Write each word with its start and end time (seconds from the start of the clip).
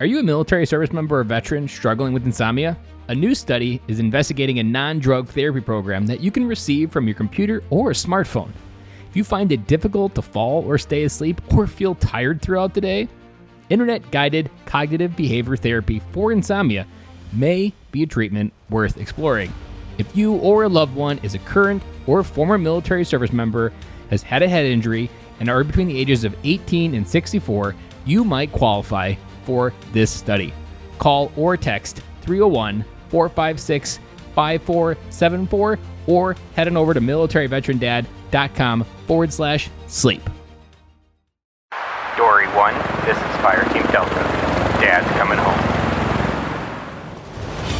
Are 0.00 0.06
you 0.06 0.20
a 0.20 0.22
military 0.22 0.64
service 0.64 0.92
member 0.92 1.18
or 1.18 1.24
veteran 1.24 1.66
struggling 1.66 2.12
with 2.12 2.24
insomnia? 2.24 2.78
A 3.08 3.14
new 3.16 3.34
study 3.34 3.82
is 3.88 3.98
investigating 3.98 4.60
a 4.60 4.62
non 4.62 5.00
drug 5.00 5.26
therapy 5.26 5.60
program 5.60 6.06
that 6.06 6.20
you 6.20 6.30
can 6.30 6.46
receive 6.46 6.92
from 6.92 7.08
your 7.08 7.16
computer 7.16 7.64
or 7.70 7.90
a 7.90 7.94
smartphone. 7.94 8.52
If 9.10 9.16
you 9.16 9.24
find 9.24 9.50
it 9.50 9.66
difficult 9.66 10.14
to 10.14 10.22
fall 10.22 10.64
or 10.64 10.78
stay 10.78 11.02
asleep 11.02 11.40
or 11.52 11.66
feel 11.66 11.96
tired 11.96 12.40
throughout 12.40 12.74
the 12.74 12.80
day, 12.80 13.08
internet 13.70 14.08
guided 14.12 14.52
cognitive 14.66 15.16
behavior 15.16 15.56
therapy 15.56 16.00
for 16.12 16.30
insomnia 16.30 16.86
may 17.32 17.72
be 17.90 18.04
a 18.04 18.06
treatment 18.06 18.52
worth 18.70 18.98
exploring. 18.98 19.52
If 19.98 20.16
you 20.16 20.34
or 20.34 20.62
a 20.62 20.68
loved 20.68 20.94
one 20.94 21.18
is 21.24 21.34
a 21.34 21.40
current 21.40 21.82
or 22.06 22.22
former 22.22 22.56
military 22.56 23.04
service 23.04 23.32
member, 23.32 23.72
has 24.10 24.22
had 24.22 24.44
a 24.44 24.48
head 24.48 24.64
injury, 24.64 25.10
and 25.40 25.48
are 25.48 25.64
between 25.64 25.88
the 25.88 25.98
ages 25.98 26.22
of 26.22 26.36
18 26.44 26.94
and 26.94 27.06
64, 27.06 27.74
you 28.06 28.22
might 28.22 28.52
qualify 28.52 29.14
for 29.48 29.72
this 29.94 30.10
study. 30.10 30.52
Call 30.98 31.32
or 31.34 31.56
text 31.56 32.02
301 32.20 32.84
456 33.08 33.98
5474 34.34 35.78
or 36.06 36.36
head 36.54 36.68
on 36.68 36.76
over 36.76 36.92
to 36.92 37.00
militaryveterandad.com 37.00 38.84
forward 39.06 39.32
slash 39.32 39.70
sleep. 39.86 40.20
Dory 42.18 42.46
1, 42.48 42.74
this 43.06 43.16
is 43.16 43.36
Fire 43.40 43.64
Team 43.72 43.84
Delta. 43.90 44.14
Dad's 44.82 45.10
coming 45.16 45.38
home. 45.38 45.78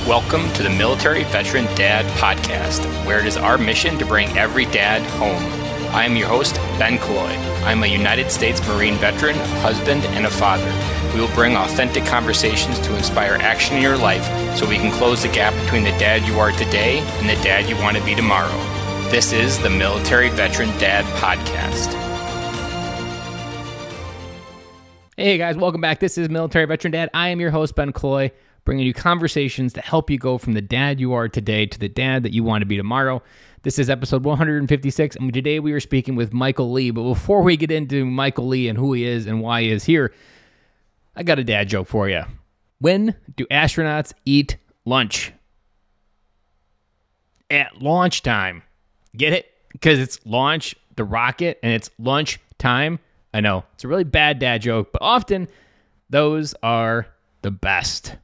Welcome 0.08 0.50
to 0.54 0.62
the 0.62 0.70
Military 0.70 1.24
Veteran 1.24 1.66
Dad 1.74 2.06
Podcast, 2.18 2.86
where 3.04 3.18
it 3.18 3.26
is 3.26 3.36
our 3.36 3.58
mission 3.58 3.98
to 3.98 4.06
bring 4.06 4.28
every 4.38 4.64
dad 4.64 5.02
home. 5.18 5.42
I 5.94 6.06
am 6.06 6.16
your 6.16 6.28
host, 6.28 6.56
Ben 6.78 6.96
Killoy. 6.96 7.36
I'm 7.64 7.82
a 7.82 7.86
United 7.86 8.30
States 8.30 8.66
Marine 8.68 8.94
veteran, 8.94 9.36
husband, 9.60 10.04
and 10.06 10.24
a 10.24 10.30
father. 10.30 10.70
We 11.14 11.20
will 11.20 11.34
bring 11.34 11.56
authentic 11.56 12.04
conversations 12.04 12.78
to 12.80 12.94
inspire 12.96 13.34
action 13.34 13.76
in 13.76 13.82
your 13.82 13.96
life 13.96 14.24
so 14.56 14.68
we 14.68 14.76
can 14.76 14.92
close 14.92 15.22
the 15.22 15.28
gap 15.28 15.54
between 15.64 15.82
the 15.82 15.90
dad 15.92 16.26
you 16.26 16.38
are 16.38 16.52
today 16.52 16.98
and 16.98 17.28
the 17.28 17.42
dad 17.42 17.68
you 17.68 17.76
want 17.76 17.96
to 17.96 18.04
be 18.04 18.14
tomorrow. 18.14 18.56
This 19.10 19.32
is 19.32 19.58
the 19.58 19.70
Military 19.70 20.28
Veteran 20.28 20.68
Dad 20.78 21.04
Podcast. 21.16 21.94
Hey 25.16 25.38
guys, 25.38 25.56
welcome 25.56 25.80
back. 25.80 25.98
This 25.98 26.18
is 26.18 26.28
Military 26.28 26.66
Veteran 26.66 26.92
Dad. 26.92 27.10
I 27.14 27.28
am 27.30 27.40
your 27.40 27.50
host, 27.50 27.74
Ben 27.74 27.92
Killoy, 27.92 28.30
bringing 28.64 28.86
you 28.86 28.92
conversations 28.92 29.72
that 29.72 29.84
help 29.84 30.10
you 30.10 30.18
go 30.18 30.36
from 30.36 30.52
the 30.52 30.60
dad 30.60 31.00
you 31.00 31.14
are 31.14 31.28
today 31.28 31.66
to 31.66 31.78
the 31.78 31.88
dad 31.88 32.22
that 32.22 32.32
you 32.32 32.44
want 32.44 32.62
to 32.62 32.66
be 32.66 32.76
tomorrow. 32.76 33.22
This 33.62 33.78
is 33.78 33.90
episode 33.90 34.24
156, 34.24 35.16
and 35.16 35.32
today 35.32 35.58
we 35.58 35.72
are 35.72 35.80
speaking 35.80 36.14
with 36.14 36.32
Michael 36.32 36.70
Lee. 36.70 36.90
But 36.92 37.02
before 37.02 37.42
we 37.42 37.56
get 37.56 37.70
into 37.70 38.04
Michael 38.04 38.46
Lee 38.46 38.68
and 38.68 38.78
who 38.78 38.92
he 38.92 39.04
is 39.04 39.26
and 39.26 39.40
why 39.40 39.62
he 39.62 39.70
is 39.70 39.84
here, 39.84 40.12
I 41.18 41.24
got 41.24 41.40
a 41.40 41.44
dad 41.44 41.68
joke 41.68 41.88
for 41.88 42.08
you. 42.08 42.22
When 42.78 43.16
do 43.34 43.44
astronauts 43.46 44.12
eat 44.24 44.56
lunch? 44.84 45.32
At 47.50 47.82
launch 47.82 48.22
time. 48.22 48.62
Get 49.16 49.32
it? 49.32 49.52
Because 49.72 49.98
it's 49.98 50.24
launch 50.24 50.76
the 50.94 51.02
rocket 51.02 51.58
and 51.60 51.72
it's 51.72 51.90
lunch 51.98 52.38
time. 52.58 53.00
I 53.34 53.40
know 53.40 53.64
it's 53.74 53.82
a 53.82 53.88
really 53.88 54.04
bad 54.04 54.38
dad 54.38 54.62
joke, 54.62 54.92
but 54.92 55.02
often 55.02 55.48
those 56.08 56.54
are 56.62 57.08
the 57.42 57.50
best. 57.50 58.14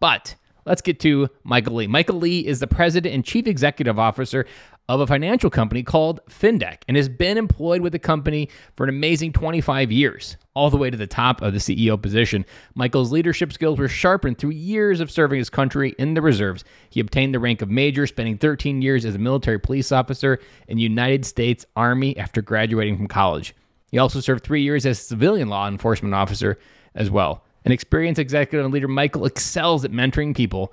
But 0.00 0.34
let's 0.70 0.82
get 0.82 1.00
to 1.00 1.28
Michael 1.42 1.74
Lee. 1.74 1.88
Michael 1.88 2.18
Lee 2.18 2.46
is 2.46 2.60
the 2.60 2.66
president 2.68 3.12
and 3.12 3.24
chief 3.24 3.48
executive 3.48 3.98
officer 3.98 4.46
of 4.88 5.00
a 5.00 5.06
financial 5.06 5.50
company 5.50 5.82
called 5.82 6.20
Findeck 6.30 6.82
and 6.86 6.96
has 6.96 7.08
been 7.08 7.36
employed 7.36 7.80
with 7.80 7.90
the 7.92 7.98
company 7.98 8.48
for 8.76 8.84
an 8.84 8.88
amazing 8.88 9.32
25 9.32 9.90
years, 9.90 10.36
all 10.54 10.70
the 10.70 10.76
way 10.76 10.88
to 10.88 10.96
the 10.96 11.08
top 11.08 11.42
of 11.42 11.52
the 11.52 11.58
CEO 11.58 12.00
position. 12.00 12.46
Michael's 12.76 13.10
leadership 13.10 13.52
skills 13.52 13.80
were 13.80 13.88
sharpened 13.88 14.38
through 14.38 14.50
years 14.50 15.00
of 15.00 15.10
serving 15.10 15.38
his 15.38 15.50
country 15.50 15.92
in 15.98 16.14
the 16.14 16.22
reserves. 16.22 16.62
He 16.88 17.00
obtained 17.00 17.34
the 17.34 17.40
rank 17.40 17.62
of 17.62 17.68
major, 17.68 18.06
spending 18.06 18.38
13 18.38 18.80
years 18.80 19.04
as 19.04 19.16
a 19.16 19.18
military 19.18 19.58
police 19.58 19.90
officer 19.90 20.38
in 20.68 20.76
the 20.76 20.84
United 20.84 21.26
States 21.26 21.66
Army 21.74 22.16
after 22.16 22.42
graduating 22.42 22.96
from 22.96 23.08
college. 23.08 23.56
He 23.90 23.98
also 23.98 24.20
served 24.20 24.44
three 24.44 24.62
years 24.62 24.86
as 24.86 25.00
a 25.00 25.02
civilian 25.02 25.48
law 25.48 25.66
enforcement 25.66 26.14
officer 26.14 26.60
as 26.94 27.10
well. 27.10 27.42
An 27.64 27.72
experienced 27.72 28.18
executive 28.18 28.64
and 28.64 28.72
leader, 28.72 28.88
Michael 28.88 29.26
excels 29.26 29.84
at 29.84 29.92
mentoring 29.92 30.34
people 30.34 30.72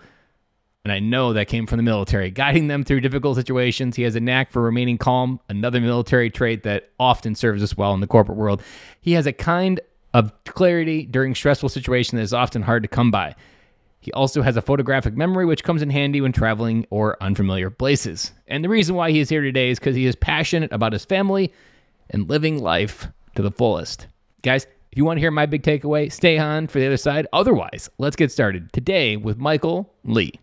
and 0.87 0.93
I 0.93 0.99
know 0.99 1.33
that 1.33 1.49
came 1.49 1.67
from 1.67 1.75
the 1.75 1.83
military, 1.83 2.31
guiding 2.31 2.67
them 2.67 2.85
through 2.85 3.01
difficult 3.01 3.35
situations. 3.35 3.97
He 3.97 4.03
has 4.03 4.15
a 4.15 4.21
knack 4.21 4.51
for 4.51 4.61
remaining 4.61 4.97
calm, 4.97 5.41
another 5.49 5.81
military 5.81 6.29
trait 6.29 6.63
that 6.63 6.91
often 6.97 7.35
serves 7.35 7.61
us 7.61 7.75
well 7.75 7.93
in 7.93 7.99
the 7.99 8.07
corporate 8.07 8.37
world. 8.37 8.63
He 9.01 9.11
has 9.11 9.27
a 9.27 9.33
kind 9.33 9.81
of 10.13 10.31
clarity 10.45 11.05
during 11.05 11.35
stressful 11.35 11.67
situations 11.67 12.17
that 12.17 12.23
is 12.23 12.33
often 12.33 12.61
hard 12.61 12.83
to 12.83 12.87
come 12.87 13.11
by. 13.11 13.35
He 13.99 14.13
also 14.13 14.41
has 14.41 14.55
a 14.55 14.61
photographic 14.61 15.17
memory, 15.17 15.45
which 15.45 15.65
comes 15.65 15.81
in 15.81 15.89
handy 15.89 16.21
when 16.21 16.31
traveling 16.31 16.85
or 16.89 17.21
unfamiliar 17.21 17.69
places. 17.69 18.31
And 18.47 18.63
the 18.63 18.69
reason 18.69 18.95
why 18.95 19.11
he 19.11 19.19
is 19.19 19.27
here 19.27 19.41
today 19.41 19.69
is 19.69 19.79
because 19.79 19.97
he 19.97 20.05
is 20.05 20.15
passionate 20.15 20.71
about 20.71 20.93
his 20.93 21.03
family 21.03 21.51
and 22.11 22.29
living 22.29 22.59
life 22.59 23.09
to 23.35 23.41
the 23.41 23.51
fullest. 23.51 24.07
Guys, 24.41 24.65
if 24.97 24.99
you 24.99 25.05
want 25.05 25.17
to 25.17 25.21
hear 25.21 25.29
my 25.29 25.45
big 25.45 25.61
takeaway, 25.61 26.11
stay 26.11 26.39
on 26.39 26.65
for 26.65 26.79
the 26.79 26.87
other 26.87 26.97
side. 26.97 27.27
Otherwise, 27.31 27.87
let's 27.99 28.15
get 28.15 28.31
started 28.31 28.73
today 28.73 29.15
with 29.15 29.37
Michael 29.37 29.93
Lee. 30.03 30.33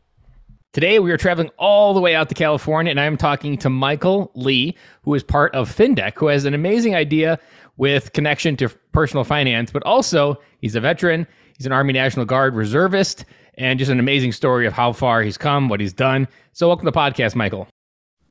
Today, 0.72 1.00
we 1.00 1.10
are 1.10 1.16
traveling 1.16 1.50
all 1.59 1.92
the 1.92 2.00
way 2.00 2.15
out 2.15 2.28
to 2.28 2.37
California, 2.37 2.88
and 2.88 3.00
I'm 3.00 3.16
talking 3.16 3.59
to 3.59 3.69
Michael 3.69 4.31
Lee, 4.37 4.76
who 5.03 5.12
is 5.14 5.25
part 5.25 5.53
of 5.56 5.69
Findeck, 5.69 6.12
who 6.14 6.28
has 6.28 6.44
an 6.44 6.54
amazing 6.54 6.94
idea 6.94 7.41
with 7.78 8.12
connection 8.12 8.56
to 8.59 8.69
personal 8.93 9.25
finance, 9.25 9.72
but 9.72 9.82
also 9.82 10.41
he's 10.60 10.76
a 10.76 10.81
veteran, 10.81 11.26
he's 11.59 11.66
an 11.66 11.72
Army 11.72 11.93
National 11.93 12.25
Guard 12.25 12.54
reservist, 12.54 13.25
and 13.54 13.76
just 13.81 13.91
an 13.91 13.98
amazing 13.98 14.31
story 14.31 14.69
of 14.69 14.72
how 14.72 14.93
far 14.93 15.22
he's 15.22 15.37
come, 15.37 15.69
what 15.69 15.81
he's 15.81 15.93
done. 15.93 16.28
So, 16.53 16.69
welcome 16.69 16.87
to 16.87 16.93
the 16.93 16.97
podcast, 16.97 17.34
Michael. 17.34 17.66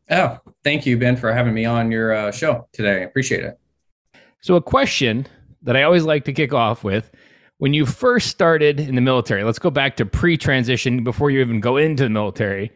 Oh, 0.10 0.40
thank 0.64 0.86
you, 0.86 0.98
Ben, 0.98 1.18
for 1.18 1.34
having 1.34 1.54
me 1.54 1.66
on 1.66 1.92
your 1.92 2.14
uh, 2.14 2.32
show 2.32 2.70
today. 2.72 3.02
I 3.02 3.04
appreciate 3.04 3.44
it. 3.44 3.60
So, 4.40 4.56
a 4.56 4.62
question 4.62 5.28
that 5.64 5.76
I 5.76 5.84
always 5.84 6.04
like 6.04 6.26
to 6.26 6.34
kick 6.34 6.54
off 6.54 6.84
with 6.84 7.12
when 7.58 7.74
you 7.74 7.86
first 7.86 8.28
started 8.28 8.80
in 8.80 8.96
the 8.96 9.02
military, 9.02 9.44
let's 9.44 9.60
go 9.60 9.70
back 9.70 9.96
to 9.98 10.06
pre 10.06 10.38
transition 10.38 11.04
before 11.04 11.32
you 11.32 11.40
even 11.40 11.60
go 11.60 11.78
into 11.78 12.04
the 12.04 12.10
military. 12.10 12.72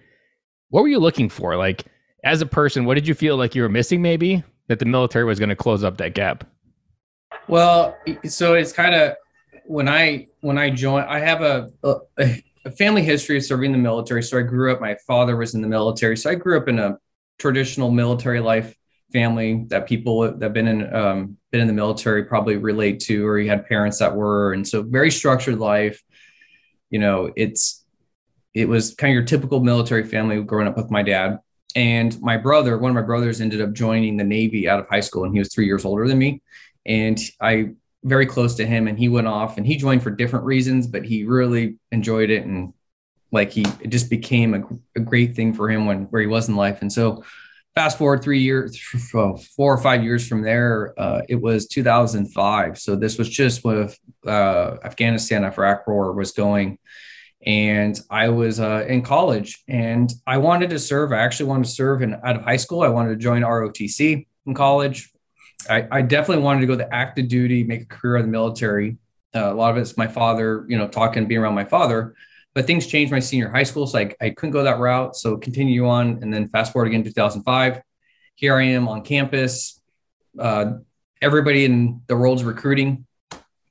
What 0.70 0.82
were 0.82 0.88
you 0.88 1.00
looking 1.00 1.30
for? 1.30 1.58
Like, 1.58 1.86
as 2.24 2.42
a 2.42 2.46
person, 2.46 2.86
what 2.86 2.96
did 2.96 3.08
you 3.08 3.14
feel 3.14 3.38
like 3.38 3.56
you 3.56 3.62
were 3.62 3.70
missing 3.70 4.02
maybe 4.02 4.44
that 4.68 4.80
the 4.80 4.86
military 4.86 5.26
was 5.26 5.40
going 5.40 5.50
to 5.50 5.56
close 5.56 5.84
up 5.84 5.98
that 5.98 6.14
gap? 6.14 6.46
Well, 7.48 7.98
so 8.26 8.54
it's 8.54 8.74
kind 8.74 8.96
of 8.96 9.16
when 9.66 9.88
I 9.88 10.28
when 10.42 10.58
I 10.58 10.70
joined, 10.70 11.08
I 11.08 11.20
have 11.20 11.42
a, 11.42 11.70
a, 11.84 12.44
a 12.66 12.72
family 12.72 13.04
history 13.04 13.38
of 13.38 13.44
serving 13.44 13.72
the 13.72 13.78
military. 13.78 14.24
So 14.24 14.38
I 14.38 14.42
grew 14.42 14.72
up. 14.72 14.82
My 14.82 14.96
father 15.06 15.36
was 15.38 15.54
in 15.56 15.62
the 15.62 15.68
military, 15.68 16.18
so 16.18 16.30
I 16.30 16.36
grew 16.36 16.58
up 16.58 16.68
in 16.68 16.80
a 16.80 16.98
traditional 17.40 17.92
military 17.92 18.40
life 18.40 18.76
family 19.14 19.66
that 19.68 19.88
people 19.88 20.22
that 20.22 20.42
have 20.42 20.54
been 20.54 20.68
in 20.68 20.94
um, 20.94 21.37
been 21.52 21.62
in 21.62 21.68
the 21.68 21.74
military 21.74 22.24
probably 22.24 22.58
relate 22.58 23.00
to, 23.02 23.26
or 23.26 23.40
you 23.40 23.50
had 23.50 23.68
parents 23.68 24.00
that 24.00 24.16
were, 24.16 24.54
and 24.54 24.68
so 24.68 24.82
very 24.82 25.12
structured 25.12 25.60
life. 25.60 26.02
You 26.90 27.00
know, 27.00 27.32
it's 27.36 27.86
it 28.54 28.68
was 28.68 28.96
kind 28.96 29.12
of 29.12 29.16
your 29.16 29.24
typical 29.24 29.60
military 29.60 30.04
family 30.04 30.42
growing 30.42 30.68
up 30.68 30.78
with 30.78 30.90
my 30.90 31.04
dad 31.04 31.40
and 31.76 32.20
my 32.22 32.38
brother. 32.38 32.78
One 32.78 32.92
of 32.92 32.96
my 32.96 33.02
brothers 33.02 33.40
ended 33.40 33.62
up 33.62 33.74
joining 33.74 34.18
the 34.18 34.24
Navy 34.24 34.68
out 34.68 34.80
of 34.80 34.88
high 34.90 35.02
school, 35.02 35.24
and 35.24 35.34
he 35.34 35.40
was 35.40 35.54
three 35.54 35.66
years 35.66 35.86
older 35.86 36.08
than 36.08 36.18
me, 36.18 36.42
and 36.86 37.20
I 37.42 37.72
very 38.04 38.26
close 38.26 38.56
to 38.56 38.66
him, 38.66 38.88
and 38.88 38.98
he 38.98 39.10
went 39.10 39.28
off 39.28 39.58
and 39.58 39.66
he 39.66 39.76
joined 39.76 40.04
for 40.04 40.12
different 40.12 40.46
reasons, 40.46 40.88
but 40.88 41.04
he 41.04 41.24
really 41.24 41.78
enjoyed 41.92 42.30
it 42.30 42.46
and 42.46 42.74
like 43.32 43.52
he 43.52 43.66
it 43.82 43.90
just 43.90 44.10
became 44.10 44.54
a, 44.54 44.64
a 44.96 45.02
great 45.02 45.36
thing 45.36 45.54
for 45.54 45.70
him 45.70 45.86
when 45.86 46.04
where 46.06 46.22
he 46.22 46.28
was 46.28 46.48
in 46.48 46.56
life, 46.56 46.82
and 46.82 46.92
so 46.92 47.24
fast 47.78 48.00
forward 48.00 48.24
three 48.24 48.40
years, 48.40 48.76
four 49.12 49.38
or 49.60 49.78
five 49.78 50.04
years 50.04 50.28
from 50.28 50.42
there, 50.42 50.96
uh, 50.98 51.22
it 51.30 51.36
was 51.36 51.68
2005. 51.68 52.80
So 52.80 52.96
this 52.96 53.20
was 53.20 53.30
just 53.30 53.64
with 53.64 53.96
uh, 54.26 54.78
Afghanistan, 54.84 55.44
Iraq 55.44 55.86
war 55.86 56.12
was 56.14 56.32
going. 56.32 56.80
And 57.46 58.00
I 58.10 58.30
was 58.30 58.60
uh, 58.60 58.84
in 58.88 59.04
college 59.04 59.64
and 59.68 60.12
I 60.26 60.40
wanted 60.40 60.72
to 60.72 60.80
serve. 60.80 61.14
I 61.14 61.20
actually 61.20 61.50
wanted 61.50 61.66
to 61.66 61.70
serve 61.70 62.02
in, 62.02 62.16
out 62.16 62.38
of 62.38 62.42
high 62.42 62.58
school. 62.58 62.82
I 62.82 62.88
wanted 62.88 63.10
to 63.10 63.18
join 63.18 63.44
ROTC 63.44 64.26
in 64.48 64.54
college. 64.56 65.12
I, 65.70 65.88
I 65.92 66.02
definitely 66.02 66.44
wanted 66.44 66.62
to 66.62 66.68
go 66.68 66.76
the 66.76 66.92
active 66.92 67.28
duty, 67.28 67.64
make 67.64 67.84
a 67.84 67.86
career 67.86 68.18
in 68.18 68.24
the 68.24 68.32
military. 68.32 68.98
Uh, 69.36 69.52
a 69.52 69.54
lot 69.54 69.70
of 69.70 69.78
it's 69.78 69.96
my 69.98 70.08
father, 70.08 70.66
you 70.68 70.80
know, 70.80 70.88
talking, 70.88 71.28
being 71.28 71.42
around 71.42 71.54
my 71.54 71.66
father 71.66 72.16
but 72.58 72.66
things 72.66 72.88
changed 72.88 73.12
my 73.12 73.20
senior 73.20 73.52
high 73.52 73.62
school. 73.62 73.86
So 73.86 74.00
I, 74.00 74.16
I 74.20 74.30
couldn't 74.32 74.50
go 74.50 74.64
that 74.64 74.80
route. 74.80 75.16
So 75.16 75.38
continue 75.38 75.88
on. 75.88 76.24
And 76.24 76.34
then 76.34 76.48
fast 76.48 76.74
forward 76.74 76.88
again, 76.88 77.04
2005, 77.04 77.84
here 78.34 78.56
I 78.56 78.64
am 78.64 78.88
on 78.88 79.04
campus. 79.04 79.80
Uh, 80.40 80.78
everybody 81.22 81.66
in 81.66 82.02
the 82.08 82.18
world's 82.18 82.44
recruiting 82.44 83.06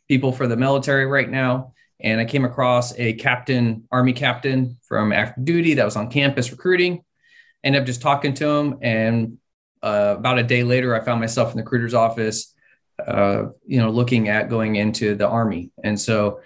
people 0.06 0.30
for 0.30 0.46
the 0.46 0.56
military 0.56 1.04
right 1.04 1.28
now. 1.28 1.72
And 1.98 2.20
I 2.20 2.26
came 2.26 2.44
across 2.44 2.96
a 2.96 3.14
captain, 3.14 3.88
army 3.90 4.12
captain 4.12 4.78
from 4.86 5.12
active 5.12 5.44
duty 5.44 5.74
that 5.74 5.84
was 5.84 5.96
on 5.96 6.08
campus 6.08 6.52
recruiting. 6.52 7.02
Ended 7.64 7.82
up 7.82 7.86
just 7.86 8.02
talking 8.02 8.34
to 8.34 8.48
him. 8.48 8.78
And 8.82 9.38
uh, 9.82 10.14
about 10.16 10.38
a 10.38 10.44
day 10.44 10.62
later, 10.62 10.94
I 10.94 11.04
found 11.04 11.18
myself 11.18 11.50
in 11.50 11.56
the 11.56 11.64
recruiter's 11.64 11.94
office, 11.94 12.54
uh, 13.04 13.46
you 13.66 13.80
know, 13.80 13.90
looking 13.90 14.28
at 14.28 14.48
going 14.48 14.76
into 14.76 15.16
the 15.16 15.26
army. 15.26 15.72
And 15.82 16.00
so 16.00 16.38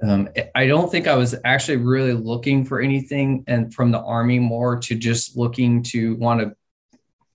um, 0.00 0.28
I 0.54 0.66
don't 0.66 0.90
think 0.90 1.06
I 1.06 1.16
was 1.16 1.34
actually 1.44 1.76
really 1.76 2.14
looking 2.14 2.64
for 2.64 2.80
anything 2.80 3.44
and 3.46 3.72
from 3.74 3.90
the 3.90 4.00
army 4.00 4.38
more 4.38 4.78
to 4.80 4.94
just 4.94 5.36
looking 5.36 5.82
to 5.84 6.16
want 6.16 6.40
to, 6.40 6.56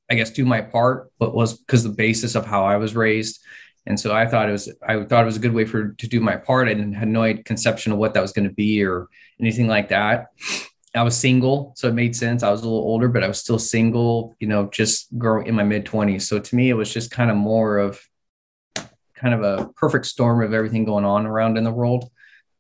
I 0.10 0.16
guess, 0.16 0.32
do 0.32 0.46
my 0.46 0.62
part, 0.62 1.12
but 1.20 1.36
was 1.36 1.58
because 1.58 1.84
the 1.84 1.90
basis 1.90 2.36
of 2.36 2.46
how 2.46 2.66
I 2.66 2.78
was 2.78 2.96
raised. 2.96 3.40
And 3.86 4.00
so 4.00 4.14
I 4.14 4.26
thought 4.26 4.50
it 4.50 4.54
was, 4.54 4.74
I 4.86 5.04
thought 5.04 5.22
it 5.22 5.26
was 5.26 5.38
a 5.38 5.42
good 5.42 5.54
way 5.54 5.66
for 5.66 5.90
to 5.90 6.08
do 6.08 6.20
my 6.20 6.36
part. 6.36 6.68
I 6.68 6.74
didn't 6.74 6.94
had 6.94 7.08
no 7.08 7.32
conception 7.46 7.92
of 7.92 8.00
what 8.00 8.16
that 8.16 8.22
was 8.22 8.34
going 8.34 8.48
to 8.48 8.54
be 8.54 8.84
or 8.84 9.08
anything 9.40 9.68
like 9.68 9.90
that. 9.90 10.28
I 10.96 11.04
was 11.04 11.16
single, 11.16 11.74
so 11.78 11.90
it 11.90 11.94
made 11.94 12.16
sense. 12.16 12.42
I 12.42 12.50
was 12.50 12.62
a 12.62 12.64
little 12.64 12.80
older, 12.80 13.08
but 13.08 13.24
I 13.24 13.28
was 13.28 13.38
still 13.38 13.60
single, 13.60 14.36
you 14.40 14.48
know, 14.48 14.68
just 14.68 15.16
growing 15.18 15.46
in 15.46 15.54
my 15.54 15.64
mid 15.64 15.86
20s. 15.86 16.24
So 16.24 16.40
to 16.40 16.56
me, 16.56 16.70
it 16.70 16.74
was 16.74 16.92
just 16.92 17.12
kind 17.12 17.30
of 17.30 17.38
more 17.38 17.78
of 17.78 18.02
kind 19.14 19.34
of 19.34 19.44
a 19.44 19.70
perfect 19.76 20.08
storm 20.08 20.42
of 20.42 20.54
everything 20.54 20.86
going 20.86 21.06
on 21.06 21.28
around 21.28 21.58
in 21.58 21.64
the 21.64 21.72
world 21.72 22.10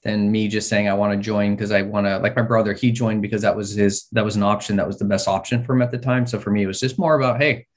than 0.07 0.31
me 0.31 0.48
just 0.48 0.69
saying 0.69 0.88
I 0.88 0.94
want 0.94 1.13
to 1.13 1.24
join 1.24 1.56
because 1.56 1.71
I 1.71 1.81
want 1.81 2.07
to 2.07 2.18
like 2.19 2.36
my 2.36 2.42
brother 2.42 2.74
he 2.74 2.92
joined 2.92 3.21
because 3.21 3.42
that 3.42 3.56
was 3.56 3.74
his 3.74 4.07
that 4.13 4.24
was 4.24 4.38
an 4.38 4.44
option 4.44 4.77
that 4.77 4.88
was 4.88 4.98
the 4.98 5.06
best 5.06 5.27
option 5.27 5.63
for 5.63 5.74
him 5.74 5.81
at 5.81 5.92
the 5.92 5.98
time. 5.98 6.25
So 6.25 6.39
for 6.39 6.50
me 6.50 6.63
it 6.63 6.68
was 6.68 6.80
just 6.80 6.98
more 6.98 7.15
about 7.15 7.42
hey 7.42 7.68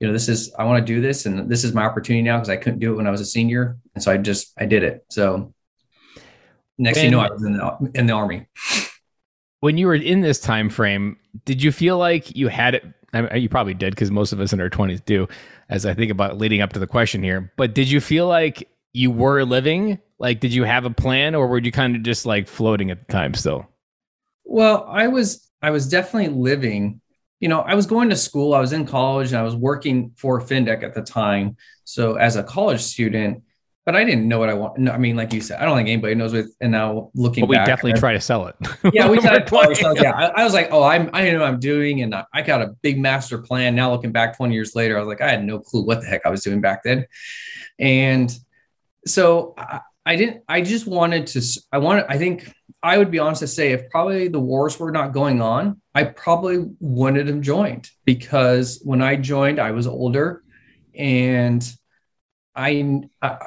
you 0.00 0.06
know 0.06 0.12
this 0.12 0.28
is 0.28 0.54
I 0.58 0.64
want 0.64 0.84
to 0.84 0.92
do 0.92 1.00
this 1.00 1.26
and 1.26 1.50
this 1.50 1.64
is 1.64 1.74
my 1.74 1.84
opportunity 1.84 2.22
now 2.22 2.38
because 2.38 2.48
I 2.48 2.56
couldn't 2.56 2.78
do 2.78 2.94
it 2.94 2.96
when 2.96 3.06
I 3.06 3.10
was 3.10 3.20
a 3.20 3.26
senior 3.26 3.76
and 3.94 4.02
so 4.02 4.10
I 4.10 4.16
just 4.16 4.52
I 4.58 4.64
did 4.64 4.82
it. 4.82 5.04
So 5.10 5.52
next 6.78 6.98
thing 6.98 7.06
you 7.06 7.10
know 7.10 7.20
I 7.20 7.30
was 7.30 7.44
in 7.44 7.52
the 7.52 7.90
in 7.94 8.06
the 8.06 8.14
army. 8.14 8.46
When 9.60 9.76
you 9.78 9.86
were 9.86 9.94
in 9.94 10.22
this 10.22 10.40
time 10.40 10.70
frame 10.70 11.18
did 11.44 11.62
you 11.62 11.72
feel 11.72 11.98
like 11.98 12.34
you 12.34 12.48
had 12.48 12.74
it 12.74 12.84
I 13.12 13.22
mean, 13.22 13.42
you 13.42 13.48
probably 13.48 13.74
did 13.74 13.94
because 13.94 14.10
most 14.10 14.32
of 14.32 14.40
us 14.40 14.52
in 14.52 14.60
our 14.60 14.70
20s 14.70 15.04
do 15.04 15.28
as 15.68 15.84
I 15.84 15.94
think 15.94 16.10
about 16.10 16.38
leading 16.38 16.62
up 16.62 16.72
to 16.72 16.78
the 16.78 16.86
question 16.86 17.22
here 17.22 17.52
but 17.56 17.74
did 17.74 17.90
you 17.90 18.00
feel 18.00 18.26
like 18.26 18.68
you 18.96 19.10
were 19.10 19.44
living 19.44 20.00
like, 20.18 20.40
did 20.40 20.52
you 20.52 20.64
have 20.64 20.86
a 20.86 20.90
plan 20.90 21.34
or 21.34 21.46
were 21.46 21.58
you 21.58 21.70
kind 21.70 21.94
of 21.94 22.02
just 22.02 22.24
like 22.24 22.48
floating 22.48 22.90
at 22.90 23.06
the 23.06 23.12
time 23.12 23.34
still? 23.34 23.68
Well, 24.44 24.86
I 24.88 25.08
was, 25.08 25.48
I 25.60 25.70
was 25.70 25.88
definitely 25.88 26.34
living. 26.34 27.00
You 27.40 27.48
know, 27.48 27.60
I 27.60 27.74
was 27.74 27.86
going 27.86 28.08
to 28.08 28.16
school, 28.16 28.54
I 28.54 28.60
was 28.60 28.72
in 28.72 28.86
college, 28.86 29.28
and 29.28 29.38
I 29.38 29.42
was 29.42 29.54
working 29.54 30.12
for 30.16 30.40
Findec 30.40 30.82
at 30.82 30.94
the 30.94 31.02
time. 31.02 31.56
So, 31.84 32.14
as 32.14 32.36
a 32.36 32.42
college 32.42 32.80
student, 32.80 33.42
but 33.84 33.94
I 33.94 34.04
didn't 34.04 34.26
know 34.26 34.38
what 34.38 34.48
I 34.48 34.54
want. 34.54 34.78
No, 34.78 34.90
I 34.90 34.98
mean, 34.98 35.14
like 35.14 35.32
you 35.32 35.40
said, 35.40 35.60
I 35.60 35.64
don't 35.64 35.76
think 35.76 35.88
anybody 35.88 36.14
knows 36.14 36.32
what. 36.32 36.46
And 36.60 36.72
now 36.72 37.10
looking, 37.14 37.42
but 37.42 37.50
we 37.50 37.56
back, 37.56 37.66
definitely 37.66 37.92
uh, 37.92 38.00
try 38.00 38.14
to 38.14 38.20
sell 38.20 38.46
it. 38.46 38.56
Yeah, 38.94 39.08
we 39.08 39.18
tried 39.18 39.46
to 39.46 39.74
sell. 39.74 39.96
Yeah, 40.02 40.12
I, 40.12 40.40
I, 40.40 40.44
was 40.44 40.54
like, 40.54 40.68
oh, 40.72 40.82
I'm, 40.82 41.10
I 41.12 41.30
know 41.30 41.40
what 41.40 41.48
I'm 41.48 41.60
doing, 41.60 42.00
and 42.00 42.14
I 42.32 42.42
got 42.42 42.62
a 42.62 42.68
big 42.82 42.98
master 42.98 43.38
plan. 43.38 43.76
Now 43.76 43.92
looking 43.92 44.10
back 44.10 44.36
20 44.36 44.54
years 44.54 44.74
later, 44.74 44.96
I 44.96 45.00
was 45.00 45.08
like, 45.08 45.20
I 45.20 45.28
had 45.28 45.44
no 45.44 45.60
clue 45.60 45.84
what 45.84 46.00
the 46.00 46.06
heck 46.06 46.24
I 46.24 46.30
was 46.30 46.42
doing 46.42 46.60
back 46.60 46.82
then, 46.82 47.06
and 47.78 48.36
so 49.06 49.54
I 50.06 50.14
didn't, 50.14 50.44
I 50.48 50.60
just 50.60 50.86
wanted 50.86 51.26
to, 51.28 51.42
I 51.72 51.78
wanted, 51.78 52.06
I 52.08 52.16
think 52.16 52.52
I 52.82 52.96
would 52.96 53.10
be 53.10 53.18
honest 53.18 53.40
to 53.40 53.48
say 53.48 53.72
if 53.72 53.90
probably 53.90 54.28
the 54.28 54.38
wars 54.38 54.78
were 54.78 54.92
not 54.92 55.12
going 55.12 55.42
on, 55.42 55.80
I 55.94 56.04
probably 56.04 56.64
wouldn't 56.78 57.26
have 57.26 57.40
joined 57.40 57.90
because 58.04 58.80
when 58.84 59.02
I 59.02 59.16
joined, 59.16 59.58
I 59.58 59.72
was 59.72 59.88
older 59.88 60.44
and 60.94 61.68
I, 62.54 63.02
I, 63.20 63.38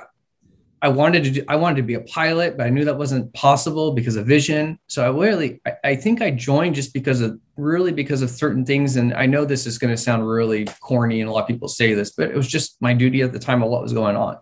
I 0.82 0.90
wanted 0.90 1.24
to 1.26 1.32
do, 1.32 1.44
I 1.48 1.56
wanted 1.56 1.78
to 1.78 1.84
be 1.84 1.94
a 1.94 2.02
pilot, 2.02 2.58
but 2.58 2.66
I 2.66 2.70
knew 2.70 2.86
that 2.86 2.98
wasn't 2.98 3.34
possible 3.34 3.94
because 3.94 4.18
of 4.18 4.26
vision. 4.26 4.80
So 4.88 5.06
I 5.06 5.18
really, 5.18 5.62
I, 5.66 5.74
I 5.84 5.96
think 5.96 6.22
I 6.22 6.32
joined 6.32 6.76
just 6.76 6.94
because 6.94 7.22
of 7.22 7.40
really 7.56 7.94
because 7.94 8.22
of 8.22 8.30
certain 8.30 8.66
things. 8.66 8.98
And 8.98 9.14
I 9.14 9.26
know 9.26 9.46
this 9.46 9.66
is 9.66 9.78
going 9.78 9.94
to 9.94 9.98
sound 9.98 10.28
really 10.28 10.68
corny 10.82 11.22
and 11.22 11.30
a 11.30 11.34
lot 11.34 11.44
of 11.44 11.48
people 11.48 11.70
say 11.70 11.94
this, 11.94 12.12
but 12.12 12.30
it 12.30 12.36
was 12.36 12.48
just 12.48 12.82
my 12.82 12.94
duty 12.94 13.22
at 13.22 13.32
the 13.32 13.40
time 13.40 13.64
of 13.64 13.70
what 13.70 13.82
was 13.82 13.94
going 13.94 14.18
on. 14.18 14.38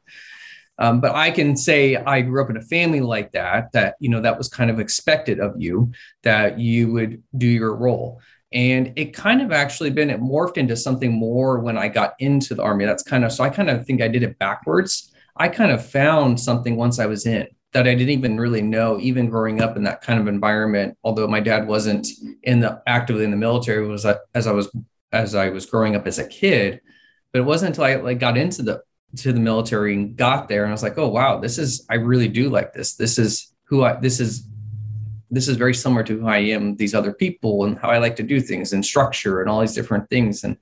Um, 0.79 1.01
but 1.01 1.15
I 1.15 1.31
can 1.31 1.57
say 1.57 1.95
I 1.95 2.21
grew 2.21 2.43
up 2.43 2.49
in 2.49 2.57
a 2.57 2.61
family 2.61 3.01
like 3.01 3.31
that, 3.31 3.71
that, 3.73 3.95
you 3.99 4.09
know, 4.09 4.21
that 4.21 4.37
was 4.37 4.47
kind 4.47 4.69
of 4.69 4.79
expected 4.79 5.39
of 5.39 5.55
you, 5.57 5.91
that 6.23 6.59
you 6.59 6.91
would 6.91 7.23
do 7.37 7.47
your 7.47 7.75
role. 7.75 8.21
And 8.53 8.93
it 8.95 9.13
kind 9.13 9.41
of 9.41 9.51
actually 9.51 9.89
been, 9.89 10.09
it 10.09 10.21
morphed 10.21 10.57
into 10.57 10.77
something 10.77 11.11
more 11.11 11.59
when 11.59 11.77
I 11.77 11.87
got 11.87 12.13
into 12.19 12.55
the 12.55 12.63
army. 12.63 12.85
That's 12.85 13.03
kind 13.03 13.25
of, 13.25 13.31
so 13.31 13.43
I 13.43 13.49
kind 13.49 13.69
of 13.69 13.85
think 13.85 14.01
I 14.01 14.07
did 14.07 14.23
it 14.23 14.39
backwards. 14.39 15.11
I 15.35 15.49
kind 15.49 15.71
of 15.71 15.85
found 15.85 16.39
something 16.39 16.75
once 16.75 16.99
I 16.99 17.07
was 17.07 17.25
in 17.25 17.47
that 17.73 17.87
I 17.87 17.93
didn't 17.93 18.09
even 18.09 18.39
really 18.39 18.61
know, 18.61 18.99
even 18.99 19.29
growing 19.29 19.61
up 19.61 19.75
in 19.75 19.83
that 19.83 20.01
kind 20.01 20.19
of 20.19 20.27
environment. 20.27 20.97
Although 21.03 21.27
my 21.27 21.41
dad 21.41 21.67
wasn't 21.67 22.07
in 22.43 22.59
the 22.59 22.81
actively 22.87 23.25
in 23.25 23.31
the 23.31 23.37
military, 23.37 23.85
was 23.85 24.05
as 24.33 24.47
I 24.47 24.51
was 24.51 24.69
as 25.11 25.35
I 25.35 25.49
was 25.49 25.65
growing 25.65 25.95
up 25.95 26.07
as 26.07 26.17
a 26.17 26.27
kid. 26.27 26.81
But 27.33 27.39
it 27.39 27.45
wasn't 27.45 27.69
until 27.71 27.83
I 27.83 27.95
like 27.95 28.19
got 28.19 28.37
into 28.37 28.63
the 28.63 28.81
to 29.15 29.33
the 29.33 29.39
military 29.39 29.93
and 29.93 30.15
got 30.15 30.47
there 30.47 30.63
and 30.63 30.69
I 30.69 30.73
was 30.73 30.83
like, 30.83 30.97
oh 30.97 31.07
wow, 31.07 31.39
this 31.39 31.57
is 31.57 31.85
I 31.89 31.95
really 31.95 32.27
do 32.27 32.49
like 32.49 32.73
this. 32.73 32.95
This 32.95 33.17
is 33.17 33.53
who 33.63 33.83
I 33.83 33.99
this 33.99 34.19
is 34.19 34.47
this 35.29 35.47
is 35.47 35.57
very 35.57 35.73
similar 35.73 36.03
to 36.03 36.19
who 36.19 36.27
I 36.27 36.37
am, 36.37 36.75
these 36.75 36.93
other 36.93 37.13
people 37.13 37.65
and 37.65 37.77
how 37.77 37.89
I 37.89 37.97
like 37.97 38.15
to 38.17 38.23
do 38.23 38.39
things 38.39 38.73
and 38.73 38.85
structure 38.85 39.41
and 39.41 39.49
all 39.49 39.59
these 39.59 39.73
different 39.73 40.09
things. 40.09 40.43
And 40.43 40.57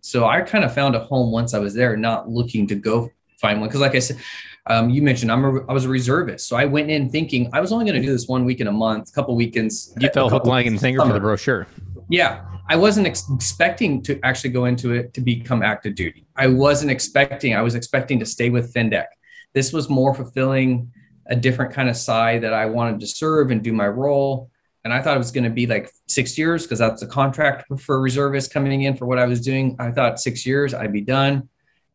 so 0.00 0.26
I 0.26 0.40
kind 0.42 0.64
of 0.64 0.72
found 0.74 0.94
a 0.94 1.00
home 1.00 1.32
once 1.32 1.54
I 1.54 1.58
was 1.58 1.74
there, 1.74 1.96
not 1.96 2.28
looking 2.28 2.66
to 2.68 2.74
go 2.74 3.10
find 3.40 3.60
one. 3.60 3.70
Cause 3.70 3.80
like 3.80 3.94
I 3.94 4.00
said, 4.00 4.18
um, 4.66 4.88
you 4.88 5.02
mentioned 5.02 5.30
I'm 5.30 5.44
a, 5.44 5.66
I 5.66 5.72
was 5.72 5.84
a 5.84 5.88
reservist. 5.88 6.48
So 6.48 6.56
I 6.56 6.64
went 6.64 6.90
in 6.90 7.10
thinking 7.10 7.50
I 7.52 7.60
was 7.60 7.72
only 7.72 7.84
going 7.84 8.00
to 8.00 8.06
do 8.06 8.12
this 8.12 8.28
one 8.28 8.44
week 8.44 8.60
in 8.60 8.66
a 8.66 8.72
month, 8.72 9.12
couple 9.14 9.34
weekends. 9.36 9.94
You 10.00 10.08
fell 10.10 10.30
hook, 10.30 10.46
line, 10.46 10.66
and 10.66 10.80
sinker 10.80 11.04
for 11.04 11.12
the 11.12 11.20
brochure. 11.20 11.66
Yeah. 12.08 12.44
I 12.68 12.76
wasn't 12.76 13.06
ex- 13.06 13.30
expecting 13.30 14.02
to 14.02 14.18
actually 14.22 14.50
go 14.50 14.64
into 14.64 14.92
it 14.92 15.12
to 15.14 15.20
become 15.20 15.62
active 15.62 15.94
duty. 15.94 16.26
I 16.36 16.46
wasn't 16.46 16.90
expecting, 16.90 17.54
I 17.54 17.62
was 17.62 17.74
expecting 17.74 18.18
to 18.20 18.26
stay 18.26 18.50
with 18.50 18.72
Findec. 18.72 19.06
This 19.52 19.72
was 19.72 19.88
more 19.88 20.14
fulfilling 20.14 20.92
a 21.26 21.36
different 21.36 21.72
kind 21.72 21.88
of 21.88 21.96
side 21.96 22.42
that 22.42 22.52
I 22.52 22.66
wanted 22.66 23.00
to 23.00 23.06
serve 23.06 23.50
and 23.50 23.62
do 23.62 23.72
my 23.72 23.86
role. 23.86 24.50
And 24.84 24.92
I 24.92 25.00
thought 25.00 25.14
it 25.14 25.18
was 25.18 25.30
going 25.30 25.44
to 25.44 25.50
be 25.50 25.66
like 25.66 25.90
six 26.08 26.36
years 26.36 26.64
because 26.64 26.78
that's 26.78 27.02
a 27.02 27.06
contract 27.06 27.64
for 27.80 28.00
reservists 28.00 28.52
coming 28.52 28.82
in 28.82 28.96
for 28.96 29.06
what 29.06 29.18
I 29.18 29.26
was 29.26 29.40
doing. 29.40 29.76
I 29.78 29.90
thought 29.90 30.20
six 30.20 30.44
years 30.44 30.74
I'd 30.74 30.92
be 30.92 31.00
done, 31.00 31.48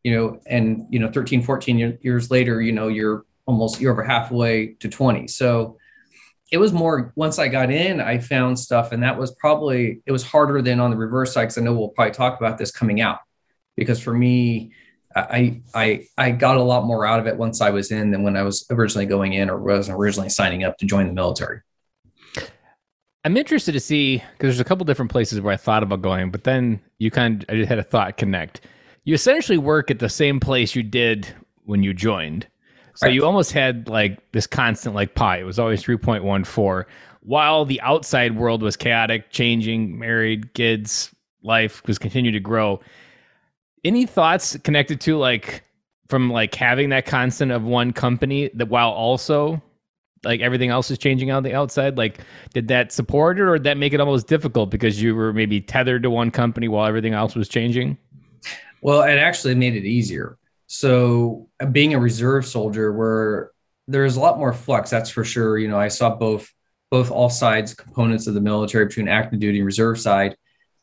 you 0.03 0.15
know, 0.15 0.39
and, 0.47 0.87
you 0.89 0.99
know, 0.99 1.11
13, 1.11 1.43
14 1.43 1.99
years 2.01 2.31
later, 2.31 2.61
you 2.61 2.71
know, 2.71 2.87
you're 2.87 3.25
almost, 3.45 3.79
you're 3.79 3.91
over 3.91 4.03
halfway 4.03 4.73
to 4.73 4.87
20. 4.87 5.27
So 5.27 5.77
it 6.51 6.57
was 6.57 6.73
more 6.73 7.13
once 7.15 7.37
I 7.37 7.47
got 7.47 7.71
in, 7.71 8.01
I 8.01 8.17
found 8.17 8.57
stuff, 8.57 8.91
and 8.91 9.03
that 9.03 9.17
was 9.17 9.31
probably 9.35 10.01
it 10.05 10.11
was 10.11 10.23
harder 10.23 10.61
than 10.61 10.79
on 10.79 10.91
the 10.91 10.97
reverse 10.97 11.33
side 11.33 11.43
because 11.43 11.57
I 11.57 11.61
know 11.61 11.73
we'll 11.73 11.89
probably 11.89 12.13
talk 12.13 12.39
about 12.39 12.57
this 12.57 12.71
coming 12.71 13.01
out. 13.01 13.19
Because 13.75 13.99
for 13.99 14.13
me, 14.13 14.73
I 15.15 15.61
I 15.73 16.07
I 16.17 16.31
got 16.31 16.57
a 16.57 16.63
lot 16.63 16.85
more 16.85 17.05
out 17.05 17.19
of 17.19 17.27
it 17.27 17.37
once 17.37 17.61
I 17.61 17.69
was 17.69 17.91
in 17.91 18.11
than 18.11 18.23
when 18.23 18.35
I 18.35 18.43
was 18.43 18.65
originally 18.71 19.05
going 19.05 19.33
in 19.33 19.49
or 19.49 19.59
was 19.59 19.89
originally 19.89 20.29
signing 20.29 20.63
up 20.63 20.77
to 20.79 20.85
join 20.85 21.07
the 21.07 21.13
military. 21.13 21.61
I'm 23.25 23.37
interested 23.37 23.73
to 23.73 23.79
see 23.79 24.17
because 24.17 24.55
there's 24.55 24.59
a 24.59 24.65
couple 24.65 24.85
different 24.85 25.11
places 25.11 25.41
where 25.41 25.53
I 25.53 25.57
thought 25.57 25.83
about 25.83 26.01
going, 26.01 26.31
but 26.31 26.45
then 26.45 26.79
you 26.97 27.11
kind 27.11 27.43
of 27.43 27.49
I 27.49 27.57
just 27.57 27.69
had 27.69 27.79
a 27.79 27.83
thought 27.83 28.17
connect. 28.17 28.61
You 29.03 29.13
essentially 29.13 29.57
work 29.57 29.91
at 29.91 29.99
the 29.99 30.09
same 30.09 30.39
place 30.39 30.75
you 30.75 30.83
did 30.83 31.27
when 31.63 31.83
you 31.83 31.93
joined. 31.93 32.47
So 32.99 33.07
right. 33.07 33.13
you 33.13 33.25
almost 33.25 33.53
had 33.53 33.87
like 33.87 34.19
this 34.33 34.45
constant 34.45 34.93
like 34.93 35.15
pi. 35.15 35.37
It 35.37 35.43
was 35.43 35.57
always 35.57 35.81
3.14 35.81 36.85
while 37.21 37.63
the 37.63 37.79
outside 37.79 38.35
world 38.35 38.61
was 38.61 38.75
chaotic, 38.75 39.31
changing, 39.31 39.97
married, 39.97 40.53
kids, 40.53 41.15
life 41.41 41.81
was 41.87 41.97
continuing 41.97 42.33
to 42.33 42.41
grow. 42.41 42.81
Any 43.85 44.05
thoughts 44.05 44.57
connected 44.65 44.99
to 45.01 45.17
like 45.17 45.63
from 46.09 46.29
like 46.29 46.53
having 46.53 46.89
that 46.89 47.05
constant 47.05 47.53
of 47.53 47.63
one 47.63 47.93
company 47.93 48.49
that 48.53 48.67
while 48.67 48.89
also 48.89 49.61
like 50.25 50.41
everything 50.41 50.69
else 50.69 50.91
is 50.91 50.97
changing 50.97 51.31
on 51.31 51.43
the 51.43 51.53
outside 51.53 51.97
like 51.97 52.19
did 52.53 52.67
that 52.67 52.91
support 52.91 53.39
it 53.39 53.43
or 53.43 53.57
did 53.57 53.63
that 53.63 53.77
make 53.77 53.93
it 53.93 54.01
almost 54.01 54.27
difficult 54.27 54.69
because 54.69 55.01
you 55.01 55.15
were 55.15 55.31
maybe 55.31 55.61
tethered 55.61 56.03
to 56.03 56.09
one 56.09 56.29
company 56.31 56.67
while 56.67 56.85
everything 56.85 57.13
else 57.13 57.35
was 57.35 57.47
changing 57.47 57.97
well 58.81 59.01
it 59.03 59.17
actually 59.17 59.55
made 59.55 59.75
it 59.75 59.85
easier 59.85 60.38
so 60.71 61.49
uh, 61.59 61.65
being 61.65 61.95
a 61.95 61.99
reserve 61.99 62.45
soldier, 62.45 62.93
where 62.93 63.49
there's 63.87 64.17
a 64.17 64.19
lot 64.19 64.37
more 64.37 64.53
flux, 64.53 64.91
that's 64.91 65.09
for 65.09 65.23
sure. 65.23 65.57
You 65.57 65.67
know, 65.67 65.79
I 65.79 65.87
saw 65.87 66.15
both 66.15 66.47
both 66.91 67.09
all 67.09 67.29
sides 67.29 67.73
components 67.73 68.27
of 68.27 68.35
the 68.35 68.41
military 68.41 68.85
between 68.85 69.07
active 69.07 69.39
duty 69.39 69.57
and 69.59 69.65
reserve 69.65 69.99
side. 69.99 70.37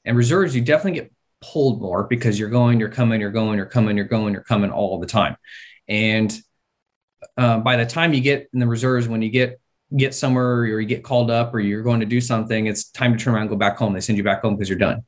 And 0.04 0.16
reserves, 0.16 0.56
you 0.56 0.62
definitely 0.62 1.00
get 1.00 1.12
pulled 1.40 1.80
more 1.80 2.02
because 2.02 2.38
you're 2.38 2.50
going, 2.50 2.80
you're 2.80 2.88
coming, 2.88 3.20
you're 3.20 3.30
going, 3.30 3.58
you're 3.58 3.66
coming, 3.66 3.96
you're 3.96 4.06
going, 4.06 4.32
you're 4.32 4.42
coming 4.42 4.72
all 4.72 4.98
the 4.98 5.06
time. 5.06 5.36
And 5.86 6.36
uh, 7.36 7.58
by 7.58 7.76
the 7.76 7.86
time 7.86 8.12
you 8.12 8.20
get 8.20 8.48
in 8.52 8.58
the 8.58 8.66
reserves, 8.66 9.06
when 9.06 9.22
you 9.22 9.30
get 9.30 9.60
get 9.96 10.16
somewhere 10.16 10.62
or 10.62 10.80
you 10.80 10.86
get 10.86 11.04
called 11.04 11.30
up 11.30 11.54
or 11.54 11.60
you're 11.60 11.82
going 11.82 12.00
to 12.00 12.06
do 12.06 12.20
something, 12.20 12.66
it's 12.66 12.90
time 12.90 13.16
to 13.16 13.22
turn 13.22 13.34
around 13.34 13.42
and 13.42 13.50
go 13.50 13.56
back 13.56 13.76
home. 13.76 13.92
They 13.92 14.00
send 14.00 14.18
you 14.18 14.24
back 14.24 14.42
home 14.42 14.56
because 14.56 14.68
you're 14.68 14.78
done 14.78 15.04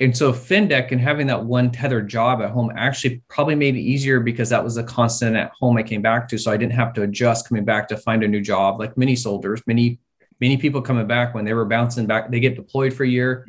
and 0.00 0.16
so 0.16 0.32
Findec 0.32 0.90
and 0.90 1.00
having 1.00 1.28
that 1.28 1.44
one 1.44 1.70
tethered 1.70 2.08
job 2.08 2.42
at 2.42 2.50
home 2.50 2.72
actually 2.76 3.22
probably 3.28 3.54
made 3.54 3.76
it 3.76 3.80
easier 3.80 4.18
because 4.18 4.48
that 4.48 4.62
was 4.62 4.76
a 4.76 4.82
constant 4.82 5.36
at 5.36 5.52
home 5.52 5.76
I 5.76 5.84
came 5.84 6.02
back 6.02 6.28
to. 6.28 6.38
So 6.38 6.50
I 6.50 6.56
didn't 6.56 6.72
have 6.72 6.92
to 6.94 7.02
adjust 7.02 7.48
coming 7.48 7.64
back 7.64 7.86
to 7.88 7.96
find 7.96 8.24
a 8.24 8.28
new 8.28 8.40
job 8.40 8.80
like 8.80 8.98
many 8.98 9.14
soldiers, 9.14 9.62
many, 9.68 10.00
many 10.40 10.56
people 10.56 10.82
coming 10.82 11.06
back 11.06 11.32
when 11.32 11.44
they 11.44 11.54
were 11.54 11.64
bouncing 11.64 12.06
back, 12.06 12.30
they 12.30 12.40
get 12.40 12.56
deployed 12.56 12.92
for 12.92 13.04
a 13.04 13.08
year. 13.08 13.46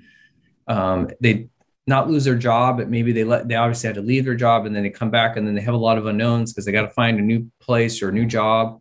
Um, 0.67 1.09
they 1.19 1.49
not 1.87 2.09
lose 2.09 2.25
their 2.25 2.35
job, 2.35 2.77
but 2.77 2.89
maybe 2.89 3.11
they 3.11 3.23
let, 3.23 3.47
they 3.47 3.55
obviously 3.55 3.87
had 3.87 3.95
to 3.95 4.01
leave 4.01 4.25
their 4.25 4.35
job 4.35 4.67
and 4.67 4.75
then 4.75 4.83
they 4.83 4.89
come 4.91 5.09
back 5.09 5.37
and 5.37 5.47
then 5.47 5.55
they 5.55 5.61
have 5.61 5.73
a 5.73 5.77
lot 5.77 5.97
of 5.97 6.05
unknowns 6.05 6.53
because 6.53 6.65
they 6.65 6.71
got 6.71 6.83
to 6.83 6.89
find 6.89 7.19
a 7.19 7.23
new 7.23 7.49
place 7.59 8.03
or 8.03 8.09
a 8.09 8.11
new 8.11 8.25
job. 8.25 8.79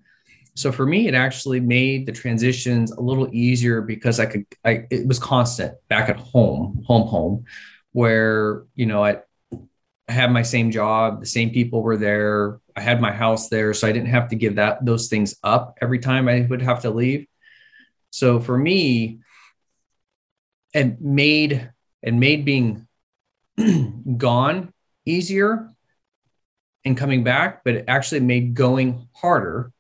So 0.57 0.71
for 0.71 0.87
me, 0.87 1.09
it 1.09 1.15
actually 1.15 1.59
made 1.59 2.07
the 2.07 2.13
transitions 2.13 2.93
a 2.93 3.01
little 3.01 3.29
easier 3.33 3.83
because 3.83 4.21
I 4.21 4.27
could, 4.27 4.47
I, 4.65 4.87
it 4.89 5.07
was 5.07 5.19
constant 5.19 5.75
back 5.89 6.09
at 6.09 6.17
home, 6.17 6.85
home, 6.87 7.09
home, 7.09 7.45
where, 7.93 8.65
you 8.77 8.87
know, 8.87 9.05
I, 9.05 9.19
I 10.09 10.13
had 10.13 10.31
my 10.31 10.43
same 10.43 10.71
job, 10.71 11.21
the 11.21 11.27
same 11.27 11.51
people 11.51 11.83
were 11.83 11.97
there. 11.97 12.61
I 12.77 12.83
had 12.83 13.01
my 13.01 13.11
house 13.11 13.49
there. 13.49 13.75
So 13.75 13.89
I 13.89 13.93
didn't 13.93 14.11
have 14.11 14.29
to 14.29 14.37
give 14.37 14.57
that, 14.57 14.85
those 14.85 15.09
things 15.09 15.35
up 15.43 15.77
every 15.81 15.99
time 15.99 16.29
I 16.29 16.43
would 16.43 16.63
have 16.63 16.83
to 16.83 16.91
leave. 16.91 17.27
So 18.11 18.39
for 18.39 18.57
me, 18.57 19.21
it 20.73 21.01
made, 21.01 21.69
and 22.01 22.21
made 22.21 22.45
being 22.45 22.87
gone 24.17 24.73
easier 25.05 25.73
and 26.85 26.97
coming 26.97 27.25
back, 27.25 27.65
but 27.65 27.75
it 27.75 27.85
actually 27.89 28.21
made 28.21 28.55
going 28.55 29.09
harder 29.15 29.73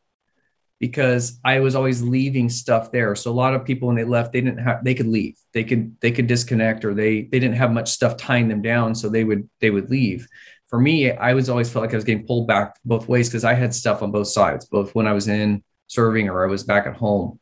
because 0.84 1.40
I 1.42 1.60
was 1.60 1.74
always 1.74 2.02
leaving 2.02 2.50
stuff 2.50 2.92
there. 2.92 3.14
So 3.14 3.30
a 3.30 3.32
lot 3.32 3.54
of 3.54 3.64
people 3.64 3.88
when 3.88 3.96
they 3.96 4.04
left, 4.04 4.34
they 4.34 4.42
didn't 4.42 4.58
have 4.58 4.84
they 4.84 4.92
could 4.92 5.06
leave. 5.06 5.34
They 5.54 5.64
could 5.64 5.98
they 6.02 6.12
could 6.12 6.26
disconnect 6.26 6.84
or 6.84 6.92
they 6.92 7.22
they 7.22 7.40
didn't 7.40 7.56
have 7.56 7.72
much 7.72 7.90
stuff 7.90 8.18
tying 8.18 8.48
them 8.48 8.60
down. 8.60 8.94
So 8.94 9.08
they 9.08 9.24
would 9.24 9.48
they 9.62 9.70
would 9.70 9.88
leave. 9.88 10.28
For 10.66 10.78
me, 10.78 11.10
I 11.10 11.32
was 11.32 11.48
always 11.48 11.72
felt 11.72 11.84
like 11.84 11.94
I 11.94 11.96
was 11.96 12.04
getting 12.04 12.26
pulled 12.26 12.46
back 12.46 12.76
both 12.84 13.08
ways 13.08 13.30
because 13.30 13.44
I 13.44 13.54
had 13.54 13.74
stuff 13.74 14.02
on 14.02 14.12
both 14.12 14.28
sides, 14.28 14.66
both 14.66 14.94
when 14.94 15.06
I 15.06 15.14
was 15.14 15.26
in 15.26 15.64
serving 15.86 16.28
or 16.28 16.44
I 16.44 16.50
was 16.50 16.64
back 16.64 16.86
at 16.86 16.96
home. 16.96 17.40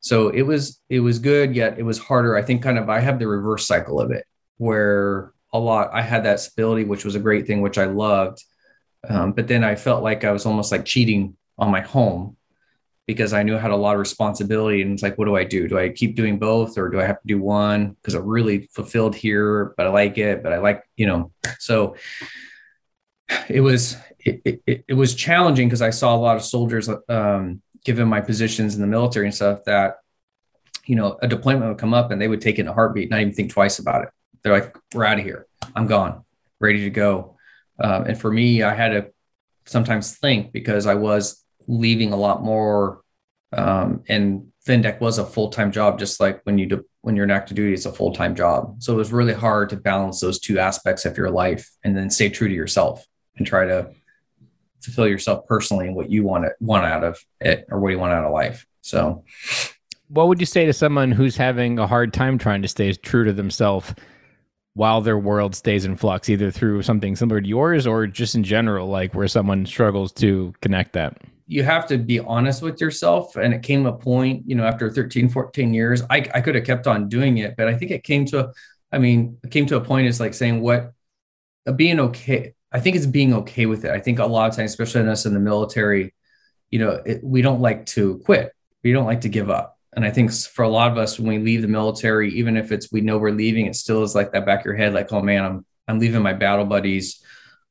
So 0.00 0.30
it 0.30 0.42
was 0.42 0.80
it 0.88 1.00
was 1.00 1.18
good, 1.18 1.54
yet 1.54 1.78
it 1.78 1.82
was 1.82 1.98
harder. 1.98 2.36
I 2.36 2.40
think 2.40 2.62
kind 2.62 2.78
of 2.78 2.88
I 2.88 3.00
have 3.00 3.18
the 3.18 3.28
reverse 3.28 3.66
cycle 3.66 4.00
of 4.00 4.12
it 4.12 4.24
where 4.56 5.34
a 5.52 5.58
lot 5.58 5.90
I 5.92 6.00
had 6.00 6.24
that 6.24 6.40
stability, 6.40 6.84
which 6.84 7.04
was 7.04 7.16
a 7.16 7.20
great 7.20 7.46
thing, 7.46 7.60
which 7.60 7.76
I 7.76 7.84
loved. 7.84 8.42
Um, 9.06 9.32
but 9.32 9.46
then 9.46 9.62
I 9.62 9.74
felt 9.74 10.02
like 10.02 10.24
I 10.24 10.32
was 10.32 10.46
almost 10.46 10.72
like 10.72 10.86
cheating 10.86 11.36
on 11.58 11.70
my 11.70 11.82
home 11.82 12.38
because 13.12 13.32
I 13.32 13.42
knew 13.42 13.56
I 13.56 13.60
had 13.60 13.70
a 13.70 13.76
lot 13.76 13.94
of 13.94 14.00
responsibility. 14.00 14.82
And 14.82 14.92
it's 14.92 15.02
like, 15.02 15.18
what 15.18 15.26
do 15.26 15.36
I 15.36 15.44
do? 15.44 15.68
Do 15.68 15.78
I 15.78 15.90
keep 15.90 16.16
doing 16.16 16.38
both 16.38 16.78
or 16.78 16.88
do 16.88 17.00
I 17.00 17.04
have 17.04 17.20
to 17.20 17.26
do 17.26 17.40
one? 17.40 17.90
Because 17.90 18.14
I'm 18.14 18.26
really 18.26 18.68
fulfilled 18.72 19.14
here, 19.14 19.74
but 19.76 19.86
I 19.86 19.90
like 19.90 20.18
it, 20.18 20.42
but 20.42 20.52
I 20.52 20.58
like, 20.58 20.82
you 20.96 21.06
know, 21.06 21.30
so 21.58 21.96
it 23.48 23.60
was, 23.60 23.96
it, 24.18 24.62
it, 24.66 24.84
it 24.88 24.94
was 24.94 25.14
challenging 25.14 25.68
because 25.68 25.82
I 25.82 25.90
saw 25.90 26.14
a 26.14 26.18
lot 26.18 26.36
of 26.36 26.42
soldiers, 26.42 26.88
um, 27.08 27.62
given 27.84 28.08
my 28.08 28.20
positions 28.20 28.74
in 28.74 28.80
the 28.80 28.86
military 28.86 29.26
and 29.26 29.34
stuff 29.34 29.64
that, 29.64 29.96
you 30.86 30.96
know, 30.96 31.18
a 31.22 31.28
deployment 31.28 31.68
would 31.68 31.78
come 31.78 31.94
up 31.94 32.10
and 32.10 32.20
they 32.20 32.28
would 32.28 32.40
take 32.40 32.58
it 32.58 32.62
in 32.62 32.68
a 32.68 32.72
heartbeat, 32.72 33.10
not 33.10 33.20
even 33.20 33.32
think 33.32 33.52
twice 33.52 33.78
about 33.78 34.02
it. 34.02 34.08
They're 34.42 34.52
like, 34.52 34.76
we're 34.94 35.04
out 35.04 35.18
of 35.18 35.24
here. 35.24 35.46
I'm 35.76 35.86
gone, 35.86 36.24
ready 36.60 36.80
to 36.80 36.90
go. 36.90 37.36
Um, 37.78 38.04
and 38.04 38.20
for 38.20 38.30
me, 38.30 38.62
I 38.62 38.74
had 38.74 38.90
to 38.90 39.12
sometimes 39.66 40.16
think 40.16 40.52
because 40.52 40.86
I 40.86 40.94
was 40.94 41.44
leaving 41.68 42.12
a 42.12 42.16
lot 42.16 42.42
more. 42.42 43.01
Um, 43.52 44.02
and 44.08 44.52
FinDec 44.66 45.00
was 45.00 45.18
a 45.18 45.26
full 45.26 45.50
time 45.50 45.72
job, 45.72 45.98
just 45.98 46.20
like 46.20 46.40
when 46.44 46.58
you 46.58 46.66
do, 46.66 46.84
when 47.00 47.16
you're 47.16 47.24
in 47.24 47.30
active 47.30 47.56
duty, 47.56 47.74
it's 47.74 47.86
a 47.86 47.92
full 47.92 48.12
time 48.12 48.34
job. 48.34 48.76
So 48.82 48.92
it 48.92 48.96
was 48.96 49.12
really 49.12 49.34
hard 49.34 49.70
to 49.70 49.76
balance 49.76 50.20
those 50.20 50.38
two 50.38 50.58
aspects 50.58 51.04
of 51.04 51.16
your 51.16 51.30
life 51.30 51.70
and 51.84 51.96
then 51.96 52.10
stay 52.10 52.28
true 52.28 52.48
to 52.48 52.54
yourself 52.54 53.06
and 53.36 53.46
try 53.46 53.66
to 53.66 53.90
fulfill 54.82 55.08
yourself 55.08 55.46
personally 55.46 55.86
and 55.86 55.96
what 55.96 56.10
you 56.10 56.24
want 56.24 56.44
to 56.44 56.52
want 56.60 56.84
out 56.84 57.04
of 57.04 57.18
it 57.40 57.66
or 57.70 57.80
what 57.80 57.90
you 57.90 57.98
want 57.98 58.12
out 58.12 58.24
of 58.24 58.32
life. 58.32 58.66
So, 58.82 59.24
what 60.08 60.28
would 60.28 60.40
you 60.40 60.46
say 60.46 60.66
to 60.66 60.72
someone 60.72 61.10
who's 61.10 61.36
having 61.36 61.78
a 61.78 61.86
hard 61.86 62.12
time 62.12 62.36
trying 62.38 62.62
to 62.62 62.68
stay 62.68 62.92
true 62.92 63.24
to 63.24 63.32
themselves 63.32 63.94
while 64.74 65.00
their 65.00 65.18
world 65.18 65.54
stays 65.54 65.84
in 65.84 65.96
flux, 65.96 66.28
either 66.28 66.50
through 66.50 66.82
something 66.82 67.16
similar 67.16 67.40
to 67.40 67.48
yours 67.48 67.86
or 67.86 68.06
just 68.06 68.34
in 68.34 68.44
general, 68.44 68.88
like 68.88 69.14
where 69.14 69.28
someone 69.28 69.66
struggles 69.66 70.12
to 70.12 70.52
connect 70.60 70.92
that? 70.92 71.16
You 71.52 71.62
have 71.62 71.86
to 71.88 71.98
be 71.98 72.18
honest 72.18 72.62
with 72.62 72.80
yourself. 72.80 73.36
And 73.36 73.52
it 73.52 73.62
came 73.62 73.84
a 73.84 73.92
point, 73.92 74.44
you 74.46 74.56
know, 74.56 74.64
after 74.64 74.90
13, 74.90 75.28
14 75.28 75.74
years, 75.74 76.02
I, 76.08 76.26
I 76.34 76.40
could 76.40 76.54
have 76.54 76.64
kept 76.64 76.86
on 76.86 77.10
doing 77.10 77.38
it, 77.38 77.56
but 77.56 77.68
I 77.68 77.74
think 77.74 77.90
it 77.90 78.02
came 78.02 78.24
to, 78.26 78.52
I 78.90 78.98
mean, 78.98 79.38
it 79.44 79.50
came 79.50 79.66
to 79.66 79.76
a 79.76 79.80
point 79.80 80.06
is 80.06 80.18
like 80.18 80.32
saying 80.32 80.62
what 80.62 80.92
being 81.76 82.00
okay. 82.00 82.54
I 82.72 82.80
think 82.80 82.96
it's 82.96 83.06
being 83.06 83.34
okay 83.34 83.66
with 83.66 83.84
it. 83.84 83.90
I 83.90 84.00
think 84.00 84.18
a 84.18 84.24
lot 84.24 84.48
of 84.48 84.56
times, 84.56 84.70
especially 84.70 85.02
in 85.02 85.08
us 85.08 85.26
in 85.26 85.34
the 85.34 85.40
military, 85.40 86.14
you 86.70 86.78
know, 86.78 87.02
it, 87.04 87.22
we 87.22 87.42
don't 87.42 87.60
like 87.60 87.84
to 87.86 88.18
quit. 88.24 88.52
We 88.82 88.92
don't 88.92 89.04
like 89.04 89.20
to 89.20 89.28
give 89.28 89.50
up. 89.50 89.78
And 89.94 90.06
I 90.06 90.10
think 90.10 90.32
for 90.32 90.62
a 90.62 90.70
lot 90.70 90.90
of 90.90 90.96
us, 90.96 91.18
when 91.18 91.28
we 91.28 91.38
leave 91.38 91.60
the 91.60 91.68
military, 91.68 92.32
even 92.32 92.56
if 92.56 92.72
it's 92.72 92.90
we 92.90 93.02
know 93.02 93.18
we're 93.18 93.30
leaving, 93.30 93.66
it 93.66 93.76
still 93.76 94.02
is 94.02 94.14
like 94.14 94.32
that 94.32 94.46
back 94.46 94.60
of 94.60 94.64
your 94.64 94.74
head, 94.74 94.94
like, 94.94 95.12
oh 95.12 95.20
man, 95.20 95.44
I'm 95.44 95.66
I'm 95.86 95.98
leaving 95.98 96.22
my 96.22 96.32
battle 96.32 96.64
buddies, 96.64 97.22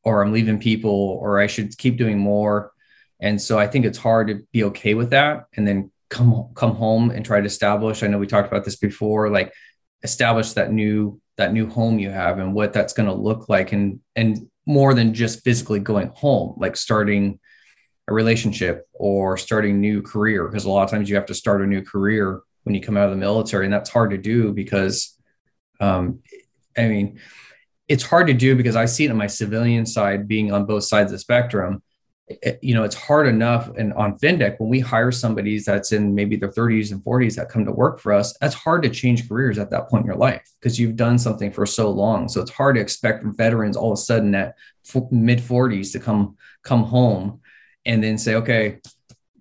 or 0.04 0.22
I'm 0.22 0.32
leaving 0.32 0.60
people, 0.60 1.18
or 1.20 1.40
I 1.40 1.48
should 1.48 1.76
keep 1.80 1.98
doing 1.98 2.20
more. 2.20 2.72
And 3.22 3.42
so 3.42 3.60
I 3.60 3.68
think 3.68 3.86
it's 3.86 3.98
hard 3.98 4.28
to 4.28 4.42
be 4.52 4.64
okay 4.66 4.94
with 4.94 5.12
that 5.12 5.46
and 5.56 5.68
then 5.68 5.92
come 6.10 6.50
come 6.56 6.76
home 6.76 7.12
and 7.12 7.26
try 7.26 7.40
to 7.40 7.46
establish. 7.46 8.04
I 8.04 8.08
know 8.08 8.18
we 8.18 8.28
talked 8.28 8.48
about 8.48 8.66
this 8.66 8.76
before, 8.76 9.30
like 9.30 9.54
establish 10.04 10.54
that 10.54 10.72
new 10.72 11.22
that 11.38 11.54
new 11.54 11.68
home 11.68 12.00
you 12.00 12.10
have 12.10 12.40
and 12.40 12.54
what 12.54 12.74
that's 12.74 12.94
going 12.94 13.08
to 13.08 13.16
look 13.16 13.48
like 13.48 13.72
and 13.72 14.00
and 14.16 14.50
more 14.66 14.94
than 14.94 15.14
just 15.14 15.44
physically 15.44 15.80
going 15.80 16.12
home, 16.16 16.56
like 16.58 16.76
starting 16.76 17.40
a 18.08 18.14
relationship 18.14 18.88
or 18.94 19.38
starting 19.38 19.80
new 19.80 20.02
career 20.02 20.48
because 20.48 20.66
a 20.66 20.70
lot 20.70 20.84
of 20.84 20.90
times 20.90 21.10
you 21.10 21.16
have 21.16 21.26
to 21.26 21.34
start 21.34 21.62
a 21.62 21.66
new 21.66 21.82
career 21.82 22.42
when 22.64 22.76
you 22.76 22.82
come 22.82 22.98
out 22.98 23.06
of 23.06 23.12
the 23.12 23.18
military 23.18 23.66
and 23.66 23.74
that's 23.74 23.90
hard 23.90 24.12
to 24.12 24.18
do 24.18 24.52
because 24.54 25.18
um, 25.80 26.20
i 26.78 26.88
mean 26.88 27.20
it's 27.88 28.04
hard 28.04 28.28
to 28.28 28.34
do 28.34 28.56
because 28.56 28.76
i 28.76 28.86
see 28.86 29.06
it 29.06 29.12
on 29.12 29.18
my 29.18 29.28
civilian 29.28 29.86
side 29.86 30.28
being 30.28 30.52
on 30.52 30.66
both 30.66 30.84
sides 30.84 31.12
of 31.12 31.14
the 31.14 31.20
spectrum 31.20 31.82
Eh, 32.44 32.54
you 32.62 32.74
know, 32.74 32.84
it's 32.84 32.96
hard 32.96 33.28
enough. 33.28 33.70
And 33.78 33.94
on 33.94 34.18
FinDec, 34.18 34.60
when 34.60 34.70
we 34.70 34.80
hire 34.80 35.12
somebody 35.12 35.60
that's 35.60 35.92
in 35.92 36.16
maybe 36.16 36.36
their 36.36 36.52
30s 36.52 36.92
and 36.92 37.02
40s 37.02 37.36
that 37.36 37.50
come 37.50 37.66
to 37.66 37.72
work 37.72 38.00
for 38.00 38.14
us, 38.14 38.38
that's 38.40 38.56
hard 38.56 38.84
to 38.84 38.90
change 38.90 39.28
careers 39.28 39.58
at 39.58 39.70
that 39.72 39.90
point 39.90 40.02
in 40.02 40.08
your 40.08 40.18
life 40.18 40.48
because 40.60 40.80
you've 40.80 40.96
done 40.96 41.18
something 41.18 41.52
for 41.52 41.66
so 41.66 41.90
long. 41.90 42.28
So 42.30 42.42
it's 42.42 42.52
hard 42.52 42.76
to 42.76 42.82
expect 42.82 43.26
veterans 43.26 43.76
all 43.76 43.92
of 43.92 43.98
a 43.98 44.02
sudden 44.02 44.36
at 44.36 44.56
mid 45.12 45.40
40s 45.40 45.92
to 45.94 46.00
come 46.00 46.38
come 46.64 46.84
home 46.84 47.42
and 47.86 48.04
then 48.04 48.18
say, 48.18 48.36
okay, 48.36 48.80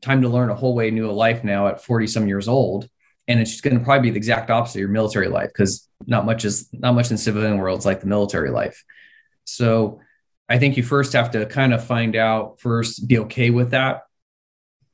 time 0.01 0.23
to 0.23 0.29
learn 0.29 0.51
a 0.51 0.55
whole 0.55 0.75
way 0.75 0.91
new 0.91 1.11
life 1.11 1.45
now 1.45 1.69
at 1.69 1.85
40 1.85 2.07
some 2.07 2.27
years 2.27 2.49
old. 2.49 2.89
And 3.29 3.39
it's 3.39 3.61
going 3.61 3.79
to 3.79 3.85
probably 3.85 4.09
be 4.09 4.11
the 4.11 4.17
exact 4.17 4.51
opposite 4.51 4.79
of 4.79 4.81
your 4.81 4.89
military 4.89 5.29
life 5.29 5.49
because 5.49 5.89
not 6.07 6.25
much 6.25 6.45
is 6.45 6.69
not 6.73 6.95
much 6.95 7.11
in 7.11 7.19
civilian 7.19 7.59
worlds 7.59 7.87
like 7.87 8.01
the 8.01 8.07
military 8.07 8.51
life. 8.51 8.83
So 9.45 10.01
I 10.51 10.59
think 10.59 10.77
you 10.77 10.83
first 10.83 11.13
have 11.13 11.31
to 11.31 11.47
kind 11.47 11.73
of 11.73 11.85
find 11.85 12.17
out 12.17 12.59
first, 12.59 13.07
be 13.07 13.21
okay 13.21 13.51
with 13.51 13.71
that 13.71 14.03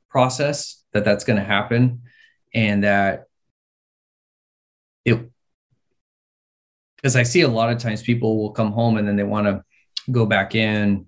process, 0.07 0.83
that 0.93 1.03
that's 1.03 1.23
going 1.23 1.39
to 1.39 1.43
happen, 1.43 2.03
and 2.53 2.83
that 2.83 3.25
it, 5.03 5.19
because 6.95 7.15
I 7.15 7.23
see 7.23 7.41
a 7.41 7.47
lot 7.47 7.71
of 7.71 7.79
times 7.79 8.03
people 8.03 8.37
will 8.37 8.51
come 8.51 8.71
home 8.71 8.97
and 8.97 9.07
then 9.07 9.15
they 9.15 9.23
want 9.23 9.47
to 9.47 9.63
go 10.11 10.27
back 10.27 10.53
in, 10.53 11.07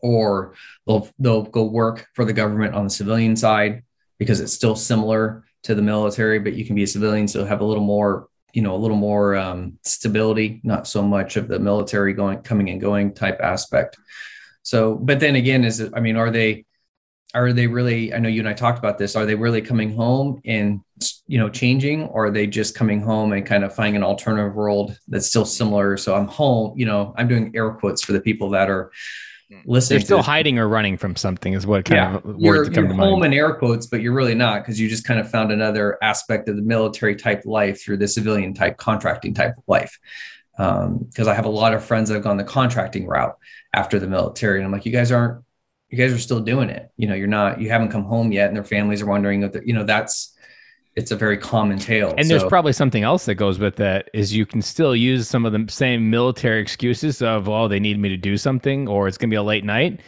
or 0.00 0.54
they'll 0.86 1.08
they'll 1.18 1.42
go 1.42 1.64
work 1.64 2.06
for 2.14 2.24
the 2.24 2.32
government 2.32 2.74
on 2.74 2.84
the 2.84 2.90
civilian 2.90 3.36
side 3.36 3.82
because 4.18 4.40
it's 4.40 4.54
still 4.54 4.74
similar 4.74 5.44
to 5.64 5.74
the 5.74 5.82
military, 5.82 6.38
but 6.38 6.54
you 6.54 6.64
can 6.64 6.74
be 6.74 6.84
a 6.84 6.86
civilian, 6.86 7.28
so 7.28 7.44
have 7.44 7.60
a 7.60 7.64
little 7.64 7.84
more 7.84 8.29
you 8.52 8.62
know 8.62 8.74
a 8.74 8.78
little 8.78 8.96
more 8.96 9.36
um, 9.36 9.78
stability 9.84 10.60
not 10.64 10.86
so 10.86 11.02
much 11.02 11.36
of 11.36 11.48
the 11.48 11.58
military 11.58 12.12
going 12.12 12.40
coming 12.42 12.70
and 12.70 12.80
going 12.80 13.14
type 13.14 13.40
aspect. 13.40 13.96
So 14.62 14.94
but 14.94 15.20
then 15.20 15.36
again 15.36 15.64
is 15.64 15.80
it, 15.80 15.92
i 15.94 16.00
mean 16.00 16.16
are 16.16 16.30
they 16.30 16.64
are 17.32 17.52
they 17.52 17.66
really 17.66 18.12
i 18.12 18.18
know 18.18 18.28
you 18.28 18.40
and 18.40 18.48
i 18.48 18.52
talked 18.52 18.78
about 18.78 18.98
this 18.98 19.16
are 19.16 19.24
they 19.24 19.34
really 19.34 19.62
coming 19.62 19.94
home 19.94 20.40
and 20.44 20.80
you 21.26 21.38
know 21.38 21.48
changing 21.48 22.04
or 22.04 22.26
are 22.26 22.30
they 22.30 22.46
just 22.46 22.74
coming 22.74 23.00
home 23.00 23.32
and 23.32 23.46
kind 23.46 23.64
of 23.64 23.74
finding 23.74 23.96
an 23.96 24.02
alternative 24.02 24.54
world 24.54 24.98
that's 25.08 25.26
still 25.26 25.46
similar? 25.46 25.96
So 25.96 26.14
i'm 26.14 26.26
home 26.26 26.78
you 26.78 26.86
know 26.86 27.14
i'm 27.16 27.28
doing 27.28 27.52
air 27.54 27.70
quotes 27.70 28.02
for 28.02 28.12
the 28.12 28.20
people 28.20 28.50
that 28.50 28.68
are 28.68 28.90
listening. 29.64 29.98
They're 29.98 30.04
still 30.04 30.22
hiding 30.22 30.58
or 30.58 30.68
running 30.68 30.96
from 30.96 31.16
something, 31.16 31.52
is 31.52 31.66
what 31.66 31.84
kind 31.84 31.96
yeah, 31.96 32.16
of 32.16 32.24
words 32.24 32.40
you're, 32.40 32.64
come 32.66 32.84
you're 32.84 32.92
to 32.94 32.94
home 32.94 33.20
mind. 33.20 33.32
in 33.32 33.38
air 33.38 33.54
quotes, 33.54 33.86
but 33.86 34.00
you're 34.00 34.12
really 34.12 34.34
not 34.34 34.62
because 34.62 34.80
you 34.80 34.88
just 34.88 35.04
kind 35.04 35.20
of 35.20 35.30
found 35.30 35.52
another 35.52 35.98
aspect 36.02 36.48
of 36.48 36.56
the 36.56 36.62
military 36.62 37.16
type 37.16 37.42
life 37.44 37.82
through 37.82 37.96
the 37.98 38.08
civilian 38.08 38.54
type 38.54 38.76
contracting 38.76 39.34
type 39.34 39.56
of 39.56 39.64
life. 39.66 39.98
Because 40.56 41.26
um, 41.26 41.28
I 41.28 41.34
have 41.34 41.46
a 41.46 41.50
lot 41.50 41.72
of 41.72 41.84
friends 41.84 42.08
that 42.08 42.16
have 42.16 42.24
gone 42.24 42.36
the 42.36 42.44
contracting 42.44 43.06
route 43.06 43.36
after 43.72 43.98
the 43.98 44.06
military, 44.06 44.58
and 44.58 44.66
I'm 44.66 44.72
like, 44.72 44.84
you 44.84 44.92
guys 44.92 45.10
aren't, 45.10 45.42
you 45.88 45.98
guys 45.98 46.12
are 46.12 46.18
still 46.18 46.40
doing 46.40 46.70
it. 46.70 46.90
You 46.96 47.08
know, 47.08 47.14
you're 47.14 47.26
not, 47.26 47.60
you 47.60 47.70
haven't 47.70 47.90
come 47.90 48.04
home 48.04 48.30
yet, 48.30 48.48
and 48.48 48.56
their 48.56 48.64
families 48.64 49.02
are 49.02 49.06
wondering 49.06 49.42
if 49.42 49.54
you 49.64 49.72
know 49.72 49.84
that's 49.84 50.36
it's 51.00 51.10
a 51.10 51.16
very 51.16 51.38
common 51.38 51.78
tale. 51.78 52.14
And 52.16 52.26
so, 52.26 52.28
there's 52.28 52.48
probably 52.48 52.72
something 52.72 53.02
else 53.02 53.24
that 53.24 53.36
goes 53.36 53.58
with 53.58 53.76
that 53.76 54.10
is 54.12 54.34
you 54.34 54.44
can 54.44 54.60
still 54.60 54.94
use 54.94 55.28
some 55.28 55.46
of 55.46 55.52
the 55.52 55.64
same 55.72 56.10
military 56.10 56.60
excuses 56.60 57.22
of, 57.22 57.48
oh, 57.48 57.68
they 57.68 57.80
need 57.80 57.98
me 57.98 58.10
to 58.10 58.16
do 58.16 58.36
something 58.36 58.86
or 58.86 59.08
it's 59.08 59.16
going 59.16 59.30
to 59.30 59.32
be 59.32 59.38
a 59.38 59.42
late 59.42 59.64
night. 59.64 60.00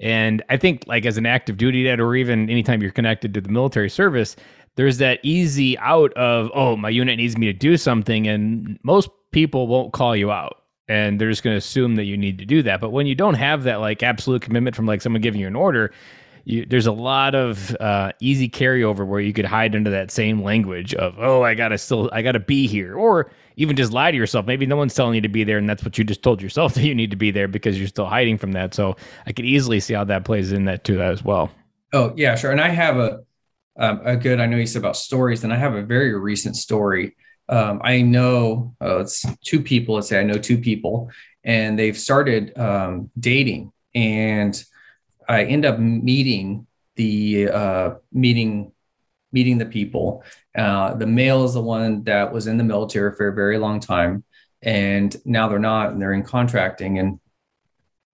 And 0.00 0.42
I 0.48 0.56
think 0.56 0.84
like 0.86 1.04
as 1.04 1.18
an 1.18 1.26
active 1.26 1.58
duty 1.58 1.84
dad 1.84 2.00
or 2.00 2.16
even 2.16 2.48
anytime 2.48 2.80
you're 2.80 2.90
connected 2.92 3.34
to 3.34 3.40
the 3.40 3.50
military 3.50 3.90
service, 3.90 4.36
there's 4.76 4.98
that 4.98 5.20
easy 5.22 5.76
out 5.78 6.12
of, 6.14 6.50
oh, 6.54 6.76
my 6.76 6.88
unit 6.88 7.18
needs 7.18 7.36
me 7.36 7.46
to 7.46 7.52
do 7.52 7.76
something. 7.76 8.26
And 8.26 8.78
most 8.82 9.10
people 9.32 9.66
won't 9.66 9.92
call 9.92 10.16
you 10.16 10.30
out 10.30 10.62
and 10.88 11.20
they're 11.20 11.30
just 11.30 11.42
going 11.42 11.52
to 11.52 11.58
assume 11.58 11.96
that 11.96 12.04
you 12.04 12.16
need 12.16 12.38
to 12.38 12.46
do 12.46 12.62
that. 12.62 12.80
But 12.80 12.90
when 12.90 13.06
you 13.06 13.14
don't 13.14 13.34
have 13.34 13.64
that 13.64 13.80
like 13.80 14.02
absolute 14.02 14.40
commitment 14.40 14.74
from 14.74 14.86
like 14.86 15.02
someone 15.02 15.20
giving 15.20 15.40
you 15.40 15.46
an 15.46 15.56
order, 15.56 15.92
you, 16.48 16.64
there's 16.64 16.86
a 16.86 16.92
lot 16.92 17.34
of 17.34 17.76
uh, 17.78 18.12
easy 18.20 18.48
carryover 18.48 19.06
where 19.06 19.20
you 19.20 19.34
could 19.34 19.44
hide 19.44 19.76
under 19.76 19.90
that 19.90 20.10
same 20.10 20.42
language 20.42 20.94
of 20.94 21.14
oh 21.18 21.42
I 21.42 21.54
gotta 21.54 21.76
still 21.76 22.08
I 22.10 22.22
gotta 22.22 22.40
be 22.40 22.66
here 22.66 22.96
or 22.96 23.30
even 23.56 23.76
just 23.76 23.92
lie 23.92 24.10
to 24.10 24.16
yourself. 24.16 24.46
Maybe 24.46 24.64
no 24.64 24.76
one's 24.76 24.94
telling 24.94 25.14
you 25.14 25.20
to 25.20 25.28
be 25.28 25.44
there, 25.44 25.58
and 25.58 25.68
that's 25.68 25.84
what 25.84 25.98
you 25.98 26.04
just 26.04 26.22
told 26.22 26.40
yourself 26.40 26.72
that 26.74 26.84
you 26.84 26.94
need 26.94 27.10
to 27.10 27.16
be 27.16 27.30
there 27.30 27.48
because 27.48 27.78
you're 27.78 27.86
still 27.86 28.06
hiding 28.06 28.38
from 28.38 28.52
that. 28.52 28.72
So 28.72 28.96
I 29.26 29.32
could 29.32 29.44
easily 29.44 29.78
see 29.78 29.92
how 29.92 30.04
that 30.04 30.24
plays 30.24 30.50
in 30.52 30.64
that 30.64 30.84
too 30.84 31.02
as 31.02 31.22
well. 31.22 31.50
Oh 31.92 32.14
yeah, 32.16 32.34
sure. 32.34 32.50
And 32.50 32.62
I 32.62 32.70
have 32.70 32.96
a 32.96 33.20
um, 33.78 34.00
a 34.02 34.16
good. 34.16 34.40
I 34.40 34.46
know 34.46 34.56
you 34.56 34.66
said 34.66 34.80
about 34.80 34.96
stories, 34.96 35.44
and 35.44 35.52
I 35.52 35.56
have 35.56 35.74
a 35.74 35.82
very 35.82 36.18
recent 36.18 36.56
story. 36.56 37.14
Um, 37.50 37.82
I 37.84 38.00
know 38.00 38.74
uh, 38.80 39.00
it's 39.00 39.22
two 39.44 39.60
people. 39.60 39.96
Let's 39.96 40.08
say 40.08 40.18
I 40.18 40.24
know 40.24 40.38
two 40.38 40.58
people, 40.58 41.10
and 41.44 41.78
they've 41.78 41.96
started 41.96 42.58
um, 42.58 43.10
dating, 43.18 43.70
and 43.94 44.64
I 45.28 45.44
end 45.44 45.66
up 45.66 45.78
meeting 45.78 46.66
the 46.96 47.48
uh, 47.48 47.90
meeting 48.12 48.72
meeting 49.30 49.58
the 49.58 49.66
people. 49.66 50.24
Uh, 50.56 50.94
the 50.94 51.06
male 51.06 51.44
is 51.44 51.52
the 51.52 51.62
one 51.62 52.02
that 52.04 52.32
was 52.32 52.46
in 52.46 52.56
the 52.56 52.64
military 52.64 53.14
for 53.14 53.28
a 53.28 53.34
very 53.34 53.58
long 53.58 53.78
time, 53.78 54.24
and 54.62 55.14
now 55.24 55.48
they're 55.48 55.58
not, 55.58 55.92
and 55.92 56.00
they're 56.00 56.14
in 56.14 56.22
contracting. 56.22 56.98
And 56.98 57.20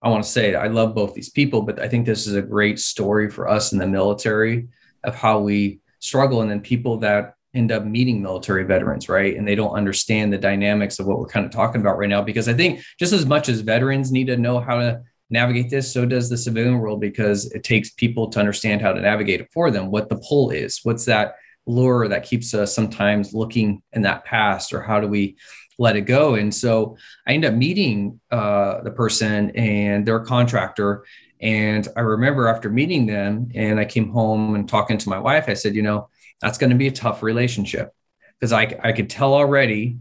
I 0.01 0.09
want 0.09 0.23
to 0.23 0.29
say 0.29 0.55
I 0.55 0.67
love 0.67 0.93
both 0.93 1.13
these 1.13 1.29
people, 1.29 1.61
but 1.61 1.79
I 1.79 1.87
think 1.87 2.05
this 2.05 2.27
is 2.27 2.35
a 2.35 2.41
great 2.41 2.79
story 2.79 3.29
for 3.29 3.47
us 3.47 3.71
in 3.71 3.79
the 3.79 3.87
military 3.87 4.67
of 5.03 5.15
how 5.15 5.39
we 5.39 5.79
struggle, 5.99 6.41
and 6.41 6.51
then 6.51 6.61
people 6.61 6.97
that 6.97 7.35
end 7.53 7.71
up 7.71 7.85
meeting 7.85 8.21
military 8.21 8.65
veterans, 8.65 9.07
right? 9.07 9.37
And 9.37 9.47
they 9.47 9.55
don't 9.55 9.73
understand 9.73 10.33
the 10.33 10.37
dynamics 10.37 10.99
of 10.99 11.07
what 11.07 11.17
we're 11.17 11.27
kind 11.27 11.45
of 11.45 11.53
talking 11.53 11.79
about 11.79 11.97
right 11.97 12.09
now. 12.09 12.21
Because 12.21 12.49
I 12.49 12.53
think 12.53 12.81
just 12.99 13.13
as 13.13 13.25
much 13.25 13.47
as 13.47 13.61
veterans 13.61 14.11
need 14.11 14.27
to 14.27 14.35
know 14.35 14.59
how 14.59 14.77
to 14.77 15.01
navigate 15.29 15.69
this, 15.69 15.91
so 15.91 16.05
does 16.05 16.29
the 16.29 16.37
civilian 16.37 16.77
world 16.79 17.01
because 17.01 17.51
it 17.51 17.63
takes 17.63 17.89
people 17.91 18.29
to 18.29 18.39
understand 18.39 18.81
how 18.81 18.93
to 18.93 19.01
navigate 19.01 19.41
it 19.41 19.49
for 19.51 19.71
them, 19.71 19.91
what 19.91 20.09
the 20.09 20.17
pull 20.17 20.51
is, 20.51 20.79
what's 20.83 21.05
that 21.05 21.35
lure 21.65 22.07
that 22.07 22.23
keeps 22.23 22.53
us 22.53 22.75
sometimes 22.75 23.33
looking 23.33 23.81
in 23.93 24.03
that 24.03 24.23
past, 24.23 24.73
or 24.73 24.81
how 24.81 24.99
do 24.99 25.07
we 25.07 25.35
let 25.77 25.95
it 25.95 26.01
go? 26.01 26.35
And 26.35 26.53
so 26.53 26.97
I 27.27 27.33
end 27.33 27.45
up 27.45 27.53
meeting 27.53 28.19
uh, 28.31 28.81
the 28.81 28.91
person 28.91 29.49
and 29.51 30.05
their 30.05 30.19
contractor. 30.19 31.05
And 31.41 31.87
I 31.97 32.01
remember 32.01 32.47
after 32.47 32.69
meeting 32.69 33.07
them, 33.07 33.49
and 33.55 33.79
I 33.79 33.85
came 33.85 34.09
home 34.09 34.55
and 34.55 34.69
talking 34.69 34.97
to 34.97 35.09
my 35.09 35.19
wife, 35.19 35.49
I 35.49 35.53
said, 35.53 35.75
you 35.75 35.81
know, 35.81 36.09
that's 36.39 36.57
going 36.57 36.69
to 36.69 36.75
be 36.75 36.87
a 36.87 36.91
tough 36.91 37.23
relationship 37.23 37.93
because 38.39 38.53
I, 38.53 38.77
I 38.83 38.91
could 38.91 39.09
tell 39.09 39.33
already, 39.33 39.97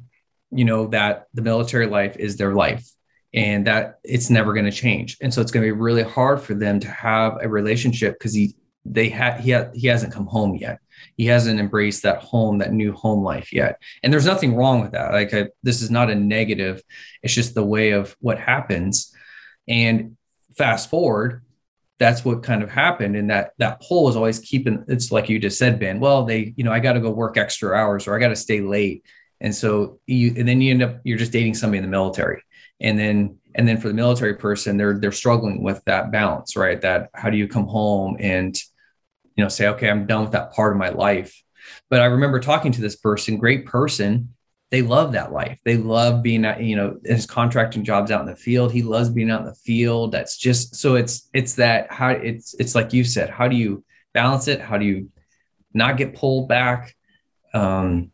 you 0.50 0.64
know, 0.64 0.88
that 0.88 1.26
the 1.32 1.42
military 1.42 1.86
life 1.86 2.16
is 2.16 2.36
their 2.36 2.54
life 2.54 2.88
and 3.34 3.66
that 3.66 3.98
it's 4.04 4.30
never 4.30 4.52
going 4.54 4.64
to 4.64 4.70
change. 4.70 5.16
And 5.20 5.34
so 5.34 5.42
it's 5.42 5.50
going 5.50 5.66
to 5.66 5.74
be 5.74 5.78
really 5.78 6.04
hard 6.04 6.40
for 6.40 6.54
them 6.54 6.78
to 6.80 6.88
have 6.88 7.38
a 7.42 7.48
relationship 7.48 8.14
because 8.14 8.32
he 8.32 8.54
they 8.86 9.08
had 9.08 9.40
he 9.40 9.50
ha- 9.50 9.70
he 9.74 9.88
hasn't 9.88 10.12
come 10.12 10.26
home 10.26 10.54
yet. 10.54 10.78
He 11.16 11.26
hasn't 11.26 11.58
embraced 11.58 12.04
that 12.04 12.18
home, 12.18 12.58
that 12.58 12.72
new 12.72 12.92
home 12.92 13.24
life 13.24 13.52
yet. 13.52 13.80
And 14.02 14.12
there's 14.12 14.26
nothing 14.26 14.54
wrong 14.54 14.82
with 14.82 14.92
that. 14.92 15.12
Like 15.12 15.34
I, 15.34 15.48
this 15.62 15.82
is 15.82 15.90
not 15.90 16.10
a 16.10 16.14
negative. 16.14 16.82
It's 17.22 17.34
just 17.34 17.54
the 17.54 17.64
way 17.64 17.90
of 17.90 18.14
what 18.20 18.38
happens. 18.38 19.12
And 19.66 20.16
fast 20.56 20.90
forward, 20.90 21.42
that's 21.98 22.24
what 22.24 22.42
kind 22.42 22.62
of 22.62 22.70
happened. 22.70 23.16
And 23.16 23.30
that 23.30 23.52
that 23.58 23.80
pull 23.80 24.08
is 24.08 24.16
always 24.16 24.38
keeping. 24.38 24.84
It's 24.86 25.10
like 25.10 25.28
you 25.28 25.40
just 25.40 25.58
said, 25.58 25.80
Ben. 25.80 25.98
Well, 25.98 26.24
they 26.24 26.54
you 26.56 26.62
know 26.62 26.72
I 26.72 26.78
got 26.78 26.92
to 26.92 27.00
go 27.00 27.10
work 27.10 27.36
extra 27.36 27.76
hours 27.76 28.06
or 28.06 28.14
I 28.14 28.20
got 28.20 28.28
to 28.28 28.36
stay 28.36 28.60
late. 28.60 29.04
And 29.40 29.52
so 29.54 29.98
you 30.06 30.34
and 30.36 30.46
then 30.46 30.60
you 30.60 30.70
end 30.70 30.82
up 30.82 31.00
you're 31.02 31.18
just 31.18 31.32
dating 31.32 31.54
somebody 31.54 31.78
in 31.78 31.84
the 31.84 31.90
military 31.90 32.43
and 32.80 32.98
then 32.98 33.38
and 33.54 33.68
then 33.68 33.78
for 33.78 33.88
the 33.88 33.94
military 33.94 34.34
person 34.34 34.76
they're 34.76 34.98
they're 34.98 35.12
struggling 35.12 35.62
with 35.62 35.82
that 35.86 36.10
balance 36.10 36.56
right? 36.56 36.80
That 36.80 37.10
how 37.14 37.30
do 37.30 37.36
you 37.36 37.48
come 37.48 37.66
home 37.66 38.16
and 38.20 38.56
you 39.36 39.42
know 39.42 39.48
say 39.48 39.68
okay 39.68 39.90
i'm 39.90 40.06
done 40.06 40.22
with 40.22 40.32
that 40.32 40.52
part 40.52 40.72
of 40.72 40.78
my 40.78 40.90
life. 40.90 41.42
But 41.90 42.00
i 42.00 42.06
remember 42.06 42.40
talking 42.40 42.72
to 42.72 42.80
this 42.80 42.96
person 42.96 43.38
great 43.38 43.66
person. 43.66 44.30
They 44.70 44.82
love 44.82 45.12
that 45.12 45.32
life. 45.32 45.58
They 45.64 45.76
love 45.76 46.22
being 46.22 46.44
at 46.44 46.60
you 46.62 46.74
know 46.74 46.98
his 47.04 47.26
contracting 47.26 47.84
jobs 47.84 48.10
out 48.10 48.22
in 48.22 48.26
the 48.26 48.34
field. 48.34 48.72
He 48.72 48.82
loves 48.82 49.08
being 49.08 49.30
out 49.30 49.40
in 49.40 49.46
the 49.46 49.54
field. 49.54 50.10
That's 50.12 50.36
just 50.36 50.76
so 50.76 50.96
it's 50.96 51.28
it's 51.32 51.54
that 51.54 51.92
how 51.92 52.08
it's 52.08 52.54
it's 52.58 52.74
like 52.74 52.92
you 52.92 53.04
said 53.04 53.30
how 53.30 53.46
do 53.46 53.56
you 53.56 53.84
balance 54.14 54.48
it? 54.48 54.60
How 54.60 54.78
do 54.78 54.84
you 54.84 55.10
not 55.72 55.96
get 55.96 56.14
pulled 56.14 56.48
back? 56.48 56.96
Um 57.52 58.10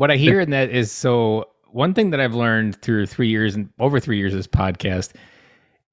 what 0.00 0.10
i 0.10 0.16
hear 0.16 0.40
in 0.40 0.50
that 0.50 0.70
is 0.70 0.90
so 0.90 1.49
one 1.72 1.94
thing 1.94 2.10
that 2.10 2.20
I've 2.20 2.34
learned 2.34 2.80
through 2.82 3.06
three 3.06 3.28
years 3.28 3.54
and 3.54 3.70
over 3.78 4.00
three 4.00 4.18
years 4.18 4.32
of 4.32 4.38
this 4.38 4.46
podcast 4.46 5.12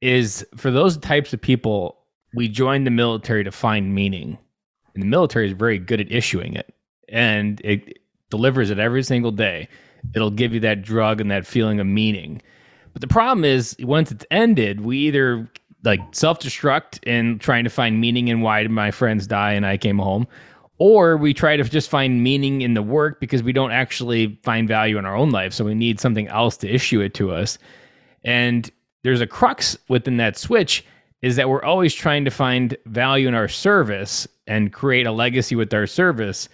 is 0.02 0.46
for 0.56 0.72
those 0.72 0.98
types 0.98 1.34
of 1.34 1.42
people, 1.42 1.98
we 2.34 2.48
join 2.48 2.84
the 2.84 2.92
military 2.92 3.44
to 3.44 3.52
find 3.52 3.94
meaning. 3.94 4.38
And 4.94 5.04
the 5.04 5.08
military 5.08 5.48
is 5.48 5.54
very 5.54 5.80
good 5.80 6.02
at 6.02 6.12
issuing 6.12 6.56
it 6.56 6.74
and 7.10 7.62
it 7.64 8.00
delivers 8.30 8.70
it 8.70 8.80
every 8.80 9.04
single 9.04 9.32
day. 9.32 9.68
It'll 10.14 10.32
give 10.32 10.54
you 10.54 10.60
that 10.62 10.82
drug 10.82 11.22
and 11.22 11.32
that 11.32 11.46
feeling 11.46 11.80
of 11.80 11.88
meaning. 11.88 12.42
But 12.94 13.02
the 13.02 13.08
problem 13.08 13.46
is 13.46 13.76
once 13.80 14.12
it's 14.12 14.26
ended, 14.32 14.82
we 14.82 14.98
either 15.00 15.50
like 15.84 16.02
self 16.12 16.40
destruct 16.40 17.04
in 17.08 17.40
trying 17.40 17.64
to 17.64 17.70
find 17.70 18.02
meaning 18.02 18.28
in 18.28 18.42
why 18.42 18.64
did 18.64 18.72
my 18.72 18.92
friends 18.92 19.28
die 19.28 19.54
and 19.54 19.66
I 19.66 19.78
came 19.78 20.00
home, 20.00 20.28
or 20.80 21.18
we 21.18 21.34
try 21.34 21.58
to 21.58 21.64
just 21.64 21.90
find 21.90 22.24
meaning 22.24 22.62
in 22.62 22.74
the 22.74 22.84
work 22.84 23.20
because 23.20 23.42
we 23.42 23.52
don't 23.52 23.72
actually 23.72 24.40
find 24.44 24.68
value 24.68 24.98
in 24.98 25.06
our 25.06 25.16
own 25.16 25.32
life. 25.32 25.54
So 25.54 25.66
we 25.66 25.74
need 25.74 26.00
something 26.00 26.28
else 26.28 26.58
to 26.58 26.70
issue 26.70 27.02
it 27.02 27.14
to 27.16 27.32
us. 27.32 27.58
And 28.24 28.70
there's 29.04 29.22
a 29.22 29.28
crux 29.28 29.78
within 29.90 30.18
that 30.18 30.38
switch 30.38 30.86
is 31.22 31.36
that 31.36 31.50
we're 31.50 31.64
always 31.64 31.94
trying 31.94 32.26
to 32.26 32.32
find 32.32 32.78
value 32.86 33.28
in 33.28 33.34
our 33.34 33.48
service 33.48 34.28
and 34.46 34.72
create 34.72 35.08
a 35.08 35.12
legacy 35.12 35.56
with 35.56 35.74
our 35.74 35.88
service. 35.88 36.48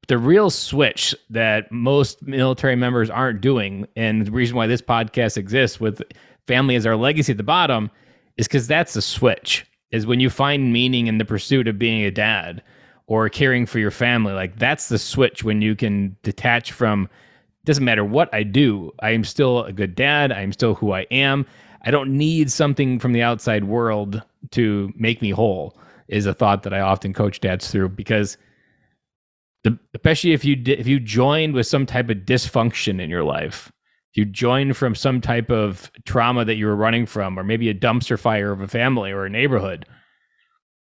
But 0.00 0.08
the 0.08 0.18
real 0.18 0.48
switch 0.48 1.14
that 1.30 1.70
most 1.70 2.22
military 2.22 2.76
members 2.76 3.10
aren't 3.10 3.42
doing 3.42 3.86
and 3.94 4.26
the 4.26 4.30
reason 4.30 4.56
why 4.56 4.66
this 4.66 4.80
podcast 4.80 5.36
exists 5.36 5.78
with 5.78 6.00
family 6.46 6.76
as 6.76 6.86
our 6.86 6.96
legacy 6.96 7.32
at 7.32 7.36
the 7.36 7.42
bottom 7.42 7.90
is 8.38 8.46
because 8.46 8.66
that's 8.66 8.94
the 8.94 9.02
switch 9.02 9.66
is 9.90 10.06
when 10.06 10.20
you 10.20 10.30
find 10.30 10.72
meaning 10.72 11.06
in 11.06 11.18
the 11.18 11.24
pursuit 11.24 11.68
of 11.68 11.78
being 11.78 12.04
a 12.04 12.10
dad 12.10 12.62
or 13.06 13.28
caring 13.28 13.66
for 13.66 13.78
your 13.78 13.90
family. 13.90 14.32
Like 14.32 14.58
that's 14.58 14.88
the 14.88 14.98
switch 14.98 15.44
when 15.44 15.62
you 15.62 15.76
can 15.76 16.16
detach 16.22 16.72
from 16.72 17.08
doesn't 17.64 17.84
matter 17.84 18.04
what 18.04 18.32
I 18.32 18.44
do, 18.44 18.92
I 19.00 19.10
am 19.10 19.24
still 19.24 19.64
a 19.64 19.72
good 19.72 19.96
dad, 19.96 20.30
I 20.30 20.40
am 20.40 20.52
still 20.52 20.74
who 20.74 20.92
I 20.92 21.00
am. 21.10 21.44
I 21.84 21.90
don't 21.90 22.16
need 22.16 22.50
something 22.50 23.00
from 23.00 23.12
the 23.12 23.22
outside 23.22 23.64
world 23.64 24.22
to 24.52 24.92
make 24.96 25.20
me 25.20 25.30
whole 25.30 25.76
is 26.08 26.26
a 26.26 26.34
thought 26.34 26.62
that 26.62 26.72
I 26.72 26.80
often 26.80 27.12
coach 27.12 27.40
dads 27.40 27.70
through 27.70 27.90
because 27.90 28.36
the, 29.64 29.76
especially 29.94 30.32
if 30.32 30.44
you 30.44 30.62
if 30.64 30.86
you 30.86 31.00
joined 31.00 31.54
with 31.54 31.66
some 31.66 31.86
type 31.86 32.08
of 32.08 32.18
dysfunction 32.18 33.00
in 33.00 33.10
your 33.10 33.24
life, 33.24 33.72
if 34.12 34.18
you 34.18 34.24
joined 34.24 34.76
from 34.76 34.94
some 34.94 35.20
type 35.20 35.50
of 35.50 35.90
trauma 36.04 36.44
that 36.44 36.54
you 36.54 36.66
were 36.66 36.76
running 36.76 37.04
from 37.04 37.36
or 37.36 37.42
maybe 37.42 37.68
a 37.68 37.74
dumpster 37.74 38.18
fire 38.18 38.52
of 38.52 38.60
a 38.60 38.68
family 38.68 39.10
or 39.10 39.24
a 39.24 39.30
neighborhood, 39.30 39.86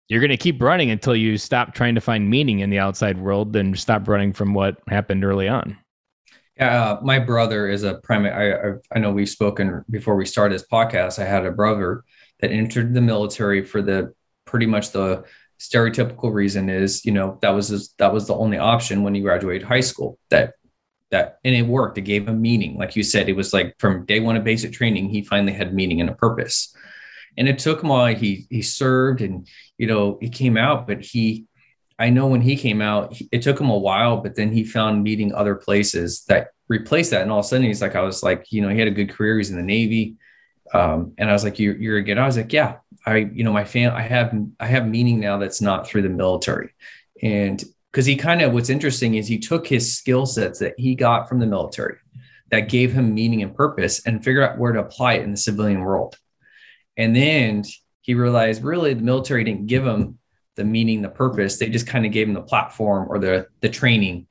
you're 0.09 0.21
going 0.21 0.31
to 0.31 0.37
keep 0.37 0.61
running 0.61 0.91
until 0.91 1.17
you 1.17 1.39
stop 1.39 1.75
trying 1.75 1.95
to 1.95 2.01
find 2.01 2.29
meaning 2.29 2.61
in 2.61 2.71
the 2.71 2.79
outside 2.79 3.19
world 3.19 3.57
and 3.57 3.79
stop 3.79 4.07
running 4.09 4.33
from 4.33 4.55
what 4.55 4.77
happened 4.89 5.25
early 5.25 5.49
on. 5.49 5.79
Yeah, 6.57 6.83
uh, 6.83 7.01
my 7.03 7.19
brother 7.19 7.69
is 7.69 7.83
a 7.83 7.95
primary. 7.95 8.55
I, 8.55 8.97
I 8.97 8.99
know 9.01 9.11
we've 9.11 9.29
spoken 9.29 9.85
before 9.91 10.15
we 10.15 10.27
started 10.27 10.55
this 10.55 10.67
podcast. 10.67 11.19
I 11.19 11.25
had 11.25 11.45
a 11.45 11.51
brother 11.51 12.05
that 12.41 12.53
entered 12.53 12.95
the 12.95 13.01
military 13.01 13.65
for 13.65 13.83
the 13.83 14.15
pretty 14.45 14.67
much 14.67 14.91
the 14.91 15.25
stereotypical 15.59 16.33
reason 16.33 16.69
is 16.69 17.05
you 17.05 17.13
know 17.13 17.39
that 17.41 17.51
was 17.51 17.69
his, 17.69 17.95
that 17.99 18.13
was 18.13 18.27
the 18.27 18.35
only 18.35 18.59
option 18.59 19.03
when 19.03 19.15
he 19.15 19.21
graduated 19.21 19.67
high 19.67 19.81
school 19.81 20.19
that 20.29 20.55
that 21.11 21.39
and 21.45 21.55
it 21.55 21.63
worked 21.63 21.97
it 21.97 22.03
gave 22.03 22.29
him 22.29 22.43
meaning 22.43 22.77
like 22.77 22.97
you 22.97 23.03
said 23.03 23.29
it 23.29 23.37
was 23.37 23.53
like 23.53 23.75
from 23.79 24.05
day 24.05 24.21
one 24.21 24.37
of 24.37 24.45
basic 24.45 24.73
training 24.73 25.09
he 25.09 25.23
finally 25.23 25.53
had 25.53 25.73
meaning 25.73 26.01
and 26.01 26.11
a 26.11 26.15
purpose 26.15 26.75
and 27.37 27.49
it 27.49 27.59
took 27.59 27.83
him 27.83 27.91
a 27.91 27.93
while 27.93 28.15
he 28.15 28.47
he 28.51 28.63
served 28.63 29.21
and 29.21 29.47
you 29.79 29.87
know, 29.87 30.19
he 30.21 30.29
came 30.29 30.57
out, 30.57 30.87
but 30.87 31.05
he, 31.05 31.47
I 31.99 32.11
know 32.11 32.27
when 32.27 32.41
he 32.41 32.57
came 32.57 32.81
out, 32.81 33.17
it 33.33 33.43
took 33.43 33.61
him 33.61 33.71
a 33.71 33.79
while, 33.79 34.19
but 34.19 34.35
then 34.35 34.53
he 34.53 34.65
found 34.65 35.03
meeting 35.03 35.33
other 35.33 35.55
places 35.55 36.25
that 36.29 36.49
replaced 36.69 37.11
that. 37.11 37.23
And 37.23 37.31
all 37.31 37.41
of 37.41 37.45
a 37.45 37.49
sudden 37.49 37.67
he's 37.67 37.83
like, 37.83 37.97
I 37.97 38.03
was 38.03 38.23
like, 38.23 38.51
you 38.51 38.63
know, 38.63 38.69
he 38.69 38.79
had 38.79 38.89
a 38.89 38.93
good 38.93 39.11
career. 39.11 39.39
He's 39.39 39.51
in 39.51 39.57
the 39.57 39.63
Navy. 39.63 40.17
Um, 40.73 41.13
and 41.19 41.29
I 41.29 41.33
was 41.33 41.45
like, 41.45 41.59
you're, 41.59 41.77
you're 41.77 41.99
again. 41.99 42.19
I 42.19 42.27
was 42.27 42.37
like, 42.37 42.53
yeah, 42.53 42.77
I, 43.07 43.17
you 43.17 43.45
know, 43.45 43.53
my 43.53 43.65
fan, 43.65 43.93
I 43.93 44.03
have, 44.03 44.35
I 44.59 44.67
have 44.67 44.89
meaning 44.89 45.21
now 45.21 45.39
that's 45.39 45.61
not 45.61 45.87
through 45.87 46.03
the 46.03 46.09
military. 46.09 46.71
And 47.23 47.63
because 47.93 48.07
he 48.07 48.17
kind 48.17 48.43
of, 48.43 48.53
what's 48.53 48.71
interesting 48.71 49.15
is 49.15 49.29
he 49.29 49.39
took 49.39 49.67
his 49.67 49.97
skill 49.97 50.27
sets 50.27 50.59
that 50.61 50.75
he 50.79 50.95
got 50.95 51.29
from 51.29 51.39
the 51.39 51.47
military 51.47 51.99
that 52.51 52.69
gave 52.69 52.93
him 52.93 53.15
meaning 53.15 53.43
and 53.43 53.55
purpose 53.55 54.05
and 54.05 54.25
figured 54.25 54.45
out 54.45 54.59
where 54.59 54.73
to 54.73 54.81
apply 54.81 55.15
it 55.15 55.23
in 55.23 55.31
the 55.31 55.37
civilian 55.37 55.81
world. 55.81 56.17
And 56.97 57.15
then 57.15 57.65
he 58.01 58.15
realized 58.15 58.63
really 58.63 58.95
the 58.95 59.03
military 59.03 59.45
didn't 59.45 59.67
give 59.67 59.87
him 59.87 60.19
the 60.57 60.65
meaning, 60.65 61.03
the 61.03 61.09
purpose. 61.09 61.59
They 61.59 61.69
just 61.69 61.87
kind 61.87 62.07
of 62.07 62.13
gave 62.13 62.29
him 62.29 62.35
the 62.35 62.43
platform 62.43 63.09
or 63.11 63.19
the 63.19 63.49
the 63.61 63.69
training 63.69 64.27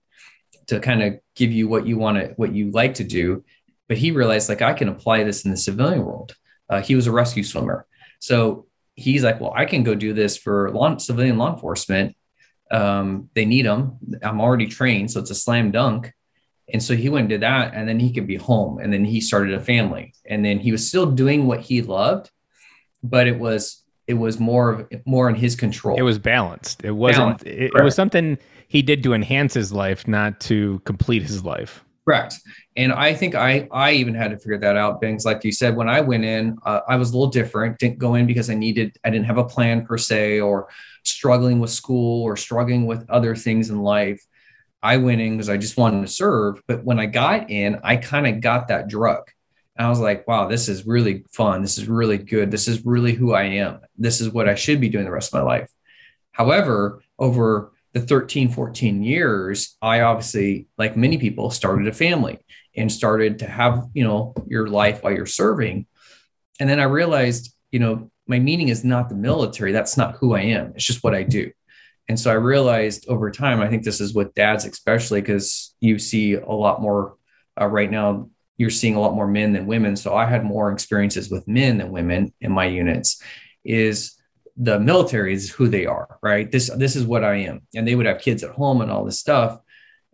to 0.68 0.80
kind 0.80 1.04
of 1.04 1.20
give 1.36 1.52
you 1.52 1.68
what 1.68 1.86
you 1.86 1.98
want 1.98 2.18
to, 2.18 2.34
what 2.36 2.54
you 2.54 2.72
like 2.72 2.96
to 2.96 3.04
do. 3.04 3.44
But 3.88 3.98
he 3.98 4.12
realized 4.12 4.50
like 4.50 4.62
I 4.62 4.74
can 4.74 4.88
apply 4.88 5.24
this 5.24 5.44
in 5.44 5.52
the 5.52 5.58
civilian 5.58 6.06
world. 6.06 6.36
Uh, 6.70 6.82
he 6.82 6.96
was 6.96 7.08
a 7.08 7.12
rescue 7.12 7.44
swimmer, 7.44 7.86
so 8.20 8.68
he's 8.96 9.24
like, 9.24 9.42
well, 9.42 9.54
I 9.56 9.66
can 9.66 9.84
go 9.84 9.96
do 9.96 10.14
this 10.14 10.38
for 10.38 10.72
law, 10.72 10.98
civilian 10.98 11.38
law 11.38 11.54
enforcement. 11.54 12.16
Um, 12.72 13.30
they 13.34 13.46
need 13.46 13.66
them. 13.66 13.98
I'm 14.22 14.40
already 14.40 14.68
trained, 14.68 15.12
so 15.12 15.20
it's 15.20 15.32
a 15.32 15.36
slam 15.36 15.72
dunk. 15.72 16.14
And 16.72 16.82
so 16.82 16.96
he 16.96 17.10
went 17.10 17.24
and 17.24 17.30
did 17.30 17.42
that, 17.42 17.74
and 17.74 17.88
then 17.88 18.00
he 18.00 18.14
could 18.14 18.26
be 18.26 18.38
home. 18.38 18.80
And 18.80 18.94
then 18.94 19.04
he 19.04 19.20
started 19.20 19.54
a 19.54 19.60
family, 19.60 20.14
and 20.26 20.46
then 20.46 20.60
he 20.60 20.72
was 20.72 20.88
still 20.88 21.06
doing 21.06 21.46
what 21.46 21.60
he 21.60 21.82
loved, 21.82 22.32
but 23.04 23.28
it 23.28 23.38
was 23.38 23.84
it 24.08 24.16
was 24.16 24.40
more 24.40 24.72
of 24.72 24.88
more 25.06 25.30
in 25.30 25.36
his 25.36 25.56
control. 25.56 25.98
It 25.98 26.02
was 26.02 26.18
balanced. 26.18 26.84
It 26.84 26.92
wasn't. 26.92 27.44
Balanced, 27.44 27.46
It, 27.46 27.72
it 27.76 27.84
was 27.84 27.96
something 27.96 28.38
he 28.68 28.82
did 28.82 29.04
to 29.04 29.14
enhance 29.14 29.54
his 29.54 29.72
life, 29.72 30.08
not 30.08 30.40
to 30.42 30.82
complete 30.86 31.22
his 31.22 31.44
life. 31.44 31.84
Correct. 32.06 32.36
And 32.76 32.92
I 32.92 33.14
think 33.14 33.34
I 33.34 33.68
I 33.72 33.94
even 33.94 34.14
had 34.14 34.32
to 34.32 34.38
figure 34.38 34.58
that 34.60 34.76
out. 34.76 35.00
Things 35.00 35.24
like 35.24 35.44
you 35.44 35.54
said, 35.54 35.76
when 35.76 35.88
I 35.88 36.02
went 36.02 36.26
in, 36.26 36.58
uh, 36.66 36.82
I 36.88 36.98
was 36.98 37.12
a 37.12 37.14
little 37.14 37.32
different. 37.32 37.80
Didn't 37.80 37.98
go 37.98 38.16
in 38.16 38.28
because 38.28 38.50
I 38.50 38.56
needed. 38.56 38.98
I 39.06 39.10
didn't 39.10 39.26
have 39.26 39.38
a 39.38 39.46
plan 39.46 39.86
per 39.86 39.98
se, 39.98 40.42
or 40.42 40.68
struggling 41.04 41.60
with 41.60 41.70
school, 41.70 42.24
or 42.24 42.36
struggling 42.36 42.86
with 42.86 43.10
other 43.10 43.36
things 43.36 43.70
in 43.70 43.82
life. 43.82 44.22
I 44.82 44.98
went 44.98 45.22
in 45.22 45.32
because 45.32 45.48
I 45.48 45.56
just 45.56 45.78
wanted 45.78 46.02
to 46.02 46.12
serve. 46.12 46.62
But 46.68 46.84
when 46.84 47.00
I 47.00 47.06
got 47.06 47.50
in, 47.50 47.80
I 47.86 47.96
kind 47.96 48.28
of 48.28 48.42
got 48.42 48.68
that 48.68 48.90
drug. 48.90 49.30
And 49.76 49.88
I 49.88 49.90
was 49.90 50.00
like, 50.00 50.28
wow, 50.28 50.48
this 50.48 50.70
is 50.70 50.86
really 50.86 51.26
fun. 51.32 51.62
This 51.62 51.78
is 51.78 51.88
really 51.88 52.18
good. 52.18 52.52
This 52.52 52.68
is 52.68 52.86
really 52.86 53.14
who 53.14 53.34
I 53.34 53.44
am. 53.44 53.80
This 53.98 54.22
is 54.22 54.30
what 54.30 54.48
I 54.48 54.56
should 54.56 54.80
be 54.80 54.90
doing 54.90 55.06
the 55.06 55.12
rest 55.12 55.34
of 55.34 55.40
my 55.40 55.46
life. 55.46 55.70
However, 56.32 57.02
over 57.18 57.72
the 57.94 58.02
13, 58.02 58.50
14 58.50 59.04
years, 59.04 59.76
I 59.82 60.02
obviously, 60.02 60.68
like 60.78 60.98
many 60.98 61.18
people, 61.18 61.50
started 61.50 61.88
a 61.88 61.94
family 61.94 62.40
and 62.76 62.92
started 62.92 63.40
to 63.40 63.48
have, 63.48 63.88
you 63.94 64.04
know, 64.04 64.34
your 64.48 64.68
life 64.68 65.04
while 65.04 65.14
you're 65.14 65.26
serving. 65.26 65.86
And 66.60 66.70
then 66.70 66.80
I 66.80 66.84
realized, 66.84 67.56
you 67.72 67.80
know, 67.80 68.12
my 68.28 68.40
meaning 68.40 68.70
is 68.70 68.84
not 68.84 69.10
the 69.10 69.16
military. 69.16 69.72
That's 69.72 69.98
not 69.98 70.16
who 70.16 70.34
I 70.34 70.42
am. 70.42 70.74
It's 70.76 70.86
just 70.86 71.04
what 71.04 71.16
I 71.16 71.24
do. 71.24 71.52
And 72.10 72.20
so 72.20 72.32
I 72.32 72.36
realized 72.36 73.08
over 73.08 73.32
time, 73.32 73.62
I 73.62 73.70
think 73.70 73.84
this 73.84 74.02
is 74.02 74.14
with 74.14 74.34
dads, 74.34 74.66
especially 74.66 75.22
because 75.22 75.76
you 75.80 76.00
see 76.00 76.34
a 76.34 76.52
lot 76.52 76.82
more 76.82 77.16
uh, 77.60 77.68
right 77.68 77.90
now, 77.90 78.30
you're 78.58 78.70
seeing 78.70 78.96
a 78.96 79.00
lot 79.00 79.16
more 79.16 79.28
men 79.28 79.54
than 79.54 79.66
women. 79.66 79.96
So 79.96 80.16
I 80.16 80.26
had 80.26 80.44
more 80.44 80.72
experiences 80.72 81.30
with 81.30 81.48
men 81.48 81.78
than 81.78 81.92
women 81.92 82.34
in 82.42 82.52
my 82.52 82.66
units. 82.66 83.22
Is 83.64 84.16
the 84.58 84.80
military 84.80 85.34
is 85.34 85.50
who 85.50 85.68
they 85.68 85.86
are, 85.86 86.20
right? 86.22 86.52
This 86.52 86.70
this 86.78 86.96
is 86.96 87.06
what 87.06 87.24
I 87.24 87.36
am, 87.36 87.62
and 87.76 87.88
they 87.88 87.96
would 87.96 88.06
have 88.06 88.20
kids 88.20 88.44
at 88.44 88.52
home 88.52 88.82
and 88.82 88.92
all 88.92 89.06
this 89.06 89.20
stuff. 89.20 89.60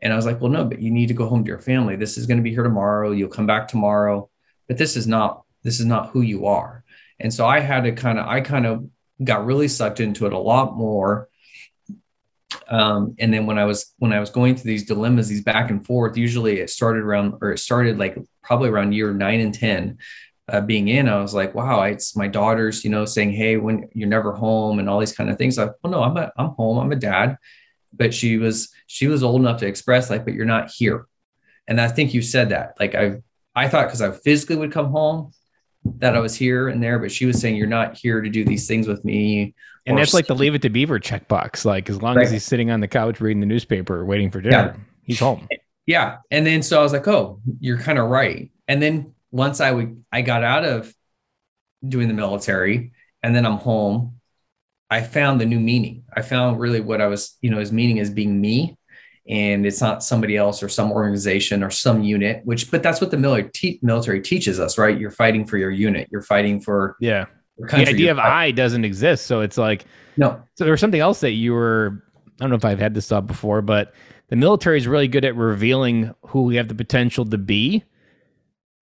And 0.02 0.14
I 0.14 0.16
was 0.16 0.26
like, 0.26 0.40
well, 0.40 0.52
no, 0.52 0.64
but 0.66 0.82
you 0.82 0.92
need 0.92 1.08
to 1.08 1.14
go 1.14 1.28
home 1.28 1.44
to 1.44 1.50
your 1.50 1.60
family. 1.60 1.96
This 1.96 2.18
is 2.18 2.26
going 2.26 2.38
to 2.38 2.44
be 2.44 2.52
here 2.52 2.64
tomorrow. 2.64 3.12
You'll 3.12 3.30
come 3.30 3.48
back 3.48 3.68
tomorrow, 3.68 4.30
but 4.68 4.78
this 4.78 4.96
is 4.96 5.08
not 5.08 5.44
this 5.64 5.80
is 5.80 5.86
not 5.86 6.10
who 6.10 6.22
you 6.22 6.46
are. 6.46 6.84
And 7.20 7.34
so 7.34 7.46
I 7.46 7.60
had 7.60 7.84
to 7.84 7.92
kind 7.92 8.20
of 8.20 8.28
I 8.28 8.42
kind 8.42 8.66
of 8.66 8.88
got 9.24 9.46
really 9.46 9.68
sucked 9.68 10.00
into 10.00 10.26
it 10.26 10.34
a 10.34 10.38
lot 10.38 10.76
more. 10.76 11.29
Um, 12.70 13.16
and 13.20 13.34
then 13.34 13.46
when 13.46 13.58
I 13.58 13.66
was 13.66 13.94
when 13.98 14.14
I 14.14 14.20
was 14.20 14.30
going 14.30 14.56
through 14.56 14.70
these 14.70 14.86
dilemmas, 14.86 15.28
these 15.28 15.44
back 15.44 15.72
and 15.72 15.86
forth, 15.86 16.18
usually 16.18 16.60
it 16.60 16.70
started 16.70 17.04
around 17.04 17.36
or 17.42 17.52
it 17.52 17.60
started 17.60 17.98
like 17.98 18.18
probably 18.44 18.70
around 18.70 18.94
year 18.94 19.14
nine 19.14 19.40
and 19.40 19.54
ten 19.54 19.98
uh, 20.52 20.62
being 20.62 20.88
in, 20.88 21.08
I 21.08 21.22
was 21.22 21.34
like, 21.34 21.54
wow, 21.54 21.84
it's 21.84 22.16
my 22.16 22.28
daughters, 22.28 22.84
you 22.84 22.90
know, 22.90 23.06
saying, 23.06 23.32
hey, 23.32 23.58
when 23.58 23.90
you're 23.94 24.10
never 24.10 24.34
home 24.34 24.80
and 24.80 24.90
all 24.90 25.00
these 25.00 25.16
kind 25.16 25.30
of 25.30 25.38
things. 25.38 25.58
Like, 25.58 25.72
well, 25.84 25.92
no, 25.92 26.04
I'm 26.04 26.18
a, 26.18 26.32
I'm 26.38 26.50
home. 26.50 26.80
I'm 26.80 26.92
a 26.92 26.96
dad. 26.96 27.38
But 27.94 28.14
she 28.14 28.38
was 28.38 28.70
she 28.88 29.08
was 29.08 29.24
old 29.24 29.42
enough 29.42 29.60
to 29.60 29.68
express 29.68 30.10
like, 30.10 30.26
but 30.26 30.34
you're 30.34 30.46
not 30.46 30.72
here. 30.72 31.08
And 31.68 31.80
I 31.82 31.88
think 31.88 32.14
you 32.14 32.22
said 32.22 32.50
that. 32.50 32.76
Like 32.80 32.96
I 32.96 33.18
I 33.56 33.68
thought 33.68 33.88
because 33.88 34.02
I 34.02 34.12
physically 34.12 34.58
would 34.58 34.72
come 34.72 34.92
home 34.92 35.32
that 35.98 36.16
I 36.16 36.20
was 36.20 36.36
here 36.36 36.68
and 36.68 36.84
there, 36.84 37.00
but 37.00 37.12
she 37.12 37.26
was 37.26 37.40
saying 37.40 37.56
you're 37.56 37.68
not 37.68 37.98
here 37.98 38.22
to 38.22 38.30
do 38.30 38.46
these 38.46 38.68
things 38.68 38.88
with 38.88 39.04
me. 39.04 39.56
And 39.90 39.98
that's 39.98 40.14
like 40.14 40.28
the 40.28 40.36
leave 40.36 40.56
it 40.56 40.62
to 40.62 40.70
Beaver 40.70 41.00
checkbox. 41.00 41.66
Like 41.66 41.90
as 41.90 42.02
long 42.02 42.16
Right. 42.16 42.26
as 42.26 42.32
he's 42.32 42.44
sitting 42.46 42.72
on 42.72 42.80
the 42.80 42.88
couch 42.88 43.20
reading 43.20 43.40
the 43.42 43.46
newspaper, 43.48 44.06
waiting 44.06 44.32
for 44.32 44.40
dinner, 44.42 44.76
he's 45.04 45.20
home. 45.20 45.48
yeah 45.88 46.18
and 46.30 46.46
then 46.46 46.62
so 46.62 46.80
i 46.80 46.84
was 46.84 46.94
like 46.94 47.08
oh 47.08 47.40
you're 47.60 47.80
kind 47.80 47.98
of 47.98 48.08
right 48.10 48.52
and 48.68 48.80
then 48.80 49.12
once 49.32 49.60
i 49.60 49.72
would 49.72 50.04
i 50.12 50.22
got 50.22 50.44
out 50.44 50.64
of 50.64 50.94
doing 51.88 52.08
the 52.08 52.14
military 52.14 52.92
and 53.24 53.34
then 53.36 53.44
i'm 53.44 53.58
home 53.58 54.14
i 54.92 55.02
found 55.02 55.42
the 55.42 55.46
new 55.48 55.60
meaning 55.60 56.04
i 56.16 56.22
found 56.22 56.60
really 56.60 56.80
what 56.80 57.02
i 57.02 57.08
was 57.08 57.38
you 57.42 57.50
know 57.50 57.58
his 57.58 57.72
meaning 57.72 57.98
is 57.98 58.12
being 58.12 58.40
me 58.40 58.78
and 59.28 59.66
it's 59.66 59.82
not 59.82 60.04
somebody 60.04 60.38
else 60.38 60.62
or 60.62 60.70
some 60.70 60.92
organization 60.92 61.64
or 61.64 61.72
some 61.72 62.04
unit 62.04 62.42
which 62.46 62.70
but 62.70 62.84
that's 62.84 63.02
what 63.02 63.10
the 63.10 63.18
military, 63.18 63.80
military 63.82 64.22
teaches 64.22 64.60
us 64.60 64.78
right 64.78 65.00
you're 65.00 65.10
fighting 65.10 65.44
for 65.44 65.58
your 65.58 65.72
unit 65.72 66.08
you're 66.12 66.22
fighting 66.22 66.60
for 66.62 66.98
Yeah. 67.00 67.26
The 67.60 67.88
idea 67.88 68.12
of 68.12 68.20
I 68.20 68.52
doesn't 68.52 68.86
exist. 68.86 69.26
So 69.26 69.42
it's 69.42 69.58
like 69.58 69.86
no 70.18 70.42
So 70.56 70.64
there 70.64 70.72
was 70.72 70.80
something 70.80 71.02
else 71.02 71.20
that 71.22 71.32
you 71.32 71.54
were, 71.54 72.04
I 72.26 72.44
don't 72.44 72.50
know 72.50 72.56
if 72.56 72.66
I've 72.66 72.80
had 72.80 72.94
this 72.94 73.08
thought 73.08 73.28
before, 73.28 73.62
but 73.62 73.94
the 74.30 74.36
military 74.36 74.78
is 74.78 74.88
really 74.88 75.08
good 75.08 75.26
at 75.26 75.36
revealing 75.36 76.14
who 76.26 76.44
we 76.44 76.56
have 76.56 76.68
the 76.68 76.76
potential 76.76 77.26
to 77.26 77.38
be, 77.38 77.84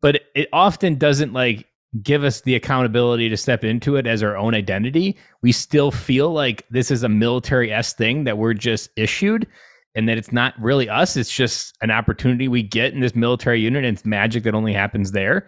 but 0.01 0.21
it 0.35 0.49
often 0.53 0.95
doesn't 0.95 1.33
like 1.33 1.65
give 2.03 2.23
us 2.23 2.41
the 2.41 2.53
accountability 2.53 3.29
to 3.29 3.37
step 3.37 3.63
into 3.63 3.95
it 3.95 4.05
as 4.05 4.21
our 4.21 4.35
own 4.35 4.53
identity. 4.53 5.17
We 5.41 5.51
still 5.51 5.89
feel 5.89 6.31
like 6.31 6.65
this 6.69 6.91
is 6.91 7.03
a 7.03 7.09
military 7.09 7.71
s 7.71 7.93
thing 7.93 8.25
that 8.25 8.37
we're 8.37 8.53
just 8.53 8.89
issued 8.95 9.47
and 9.95 10.07
that 10.07 10.17
it's 10.17 10.31
not 10.31 10.53
really 10.59 10.89
us. 10.89 11.17
It's 11.17 11.33
just 11.33 11.75
an 11.81 11.89
opportunity 11.89 12.47
we 12.47 12.61
get 12.61 12.93
in 12.93 12.99
this 12.99 13.15
military 13.15 13.61
unit 13.61 13.85
and 13.85 13.97
it's 13.97 14.05
magic 14.05 14.43
that 14.43 14.53
only 14.53 14.73
happens 14.73 15.11
there. 15.11 15.47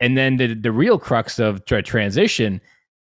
And 0.00 0.16
then 0.16 0.36
the, 0.36 0.54
the 0.54 0.72
real 0.72 0.98
crux 0.98 1.38
of 1.38 1.64
tra- 1.64 1.82
transition 1.82 2.60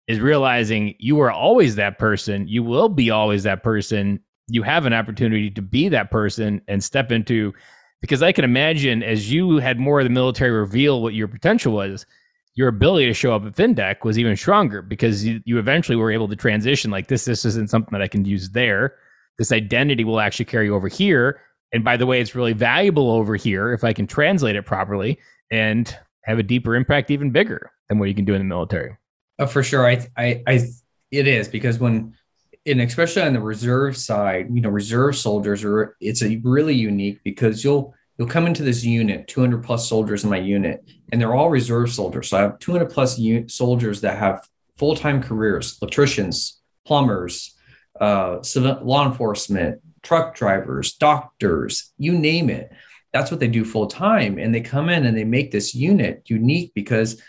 is 0.08 0.20
realizing 0.20 0.96
you 1.00 1.20
are 1.22 1.32
always 1.32 1.76
that 1.76 1.98
person. 1.98 2.48
You 2.48 2.64
will 2.64 2.90
be 2.90 3.10
always 3.10 3.44
that 3.44 3.64
person. 3.64 4.20
You 4.48 4.64
have 4.64 4.86
an 4.86 4.94
opportunity 4.94 5.50
to 5.52 5.62
be 5.62 5.90
that 5.90 6.12
person 6.12 6.62
and 6.68 6.84
step 6.84 7.12
into 7.12 7.54
because 8.02 8.22
I 8.22 8.34
can 8.34 8.44
imagine 8.44 9.02
as 9.02 9.32
you 9.32 9.58
had 9.58 9.80
more 9.80 10.02
of 10.02 10.04
the 10.04 10.10
military 10.10 10.52
reveal 10.52 11.02
what 11.02 11.14
your 11.14 11.30
potential 11.30 11.72
was, 11.72 12.06
your 12.54 12.68
ability 12.68 13.06
to 13.08 13.14
show 13.14 13.34
up 13.34 13.46
at 13.46 13.54
FinDec 13.54 14.04
was 14.04 14.20
even 14.20 14.36
stronger 14.36 14.82
because 14.82 15.26
you, 15.26 15.42
you 15.46 15.58
eventually 15.58 15.96
were 15.96 16.12
able 16.12 16.28
to 16.28 16.36
transition 16.36 16.92
like 16.92 17.08
this, 17.08 17.24
this 17.26 17.46
isn't 17.46 17.70
something 17.70 17.92
that 17.94 18.02
I 18.02 18.10
can 18.10 18.26
use 18.26 18.50
there. 18.50 18.96
This 19.38 19.54
identity 19.54 20.04
will 20.04 20.20
actually 20.20 20.46
carry 20.46 20.70
over 20.70 20.90
here. 20.90 21.40
And 21.72 21.84
by 21.84 21.96
the 21.96 22.06
way, 22.06 22.20
it's 22.20 22.36
really 22.36 22.54
valuable 22.54 23.10
over 23.10 23.38
here 23.38 23.72
if 23.72 23.84
I 23.84 23.94
can 23.94 24.06
translate 24.06 24.58
it 24.58 24.66
properly 24.66 25.18
and 25.50 25.98
have 26.24 26.40
a 26.40 26.44
deeper 26.44 26.76
impact, 26.76 27.12
even 27.12 27.32
bigger 27.32 27.72
than 27.90 28.00
what 28.00 28.10
you 28.10 28.16
can 28.16 28.26
do 28.26 28.34
in 28.34 28.40
the 28.40 28.46
military. 28.46 28.98
Uh, 29.40 29.46
for 29.46 29.64
sure. 29.64 29.88
I, 29.88 30.08
I, 30.18 30.44
I, 30.48 30.68
it 31.12 31.28
is 31.28 31.48
because 31.48 31.80
when, 31.80 32.16
and 32.66 32.82
especially 32.82 33.24
on 33.24 33.34
the 33.34 33.42
reserve 33.42 33.98
side, 33.98 34.48
you 34.52 34.62
know, 34.62 34.70
reserve 34.70 35.16
soldiers 35.18 35.64
are, 35.64 35.96
it's 36.00 36.24
a 36.24 36.38
really 36.44 36.76
unique 36.76 37.20
because 37.24 37.64
you'll, 37.64 37.94
you'll 38.18 38.28
come 38.28 38.48
into 38.48 38.64
this 38.64 38.84
unit, 38.84 39.28
200 39.28 39.64
plus 39.64 39.88
soldiers 39.88 40.24
in 40.24 40.30
my 40.30 40.38
unit, 40.38 40.88
and 41.12 41.20
they're 41.20 41.36
all 41.36 41.50
reserve 41.50 41.92
soldiers. 41.92 42.30
So 42.30 42.38
I 42.38 42.42
have 42.42 42.60
200 42.60 42.90
plus 42.90 43.20
soldiers 43.48 44.02
that 44.02 44.18
have 44.18 44.48
full-time 44.78 45.22
careers, 45.22 45.78
electricians, 45.82 46.62
plumbers, 46.86 47.56
uh, 48.00 48.42
civil, 48.42 48.80
law 48.84 49.08
enforcement, 49.08 49.82
truck 50.02 50.36
drivers, 50.36 50.94
doctors, 50.94 51.92
you 51.98 52.18
name 52.18 52.50
it. 52.50 52.72
That's 53.14 53.32
what 53.32 53.40
they 53.40 53.48
do 53.48 53.64
full 53.64 53.88
time. 53.88 54.38
And 54.38 54.54
they 54.54 54.62
come 54.62 54.90
in 54.90 55.06
and 55.06 55.16
they 55.16 55.24
make 55.24 55.52
this 55.52 55.74
unit 55.74 56.24
unique 56.26 56.74
because 56.74 57.22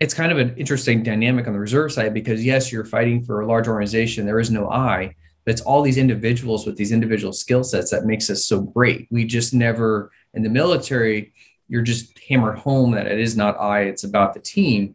it's 0.00 0.14
kind 0.14 0.30
of 0.30 0.38
an 0.38 0.54
interesting 0.56 1.02
dynamic 1.02 1.46
on 1.46 1.52
the 1.52 1.58
reserve 1.58 1.92
side 1.92 2.12
because 2.12 2.44
yes, 2.44 2.70
you're 2.70 2.84
fighting 2.84 3.24
for 3.24 3.40
a 3.40 3.46
large 3.46 3.68
organization. 3.68 4.26
There 4.26 4.40
is 4.40 4.50
no 4.50 4.68
I, 4.68 5.14
but 5.44 5.52
it's 5.52 5.60
all 5.62 5.82
these 5.82 5.96
individuals 5.96 6.66
with 6.66 6.76
these 6.76 6.92
individual 6.92 7.32
skill 7.32 7.64
sets 7.64 7.90
that 7.90 8.04
makes 8.04 8.28
us 8.30 8.46
so 8.46 8.60
great. 8.60 9.08
We 9.10 9.24
just 9.24 9.54
never 9.54 10.10
in 10.34 10.42
the 10.42 10.48
military, 10.48 11.32
you're 11.68 11.82
just 11.82 12.18
hammered 12.18 12.58
home 12.58 12.92
that 12.92 13.06
it 13.06 13.20
is 13.20 13.36
not 13.36 13.58
I, 13.58 13.82
it's 13.82 14.04
about 14.04 14.34
the 14.34 14.40
team. 14.40 14.94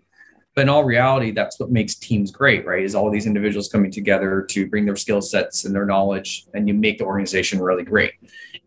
But 0.55 0.63
in 0.63 0.69
all 0.69 0.83
reality, 0.83 1.31
that's 1.31 1.59
what 1.59 1.71
makes 1.71 1.95
teams 1.95 2.29
great, 2.29 2.65
right? 2.65 2.83
Is 2.83 2.93
all 2.93 3.09
these 3.09 3.25
individuals 3.25 3.69
coming 3.69 3.89
together 3.89 4.45
to 4.51 4.69
bring 4.69 4.85
their 4.85 4.95
skill 4.95 5.21
sets 5.21 5.65
and 5.65 5.73
their 5.73 5.85
knowledge, 5.85 6.45
and 6.53 6.67
you 6.67 6.75
make 6.75 6.99
the 6.99 7.05
organization 7.05 7.59
really 7.59 7.83
great. 7.83 8.13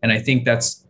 And 0.03 0.11
I 0.11 0.19
think 0.19 0.43
that's, 0.43 0.85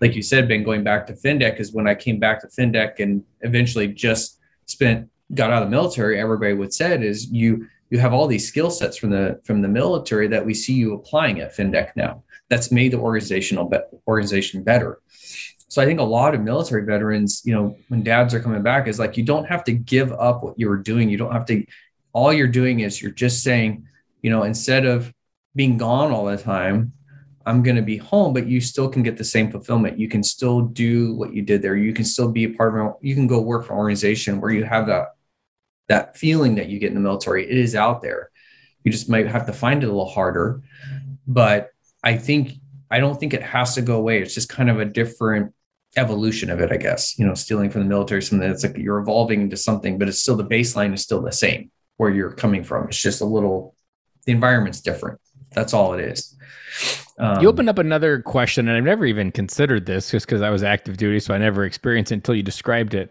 like 0.00 0.14
you 0.14 0.22
said, 0.22 0.48
Ben, 0.48 0.62
going 0.62 0.84
back 0.84 1.06
to 1.06 1.14
FinDeck 1.14 1.58
is 1.60 1.72
when 1.72 1.88
I 1.88 1.94
came 1.94 2.18
back 2.18 2.40
to 2.40 2.48
FinDeck 2.48 3.00
and 3.00 3.24
eventually 3.40 3.88
just 3.88 4.38
spent 4.66 5.08
got 5.34 5.50
out 5.50 5.62
of 5.62 5.68
the 5.68 5.76
military, 5.76 6.20
everybody 6.20 6.52
would 6.52 6.72
said 6.72 7.02
is 7.02 7.30
you 7.30 7.66
you 7.90 7.98
have 8.00 8.12
all 8.12 8.26
these 8.26 8.48
skill 8.48 8.70
sets 8.70 8.96
from 8.96 9.10
the 9.10 9.40
from 9.44 9.62
the 9.62 9.68
military 9.68 10.28
that 10.28 10.44
we 10.44 10.54
see 10.54 10.74
you 10.74 10.94
applying 10.94 11.40
at 11.40 11.56
FinDeck 11.56 11.90
now. 11.96 12.22
That's 12.48 12.70
made 12.70 12.92
the 12.92 12.98
organizational 12.98 13.68
be- 13.68 13.78
organization 14.06 14.62
better. 14.62 15.00
So 15.68 15.82
I 15.82 15.84
think 15.84 16.00
a 16.00 16.04
lot 16.04 16.34
of 16.34 16.40
military 16.42 16.84
veterans, 16.84 17.42
you 17.44 17.52
know, 17.52 17.76
when 17.88 18.02
dads 18.02 18.34
are 18.34 18.40
coming 18.40 18.62
back, 18.62 18.86
is 18.86 18.98
like 18.98 19.16
you 19.16 19.24
don't 19.24 19.46
have 19.46 19.64
to 19.64 19.72
give 19.72 20.12
up 20.12 20.42
what 20.42 20.58
you 20.58 20.68
were 20.68 20.76
doing. 20.76 21.08
You 21.08 21.18
don't 21.18 21.32
have 21.32 21.46
to. 21.46 21.64
All 22.12 22.32
you're 22.32 22.46
doing 22.48 22.80
is 22.80 23.02
you're 23.02 23.10
just 23.10 23.42
saying, 23.42 23.86
you 24.22 24.30
know, 24.30 24.44
instead 24.44 24.86
of 24.86 25.12
being 25.54 25.76
gone 25.76 26.12
all 26.12 26.26
the 26.26 26.36
time, 26.36 26.92
I'm 27.46 27.62
going 27.62 27.76
to 27.76 27.82
be 27.82 27.96
home, 27.96 28.32
but 28.32 28.48
you 28.48 28.60
still 28.60 28.88
can 28.88 29.04
get 29.04 29.16
the 29.16 29.24
same 29.24 29.52
fulfillment. 29.52 29.98
You 29.98 30.08
can 30.08 30.24
still 30.24 30.62
do 30.62 31.14
what 31.14 31.32
you 31.32 31.42
did 31.42 31.62
there. 31.62 31.76
You 31.76 31.92
can 31.92 32.04
still 32.04 32.30
be 32.30 32.44
a 32.44 32.50
part 32.50 32.76
of. 32.76 32.94
You 33.00 33.14
can 33.14 33.28
go 33.28 33.40
work 33.40 33.66
for 33.66 33.74
an 33.74 33.78
organization 33.78 34.40
where 34.40 34.50
you 34.50 34.64
have 34.64 34.88
that 34.88 35.14
that 35.88 36.16
feeling 36.16 36.56
that 36.56 36.68
you 36.68 36.80
get 36.80 36.88
in 36.88 36.94
the 36.94 37.00
military. 37.00 37.44
It 37.44 37.56
is 37.56 37.76
out 37.76 38.02
there. 38.02 38.30
You 38.82 38.90
just 38.90 39.08
might 39.08 39.28
have 39.28 39.46
to 39.46 39.52
find 39.52 39.82
it 39.82 39.86
a 39.86 39.90
little 39.90 40.10
harder. 40.10 40.62
But 41.26 41.70
I 42.02 42.16
think 42.16 42.54
I 42.90 42.98
don't 42.98 43.18
think 43.18 43.32
it 43.32 43.42
has 43.42 43.76
to 43.76 43.82
go 43.82 43.96
away. 43.96 44.20
It's 44.20 44.34
just 44.34 44.48
kind 44.48 44.68
of 44.68 44.80
a 44.80 44.84
different 44.84 45.54
evolution 45.96 46.50
of 46.50 46.60
it, 46.60 46.72
I 46.72 46.76
guess. 46.76 47.16
You 47.16 47.26
know, 47.26 47.34
stealing 47.34 47.70
from 47.70 47.82
the 47.82 47.88
military, 47.88 48.22
something 48.22 48.48
that's 48.48 48.64
like 48.64 48.76
you're 48.76 48.98
evolving 48.98 49.42
into 49.42 49.56
something, 49.56 49.98
but 49.98 50.08
it's 50.08 50.20
still 50.20 50.36
the 50.36 50.44
baseline 50.44 50.92
is 50.94 51.02
still 51.02 51.22
the 51.22 51.32
same 51.32 51.70
where 51.96 52.10
you're 52.10 52.32
coming 52.32 52.64
from. 52.64 52.88
It's 52.88 53.00
just 53.00 53.20
a 53.20 53.24
little 53.24 53.76
the 54.24 54.32
environment's 54.32 54.80
different. 54.80 55.20
That's 55.56 55.74
all 55.74 55.94
it 55.94 56.00
is. 56.00 56.36
Um, 57.18 57.40
you 57.40 57.48
opened 57.48 57.70
up 57.70 57.78
another 57.78 58.20
question, 58.20 58.68
and 58.68 58.76
I've 58.76 58.84
never 58.84 59.06
even 59.06 59.32
considered 59.32 59.86
this 59.86 60.10
just 60.10 60.26
because 60.26 60.42
I 60.42 60.50
was 60.50 60.62
active 60.62 60.98
duty, 60.98 61.18
so 61.18 61.34
I 61.34 61.38
never 61.38 61.64
experienced 61.64 62.12
it 62.12 62.16
until 62.16 62.34
you 62.34 62.42
described 62.42 62.92
it. 62.92 63.10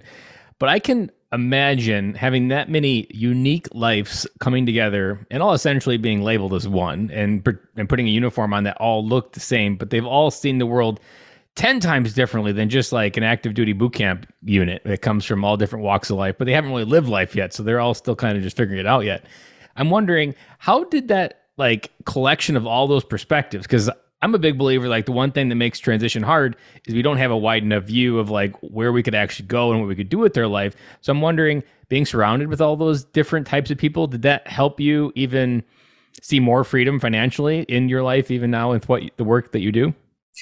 But 0.60 0.70
I 0.70 0.78
can 0.78 1.12
imagine 1.34 2.14
having 2.14 2.50
that 2.50 2.70
many 2.70 3.08
unique 3.10 3.68
lives 3.74 4.28
coming 4.40 4.66
together 4.66 5.26
and 5.32 5.42
all 5.42 5.54
essentially 5.54 5.98
being 5.98 6.22
labeled 6.22 6.54
as 6.54 6.68
one 6.68 7.10
and, 7.12 7.46
and 7.76 7.90
putting 7.90 8.08
a 8.08 8.12
uniform 8.12 8.54
on 8.54 8.64
that 8.64 8.78
all 8.78 9.06
look 9.06 9.34
the 9.34 9.40
same, 9.40 9.76
but 9.76 9.90
they've 9.90 10.06
all 10.06 10.30
seen 10.30 10.60
the 10.60 10.68
world 10.68 11.00
10 11.56 11.80
times 11.80 12.14
differently 12.14 12.52
than 12.52 12.70
just 12.70 12.94
like 12.94 13.18
an 13.18 13.24
active 13.24 13.56
duty 13.56 13.74
boot 13.74 13.94
camp 13.94 14.32
unit 14.44 14.84
that 14.86 15.02
comes 15.02 15.26
from 15.26 15.44
all 15.44 15.58
different 15.58 15.84
walks 15.84 16.12
of 16.12 16.18
life, 16.18 16.36
but 16.38 16.46
they 16.46 16.54
haven't 16.54 16.70
really 16.70 16.86
lived 16.86 17.10
life 17.10 17.36
yet. 17.36 17.54
So 17.54 17.64
they're 17.64 17.80
all 17.80 17.96
still 17.96 18.16
kind 18.16 18.38
of 18.38 18.44
just 18.44 18.56
figuring 18.56 18.80
it 18.80 18.86
out 18.86 19.04
yet. 19.04 19.26
I'm 19.78 19.90
wondering 19.90 20.36
how 20.60 20.84
did 20.86 21.08
that 21.08 21.45
like 21.58 21.92
collection 22.06 22.56
of 22.56 22.66
all 22.66 22.88
those 22.88 23.04
perspectives? 23.04 23.66
Because 23.66 23.90
I'm 24.22 24.34
a 24.34 24.40
big 24.40 24.58
believer 24.58 24.88
like 24.88 25.06
the 25.06 25.12
one 25.12 25.32
thing 25.32 25.50
that 25.50 25.56
makes 25.56 25.80
transition 25.80 26.24
hard 26.24 26.56
is 26.86 26.94
we 26.94 27.02
don't 27.02 27.18
have 27.18 27.32
a 27.32 27.38
wide 27.38 27.64
enough 27.64 27.84
view 27.84 28.18
of 28.18 28.30
like 28.30 28.56
where 28.62 28.92
we 28.92 29.04
could 29.04 29.16
actually 29.16 29.48
go 29.48 29.72
and 29.72 29.80
what 29.80 29.88
we 29.88 29.96
could 29.96 30.10
do 30.10 30.18
with 30.18 30.34
their 30.34 30.48
life. 30.48 30.76
So 31.02 31.12
I'm 31.12 31.22
wondering, 31.22 31.64
being 31.90 32.06
surrounded 32.06 32.48
with 32.48 32.62
all 32.62 32.76
those 32.76 33.04
different 33.04 33.46
types 33.46 33.70
of 33.70 33.78
people, 33.78 34.08
did 34.08 34.24
that 34.24 34.48
help 34.48 34.80
you 34.80 35.12
even 35.16 35.64
see 36.22 36.40
more 36.40 36.64
freedom 36.64 37.00
financially 37.00 37.62
in 37.64 37.90
your 37.90 38.02
life, 38.02 38.32
even 38.32 38.50
now 38.50 38.72
with 38.72 38.90
what 38.90 39.04
the 39.18 39.24
work 39.24 39.52
that 39.52 39.60
you 39.60 39.72
do? 39.72 39.94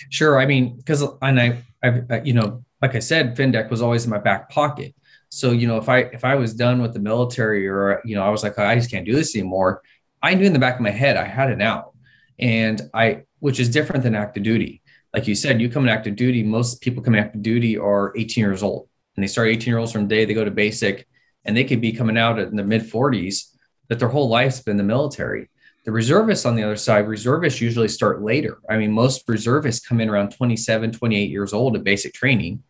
Sure. 0.10 0.40
I 0.40 0.46
mean, 0.46 0.78
because 0.78 1.04
and 1.22 1.40
I, 1.40 1.62
I, 1.84 2.22
you 2.24 2.34
know, 2.34 2.64
like 2.82 2.96
I 2.96 3.00
said, 3.00 3.36
FinDec 3.36 3.70
was 3.70 3.82
always 3.82 4.06
in 4.06 4.10
my 4.10 4.18
back 4.18 4.50
pocket. 4.50 4.96
So 5.30 5.52
you 5.52 5.68
know, 5.68 5.78
if 5.78 5.90
I 5.90 6.00
if 6.00 6.24
I 6.24 6.36
was 6.36 6.54
done 6.54 6.82
with 6.82 6.94
the 6.94 7.00
military, 7.00 7.68
or 7.68 8.02
you 8.06 8.16
know, 8.16 8.24
I 8.24 8.30
was 8.30 8.44
like, 8.44 8.54
oh, 8.58 8.64
I 8.64 8.76
just 8.76 8.92
can't 8.92 9.06
do 9.06 9.16
this 9.16 9.36
anymore. 9.36 9.82
I 10.24 10.34
knew 10.34 10.46
in 10.46 10.54
the 10.54 10.60
back 10.60 10.76
of 10.76 10.82
my 10.82 10.90
head 10.90 11.18
I 11.18 11.26
had 11.26 11.52
it 11.52 11.62
out, 11.62 11.94
and 12.40 12.82
I 12.94 13.24
which 13.40 13.60
is 13.60 13.70
different 13.70 14.04
than 14.04 14.16
active 14.16 14.42
duty. 14.44 14.82
Like 15.14 15.28
you 15.28 15.36
said, 15.36 15.62
you 15.62 15.70
come 15.70 15.84
in 15.84 15.90
active 15.90 16.16
duty, 16.16 16.42
most 16.42 16.82
people 16.82 17.04
come 17.04 17.14
in 17.14 17.24
active 17.24 17.44
duty 17.44 17.78
are 17.78 18.14
18 18.18 18.42
years 18.42 18.64
old 18.64 18.88
and 19.16 19.24
they 19.24 19.28
start 19.28 19.50
18 19.50 19.68
year 19.68 19.78
olds 19.78 19.92
from 19.92 20.08
the 20.08 20.16
day 20.16 20.26
they 20.26 20.34
go 20.34 20.46
to 20.46 20.52
basic 20.52 21.08
and 21.46 21.56
they 21.56 21.64
could 21.64 21.82
be 21.82 21.92
coming 21.92 22.18
out 22.18 22.40
in 22.40 22.56
the 22.56 22.64
mid 22.64 22.84
40s 22.84 23.56
that 23.90 24.00
their 24.00 24.08
whole 24.08 24.30
life's 24.30 24.62
been 24.62 24.78
the 24.78 24.84
military. 24.84 25.50
The 25.86 25.92
reservists 25.92 26.46
on 26.46 26.56
the 26.56 26.64
other 26.64 26.78
side, 26.78 27.08
reservists 27.08 27.60
usually 27.60 27.90
start 27.90 28.22
later. 28.22 28.60
I 28.70 28.78
mean, 28.78 28.94
most 28.94 29.28
reservists 29.28 29.86
come 29.86 30.00
in 30.00 30.10
around 30.10 30.32
27, 30.32 30.94
28 30.94 31.30
years 31.30 31.52
old 31.52 31.76
at 31.76 31.84
basic 31.84 32.14
training, 32.14 32.64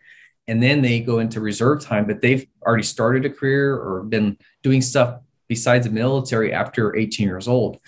and 0.47 0.61
then 0.61 0.81
they 0.81 0.99
go 0.99 1.19
into 1.19 1.39
reserve 1.39 1.81
time, 1.81 2.07
but 2.07 2.21
they've 2.21 2.47
already 2.65 2.83
started 2.83 3.25
a 3.25 3.29
career 3.29 3.75
or 3.75 4.01
been 4.01 4.37
doing 4.63 4.81
stuff 4.81 5.19
besides 5.47 5.85
the 5.85 5.91
military 5.91 6.53
after 6.53 6.95
18 6.95 7.27
years 7.27 7.47
old. 7.47 7.79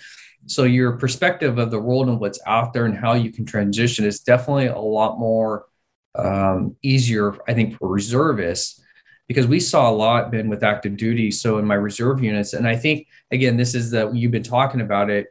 So 0.46 0.62
your 0.62 0.92
perspective 0.92 1.58
of 1.58 1.70
the 1.70 1.80
world 1.80 2.08
and 2.08 2.20
what's 2.20 2.38
out 2.46 2.72
there 2.72 2.86
and 2.86 2.96
how 2.96 3.14
you 3.14 3.32
can 3.32 3.44
transition 3.44 4.04
is 4.04 4.20
definitely 4.20 4.66
a 4.66 4.78
lot 4.78 5.18
more 5.18 5.66
um, 6.14 6.76
easier, 6.82 7.36
I 7.48 7.54
think, 7.54 7.78
for 7.78 7.88
reservists 7.88 8.82
because 9.28 9.46
we 9.46 9.58
saw 9.58 9.90
a 9.90 9.92
lot 9.92 10.30
been 10.30 10.48
with 10.48 10.62
active 10.62 10.96
duty. 10.96 11.30
So 11.30 11.58
in 11.58 11.64
my 11.64 11.74
reserve 11.74 12.22
units, 12.22 12.52
and 12.52 12.66
I 12.66 12.76
think 12.76 13.08
again, 13.30 13.56
this 13.56 13.74
is 13.74 13.90
that 13.90 14.14
you've 14.14 14.30
been 14.30 14.42
talking 14.42 14.80
about 14.80 15.10
it, 15.10 15.26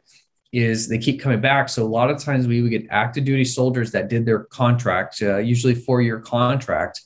is 0.52 0.88
they 0.88 0.98
keep 0.98 1.20
coming 1.20 1.40
back. 1.40 1.68
So 1.68 1.82
a 1.82 1.88
lot 1.88 2.10
of 2.10 2.22
times 2.22 2.46
we 2.46 2.62
would 2.62 2.70
get 2.70 2.86
active 2.90 3.24
duty 3.24 3.44
soldiers 3.44 3.92
that 3.92 4.08
did 4.08 4.26
their 4.26 4.44
contract, 4.44 5.20
uh, 5.22 5.38
usually 5.38 5.74
four 5.74 6.02
year 6.02 6.20
contract, 6.20 7.02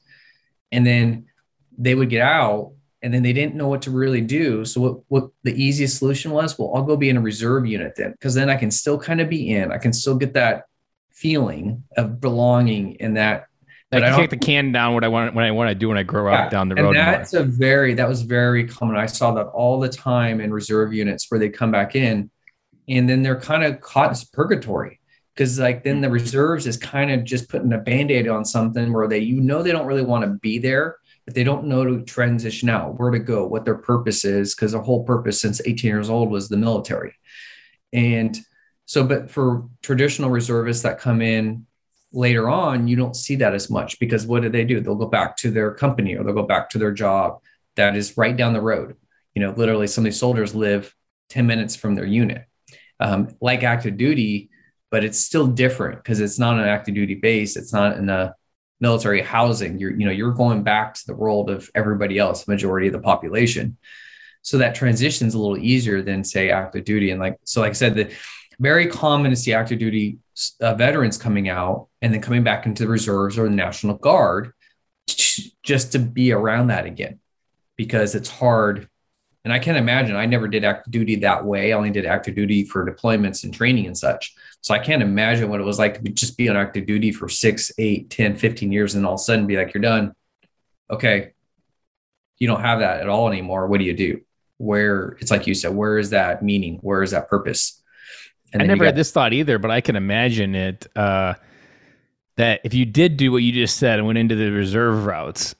and 0.73 0.87
then 0.87 1.27
they 1.79 1.95
would 1.95 2.11
get 2.11 2.23
out 2.23 2.73
and 3.03 3.15
then 3.15 3.23
they 3.23 3.33
didn't 3.33 3.55
know 3.55 3.69
what 3.69 3.83
to 3.83 3.91
really 3.91 4.21
do. 4.21 4.65
So 4.65 4.81
what, 4.81 5.01
what 5.09 5.31
the 5.43 5.53
easiest 5.53 5.99
solution 5.99 6.33
was, 6.33 6.59
well, 6.59 6.73
I'll 6.75 6.83
go 6.83 6.97
be 6.97 7.09
in 7.09 7.17
a 7.17 7.21
reserve 7.21 7.67
unit 7.67 7.95
then, 7.97 8.13
because 8.13 8.35
then 8.35 8.51
I 8.51 8.57
can 8.57 8.71
still 8.71 8.99
kind 8.99 9.21
of 9.21 9.29
be 9.29 9.51
in. 9.51 9.73
I 9.73 9.79
can 9.79 9.93
still 9.93 10.17
get 10.17 10.35
that 10.35 10.65
feeling 11.11 11.85
of 11.97 12.21
belonging 12.21 12.95
in 12.95 13.15
that. 13.15 13.47
But 13.91 14.05
I 14.05 14.15
take 14.15 14.31
the 14.31 14.37
can 14.37 14.71
down 14.71 14.95
what 14.95 15.03
I 15.03 15.09
want 15.09 15.35
when 15.35 15.45
I 15.45 15.51
want 15.51 15.71
to 15.71 15.75
do 15.75 15.89
when 15.89 15.99
I 15.99 16.05
grow 16.05 16.31
yeah, 16.31 16.45
up 16.45 16.51
down 16.51 16.69
the 16.69 16.77
road. 16.77 16.97
And 16.97 16.97
that's 16.97 17.35
a 17.35 17.43
very 17.43 17.95
that 17.95 18.09
was 18.09 18.23
very 18.23 18.69
common. 18.69 18.97
I 18.97 19.07
saw 19.07 19.33
that 19.33 19.47
all 19.47 19.81
the 19.81 19.89
time 19.89 20.41
in 20.41 20.53
reserve 20.53 20.93
units 20.93 21.29
where 21.29 21.41
they 21.41 21.49
come 21.49 21.73
back 21.73 21.97
in, 21.97 22.31
and 22.89 23.09
then 23.09 23.25
they're 23.25 23.41
kind 23.41 23.65
of 23.65 23.81
caught 23.81 24.11
in 24.11 24.27
purgatory 24.33 25.01
because 25.35 25.59
like 25.59 25.83
then 25.83 26.03
the 26.03 26.09
reserves 26.09 26.69
is 26.69 26.77
kind 26.77 27.11
of 27.11 27.25
just 27.25 27.49
putting 27.49 27.73
a 27.73 27.79
band-aid 27.79 28.29
on 28.29 28.45
something 28.45 28.93
where 28.93 29.09
they 29.09 29.19
you 29.19 29.41
know 29.41 29.61
they 29.61 29.73
don't 29.73 29.87
really 29.87 30.05
want 30.05 30.23
to 30.23 30.31
be 30.39 30.59
there 30.59 30.97
they 31.35 31.45
don't 31.45 31.67
know 31.67 31.85
to 31.85 32.05
transition 32.05 32.69
out, 32.69 32.99
where 32.99 33.11
to 33.11 33.19
go, 33.19 33.47
what 33.47 33.65
their 33.65 33.77
purpose 33.77 34.25
is, 34.25 34.55
because 34.55 34.73
their 34.73 34.81
whole 34.81 35.05
purpose 35.05 35.41
since 35.41 35.61
18 35.65 35.89
years 35.89 36.11
old 36.11 36.31
was 36.31 36.49
the 36.49 36.57
military. 36.57 37.15
And 37.93 38.37
so, 38.87 39.05
but 39.05 39.31
for 39.31 39.69
traditional 39.83 40.31
reservists 40.31 40.83
that 40.83 40.99
come 40.99 41.23
in 41.23 41.67
later 42.13 42.49
on, 42.49 42.89
you 42.89 42.97
don't 42.97 43.17
see 43.17 43.37
that 43.37 43.55
as 43.55 43.71
much 43.71 43.99
because 43.99 44.27
what 44.27 44.43
do 44.43 44.49
they 44.49 44.65
do? 44.65 44.81
They'll 44.81 44.95
go 44.95 45.07
back 45.07 45.37
to 45.39 45.51
their 45.51 45.73
company 45.75 46.17
or 46.17 46.25
they'll 46.25 46.35
go 46.35 46.43
back 46.43 46.71
to 46.71 46.79
their 46.79 46.93
job 46.93 47.41
that 47.77 47.97
is 47.97 48.17
right 48.17 48.37
down 48.37 48.53
the 48.53 48.61
road. 48.61 48.97
You 49.35 49.43
know, 49.43 49.53
literally, 49.53 49.87
some 49.87 50.03
of 50.03 50.07
these 50.07 50.19
soldiers 50.19 50.55
live 50.55 50.95
10 51.31 51.47
minutes 51.47 51.77
from 51.77 51.95
their 51.95 52.05
unit. 52.05 52.45
Um, 52.99 53.29
like 53.41 53.63
active 53.63 53.97
duty, 53.97 54.51
but 54.91 55.05
it's 55.05 55.19
still 55.19 55.47
different 55.47 56.03
because 56.03 56.21
it's 56.21 56.39
not 56.39 56.59
an 56.59 56.67
active 56.67 56.95
duty 56.95 57.15
base. 57.15 57.57
It's 57.57 57.73
not 57.73 57.97
in 57.97 58.11
a 58.11 58.35
military 58.81 59.21
housing 59.21 59.79
you're 59.79 59.91
you 59.91 60.07
know 60.07 60.11
you're 60.11 60.33
going 60.33 60.63
back 60.63 60.95
to 60.95 61.07
the 61.07 61.15
world 61.15 61.51
of 61.51 61.71
everybody 61.75 62.19
else 62.19 62.49
majority 62.49 62.87
of 62.87 62.93
the 62.93 63.01
population. 63.01 63.77
So 64.43 64.59
that 64.59 64.75
transition 64.75 65.29
is 65.29 65.35
a 65.35 65.39
little 65.39 65.59
easier 65.59 66.01
than 66.01 66.25
say 66.25 66.51
active 66.51 66.85
duty. 66.85 67.11
And 67.11 67.21
like 67.21 67.39
so 67.45 67.61
like 67.61 67.71
i 67.71 67.75
said 67.75 67.95
the 67.95 68.11
very 68.59 68.87
common 68.87 69.31
to 69.31 69.37
see 69.37 69.55
active 69.55 69.79
duty 69.79 70.19
uh, 70.61 70.75
veterans 70.75 71.17
coming 71.17 71.49
out 71.49 71.89
and 72.03 72.13
then 72.13 72.21
coming 72.21 72.45
back 72.45 72.67
into 72.67 72.85
the 72.85 72.89
reserves 72.89 73.39
or 73.39 73.45
the 73.45 73.55
national 73.55 73.97
guard 73.97 74.53
just 75.63 75.93
to 75.93 75.99
be 75.99 76.33
around 76.33 76.69
that 76.69 76.85
again 76.85 77.19
because 77.77 78.15
it's 78.15 78.29
hard 78.29 78.89
and 79.45 79.53
i 79.53 79.59
can't 79.59 79.77
imagine 79.79 80.17
i 80.17 80.27
never 80.27 80.49
did 80.49 80.65
active 80.65 80.93
duty 80.93 81.17
that 81.17 81.45
way 81.45 81.73
i 81.73 81.77
only 81.77 81.91
did 81.91 82.07
active 82.07 82.35
duty 82.35 82.65
for 82.65 82.89
deployments 82.89 83.45
and 83.45 83.55
training 83.55 83.87
and 83.87 83.97
such 83.97 84.35
so 84.63 84.75
I 84.75 84.79
can't 84.79 85.03
imagine 85.03 85.49
what 85.49 85.61
it 85.61 85.65
was 85.65 85.79
like 85.79 86.03
to 86.03 86.11
just 86.11 86.37
be 86.37 86.49
on 86.49 86.57
active 86.57 86.87
duty 86.87 87.13
for 87.13 87.29
six, 87.29 87.73
eight, 87.79 88.11
10, 88.11 88.37
15 88.37 88.71
years 88.71 88.95
and 88.95 89.07
all 89.07 89.15
of 89.15 89.21
a 89.21 89.23
sudden 89.23 89.47
be 89.47 89.57
like, 89.57 89.73
you're 89.73 89.81
done. 89.81 90.15
Okay. 90.91 91.33
You 92.39 92.47
don't 92.47 92.61
have 92.61 92.81
that 92.81 93.01
at 93.01 93.09
all 93.09 93.29
anymore. 93.29 93.67
What 93.67 93.79
do 93.79 93.85
you 93.85 93.95
do? 93.95 94.21
Where 94.59 95.17
it's 95.21 95.31
like 95.31 95.47
you 95.47 95.55
said, 95.55 95.75
where 95.75 95.99
is 95.99 96.11
that 96.11 96.43
meaning? 96.43 96.79
Where 96.83 97.03
is 97.03 97.13
that 97.13 97.29
purpose? 97.29 97.83
And 98.53 98.63
I 98.63 98.67
never 98.67 98.81
got- 98.81 98.87
had 98.87 98.97
this 98.97 99.13
thought 99.13 99.33
either, 99.33 99.59
but 99.59 99.71
I 99.71 99.81
can 99.81 99.97
imagine 99.97 100.55
it. 100.55 100.87
Uh, 100.95 101.35
that 102.37 102.61
if 102.65 102.73
you 102.73 102.87
did 102.87 103.17
do 103.17 103.33
what 103.33 103.43
you 103.43 103.53
just 103.53 103.77
said 103.77 103.99
and 103.99 104.07
went 104.07 104.19
into 104.19 104.35
the 104.35 104.51
reserve 104.51 105.05
routes, 105.05 105.55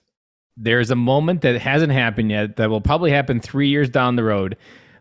there's 0.57 0.91
a 0.91 0.97
moment 0.97 1.43
that 1.43 1.61
hasn't 1.61 1.93
happened 1.93 2.31
yet 2.31 2.57
that 2.57 2.71
will 2.71 2.81
probably 2.81 3.11
happen 3.11 3.41
three 3.41 3.69
years 3.69 3.89
down 3.89 4.17
the 4.17 4.25
road 4.25 4.57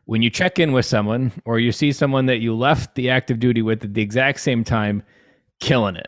when 0.09 0.23
you 0.23 0.29
check 0.31 0.57
in 0.57 0.71
with 0.71 0.85
someone 0.85 1.31
or 1.45 1.59
you 1.59 1.71
see 1.71 1.91
someone 1.91 2.25
that 2.25 2.39
you 2.39 2.55
left 2.55 2.95
the 2.95 3.11
active 3.11 3.39
duty 3.39 3.61
with 3.61 3.83
at 3.83 3.93
the 3.93 4.01
exact 4.01 4.39
same 4.39 4.63
time 4.63 5.03
killing 5.59 5.95
it 5.95 6.07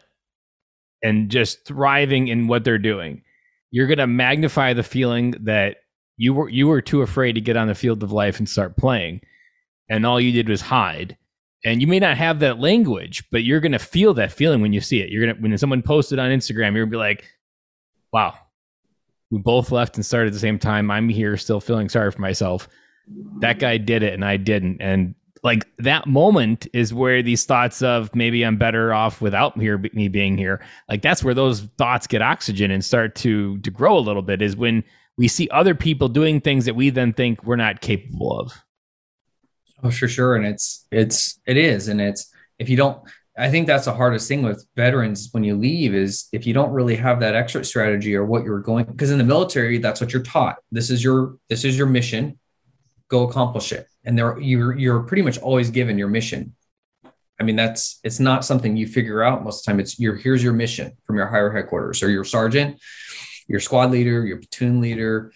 and 1.04 1.30
just 1.30 1.66
thriving 1.68 2.28
in 2.28 2.48
what 2.48 2.64
they're 2.64 2.80
doing. 2.80 3.22
You're 3.70 3.86
going 3.86 4.00
to 4.00 4.08
magnify 4.08 4.74
the 4.74 4.82
feeling 4.82 5.36
that 5.42 5.78
you 6.18 6.34
were 6.34 6.50
you 6.50 6.66
were 6.66 6.82
too 6.82 7.04
afraid 7.04 7.34
to 7.34 7.42
get 7.42 7.58
on 7.58 7.68
the 7.68 7.76
field 7.76 8.02
of 8.02 8.12
life 8.12 8.40
and 8.40 8.50
start 8.50 8.76
playing 8.76 9.22
and 9.88 10.04
all 10.04 10.20
you 10.20 10.32
did 10.32 10.50
was 10.50 10.62
hide. 10.62 11.16
And 11.64 11.80
you 11.80 11.86
may 11.86 12.00
not 12.00 12.18
have 12.18 12.40
that 12.40 12.60
language 12.60 13.24
but 13.32 13.44
you're 13.44 13.60
going 13.60 13.72
to 13.72 13.80
feel 13.80 14.16
that 14.16 14.32
feeling 14.32 14.62
when 14.62 14.74
you 14.74 14.82
see 14.82 15.00
it. 15.02 15.12
You're 15.12 15.26
going 15.26 15.36
to 15.36 15.42
when 15.42 15.56
someone 15.60 15.84
posted 15.84 16.18
on 16.18 16.32
instagram 16.32 16.74
you're 16.74 16.86
going 16.86 16.90
to 16.90 16.92
be 16.92 16.98
like 16.98 17.26
wow 18.12 18.34
we 19.32 19.40
both 19.40 19.72
left 19.72 19.96
and 19.96 20.06
started 20.06 20.28
at 20.28 20.34
the 20.34 20.40
same 20.40 20.60
time 20.60 20.92
i'm 20.92 21.10
here 21.10 21.36
still 21.38 21.60
feeling 21.60 21.90
sorry 21.90 22.12
for 22.12 22.22
myself 22.22 22.68
that 23.40 23.60
guy 23.60 23.78
did 23.78 24.04
it 24.04 24.14
and 24.14 24.24
I 24.24 24.38
didn't. 24.38 24.82
And 24.82 25.16
like 25.44 25.66
that 25.78 26.08
moment 26.08 26.68
is 26.74 26.94
where 26.94 27.24
these 27.24 27.46
thoughts 27.46 27.82
of 27.82 28.14
maybe 28.16 28.44
I'm 28.44 28.58
better 28.58 28.94
off 28.94 29.22
without 29.22 29.60
here 29.60 29.78
me 29.94 30.08
being 30.08 30.38
here. 30.38 30.64
Like 30.88 31.02
that's 31.02 31.24
where 31.24 31.34
those 31.34 31.62
thoughts 31.78 32.08
get 32.08 32.22
oxygen 32.22 32.72
and 32.72 32.84
start 32.86 33.16
to 33.16 33.58
to 33.60 33.72
grow 33.72 33.98
a 33.98 34.00
little 34.00 34.22
bit 34.22 34.42
is 34.42 34.56
when 34.56 34.84
we 35.18 35.28
see 35.28 35.50
other 35.50 35.76
people 35.76 36.08
doing 36.10 36.42
things 36.42 36.66
that 36.66 36.76
we 36.76 36.90
then 36.90 37.14
think 37.14 37.44
we're 37.44 37.56
not 37.56 37.82
capable 37.82 38.40
of. 38.40 38.54
Oh, 39.84 39.90
sure, 39.90 40.08
sure. 40.08 40.36
And 40.36 40.46
it's 40.46 40.86
it's 40.92 41.40
it 41.48 41.58
is. 41.58 41.88
And 41.88 42.00
it's 42.00 42.32
if 42.60 42.70
you 42.70 42.78
don't 42.78 43.02
I 43.38 43.50
think 43.50 43.66
that's 43.66 43.86
the 43.86 43.94
hardest 43.94 44.28
thing 44.28 44.44
with 44.44 44.66
veterans 44.76 45.30
when 45.32 45.44
you 45.44 45.56
leave 45.56 45.96
is 45.96 46.28
if 46.34 46.46
you 46.46 46.54
don't 46.54 46.72
really 46.72 46.98
have 46.98 47.22
that 47.22 47.34
exit 47.34 47.66
strategy 47.66 48.16
or 48.16 48.26
what 48.26 48.44
you're 48.44 48.60
going 48.60 48.86
because 48.86 49.10
in 49.10 49.18
the 49.18 49.24
military, 49.24 49.78
that's 49.78 50.02
what 50.02 50.12
you're 50.12 50.22
taught. 50.22 50.58
This 50.72 50.90
is 50.90 51.04
your 51.04 51.38
this 51.50 51.64
is 51.64 51.78
your 51.78 51.88
mission 51.88 52.38
go 53.12 53.28
accomplish 53.28 53.72
it. 53.74 53.88
And 54.06 54.18
there 54.18 54.40
you're 54.40 54.76
you're 54.76 55.04
pretty 55.04 55.22
much 55.22 55.38
always 55.38 55.70
given 55.70 55.98
your 55.98 56.08
mission. 56.08 56.56
I 57.40 57.44
mean, 57.44 57.56
that's 57.56 58.00
it's 58.04 58.20
not 58.20 58.46
something 58.46 58.76
you 58.76 58.88
figure 58.88 59.22
out 59.22 59.44
most 59.44 59.60
of 59.60 59.66
the 59.66 59.72
time. 59.72 59.80
It's 59.80 60.00
your 60.00 60.16
here's 60.16 60.44
your 60.44 60.54
mission 60.54 60.94
from 61.06 61.18
your 61.18 61.28
higher 61.28 61.52
headquarters 61.52 62.02
or 62.02 62.10
your 62.10 62.24
sergeant, 62.24 62.80
your 63.48 63.60
squad 63.60 63.92
leader, 63.92 64.26
your 64.26 64.38
platoon 64.38 64.82
leader, 64.82 65.32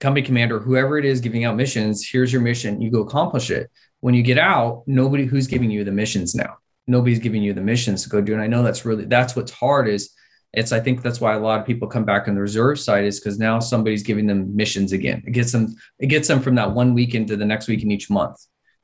company 0.00 0.24
commander, 0.24 0.60
whoever 0.60 0.98
it 0.98 1.04
is 1.04 1.20
giving 1.20 1.44
out 1.44 1.56
missions. 1.56 2.06
Here's 2.06 2.32
your 2.32 2.42
mission. 2.42 2.80
You 2.80 2.90
go 2.90 3.00
accomplish 3.00 3.50
it. 3.50 3.70
When 4.00 4.14
you 4.14 4.22
get 4.22 4.38
out, 4.38 4.84
nobody 4.86 5.24
who's 5.24 5.46
giving 5.46 5.70
you 5.70 5.82
the 5.82 5.92
missions 5.92 6.34
now. 6.34 6.58
Nobody's 6.86 7.18
giving 7.18 7.42
you 7.42 7.54
the 7.54 7.60
missions 7.60 8.02
to 8.02 8.08
go 8.08 8.20
do. 8.20 8.34
And 8.34 8.42
I 8.42 8.46
know 8.46 8.62
that's 8.62 8.84
really 8.84 9.04
that's 9.04 9.34
what's 9.34 9.52
hard 9.52 9.88
is 9.88 10.14
it's 10.52 10.72
I 10.72 10.80
think 10.80 11.02
that's 11.02 11.20
why 11.20 11.34
a 11.34 11.38
lot 11.38 11.60
of 11.60 11.66
people 11.66 11.88
come 11.88 12.04
back 12.04 12.28
on 12.28 12.34
the 12.34 12.40
reserve 12.40 12.78
side 12.78 13.04
is 13.04 13.18
because 13.18 13.38
now 13.38 13.58
somebody's 13.58 14.02
giving 14.02 14.26
them 14.26 14.54
missions 14.54 14.92
again. 14.92 15.22
It 15.26 15.32
gets 15.32 15.52
them 15.52 15.74
it 15.98 16.06
gets 16.06 16.28
them 16.28 16.40
from 16.40 16.54
that 16.56 16.72
one 16.72 16.94
weekend 16.94 17.28
to 17.28 17.36
the 17.36 17.44
next 17.44 17.68
week 17.68 17.82
in 17.82 17.90
each 17.90 18.08
month. 18.08 18.36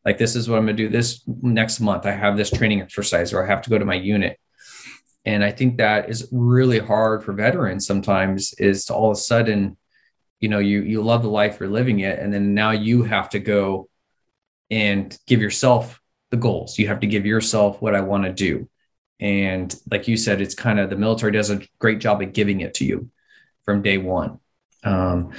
Like 0.05 0.19
this 0.19 0.35
is 0.35 0.49
what 0.49 0.59
I'm 0.59 0.67
to 0.67 0.73
do 0.73 0.89
this 0.89 1.23
next 1.43 1.81
month. 1.81 2.07
I 2.07 2.13
have 2.13 2.37
this 2.37 2.51
training 2.51 2.81
exercise 2.81 3.33
or 3.33 3.45
I 3.45 3.49
have 3.49 3.63
to 3.63 3.71
go 3.71 3.79
to 3.79 3.85
my 3.85 3.95
unit. 3.95 4.39
And 5.25 5.45
I 5.45 5.51
think 5.51 5.77
that 5.77 6.09
is 6.09 6.29
really 6.33 6.79
hard 6.79 7.23
for 7.23 7.33
veterans 7.35 7.87
sometimes 7.87 8.55
is 8.55 8.87
to 8.87 8.95
all 8.95 9.11
of 9.11 9.17
a 9.17 9.21
sudden, 9.21 9.77
you 10.41 10.49
know, 10.49 10.59
you 10.59 10.83
you 10.83 11.03
love 11.03 11.23
the 11.23 11.29
life 11.29 11.61
you're 11.61 11.69
living 11.69 12.01
it 12.01 12.19
and 12.19 12.33
then 12.33 12.55
now 12.55 12.71
you 12.71 13.03
have 13.03 13.29
to 13.31 13.39
go 13.39 13.89
and 14.71 15.17
give 15.27 15.41
yourself 15.41 16.00
the 16.31 16.37
goals. 16.37 16.79
You 16.79 16.89
have 16.89 17.01
to 17.01 17.07
give 17.07 17.27
yourself 17.27 17.83
what 17.83 17.95
I 17.95 18.01
want 18.01 18.25
to 18.25 18.33
do 18.33 18.69
and 19.21 19.75
like 19.91 20.09
you 20.09 20.17
said, 20.17 20.41
it's 20.41 20.55
kind 20.55 20.81
of 20.81 20.89
the 20.89 20.97
military 20.97 21.33
does 21.33 21.51
a 21.51 21.61
great 21.79 22.01
job 22.01 22.23
of 22.23 22.33
giving 22.33 22.63
it 22.63 22.75
to 22.75 22.85
you 22.85 23.11
from 23.65 23.83
day 23.83 23.99
one. 23.99 24.41
Um, 24.83 25.33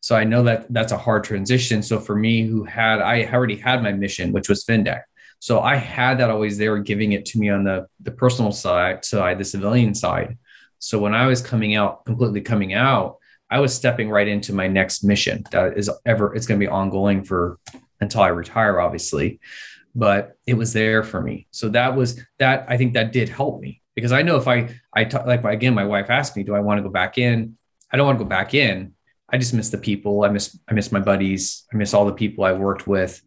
so 0.00 0.16
I 0.16 0.24
know 0.24 0.42
that 0.42 0.72
that's 0.72 0.90
a 0.90 0.98
hard 0.98 1.22
transition. 1.22 1.82
So 1.82 2.00
for 2.00 2.16
me, 2.16 2.42
who 2.42 2.64
had 2.64 3.00
I 3.00 3.24
already 3.32 3.56
had 3.56 3.82
my 3.82 3.92
mission, 3.92 4.32
which 4.32 4.48
was 4.48 4.64
FinDec. 4.64 5.02
So 5.38 5.60
I 5.60 5.76
had 5.76 6.18
that 6.18 6.30
always 6.30 6.58
there, 6.58 6.76
giving 6.78 7.12
it 7.12 7.24
to 7.26 7.38
me 7.38 7.48
on 7.48 7.62
the 7.62 7.86
the 8.00 8.10
personal 8.10 8.50
side, 8.50 9.04
side, 9.04 9.38
the 9.38 9.44
civilian 9.44 9.94
side. 9.94 10.36
So 10.80 10.98
when 10.98 11.14
I 11.14 11.26
was 11.26 11.40
coming 11.40 11.76
out, 11.76 12.04
completely 12.04 12.40
coming 12.40 12.74
out, 12.74 13.18
I 13.48 13.60
was 13.60 13.72
stepping 13.72 14.10
right 14.10 14.26
into 14.26 14.52
my 14.52 14.66
next 14.66 15.04
mission 15.04 15.44
that 15.52 15.78
is 15.78 15.88
ever 16.04 16.34
it's 16.34 16.46
going 16.46 16.58
to 16.58 16.66
be 16.66 16.70
ongoing 16.70 17.22
for 17.22 17.60
until 18.00 18.22
I 18.22 18.28
retire, 18.28 18.80
obviously 18.80 19.38
but 19.94 20.36
it 20.46 20.54
was 20.54 20.72
there 20.72 21.02
for 21.02 21.20
me. 21.20 21.46
So 21.50 21.68
that 21.70 21.96
was 21.96 22.20
that. 22.38 22.66
I 22.68 22.76
think 22.76 22.94
that 22.94 23.12
did 23.12 23.28
help 23.28 23.60
me 23.60 23.82
because 23.94 24.12
I 24.12 24.22
know 24.22 24.36
if 24.36 24.46
I 24.46 24.68
I 24.94 25.04
talk, 25.04 25.26
like 25.26 25.44
again, 25.44 25.74
my 25.74 25.84
wife 25.84 26.10
asked 26.10 26.36
me, 26.36 26.44
do 26.44 26.54
I 26.54 26.60
want 26.60 26.78
to 26.78 26.82
go 26.82 26.90
back 26.90 27.18
in? 27.18 27.56
I 27.90 27.96
don't 27.96 28.06
want 28.06 28.18
to 28.18 28.24
go 28.24 28.28
back 28.28 28.54
in. 28.54 28.94
I 29.30 29.38
just 29.38 29.54
miss 29.54 29.70
the 29.70 29.78
people. 29.78 30.24
I 30.24 30.28
miss 30.28 30.58
I 30.68 30.74
miss 30.74 30.92
my 30.92 31.00
buddies. 31.00 31.64
I 31.72 31.76
miss 31.76 31.94
all 31.94 32.06
the 32.06 32.12
people 32.12 32.44
I 32.44 32.52
worked 32.52 32.86
with. 32.86 33.20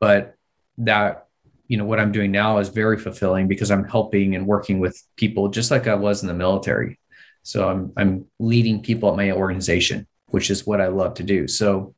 But 0.00 0.36
that 0.78 1.26
you 1.68 1.76
know 1.76 1.84
what 1.84 2.00
I'm 2.00 2.12
doing 2.12 2.30
now 2.30 2.58
is 2.58 2.68
very 2.68 2.98
fulfilling 2.98 3.48
because 3.48 3.70
I'm 3.70 3.84
helping 3.84 4.34
and 4.34 4.46
working 4.46 4.78
with 4.78 5.02
people 5.16 5.48
just 5.48 5.70
like 5.70 5.86
I 5.86 5.94
was 5.94 6.22
in 6.22 6.28
the 6.28 6.34
military. 6.34 6.98
So 7.42 7.68
I'm 7.68 7.92
I'm 7.96 8.26
leading 8.38 8.82
people 8.82 9.10
at 9.10 9.16
my 9.16 9.32
organization, 9.32 10.06
which 10.26 10.50
is 10.50 10.66
what 10.66 10.80
I 10.80 10.88
love 10.88 11.14
to 11.14 11.22
do. 11.22 11.48
So 11.48 11.94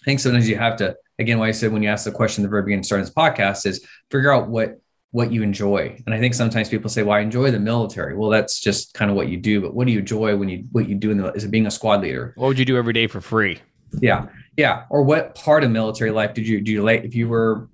I 0.00 0.04
think 0.04 0.20
sometimes 0.20 0.48
you 0.48 0.56
have 0.56 0.76
to 0.76 0.96
again, 1.18 1.38
why 1.38 1.48
I 1.48 1.52
said 1.52 1.72
when 1.72 1.82
you 1.82 1.88
ask 1.88 2.04
the 2.04 2.12
question 2.12 2.42
the 2.42 2.48
very 2.48 2.62
beginning, 2.62 2.84
starting 2.84 3.04
this 3.04 3.14
podcast, 3.14 3.66
is 3.66 3.84
figure 4.10 4.32
out 4.32 4.48
what 4.48 4.80
what 5.10 5.32
you 5.32 5.42
enjoy. 5.42 6.00
And 6.04 6.14
I 6.14 6.20
think 6.20 6.34
sometimes 6.34 6.68
people 6.68 6.90
say, 6.90 7.02
"Well, 7.02 7.16
I 7.16 7.20
enjoy 7.20 7.50
the 7.50 7.58
military." 7.58 8.14
Well, 8.16 8.30
that's 8.30 8.60
just 8.60 8.94
kind 8.94 9.10
of 9.10 9.16
what 9.16 9.28
you 9.28 9.36
do. 9.36 9.60
But 9.60 9.74
what 9.74 9.86
do 9.86 9.92
you 9.92 10.00
enjoy 10.00 10.36
when 10.36 10.48
you 10.48 10.64
what 10.72 10.88
you 10.88 10.94
do 10.94 11.10
in 11.10 11.18
the 11.18 11.32
is 11.32 11.44
it 11.44 11.50
being 11.50 11.66
a 11.66 11.70
squad 11.70 12.02
leader? 12.02 12.34
What 12.36 12.48
would 12.48 12.58
you 12.58 12.64
do 12.64 12.76
every 12.76 12.92
day 12.92 13.06
for 13.06 13.20
free? 13.20 13.58
Yeah, 14.00 14.26
yeah. 14.56 14.84
Or 14.90 15.02
what 15.02 15.34
part 15.34 15.64
of 15.64 15.70
military 15.70 16.10
life 16.10 16.34
did 16.34 16.46
you 16.46 16.60
do? 16.60 16.72
You 16.72 16.82
like 16.82 17.04
if 17.04 17.14
you 17.14 17.28
were 17.28 17.68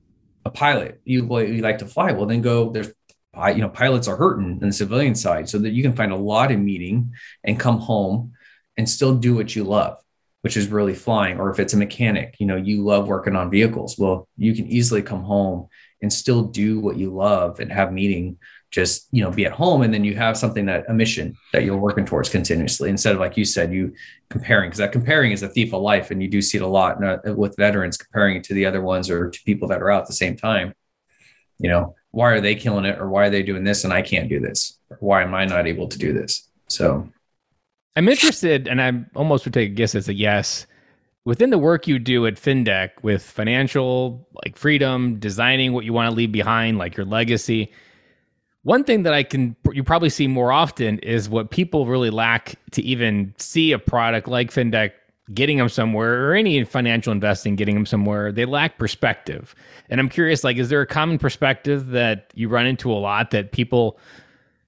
a 0.44 0.50
pilot, 0.50 1.00
you 1.04 1.24
you 1.40 1.62
like 1.62 1.78
to 1.78 1.86
fly. 1.86 2.12
Well, 2.12 2.26
then 2.26 2.40
go. 2.40 2.70
There's 2.70 2.92
you 3.48 3.62
know 3.62 3.68
pilots 3.68 4.06
are 4.06 4.16
hurting 4.16 4.60
in 4.62 4.68
the 4.68 4.72
civilian 4.72 5.16
side, 5.16 5.48
so 5.48 5.58
that 5.58 5.70
you 5.70 5.82
can 5.82 5.94
find 5.94 6.12
a 6.12 6.16
lot 6.16 6.52
of 6.52 6.60
meeting 6.60 7.14
and 7.42 7.58
come 7.58 7.78
home 7.78 8.32
and 8.76 8.88
still 8.88 9.16
do 9.16 9.34
what 9.34 9.54
you 9.54 9.64
love 9.64 10.03
which 10.44 10.58
is 10.58 10.68
really 10.68 10.94
flying 10.94 11.40
or 11.40 11.50
if 11.50 11.58
it's 11.58 11.72
a 11.72 11.76
mechanic 11.76 12.36
you 12.38 12.44
know 12.44 12.56
you 12.56 12.84
love 12.84 13.08
working 13.08 13.34
on 13.34 13.50
vehicles 13.50 13.96
well 13.98 14.28
you 14.36 14.54
can 14.54 14.66
easily 14.66 15.00
come 15.00 15.22
home 15.22 15.66
and 16.02 16.12
still 16.12 16.42
do 16.42 16.78
what 16.78 16.98
you 16.98 17.10
love 17.10 17.60
and 17.60 17.72
have 17.72 17.90
meeting 17.90 18.36
just 18.70 19.08
you 19.10 19.24
know 19.24 19.30
be 19.30 19.46
at 19.46 19.52
home 19.52 19.80
and 19.80 19.94
then 19.94 20.04
you 20.04 20.14
have 20.14 20.36
something 20.36 20.66
that 20.66 20.84
a 20.90 20.92
mission 20.92 21.34
that 21.54 21.64
you're 21.64 21.78
working 21.78 22.04
towards 22.04 22.28
continuously 22.28 22.90
instead 22.90 23.14
of 23.14 23.20
like 23.20 23.38
you 23.38 23.44
said 23.44 23.72
you 23.72 23.90
comparing 24.28 24.68
because 24.68 24.80
that 24.80 24.92
comparing 24.92 25.32
is 25.32 25.42
a 25.42 25.48
thief 25.48 25.72
of 25.72 25.80
life 25.80 26.10
and 26.10 26.22
you 26.22 26.28
do 26.28 26.42
see 26.42 26.58
it 26.58 26.62
a 26.62 26.66
lot 26.66 27.02
uh, 27.02 27.18
with 27.34 27.56
veterans 27.56 27.96
comparing 27.96 28.36
it 28.36 28.44
to 28.44 28.52
the 28.52 28.66
other 28.66 28.82
ones 28.82 29.08
or 29.08 29.30
to 29.30 29.42
people 29.44 29.68
that 29.68 29.80
are 29.80 29.90
out 29.90 30.02
at 30.02 30.08
the 30.08 30.12
same 30.12 30.36
time. 30.36 30.74
You 31.58 31.70
know 31.70 31.94
why 32.10 32.32
are 32.32 32.40
they 32.40 32.54
killing 32.54 32.84
it 32.84 32.98
or 32.98 33.08
why 33.08 33.26
are 33.26 33.30
they 33.30 33.42
doing 33.42 33.64
this 33.64 33.84
and 33.84 33.92
i 33.94 34.02
can't 34.02 34.28
do 34.28 34.40
this? 34.40 34.78
Why 34.98 35.22
am 35.22 35.34
i 35.34 35.46
not 35.46 35.66
able 35.66 35.88
to 35.88 35.98
do 35.98 36.12
this? 36.12 36.50
So 36.68 37.08
I'm 37.96 38.08
interested, 38.08 38.66
and 38.66 38.82
I 38.82 38.92
almost 39.14 39.44
would 39.44 39.54
take 39.54 39.70
a 39.70 39.74
guess 39.74 39.94
as 39.94 40.08
a 40.08 40.14
yes. 40.14 40.66
Within 41.24 41.50
the 41.50 41.58
work 41.58 41.86
you 41.86 41.98
do 41.98 42.26
at 42.26 42.34
FinDeck 42.34 42.90
with 43.02 43.22
financial 43.22 44.26
like 44.44 44.56
freedom, 44.56 45.18
designing 45.18 45.72
what 45.72 45.84
you 45.84 45.92
want 45.92 46.10
to 46.10 46.14
leave 46.14 46.32
behind, 46.32 46.76
like 46.76 46.96
your 46.96 47.06
legacy, 47.06 47.72
one 48.64 48.82
thing 48.82 49.04
that 49.04 49.14
I 49.14 49.22
can 49.22 49.54
you 49.72 49.84
probably 49.84 50.10
see 50.10 50.26
more 50.26 50.50
often 50.50 50.98
is 51.00 51.28
what 51.28 51.50
people 51.50 51.86
really 51.86 52.10
lack 52.10 52.56
to 52.72 52.82
even 52.82 53.32
see 53.38 53.72
a 53.72 53.78
product 53.78 54.26
like 54.26 54.50
FinDeck 54.50 54.92
getting 55.32 55.58
them 55.58 55.68
somewhere 55.68 56.28
or 56.28 56.34
any 56.34 56.62
financial 56.64 57.12
investing 57.12 57.56
getting 57.56 57.74
them 57.74 57.86
somewhere. 57.86 58.32
They 58.32 58.44
lack 58.44 58.78
perspective. 58.78 59.54
And 59.88 60.00
I'm 60.00 60.08
curious 60.08 60.44
like 60.44 60.56
is 60.56 60.70
there 60.70 60.80
a 60.80 60.86
common 60.86 61.18
perspective 61.18 61.88
that 61.88 62.32
you 62.34 62.48
run 62.48 62.66
into 62.66 62.90
a 62.90 62.96
lot 62.96 63.30
that 63.30 63.52
people 63.52 63.98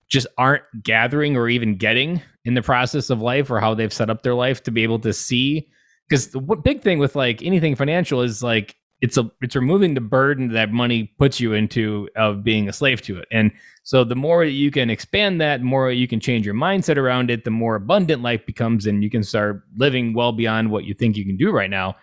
just 0.08 0.26
aren't 0.38 0.64
gathering 0.82 1.36
or 1.36 1.48
even 1.48 1.76
getting 1.76 2.22
in 2.46 2.54
the 2.54 2.62
process 2.62 3.10
of 3.10 3.20
life 3.20 3.50
or 3.50 3.60
how 3.60 3.74
they've 3.74 3.92
set 3.92 4.08
up 4.08 4.22
their 4.22 4.34
life 4.34 4.62
to 4.62 4.70
be 4.70 4.84
able 4.84 5.00
to 5.00 5.12
see. 5.12 5.68
Because 6.08 6.28
the 6.28 6.40
big 6.40 6.80
thing 6.80 7.00
with 7.00 7.16
like 7.16 7.42
anything 7.42 7.74
financial 7.74 8.22
is 8.22 8.42
like 8.42 8.76
it's 9.00 9.18
a 9.18 9.28
it's 9.42 9.56
removing 9.56 9.94
the 9.94 10.00
burden 10.00 10.52
that 10.52 10.70
money 10.70 11.12
puts 11.18 11.40
you 11.40 11.52
into 11.52 12.08
of 12.14 12.44
being 12.44 12.68
a 12.68 12.72
slave 12.72 13.02
to 13.02 13.18
it. 13.18 13.26
And 13.32 13.50
so 13.82 14.04
the 14.04 14.14
more 14.14 14.44
you 14.44 14.70
can 14.70 14.90
expand 14.90 15.40
that 15.40 15.58
the 15.58 15.66
more 15.66 15.90
you 15.90 16.06
can 16.06 16.20
change 16.20 16.46
your 16.46 16.54
mindset 16.54 16.96
around 16.96 17.30
it 17.30 17.44
the 17.44 17.50
more 17.50 17.74
abundant 17.74 18.22
life 18.22 18.46
becomes 18.46 18.86
and 18.86 19.02
you 19.02 19.10
can 19.10 19.24
start 19.24 19.64
living 19.76 20.14
well 20.14 20.32
beyond 20.32 20.70
what 20.70 20.84
you 20.84 20.94
think 20.94 21.16
you 21.16 21.26
can 21.26 21.36
do 21.36 21.50
right 21.50 21.68
now. 21.68 21.96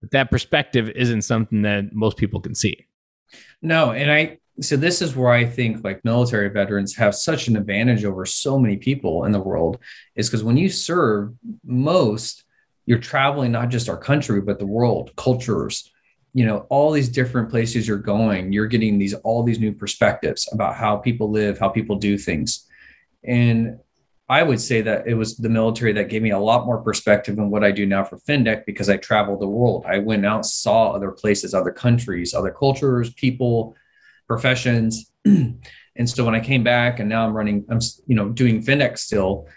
But 0.00 0.12
that 0.12 0.30
perspective 0.30 0.88
isn't 0.88 1.22
something 1.22 1.60
that 1.62 1.92
most 1.92 2.16
people 2.16 2.40
can 2.40 2.54
see. 2.54 2.86
No 3.60 3.92
and 3.92 4.10
i 4.10 4.38
so 4.60 4.76
this 4.76 5.00
is 5.00 5.14
where 5.14 5.30
I 5.30 5.44
think 5.44 5.84
like 5.84 6.04
military 6.04 6.48
veterans 6.48 6.96
have 6.96 7.14
such 7.14 7.48
an 7.48 7.56
advantage 7.56 8.04
over 8.04 8.26
so 8.26 8.58
many 8.58 8.76
people 8.76 9.24
in 9.24 9.32
the 9.32 9.40
world 9.40 9.78
is 10.16 10.28
because 10.28 10.42
when 10.42 10.56
you 10.56 10.68
serve 10.68 11.34
most, 11.64 12.44
you're 12.86 12.98
traveling 12.98 13.52
not 13.52 13.68
just 13.68 13.88
our 13.88 13.96
country, 13.96 14.40
but 14.40 14.58
the 14.58 14.66
world, 14.66 15.12
cultures, 15.16 15.92
you 16.34 16.44
know, 16.44 16.66
all 16.70 16.90
these 16.90 17.08
different 17.08 17.50
places 17.50 17.86
you're 17.86 17.98
going, 17.98 18.52
you're 18.52 18.66
getting 18.66 18.98
these 18.98 19.14
all 19.14 19.42
these 19.42 19.60
new 19.60 19.72
perspectives 19.72 20.48
about 20.52 20.74
how 20.74 20.96
people 20.96 21.30
live, 21.30 21.58
how 21.58 21.68
people 21.68 21.96
do 21.96 22.18
things. 22.18 22.66
And 23.24 23.78
I 24.28 24.42
would 24.42 24.60
say 24.60 24.82
that 24.82 25.06
it 25.06 25.14
was 25.14 25.36
the 25.36 25.48
military 25.48 25.92
that 25.94 26.10
gave 26.10 26.22
me 26.22 26.30
a 26.30 26.38
lot 26.38 26.66
more 26.66 26.82
perspective 26.82 27.36
than 27.36 27.50
what 27.50 27.64
I 27.64 27.70
do 27.70 27.86
now 27.86 28.04
for 28.04 28.18
FinDec 28.18 28.66
because 28.66 28.90
I 28.90 28.98
traveled 28.98 29.40
the 29.40 29.48
world. 29.48 29.84
I 29.86 29.98
went 29.98 30.26
out, 30.26 30.44
saw 30.44 30.90
other 30.90 31.12
places, 31.12 31.54
other 31.54 31.70
countries, 31.70 32.34
other 32.34 32.50
cultures, 32.50 33.12
people, 33.14 33.74
professions. 34.28 35.10
and 35.24 35.58
so 36.04 36.24
when 36.24 36.34
I 36.34 36.40
came 36.40 36.62
back 36.62 37.00
and 37.00 37.08
now 37.08 37.26
I'm 37.26 37.34
running, 37.34 37.64
I'm, 37.68 37.80
you 38.06 38.14
know, 38.14 38.28
doing 38.28 38.62
FinDec 38.62 38.98
still, 38.98 39.48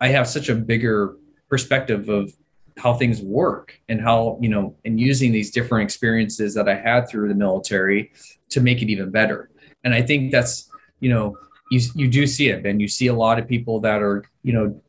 I 0.00 0.08
have 0.08 0.28
such 0.28 0.48
a 0.48 0.54
bigger 0.54 1.16
perspective 1.48 2.08
of 2.08 2.32
how 2.76 2.94
things 2.94 3.20
work 3.20 3.80
and 3.88 4.00
how, 4.00 4.38
you 4.40 4.48
know, 4.48 4.76
and 4.84 5.00
using 5.00 5.32
these 5.32 5.50
different 5.50 5.84
experiences 5.84 6.54
that 6.54 6.68
I 6.68 6.76
had 6.76 7.08
through 7.08 7.28
the 7.28 7.34
military 7.34 8.12
to 8.50 8.60
make 8.60 8.82
it 8.82 8.88
even 8.88 9.10
better. 9.10 9.50
And 9.82 9.92
I 9.92 10.02
think 10.02 10.30
that's, 10.30 10.70
you 11.00 11.10
know, 11.10 11.36
you, 11.70 11.80
you 11.94 12.08
do 12.08 12.26
see 12.26 12.48
it, 12.48 12.64
and 12.64 12.80
you 12.80 12.88
see 12.88 13.08
a 13.08 13.14
lot 13.14 13.38
of 13.38 13.48
people 13.48 13.80
that 13.80 14.00
are, 14.00 14.24
you 14.42 14.52
know, 14.52 14.80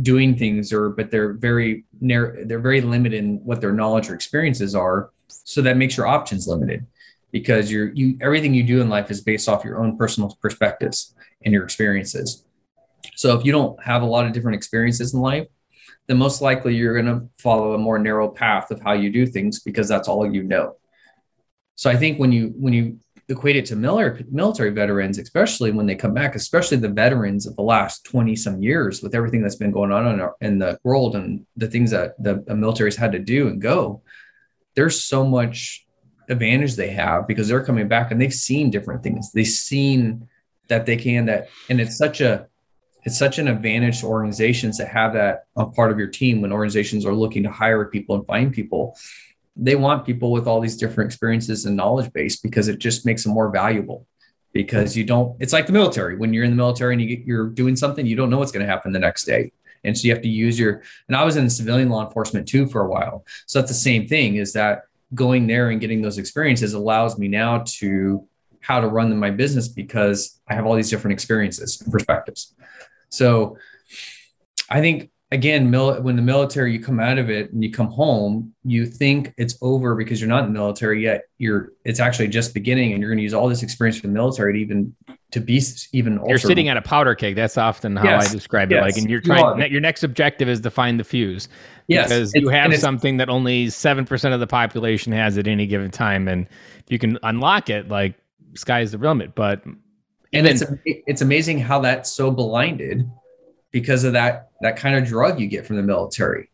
doing 0.00 0.36
things 0.36 0.72
or, 0.72 0.90
but 0.90 1.10
they're 1.10 1.34
very 1.34 1.84
narrow, 2.00 2.44
they're 2.44 2.58
very 2.58 2.80
limited 2.80 3.18
in 3.18 3.36
what 3.44 3.60
their 3.60 3.72
knowledge 3.72 4.10
or 4.10 4.14
experiences 4.14 4.74
are. 4.74 5.10
So 5.28 5.62
that 5.62 5.76
makes 5.76 5.96
your 5.96 6.06
options 6.06 6.48
limited 6.48 6.86
because 7.32 7.72
you're 7.72 7.92
you 7.94 8.16
everything 8.20 8.54
you 8.54 8.62
do 8.62 8.80
in 8.80 8.88
life 8.88 9.10
is 9.10 9.22
based 9.22 9.48
off 9.48 9.64
your 9.64 9.82
own 9.82 9.96
personal 9.96 10.38
perspectives 10.40 11.14
and 11.44 11.52
your 11.52 11.64
experiences. 11.64 12.44
So 13.16 13.36
if 13.36 13.44
you 13.44 13.52
don't 13.52 13.82
have 13.82 14.02
a 14.02 14.06
lot 14.06 14.26
of 14.26 14.32
different 14.32 14.56
experiences 14.56 15.12
in 15.14 15.20
life, 15.20 15.48
then 16.06 16.18
most 16.18 16.40
likely 16.40 16.76
you're 16.76 17.00
going 17.00 17.06
to 17.06 17.28
follow 17.38 17.74
a 17.74 17.78
more 17.78 17.98
narrow 17.98 18.28
path 18.28 18.70
of 18.70 18.80
how 18.80 18.92
you 18.92 19.10
do 19.10 19.26
things 19.26 19.60
because 19.60 19.88
that's 19.88 20.08
all 20.08 20.30
you 20.30 20.42
know. 20.42 20.76
So 21.74 21.90
I 21.90 21.96
think 21.96 22.20
when 22.20 22.30
you 22.30 22.52
when 22.56 22.72
you 22.72 22.98
equate 23.28 23.56
it 23.56 23.64
to 23.66 23.76
military 23.76 24.24
military 24.30 24.70
veterans, 24.70 25.18
especially 25.18 25.70
when 25.72 25.86
they 25.86 25.94
come 25.94 26.12
back, 26.12 26.34
especially 26.34 26.76
the 26.76 26.88
veterans 26.88 27.46
of 27.46 27.56
the 27.56 27.62
last 27.62 28.04
20 28.04 28.36
some 28.36 28.62
years 28.62 29.02
with 29.02 29.14
everything 29.14 29.42
that's 29.42 29.56
been 29.56 29.70
going 29.70 29.90
on 29.90 30.06
in, 30.06 30.20
our, 30.20 30.36
in 30.40 30.58
the 30.58 30.78
world 30.84 31.16
and 31.16 31.46
the 31.56 31.68
things 31.68 31.90
that 31.90 32.22
the 32.22 32.42
military's 32.54 32.96
had 32.96 33.12
to 33.12 33.18
do 33.18 33.48
and 33.48 33.62
go, 33.62 34.02
there's 34.74 35.02
so 35.02 35.24
much 35.24 35.86
advantage 36.32 36.74
they 36.74 36.90
have 36.90 37.28
because 37.28 37.48
they're 37.48 37.64
coming 37.64 37.86
back 37.86 38.10
and 38.10 38.20
they've 38.20 38.34
seen 38.34 38.70
different 38.70 39.02
things. 39.02 39.30
They've 39.32 39.46
seen 39.46 40.28
that 40.68 40.86
they 40.86 40.96
can 40.96 41.26
that, 41.26 41.48
and 41.68 41.80
it's 41.80 41.96
such 41.96 42.20
a 42.20 42.48
it's 43.04 43.18
such 43.18 43.38
an 43.38 43.48
advantage 43.48 44.00
to 44.00 44.06
organizations 44.06 44.76
to 44.78 44.86
have 44.86 45.12
that 45.14 45.46
a 45.56 45.66
part 45.66 45.90
of 45.90 45.98
your 45.98 46.08
team 46.08 46.40
when 46.40 46.52
organizations 46.52 47.04
are 47.04 47.14
looking 47.14 47.42
to 47.42 47.50
hire 47.50 47.84
people 47.84 48.14
and 48.14 48.26
find 48.26 48.52
people. 48.52 48.96
They 49.56 49.74
want 49.74 50.06
people 50.06 50.32
with 50.32 50.46
all 50.46 50.60
these 50.60 50.76
different 50.76 51.08
experiences 51.08 51.66
and 51.66 51.76
knowledge 51.76 52.12
base 52.12 52.36
because 52.36 52.68
it 52.68 52.78
just 52.78 53.04
makes 53.04 53.24
them 53.24 53.32
more 53.32 53.50
valuable. 53.50 54.06
Because 54.52 54.96
you 54.96 55.04
don't, 55.04 55.34
it's 55.40 55.54
like 55.54 55.66
the 55.66 55.72
military. 55.72 56.16
When 56.16 56.34
you're 56.34 56.44
in 56.44 56.50
the 56.50 56.56
military 56.56 56.92
and 56.92 57.00
you 57.00 57.16
get, 57.16 57.26
you're 57.26 57.48
doing 57.48 57.74
something, 57.74 58.04
you 58.04 58.16
don't 58.16 58.28
know 58.28 58.38
what's 58.38 58.52
going 58.52 58.64
to 58.64 58.70
happen 58.70 58.92
the 58.92 58.98
next 58.98 59.24
day. 59.24 59.50
And 59.82 59.96
so 59.96 60.06
you 60.06 60.12
have 60.12 60.22
to 60.22 60.28
use 60.28 60.58
your, 60.58 60.82
and 61.08 61.16
I 61.16 61.24
was 61.24 61.36
in 61.36 61.48
civilian 61.48 61.88
law 61.88 62.06
enforcement 62.06 62.46
too 62.46 62.66
for 62.66 62.82
a 62.82 62.88
while. 62.88 63.24
So 63.46 63.58
that's 63.58 63.70
the 63.70 63.74
same 63.74 64.06
thing 64.06 64.36
is 64.36 64.52
that 64.52 64.82
going 65.14 65.46
there 65.46 65.70
and 65.70 65.80
getting 65.80 66.02
those 66.02 66.18
experiences 66.18 66.74
allows 66.74 67.18
me 67.18 67.28
now 67.28 67.64
to 67.66 68.26
how 68.60 68.80
to 68.80 68.86
run 68.86 69.16
my 69.18 69.30
business 69.30 69.68
because 69.68 70.40
I 70.48 70.54
have 70.54 70.66
all 70.66 70.74
these 70.74 70.90
different 70.90 71.12
experiences 71.12 71.80
and 71.80 71.92
perspectives. 71.92 72.54
So 73.08 73.58
I 74.70 74.80
think 74.80 75.10
again, 75.32 75.70
mil- 75.70 76.00
when 76.02 76.14
the 76.14 76.22
military, 76.22 76.72
you 76.72 76.80
come 76.80 77.00
out 77.00 77.18
of 77.18 77.30
it 77.30 77.52
and 77.52 77.64
you 77.64 77.72
come 77.72 77.88
home, 77.88 78.54
you 78.64 78.86
think 78.86 79.34
it's 79.36 79.56
over 79.62 79.94
because 79.94 80.20
you're 80.20 80.28
not 80.28 80.44
in 80.44 80.52
the 80.52 80.58
military 80.58 81.02
yet. 81.02 81.24
You're 81.38 81.72
it's 81.84 82.00
actually 82.00 82.28
just 82.28 82.54
beginning, 82.54 82.92
and 82.92 83.00
you're 83.00 83.10
going 83.10 83.18
to 83.18 83.24
use 83.24 83.34
all 83.34 83.48
this 83.48 83.62
experience 83.62 83.98
from 83.98 84.10
the 84.10 84.14
military 84.14 84.52
to 84.52 84.58
even 84.58 84.94
to 85.32 85.40
be 85.40 85.60
even. 85.92 86.20
You're 86.26 86.38
sitting 86.38 86.68
at 86.68 86.76
a 86.76 86.82
powder 86.82 87.14
keg. 87.14 87.34
That's 87.34 87.58
often 87.58 87.96
how 87.96 88.04
yes. 88.04 88.30
I 88.30 88.32
describe 88.32 88.70
it. 88.72 88.80
Like, 88.80 88.96
and 88.96 89.10
you're 89.10 89.20
trying. 89.20 89.60
You 89.60 89.66
your 89.66 89.80
next 89.80 90.04
objective 90.04 90.48
is 90.48 90.60
to 90.60 90.70
find 90.70 91.00
the 91.00 91.04
fuse. 91.04 91.48
Yes, 91.88 92.08
because 92.08 92.34
you 92.34 92.48
have 92.48 92.74
something 92.76 93.16
that 93.16 93.28
only 93.28 93.70
seven 93.70 94.04
percent 94.04 94.34
of 94.34 94.40
the 94.40 94.46
population 94.46 95.12
has 95.12 95.36
at 95.36 95.46
any 95.46 95.66
given 95.66 95.90
time, 95.90 96.28
and 96.28 96.46
if 96.78 96.90
you 96.90 96.98
can 96.98 97.18
unlock 97.22 97.68
it, 97.68 97.88
like 97.88 98.14
sky's 98.54 98.92
the 98.92 98.98
limit. 98.98 99.34
But 99.34 99.64
and 100.32 100.46
it's 100.46 100.62
it's 100.84 101.22
amazing 101.22 101.58
how 101.58 101.80
that's 101.80 102.10
so 102.10 102.30
blinded 102.30 103.10
because 103.72 104.04
of 104.04 104.12
that 104.12 104.50
that 104.60 104.76
kind 104.76 104.96
of 104.96 105.04
drug 105.06 105.40
you 105.40 105.48
get 105.48 105.66
from 105.66 105.76
the 105.76 105.82
military. 105.82 106.48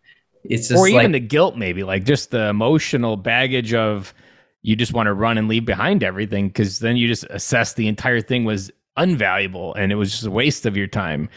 It's 0.45 0.69
just 0.69 0.79
or 0.79 0.89
even 0.89 1.03
like, 1.03 1.13
the 1.13 1.21
guilt, 1.21 1.57
maybe 1.57 1.83
like 1.83 2.05
just 2.05 2.31
the 2.31 2.49
emotional 2.49 3.17
baggage 3.17 3.75
of 3.75 4.15
you 4.63 4.77
just 4.77 4.93
want 4.93 5.07
to 5.07 5.15
run 5.15 5.39
and 5.39 5.49
leave 5.49 5.65
behind 5.65 6.03
everything 6.03 6.49
because 6.49 6.81
then 6.81 6.97
you 6.97 7.09
just 7.09 7.25
assess 7.31 7.75
the 7.75 7.89
entire 7.89 8.21
thing 8.21 8.45
was 8.45 8.71
unvaluable 8.97 9.75
and 9.77 9.93
it 9.93 9.95
was 9.95 10.11
just 10.11 10.27
a 10.27 10.31
waste 10.31 10.67
of 10.67 10.77
your 10.77 10.87
time. 10.87 11.29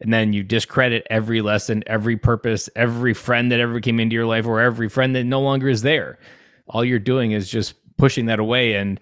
And 0.00 0.12
then 0.12 0.32
you 0.32 0.44
discredit 0.44 1.06
every 1.10 1.40
lesson, 1.40 1.82
every 1.86 2.16
purpose, 2.16 2.70
every 2.76 3.14
friend 3.14 3.50
that 3.50 3.58
ever 3.58 3.80
came 3.80 3.98
into 3.98 4.14
your 4.14 4.26
life, 4.26 4.46
or 4.46 4.60
every 4.60 4.88
friend 4.88 5.16
that 5.16 5.24
no 5.24 5.40
longer 5.40 5.68
is 5.68 5.82
there. 5.82 6.18
All 6.68 6.84
you're 6.84 7.00
doing 7.00 7.32
is 7.32 7.48
just 7.50 7.74
pushing 7.96 8.26
that 8.26 8.38
away. 8.38 8.74
And 8.74 9.00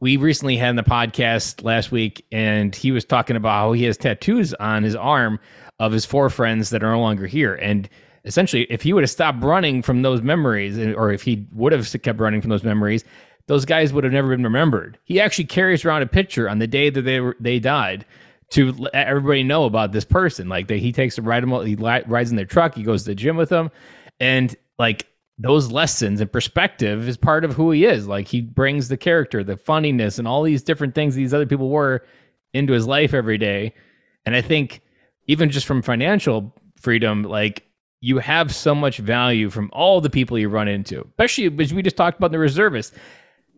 we 0.00 0.16
recently 0.16 0.56
had 0.56 0.70
in 0.70 0.76
the 0.76 0.82
podcast 0.82 1.62
last 1.62 1.92
week, 1.92 2.24
and 2.32 2.74
he 2.74 2.90
was 2.90 3.04
talking 3.04 3.36
about 3.36 3.50
how 3.50 3.72
he 3.72 3.84
has 3.84 3.98
tattoos 3.98 4.54
on 4.54 4.82
his 4.82 4.96
arm 4.96 5.38
of 5.78 5.92
his 5.92 6.06
four 6.06 6.30
friends 6.30 6.70
that 6.70 6.82
are 6.82 6.92
no 6.92 7.00
longer 7.00 7.26
here. 7.26 7.54
And 7.54 7.88
essentially, 8.24 8.66
if 8.70 8.82
he 8.82 8.92
would 8.92 9.02
have 9.02 9.10
stopped 9.10 9.42
running 9.42 9.82
from 9.82 10.02
those 10.02 10.22
memories, 10.22 10.78
or 10.78 11.12
if 11.12 11.22
he 11.22 11.46
would 11.52 11.72
have 11.72 11.90
kept 12.02 12.20
running 12.20 12.40
from 12.40 12.50
those 12.50 12.64
memories, 12.64 13.04
those 13.46 13.64
guys 13.64 13.92
would 13.92 14.04
have 14.04 14.12
never 14.12 14.28
been 14.28 14.44
remembered. 14.44 14.98
He 15.04 15.20
actually 15.20 15.44
carries 15.44 15.84
around 15.84 16.02
a 16.02 16.06
picture 16.06 16.48
on 16.48 16.58
the 16.58 16.66
day 16.66 16.90
that 16.90 17.02
they 17.02 17.20
were 17.20 17.36
they 17.40 17.58
died 17.58 18.06
to 18.50 18.72
let 18.72 18.94
everybody 18.94 19.42
know 19.42 19.64
about 19.64 19.92
this 19.92 20.04
person. 20.04 20.48
Like 20.48 20.68
that, 20.68 20.78
he 20.78 20.92
takes 20.92 21.18
a 21.18 21.22
ride 21.22 21.44
he 21.44 21.74
rides 21.76 22.30
in 22.30 22.36
their 22.36 22.44
truck, 22.44 22.74
he 22.74 22.82
goes 22.82 23.02
to 23.04 23.10
the 23.10 23.14
gym 23.14 23.36
with 23.36 23.48
them, 23.48 23.70
and 24.20 24.54
like 24.78 25.06
those 25.38 25.72
lessons 25.72 26.20
and 26.20 26.30
perspective 26.30 27.08
is 27.08 27.16
part 27.16 27.44
of 27.44 27.54
who 27.54 27.70
he 27.72 27.84
is. 27.84 28.06
Like 28.06 28.28
he 28.28 28.40
brings 28.40 28.88
the 28.88 28.96
character, 28.96 29.42
the 29.42 29.56
funniness, 29.56 30.18
and 30.18 30.28
all 30.28 30.42
these 30.42 30.62
different 30.62 30.94
things 30.94 31.14
these 31.14 31.34
other 31.34 31.46
people 31.46 31.70
were 31.70 32.04
into 32.52 32.72
his 32.72 32.86
life 32.86 33.12
every 33.12 33.38
day. 33.38 33.74
And 34.24 34.34
I 34.34 34.40
think 34.40 34.80
even 35.26 35.50
just 35.50 35.66
from 35.66 35.82
financial 35.82 36.54
freedom, 36.80 37.24
like 37.24 37.64
you 38.04 38.18
have 38.18 38.54
so 38.54 38.74
much 38.74 38.98
value 38.98 39.48
from 39.48 39.70
all 39.72 39.98
the 39.98 40.10
people 40.10 40.38
you 40.38 40.50
run 40.50 40.68
into, 40.68 41.00
especially 41.00 41.50
as 41.58 41.72
we 41.72 41.80
just 41.80 41.96
talked 41.96 42.18
about 42.18 42.32
the 42.32 42.38
reservists. 42.38 42.94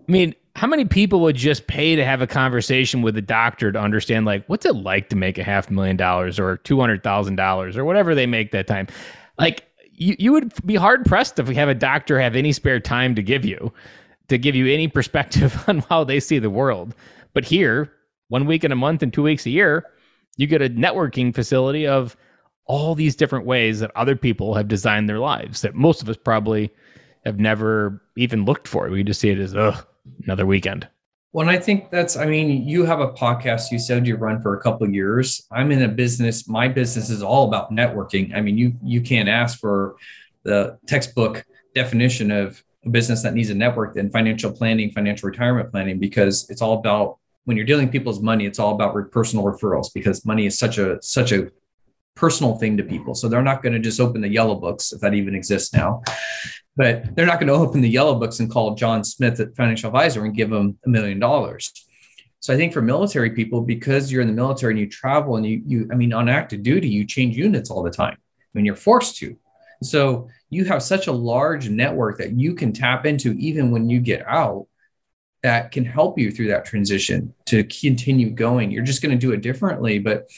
I 0.08 0.12
mean, 0.12 0.36
how 0.54 0.68
many 0.68 0.84
people 0.84 1.18
would 1.22 1.34
just 1.34 1.66
pay 1.66 1.96
to 1.96 2.04
have 2.04 2.22
a 2.22 2.28
conversation 2.28 3.02
with 3.02 3.16
a 3.16 3.22
doctor 3.22 3.72
to 3.72 3.80
understand, 3.80 4.24
like, 4.24 4.46
what's 4.46 4.64
it 4.64 4.76
like 4.76 5.08
to 5.08 5.16
make 5.16 5.36
a 5.36 5.42
half 5.42 5.68
million 5.68 5.96
dollars 5.96 6.38
or 6.38 6.58
two 6.58 6.78
hundred 6.78 7.02
thousand 7.02 7.34
dollars 7.34 7.76
or 7.76 7.84
whatever 7.84 8.14
they 8.14 8.24
make 8.24 8.52
that 8.52 8.68
time? 8.68 8.86
Like, 9.36 9.64
you, 9.92 10.14
you 10.16 10.30
would 10.30 10.52
be 10.64 10.76
hard 10.76 11.04
pressed 11.06 11.40
if 11.40 11.48
we 11.48 11.56
have 11.56 11.68
a 11.68 11.74
doctor 11.74 12.20
have 12.20 12.36
any 12.36 12.52
spare 12.52 12.78
time 12.78 13.16
to 13.16 13.24
give 13.24 13.44
you 13.44 13.72
to 14.28 14.38
give 14.38 14.54
you 14.54 14.72
any 14.72 14.86
perspective 14.86 15.64
on 15.68 15.80
how 15.80 16.04
they 16.04 16.20
see 16.20 16.38
the 16.38 16.50
world. 16.50 16.94
But 17.34 17.44
here, 17.44 17.92
one 18.28 18.46
week 18.46 18.62
in 18.62 18.70
a 18.70 18.76
month 18.76 19.02
and 19.02 19.12
two 19.12 19.24
weeks 19.24 19.44
a 19.44 19.50
year, 19.50 19.86
you 20.36 20.46
get 20.46 20.62
a 20.62 20.70
networking 20.70 21.34
facility 21.34 21.84
of 21.84 22.16
all 22.66 22.94
these 22.94 23.16
different 23.16 23.46
ways 23.46 23.80
that 23.80 23.90
other 23.94 24.16
people 24.16 24.54
have 24.54 24.68
designed 24.68 25.08
their 25.08 25.20
lives 25.20 25.62
that 25.62 25.74
most 25.74 26.02
of 26.02 26.08
us 26.08 26.16
probably 26.16 26.70
have 27.24 27.38
never 27.38 28.02
even 28.16 28.44
looked 28.44 28.68
for. 28.68 28.88
We 28.88 29.02
just 29.02 29.20
see 29.20 29.30
it 29.30 29.38
as, 29.38 29.54
ugh, 29.54 29.86
another 30.24 30.46
weekend. 30.46 30.86
Well, 31.32 31.46
and 31.48 31.54
I 31.54 31.60
think 31.60 31.90
that's, 31.90 32.16
I 32.16 32.24
mean, 32.24 32.66
you 32.66 32.84
have 32.84 33.00
a 33.00 33.12
podcast 33.12 33.70
you 33.70 33.78
said 33.78 34.06
you 34.06 34.16
run 34.16 34.40
for 34.40 34.56
a 34.56 34.62
couple 34.62 34.88
years. 34.88 35.46
I'm 35.52 35.70
in 35.70 35.82
a 35.82 35.88
business. 35.88 36.48
My 36.48 36.66
business 36.66 37.10
is 37.10 37.22
all 37.22 37.46
about 37.46 37.70
networking. 37.70 38.34
I 38.34 38.40
mean, 38.40 38.56
you 38.56 38.74
you 38.82 39.02
can't 39.02 39.28
ask 39.28 39.58
for 39.58 39.96
the 40.44 40.78
textbook 40.86 41.44
definition 41.74 42.30
of 42.30 42.64
a 42.86 42.88
business 42.88 43.22
that 43.22 43.34
needs 43.34 43.50
a 43.50 43.54
network 43.54 43.94
than 43.94 44.08
financial 44.10 44.50
planning, 44.50 44.92
financial 44.92 45.28
retirement 45.28 45.70
planning, 45.70 45.98
because 45.98 46.48
it's 46.48 46.62
all 46.62 46.78
about 46.78 47.18
when 47.44 47.56
you're 47.56 47.66
dealing 47.66 47.90
people's 47.90 48.20
money, 48.20 48.46
it's 48.46 48.58
all 48.58 48.74
about 48.74 48.94
personal 49.10 49.44
referrals 49.44 49.92
because 49.92 50.24
money 50.24 50.46
is 50.46 50.58
such 50.58 50.78
a 50.78 51.02
such 51.02 51.32
a 51.32 51.50
personal 52.16 52.56
thing 52.56 52.76
to 52.78 52.82
people. 52.82 53.14
So 53.14 53.28
they're 53.28 53.42
not 53.42 53.62
going 53.62 53.74
to 53.74 53.78
just 53.78 54.00
open 54.00 54.20
the 54.20 54.28
yellow 54.28 54.56
books 54.56 54.92
if 54.92 55.00
that 55.00 55.14
even 55.14 55.36
exists 55.36 55.72
now 55.72 56.02
but 56.76 57.16
they're 57.16 57.26
not 57.26 57.40
going 57.40 57.48
to 57.48 57.54
open 57.54 57.80
the 57.80 57.88
yellow 57.88 58.14
books 58.14 58.38
and 58.38 58.50
call 58.50 58.74
John 58.74 59.02
Smith 59.02 59.40
at 59.40 59.56
financial 59.56 59.88
advisor 59.88 60.24
and 60.24 60.34
give 60.34 60.50
them 60.50 60.78
a 60.84 60.88
million 60.88 61.18
dollars. 61.18 61.72
So 62.40 62.52
I 62.52 62.56
think 62.56 62.72
for 62.72 62.82
military 62.82 63.30
people, 63.30 63.62
because 63.62 64.12
you're 64.12 64.20
in 64.20 64.28
the 64.28 64.34
military 64.34 64.74
and 64.74 64.80
you 64.80 64.88
travel 64.88 65.36
and 65.36 65.46
you, 65.46 65.62
you, 65.66 65.88
I 65.90 65.94
mean, 65.94 66.12
on 66.12 66.28
active 66.28 66.62
duty, 66.62 66.88
you 66.88 67.04
change 67.04 67.36
units 67.36 67.70
all 67.70 67.82
the 67.82 67.90
time. 67.90 68.16
I 68.16 68.48
mean, 68.52 68.66
you're 68.66 68.76
forced 68.76 69.16
to. 69.18 69.36
So 69.82 70.28
you 70.50 70.64
have 70.66 70.82
such 70.82 71.06
a 71.06 71.12
large 71.12 71.68
network 71.68 72.18
that 72.18 72.32
you 72.32 72.54
can 72.54 72.72
tap 72.72 73.06
into 73.06 73.32
even 73.32 73.70
when 73.70 73.88
you 73.88 74.00
get 74.00 74.26
out 74.26 74.66
that 75.42 75.70
can 75.70 75.84
help 75.84 76.18
you 76.18 76.30
through 76.30 76.48
that 76.48 76.64
transition 76.64 77.34
to 77.46 77.64
continue 77.64 78.30
going. 78.30 78.70
You're 78.70 78.84
just 78.84 79.02
going 79.02 79.18
to 79.18 79.18
do 79.18 79.32
it 79.32 79.40
differently, 79.40 79.98
but 79.98 80.28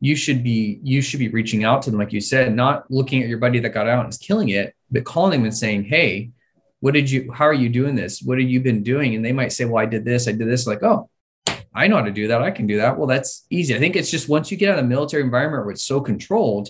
you 0.00 0.14
should 0.14 0.44
be 0.44 0.78
you 0.82 1.02
should 1.02 1.18
be 1.18 1.28
reaching 1.28 1.64
out 1.64 1.82
to 1.82 1.90
them 1.90 1.98
like 1.98 2.12
you 2.12 2.20
said, 2.20 2.54
not 2.54 2.90
looking 2.90 3.22
at 3.22 3.28
your 3.28 3.38
buddy 3.38 3.58
that 3.60 3.70
got 3.70 3.88
out 3.88 4.04
and 4.04 4.12
is 4.12 4.18
killing 4.18 4.50
it, 4.50 4.74
but 4.90 5.04
calling 5.04 5.32
them 5.32 5.44
and 5.44 5.56
saying, 5.56 5.84
Hey, 5.84 6.30
what 6.80 6.94
did 6.94 7.10
you, 7.10 7.32
how 7.32 7.44
are 7.44 7.54
you 7.54 7.68
doing 7.68 7.94
this? 7.94 8.22
What 8.22 8.38
have 8.38 8.48
you 8.48 8.60
been 8.60 8.82
doing? 8.82 9.14
And 9.14 9.24
they 9.24 9.32
might 9.32 9.52
say, 9.52 9.64
Well, 9.64 9.82
I 9.82 9.86
did 9.86 10.04
this, 10.04 10.28
I 10.28 10.32
did 10.32 10.48
this. 10.48 10.66
Like, 10.66 10.82
oh, 10.82 11.10
I 11.74 11.86
know 11.86 11.96
how 11.96 12.04
to 12.04 12.10
do 12.10 12.28
that. 12.28 12.42
I 12.42 12.50
can 12.50 12.66
do 12.66 12.78
that. 12.78 12.96
Well, 12.96 13.06
that's 13.06 13.46
easy. 13.50 13.74
I 13.74 13.78
think 13.78 13.96
it's 13.96 14.10
just 14.10 14.28
once 14.28 14.50
you 14.50 14.56
get 14.56 14.70
out 14.70 14.78
of 14.78 14.84
the 14.84 14.88
military 14.88 15.22
environment 15.22 15.64
where 15.64 15.72
it's 15.72 15.84
so 15.84 16.00
controlled, 16.00 16.68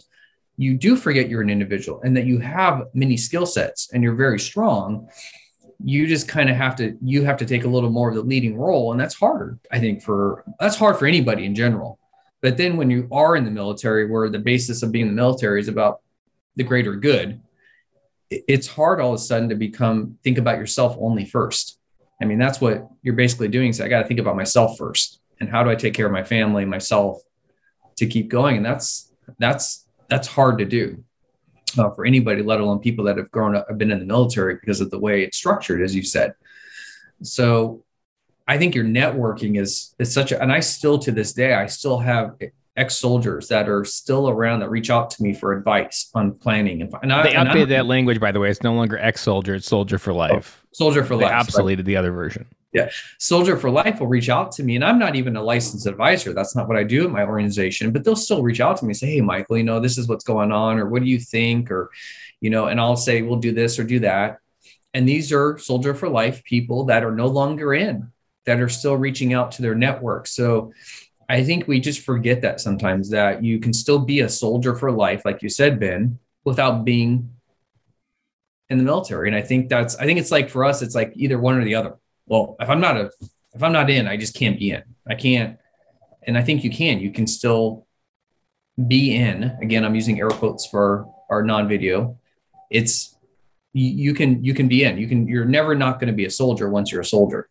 you 0.56 0.74
do 0.74 0.96
forget 0.96 1.28
you're 1.28 1.42
an 1.42 1.50
individual 1.50 2.00
and 2.02 2.16
that 2.16 2.26
you 2.26 2.38
have 2.40 2.88
many 2.94 3.16
skill 3.16 3.46
sets 3.46 3.90
and 3.92 4.02
you're 4.02 4.14
very 4.14 4.40
strong. 4.40 5.08
You 5.82 6.08
just 6.08 6.26
kind 6.26 6.50
of 6.50 6.56
have 6.56 6.74
to, 6.76 6.98
you 7.00 7.24
have 7.24 7.36
to 7.36 7.46
take 7.46 7.64
a 7.64 7.68
little 7.68 7.90
more 7.90 8.08
of 8.08 8.16
the 8.16 8.22
leading 8.22 8.56
role. 8.58 8.90
And 8.90 9.00
that's 9.00 9.14
hard, 9.14 9.60
I 9.70 9.78
think, 9.78 10.02
for 10.02 10.44
that's 10.58 10.76
hard 10.76 10.98
for 10.98 11.06
anybody 11.06 11.44
in 11.44 11.54
general. 11.54 11.97
But 12.40 12.56
then 12.56 12.76
when 12.76 12.90
you 12.90 13.08
are 13.10 13.36
in 13.36 13.44
the 13.44 13.50
military, 13.50 14.08
where 14.08 14.28
the 14.28 14.38
basis 14.38 14.82
of 14.82 14.92
being 14.92 15.08
in 15.08 15.14
the 15.14 15.20
military 15.20 15.60
is 15.60 15.68
about 15.68 16.00
the 16.56 16.64
greater 16.64 16.94
good, 16.94 17.40
it's 18.30 18.66
hard 18.66 19.00
all 19.00 19.14
of 19.14 19.16
a 19.16 19.18
sudden 19.18 19.48
to 19.48 19.54
become 19.54 20.18
think 20.22 20.38
about 20.38 20.58
yourself 20.58 20.96
only 21.00 21.24
first. 21.24 21.78
I 22.20 22.24
mean, 22.24 22.38
that's 22.38 22.60
what 22.60 22.88
you're 23.02 23.14
basically 23.14 23.48
doing. 23.48 23.72
So 23.72 23.84
I 23.84 23.88
got 23.88 24.02
to 24.02 24.08
think 24.08 24.20
about 24.20 24.36
myself 24.36 24.76
first, 24.76 25.20
and 25.40 25.48
how 25.48 25.62
do 25.62 25.70
I 25.70 25.74
take 25.74 25.94
care 25.94 26.06
of 26.06 26.12
my 26.12 26.24
family, 26.24 26.64
myself, 26.64 27.22
to 27.96 28.06
keep 28.06 28.28
going? 28.28 28.58
And 28.58 28.66
that's 28.66 29.12
that's 29.38 29.86
that's 30.08 30.28
hard 30.28 30.58
to 30.58 30.64
do 30.64 31.02
uh, 31.78 31.90
for 31.90 32.06
anybody, 32.06 32.42
let 32.42 32.60
alone 32.60 32.78
people 32.78 33.04
that 33.06 33.16
have 33.16 33.30
grown 33.30 33.56
up, 33.56 33.66
have 33.68 33.78
been 33.78 33.90
in 33.90 33.98
the 33.98 34.06
military 34.06 34.56
because 34.56 34.80
of 34.80 34.90
the 34.90 34.98
way 34.98 35.22
it's 35.22 35.36
structured, 35.36 35.82
as 35.82 35.94
you 35.94 36.02
said. 36.02 36.34
So 37.22 37.84
I 38.48 38.56
think 38.56 38.74
your 38.74 38.84
networking 38.84 39.60
is 39.60 39.94
is 39.98 40.12
such 40.12 40.32
a, 40.32 40.42
and 40.42 40.50
I 40.50 40.60
still 40.60 40.98
to 41.00 41.12
this 41.12 41.34
day 41.34 41.52
I 41.52 41.66
still 41.66 41.98
have 41.98 42.36
ex-soldiers 42.76 43.48
that 43.48 43.68
are 43.68 43.84
still 43.84 44.28
around 44.30 44.60
that 44.60 44.70
reach 44.70 44.88
out 44.88 45.10
to 45.10 45.22
me 45.22 45.34
for 45.34 45.52
advice 45.52 46.10
on 46.14 46.32
planning. 46.32 46.80
And, 46.80 46.94
and 47.02 47.12
I, 47.12 47.22
they 47.24 47.34
and 47.34 47.48
updated 47.48 47.68
that 47.68 47.86
language 47.86 48.18
by 48.18 48.32
the 48.32 48.40
way. 48.40 48.48
It's 48.48 48.62
no 48.62 48.72
longer 48.72 48.98
ex-soldier 48.98 49.56
it's 49.56 49.66
soldier 49.66 49.98
for 49.98 50.12
oh, 50.12 50.16
life. 50.16 50.64
oh, 50.64 50.68
soldier 50.72 51.04
for 51.04 51.16
they 51.18 51.26
life 51.26 51.46
obsoleted 51.46 51.84
the 51.84 51.96
other 51.96 52.10
version. 52.10 52.46
Yeah. 52.72 52.90
Soldier 53.18 53.56
for 53.56 53.70
life 53.70 54.00
will 54.00 54.06
reach 54.06 54.30
out 54.30 54.52
to 54.52 54.62
me 54.62 54.76
and 54.76 54.84
i'm 54.84 54.98
not 54.98 55.14
even 55.14 55.36
a 55.36 55.42
licensed 55.42 55.86
advisor. 55.86 56.32
That's 56.32 56.56
not 56.56 56.68
what 56.68 56.78
i 56.78 56.84
do 56.84 57.04
at 57.04 57.10
my 57.10 57.24
organization 57.24 57.92
but 57.92 58.02
they'll 58.02 58.16
still 58.16 58.42
reach 58.42 58.60
out 58.60 58.78
to 58.78 58.86
me 58.86 58.90
and 58.90 58.96
say 58.96 59.08
hey 59.08 59.20
michael 59.20 59.58
you 59.58 59.64
know 59.64 59.78
this 59.78 59.98
is 59.98 60.08
what's 60.08 60.24
going 60.24 60.52
on 60.52 60.78
or 60.78 60.88
what 60.88 61.02
do 61.02 61.08
you 61.08 61.18
think? 61.18 61.70
Or 61.70 61.90
you 62.40 62.48
know 62.48 62.66
and 62.66 62.80
i'll 62.80 62.96
say 62.96 63.20
we'll 63.20 63.40
do 63.40 63.52
this 63.52 63.78
or 63.78 63.84
do 63.84 64.00
that. 64.00 64.38
And 64.94 65.06
these 65.06 65.34
are 65.34 65.58
soldier 65.58 65.92
for 65.92 66.08
life 66.08 66.42
people 66.44 66.84
that 66.84 67.04
are 67.04 67.12
no 67.12 67.26
longer 67.26 67.74
in 67.74 68.10
that 68.48 68.60
are 68.60 68.68
still 68.70 68.96
reaching 68.96 69.34
out 69.34 69.52
to 69.52 69.60
their 69.62 69.74
network. 69.74 70.26
So 70.26 70.72
i 71.30 71.44
think 71.44 71.68
we 71.68 71.78
just 71.78 72.00
forget 72.00 72.40
that 72.40 72.58
sometimes 72.58 73.10
that 73.10 73.44
you 73.44 73.60
can 73.60 73.74
still 73.74 73.98
be 73.98 74.20
a 74.20 74.28
soldier 74.28 74.74
for 74.74 74.90
life 74.90 75.20
like 75.26 75.42
you 75.42 75.50
said 75.50 75.78
ben 75.78 76.18
without 76.44 76.86
being 76.86 77.30
in 78.70 78.78
the 78.78 78.84
military. 78.84 79.28
And 79.28 79.36
i 79.36 79.42
think 79.42 79.68
that's 79.68 79.94
i 79.96 80.06
think 80.06 80.18
it's 80.18 80.30
like 80.30 80.48
for 80.48 80.64
us 80.64 80.80
it's 80.80 80.94
like 80.94 81.12
either 81.14 81.38
one 81.38 81.58
or 81.58 81.64
the 81.64 81.74
other. 81.74 81.96
Well 82.26 82.56
if 82.58 82.70
i'm 82.70 82.80
not 82.80 82.96
a 82.96 83.10
if 83.54 83.62
i'm 83.62 83.72
not 83.72 83.90
in 83.90 84.08
i 84.08 84.16
just 84.16 84.34
can't 84.34 84.58
be 84.58 84.70
in. 84.70 84.82
I 85.06 85.14
can't 85.14 85.58
and 86.26 86.38
i 86.38 86.42
think 86.42 86.64
you 86.64 86.70
can. 86.70 87.00
You 87.00 87.12
can 87.12 87.26
still 87.26 87.86
be 88.94 89.14
in. 89.14 89.36
Again 89.60 89.84
i'm 89.84 89.94
using 89.94 90.18
air 90.18 90.30
quotes 90.30 90.64
for 90.66 91.06
our 91.28 91.42
non-video. 91.42 92.16
It's 92.70 93.14
you, 93.74 94.14
can 94.14 94.42
you 94.42 94.54
can 94.54 94.66
be 94.66 94.82
in. 94.84 94.96
You 94.96 95.06
can 95.06 95.28
you're 95.28 95.44
never 95.58 95.74
not 95.74 96.00
going 96.00 96.08
to 96.08 96.16
be 96.22 96.24
a 96.24 96.30
soldier 96.30 96.70
once 96.70 96.90
you're 96.90 97.02
a 97.02 97.12
soldier 97.18 97.48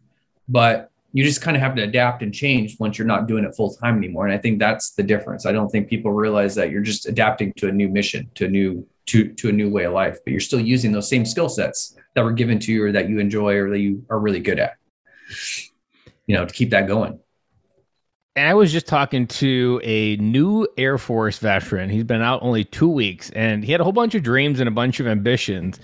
but 0.47 0.91
you 1.13 1.23
just 1.23 1.41
kind 1.41 1.57
of 1.57 1.61
have 1.61 1.75
to 1.75 1.83
adapt 1.83 2.21
and 2.21 2.33
change 2.33 2.77
once 2.79 2.97
you're 2.97 3.07
not 3.07 3.27
doing 3.27 3.43
it 3.43 3.55
full 3.55 3.73
time 3.75 3.97
anymore 3.97 4.25
and 4.25 4.33
i 4.33 4.37
think 4.37 4.59
that's 4.59 4.91
the 4.91 5.03
difference. 5.03 5.45
I 5.45 5.51
don't 5.51 5.69
think 5.69 5.89
people 5.89 6.11
realize 6.11 6.55
that 6.55 6.69
you're 6.71 6.81
just 6.81 7.07
adapting 7.07 7.53
to 7.53 7.69
a 7.69 7.71
new 7.71 7.89
mission 7.89 8.29
to 8.35 8.45
a 8.45 8.49
new 8.49 8.85
to 9.07 9.33
to 9.33 9.49
a 9.49 9.51
new 9.51 9.69
way 9.69 9.85
of 9.85 9.93
life 9.93 10.17
but 10.23 10.31
you're 10.31 10.39
still 10.39 10.59
using 10.59 10.91
those 10.91 11.09
same 11.09 11.25
skill 11.25 11.49
sets 11.49 11.95
that 12.13 12.23
were 12.23 12.33
given 12.33 12.59
to 12.59 12.71
you 12.71 12.83
or 12.83 12.91
that 12.91 13.09
you 13.09 13.19
enjoy 13.19 13.55
or 13.55 13.69
that 13.69 13.79
you 13.79 14.05
are 14.09 14.19
really 14.19 14.39
good 14.39 14.59
at 14.59 14.77
you 16.27 16.35
know 16.35 16.45
to 16.45 16.53
keep 16.53 16.69
that 16.69 16.87
going. 16.87 17.19
And 18.35 18.47
I 18.47 18.53
was 18.53 18.71
just 18.71 18.85
talking 18.85 19.25
to 19.27 19.81
a 19.83 20.15
new 20.17 20.67
Air 20.77 20.99
Force 20.99 21.39
veteran. 21.39 21.89
He's 21.89 22.03
been 22.03 22.21
out 22.21 22.43
only 22.43 22.63
two 22.63 22.87
weeks, 22.87 23.31
and 23.31 23.63
he 23.63 23.71
had 23.71 23.81
a 23.81 23.83
whole 23.83 23.93
bunch 23.93 24.13
of 24.13 24.21
dreams 24.21 24.59
and 24.59 24.67
a 24.67 24.71
bunch 24.71 24.99
of 24.99 25.07
ambitions, 25.07 25.79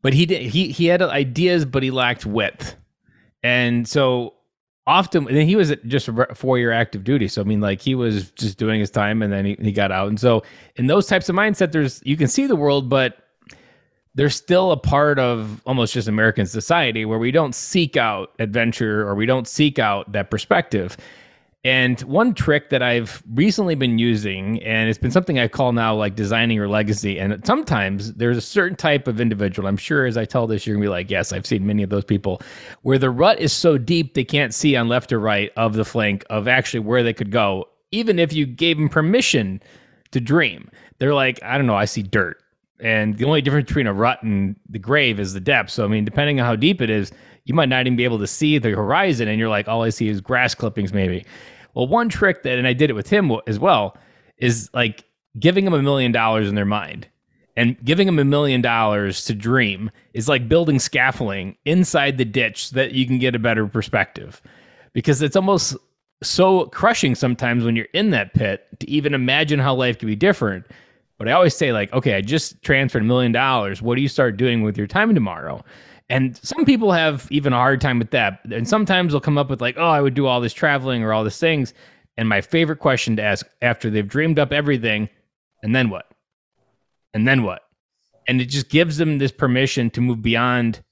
but 0.00 0.14
he 0.14 0.24
did 0.24 0.42
he 0.42 0.68
he 0.68 0.86
had 0.86 1.02
ideas, 1.02 1.64
but 1.64 1.82
he 1.82 1.90
lacked 1.90 2.26
width, 2.26 2.76
and 3.44 3.86
so 3.86 4.34
often 4.86 5.28
and 5.28 5.48
he 5.48 5.54
was 5.54 5.72
just 5.86 6.08
a 6.08 6.34
four 6.34 6.58
year 6.58 6.72
active 6.72 7.04
duty. 7.04 7.28
So 7.28 7.40
I 7.40 7.44
mean, 7.44 7.60
like 7.60 7.80
he 7.80 7.94
was 7.94 8.30
just 8.32 8.58
doing 8.58 8.80
his 8.80 8.90
time, 8.90 9.22
and 9.22 9.32
then 9.32 9.44
he, 9.44 9.56
he 9.60 9.70
got 9.70 9.92
out. 9.92 10.08
And 10.08 10.18
so 10.18 10.42
in 10.76 10.88
those 10.88 11.06
types 11.06 11.28
of 11.28 11.36
mindset, 11.36 11.70
there's 11.70 12.02
you 12.04 12.16
can 12.16 12.26
see 12.26 12.46
the 12.46 12.56
world, 12.56 12.88
but 12.88 13.18
there's 14.16 14.34
still 14.34 14.72
a 14.72 14.76
part 14.76 15.18
of 15.18 15.60
almost 15.66 15.92
just 15.92 16.08
American 16.08 16.46
society 16.46 17.04
where 17.04 17.18
we 17.18 17.30
don't 17.30 17.54
seek 17.54 17.96
out 17.96 18.30
adventure 18.38 19.06
or 19.06 19.14
we 19.14 19.26
don't 19.26 19.48
seek 19.48 19.78
out 19.78 20.10
that 20.12 20.30
perspective. 20.30 20.96
And 21.64 21.98
one 22.02 22.34
trick 22.34 22.68
that 22.68 22.82
I've 22.82 23.22
recently 23.32 23.74
been 23.74 23.98
using, 23.98 24.62
and 24.62 24.90
it's 24.90 24.98
been 24.98 25.10
something 25.10 25.38
I 25.38 25.48
call 25.48 25.72
now 25.72 25.94
like 25.94 26.14
designing 26.14 26.56
your 26.56 26.68
legacy. 26.68 27.18
And 27.18 27.44
sometimes 27.46 28.12
there's 28.14 28.36
a 28.36 28.42
certain 28.42 28.76
type 28.76 29.08
of 29.08 29.18
individual. 29.18 29.66
I'm 29.66 29.78
sure 29.78 30.04
as 30.04 30.18
I 30.18 30.26
tell 30.26 30.46
this, 30.46 30.66
you're 30.66 30.76
gonna 30.76 30.84
be 30.84 30.90
like, 30.90 31.10
yes, 31.10 31.32
I've 31.32 31.46
seen 31.46 31.66
many 31.66 31.82
of 31.82 31.88
those 31.88 32.04
people 32.04 32.42
where 32.82 32.98
the 32.98 33.08
rut 33.08 33.38
is 33.38 33.50
so 33.50 33.78
deep 33.78 34.12
they 34.12 34.24
can't 34.24 34.52
see 34.52 34.76
on 34.76 34.88
left 34.88 35.10
or 35.10 35.18
right 35.18 35.50
of 35.56 35.72
the 35.72 35.86
flank 35.86 36.22
of 36.28 36.48
actually 36.48 36.80
where 36.80 37.02
they 37.02 37.14
could 37.14 37.30
go, 37.30 37.66
even 37.92 38.18
if 38.18 38.34
you 38.34 38.44
gave 38.44 38.76
them 38.76 38.90
permission 38.90 39.62
to 40.10 40.20
dream. 40.20 40.70
They're 40.98 41.14
like, 41.14 41.42
I 41.42 41.56
don't 41.56 41.66
know, 41.66 41.76
I 41.76 41.86
see 41.86 42.02
dirt. 42.02 42.42
And 42.80 43.16
the 43.16 43.24
only 43.24 43.40
difference 43.40 43.68
between 43.68 43.86
a 43.86 43.94
rut 43.94 44.22
and 44.22 44.54
the 44.68 44.78
grave 44.78 45.18
is 45.18 45.32
the 45.32 45.40
depth. 45.40 45.70
So 45.70 45.86
I 45.86 45.88
mean, 45.88 46.04
depending 46.04 46.40
on 46.40 46.46
how 46.46 46.56
deep 46.56 46.82
it 46.82 46.90
is, 46.90 47.10
you 47.46 47.54
might 47.54 47.70
not 47.70 47.86
even 47.86 47.96
be 47.96 48.04
able 48.04 48.18
to 48.18 48.26
see 48.26 48.58
the 48.58 48.70
horizon, 48.70 49.28
and 49.28 49.38
you're 49.38 49.48
like, 49.50 49.68
all 49.68 49.82
I 49.82 49.90
see 49.90 50.08
is 50.08 50.20
grass 50.20 50.54
clippings, 50.54 50.92
maybe. 50.92 51.24
Well, 51.74 51.86
one 51.86 52.08
trick 52.08 52.42
that, 52.44 52.58
and 52.58 52.66
I 52.66 52.72
did 52.72 52.90
it 52.90 52.94
with 52.94 53.08
him 53.08 53.30
as 53.46 53.58
well, 53.58 53.96
is 54.38 54.70
like 54.72 55.04
giving 55.38 55.64
them 55.64 55.74
a 55.74 55.82
million 55.82 56.12
dollars 56.12 56.48
in 56.48 56.54
their 56.54 56.64
mind. 56.64 57.08
And 57.56 57.76
giving 57.84 58.06
them 58.06 58.18
a 58.18 58.24
million 58.24 58.62
dollars 58.62 59.24
to 59.26 59.34
dream 59.34 59.92
is 60.12 60.28
like 60.28 60.48
building 60.48 60.80
scaffolding 60.80 61.56
inside 61.64 62.18
the 62.18 62.24
ditch 62.24 62.68
so 62.68 62.76
that 62.76 62.92
you 62.92 63.06
can 63.06 63.18
get 63.20 63.36
a 63.36 63.38
better 63.38 63.68
perspective. 63.68 64.42
Because 64.92 65.22
it's 65.22 65.36
almost 65.36 65.76
so 66.20 66.66
crushing 66.66 67.14
sometimes 67.14 67.64
when 67.64 67.76
you're 67.76 67.86
in 67.92 68.10
that 68.10 68.34
pit 68.34 68.66
to 68.80 68.90
even 68.90 69.14
imagine 69.14 69.60
how 69.60 69.72
life 69.74 69.98
could 69.98 70.06
be 70.06 70.16
different. 70.16 70.66
But 71.16 71.28
I 71.28 71.32
always 71.32 71.54
say, 71.54 71.72
like, 71.72 71.92
okay, 71.92 72.14
I 72.14 72.22
just 72.22 72.60
transferred 72.62 73.02
a 73.02 73.06
million 73.06 73.30
dollars. 73.30 73.80
What 73.80 73.94
do 73.94 74.02
you 74.02 74.08
start 74.08 74.36
doing 74.36 74.62
with 74.62 74.76
your 74.76 74.88
time 74.88 75.14
tomorrow? 75.14 75.64
And 76.10 76.36
some 76.36 76.64
people 76.64 76.92
have 76.92 77.26
even 77.30 77.52
a 77.52 77.56
hard 77.56 77.80
time 77.80 77.98
with 77.98 78.10
that. 78.10 78.40
And 78.50 78.68
sometimes 78.68 79.12
they'll 79.12 79.20
come 79.20 79.38
up 79.38 79.48
with, 79.48 79.60
like, 79.60 79.76
oh, 79.78 79.88
I 79.88 80.00
would 80.00 80.14
do 80.14 80.26
all 80.26 80.40
this 80.40 80.52
traveling 80.52 81.02
or 81.02 81.12
all 81.12 81.24
these 81.24 81.38
things. 81.38 81.72
And 82.16 82.28
my 82.28 82.40
favorite 82.40 82.78
question 82.78 83.16
to 83.16 83.22
ask 83.22 83.46
after 83.62 83.90
they've 83.90 84.06
dreamed 84.06 84.38
up 84.38 84.52
everything, 84.52 85.08
and 85.62 85.74
then 85.74 85.88
what? 85.90 86.06
And 87.14 87.26
then 87.26 87.42
what? 87.42 87.62
And 88.28 88.40
it 88.40 88.46
just 88.46 88.68
gives 88.68 88.98
them 88.98 89.18
this 89.18 89.32
permission 89.32 89.90
to 89.90 90.00
move 90.00 90.22
beyond 90.22 90.82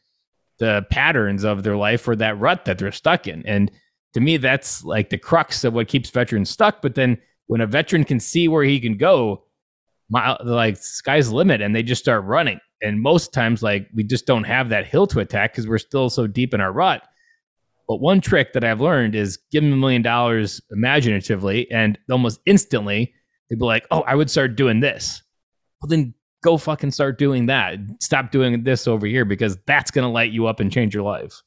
the 0.59 0.87
patterns 0.91 1.45
of 1.45 1.63
their 1.63 1.77
life 1.77 2.07
or 2.09 2.17
that 2.17 2.39
rut 2.39 2.65
that 2.65 2.79
they're 2.79 2.93
stuck 2.93 3.27
in. 3.27 3.45
And 3.47 3.71
to 4.15 4.21
me, 4.21 4.37
that's 4.37 4.85
like 4.85 5.11
the 5.11 5.19
crux 5.19 5.65
of 5.65 5.75
what 5.75 5.89
keeps 5.89 6.11
veterans 6.11 6.51
stuck. 6.51 6.83
But 6.83 6.95
then 6.95 7.19
when 7.47 7.61
a 7.61 7.67
veteran 7.67 8.05
can 8.05 8.21
see 8.21 8.49
where 8.49 8.65
he 8.65 8.81
can 8.81 8.97
go, 8.97 9.45
my, 10.11 10.37
like 10.43 10.77
sky's 10.77 11.29
the 11.29 11.35
limit, 11.35 11.61
and 11.61 11.75
they 11.75 11.83
just 11.83 12.03
start 12.03 12.25
running 12.25 12.61
and 12.83 13.01
most 13.01 13.33
times 13.33 13.63
like 13.63 13.89
we 13.95 14.03
just 14.03 14.27
don't 14.27 14.45
have 14.45 14.69
that 14.69 14.87
hill 14.87 15.07
to 15.07 15.21
attack 15.21 15.53
because 15.53 15.67
we're 15.67 15.79
still 15.79 16.11
so 16.11 16.27
deep 16.27 16.53
in 16.53 16.61
our 16.61 16.73
rut. 16.73 17.03
But 17.89 18.01
one 18.01 18.21
trick 18.21 18.53
that 18.53 18.65
i've 18.65 18.81
learned 18.81 19.15
is 19.15 19.39
give 19.51 19.63
them 19.63 19.73
a 19.73 19.77
million 19.77 20.03
dollars 20.03 20.61
imaginatively 20.71 21.71
and 21.71 21.99
almost 22.11 22.41
instantly 22.47 23.15
they'd 23.49 23.59
be 23.59 23.65
like 23.65 23.87
oh 23.91 24.01
i 24.03 24.15
would 24.15 24.31
start 24.31 24.57
doing 24.57 24.81
this. 24.81 25.23
Well 25.81 25.89
then 25.89 26.15
go 26.43 26.59
fucking 26.59 26.91
start 26.91 27.19
doing 27.19 27.47
that. 27.47 27.79
Stop 28.01 28.33
doing 28.33 28.65
this 28.65 28.89
over 28.89 29.07
here 29.07 29.25
because 29.25 29.57
that's 29.67 29.91
going 29.91 30.05
to 30.05 30.09
light 30.09 30.33
you 30.33 30.47
up 30.47 30.59
and 30.59 30.73
change 30.73 30.95
your 30.95 31.05
life. 31.05 31.41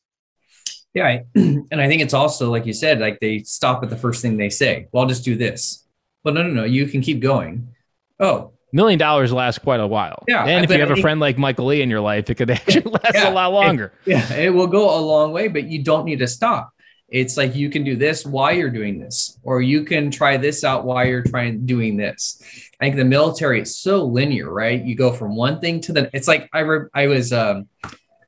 Yeah 0.93 1.19
and 1.35 1.81
i 1.81 1.87
think 1.87 2.01
it's 2.01 2.13
also 2.13 2.49
like 2.49 2.65
you 2.65 2.73
said 2.73 2.99
like 2.99 3.19
they 3.19 3.39
stop 3.39 3.83
at 3.83 3.89
the 3.89 3.97
first 3.97 4.21
thing 4.21 4.37
they 4.37 4.49
say 4.49 4.87
well 4.91 5.03
i'll 5.03 5.09
just 5.09 5.25
do 5.25 5.35
this. 5.35 5.85
But 6.23 6.33
no 6.33 6.43
no 6.43 6.49
no 6.49 6.63
you 6.63 6.87
can 6.87 7.01
keep 7.01 7.19
going. 7.19 7.69
Oh 8.19 8.54
million 8.75 8.99
dollars 8.99 9.31
lasts 9.31 9.57
quite 9.57 9.79
a 9.79 9.87
while. 9.87 10.23
Yeah. 10.27 10.43
And 10.43 10.65
if 10.65 10.69
you 10.69 10.79
have 10.79 10.91
a 10.91 10.97
friend 10.97 11.19
like 11.19 11.37
Michael 11.37 11.67
Lee 11.67 11.81
in 11.81 11.89
your 11.89 12.01
life, 12.01 12.29
it 12.29 12.35
could 12.35 12.51
actually 12.51 12.91
last 12.91 13.15
yeah, 13.15 13.29
a 13.29 13.31
lot 13.31 13.53
longer. 13.53 13.93
It, 14.05 14.11
yeah, 14.11 14.33
it 14.33 14.53
will 14.53 14.67
go 14.67 14.99
a 14.99 15.01
long 15.01 15.31
way, 15.31 15.47
but 15.47 15.63
you 15.63 15.81
don't 15.81 16.05
need 16.05 16.19
to 16.19 16.27
stop. 16.27 16.71
It's 17.07 17.37
like 17.37 17.55
you 17.55 17.69
can 17.69 17.83
do 17.83 17.95
this 17.95 18.25
while 18.25 18.51
you're 18.51 18.71
doing 18.71 18.99
this, 18.99 19.39
or 19.43 19.61
you 19.61 19.85
can 19.85 20.11
try 20.11 20.37
this 20.37 20.63
out 20.63 20.85
while 20.85 21.05
you're 21.05 21.23
trying 21.23 21.65
doing 21.65 21.95
this. 21.97 22.41
I 22.81 22.85
think 22.85 22.97
the 22.97 23.05
military 23.05 23.61
is 23.61 23.77
so 23.77 24.03
linear, 24.03 24.51
right? 24.51 24.83
You 24.83 24.95
go 24.95 25.13
from 25.13 25.35
one 25.35 25.59
thing 25.59 25.79
to 25.81 25.93
the. 25.93 26.09
It's 26.13 26.27
like 26.27 26.49
I 26.51 26.59
re, 26.59 26.87
I 26.93 27.07
was 27.07 27.31
um, 27.31 27.69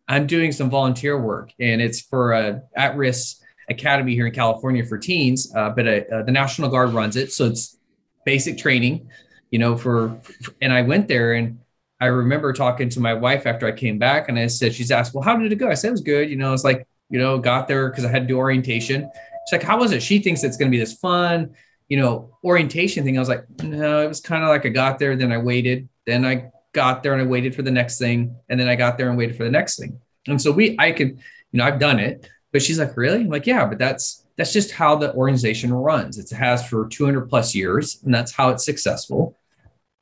I'm 0.07 0.27
doing 0.27 0.51
some 0.51 0.69
volunteer 0.69 1.19
work, 1.19 1.51
and 1.59 1.81
it's 1.81 2.01
for 2.01 2.33
a 2.33 2.61
at-risk 2.75 3.39
academy 3.67 4.13
here 4.13 4.27
in 4.27 4.33
California 4.33 4.85
for 4.85 4.97
teens, 4.97 5.51
uh, 5.55 5.71
but 5.71 5.87
uh, 5.87 6.01
uh, 6.13 6.23
the 6.23 6.31
National 6.31 6.69
Guard 6.69 6.91
runs 6.91 7.17
it, 7.17 7.33
so 7.33 7.47
it's 7.47 7.77
basic 8.25 8.57
training 8.57 9.09
you 9.51 9.59
know, 9.59 9.77
for, 9.77 10.19
and 10.61 10.73
I 10.73 10.81
went 10.81 11.07
there 11.07 11.33
and 11.33 11.59
I 11.99 12.07
remember 12.07 12.53
talking 12.53 12.89
to 12.89 12.99
my 12.99 13.13
wife 13.13 13.45
after 13.45 13.65
I 13.65 13.71
came 13.71 13.97
back 13.97 14.29
and 14.29 14.37
I 14.37 14.47
said, 14.47 14.73
she's 14.73 14.91
asked, 14.91 15.13
well, 15.13 15.23
how 15.23 15.35
did 15.35 15.51
it 15.51 15.55
go? 15.55 15.69
I 15.69 15.73
said, 15.73 15.89
it 15.89 15.91
was 15.91 16.01
good. 16.01 16.29
You 16.29 16.35
know, 16.35 16.53
it's 16.53 16.63
like, 16.63 16.87
you 17.09 17.19
know, 17.19 17.39
got 17.39 17.67
there 17.67 17.89
because 17.89 18.05
I 18.05 18.09
had 18.09 18.23
to 18.23 18.27
do 18.27 18.37
orientation. 18.37 19.09
She's 19.47 19.59
like, 19.59 19.63
how 19.63 19.79
was 19.79 19.91
it? 19.93 20.03
She 20.03 20.19
thinks 20.19 20.43
it's 20.43 20.57
going 20.57 20.69
to 20.69 20.75
be 20.75 20.79
this 20.79 20.93
fun, 20.93 21.55
you 21.87 21.97
know, 21.97 22.37
orientation 22.43 23.03
thing. 23.03 23.17
I 23.17 23.21
was 23.21 23.29
like, 23.29 23.45
no, 23.63 24.01
it 24.01 24.07
was 24.07 24.19
kind 24.19 24.43
of 24.43 24.49
like 24.49 24.65
I 24.65 24.69
got 24.69 24.99
there, 24.99 25.15
then 25.15 25.31
I 25.31 25.37
waited, 25.37 25.87
then 26.05 26.25
I 26.25 26.51
got 26.73 27.01
there 27.01 27.13
and 27.13 27.21
I 27.21 27.25
waited 27.25 27.55
for 27.55 27.61
the 27.63 27.71
next 27.71 27.97
thing. 27.97 28.35
And 28.49 28.59
then 28.59 28.67
I 28.67 28.75
got 28.75 28.97
there 28.97 29.09
and 29.09 29.17
waited 29.17 29.35
for 29.35 29.45
the 29.45 29.51
next 29.51 29.79
thing. 29.79 29.99
And 30.27 30.41
so 30.41 30.51
we, 30.51 30.75
I 30.77 30.91
could, 30.91 31.17
you 31.51 31.57
know, 31.57 31.63
I've 31.63 31.79
done 31.79 31.99
it, 31.99 32.29
but 32.51 32.61
she's 32.61 32.77
like, 32.77 32.95
really? 32.97 33.21
I'm 33.21 33.29
like, 33.29 33.47
yeah, 33.47 33.65
but 33.65 33.79
that's, 33.79 34.23
that's 34.37 34.53
just 34.53 34.71
how 34.71 34.95
the 34.95 35.13
organization 35.15 35.73
runs. 35.73 36.17
It 36.19 36.29
has 36.35 36.67
for 36.67 36.87
200 36.87 37.27
plus 37.27 37.55
years, 37.55 38.01
and 38.05 38.13
that's 38.13 38.31
how 38.31 38.49
it's 38.49 38.63
successful. 38.63 39.35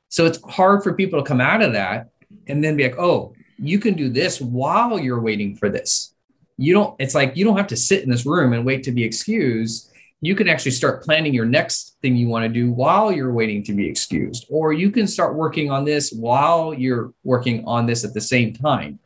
So 0.08 0.26
it's 0.26 0.40
hard 0.42 0.82
for 0.82 0.92
people 0.92 1.20
to 1.20 1.26
come 1.26 1.40
out 1.40 1.62
of 1.62 1.72
that 1.72 2.10
and 2.46 2.62
then 2.62 2.76
be 2.76 2.84
like, 2.84 2.98
oh, 2.98 3.34
you 3.58 3.78
can 3.78 3.94
do 3.94 4.10
this 4.10 4.40
while 4.40 4.98
you're 4.98 5.20
waiting 5.20 5.56
for 5.56 5.70
this. 5.70 6.14
You 6.58 6.74
don't, 6.74 6.94
it's 7.00 7.14
like 7.14 7.36
you 7.36 7.44
don't 7.44 7.56
have 7.56 7.66
to 7.68 7.76
sit 7.76 8.02
in 8.02 8.10
this 8.10 8.26
room 8.26 8.52
and 8.52 8.64
wait 8.64 8.82
to 8.84 8.92
be 8.92 9.04
excused. 9.04 9.90
You 10.20 10.34
can 10.34 10.48
actually 10.48 10.72
start 10.72 11.02
planning 11.02 11.34
your 11.34 11.44
next 11.46 11.96
thing 12.02 12.16
you 12.16 12.28
want 12.28 12.44
to 12.44 12.48
do 12.48 12.70
while 12.70 13.10
you're 13.10 13.32
waiting 13.32 13.62
to 13.64 13.72
be 13.72 13.88
excused. 13.88 14.46
Or 14.50 14.72
you 14.72 14.90
can 14.90 15.06
start 15.06 15.34
working 15.34 15.70
on 15.70 15.84
this 15.84 16.12
while 16.12 16.74
you're 16.74 17.12
working 17.24 17.64
on 17.66 17.86
this 17.86 18.04
at 18.04 18.14
the 18.14 18.20
same 18.20 18.52
time 18.52 18.98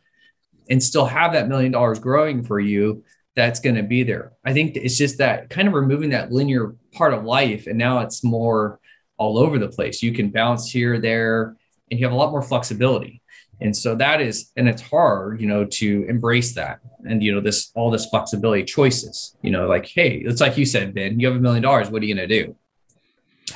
and 0.68 0.82
still 0.82 1.06
have 1.06 1.32
that 1.32 1.48
million 1.48 1.72
dollars 1.72 1.98
growing 1.98 2.42
for 2.42 2.60
you 2.60 3.04
that's 3.40 3.60
going 3.60 3.76
to 3.76 3.82
be 3.82 4.02
there. 4.02 4.32
I 4.44 4.52
think 4.52 4.76
it's 4.76 4.98
just 4.98 5.16
that 5.16 5.48
kind 5.48 5.66
of 5.66 5.72
removing 5.72 6.10
that 6.10 6.30
linear 6.30 6.74
part 6.92 7.14
of 7.14 7.24
life. 7.24 7.66
And 7.66 7.78
now 7.78 8.00
it's 8.00 8.22
more 8.22 8.78
all 9.16 9.38
over 9.38 9.58
the 9.58 9.68
place. 9.68 10.02
You 10.02 10.12
can 10.12 10.28
bounce 10.28 10.70
here, 10.70 11.00
there, 11.00 11.56
and 11.90 11.98
you 11.98 12.04
have 12.04 12.12
a 12.12 12.16
lot 12.16 12.32
more 12.32 12.42
flexibility. 12.42 13.22
And 13.62 13.74
so 13.74 13.94
that 13.94 14.20
is, 14.20 14.52
and 14.56 14.68
it's 14.68 14.82
hard, 14.82 15.40
you 15.40 15.46
know, 15.46 15.64
to 15.64 16.06
embrace 16.06 16.54
that. 16.54 16.80
And, 17.08 17.22
you 17.22 17.32
know, 17.32 17.40
this, 17.40 17.70
all 17.74 17.90
this 17.90 18.06
flexibility 18.06 18.64
choices, 18.64 19.34
you 19.40 19.50
know, 19.50 19.66
like, 19.66 19.86
hey, 19.86 20.16
it's 20.16 20.42
like 20.42 20.58
you 20.58 20.66
said, 20.66 20.94
Ben, 20.94 21.18
you 21.18 21.26
have 21.26 21.36
a 21.36 21.40
million 21.40 21.62
dollars. 21.62 21.88
What 21.88 22.02
are 22.02 22.04
you 22.04 22.14
going 22.14 22.28
to 22.28 22.44
do? 22.44 22.56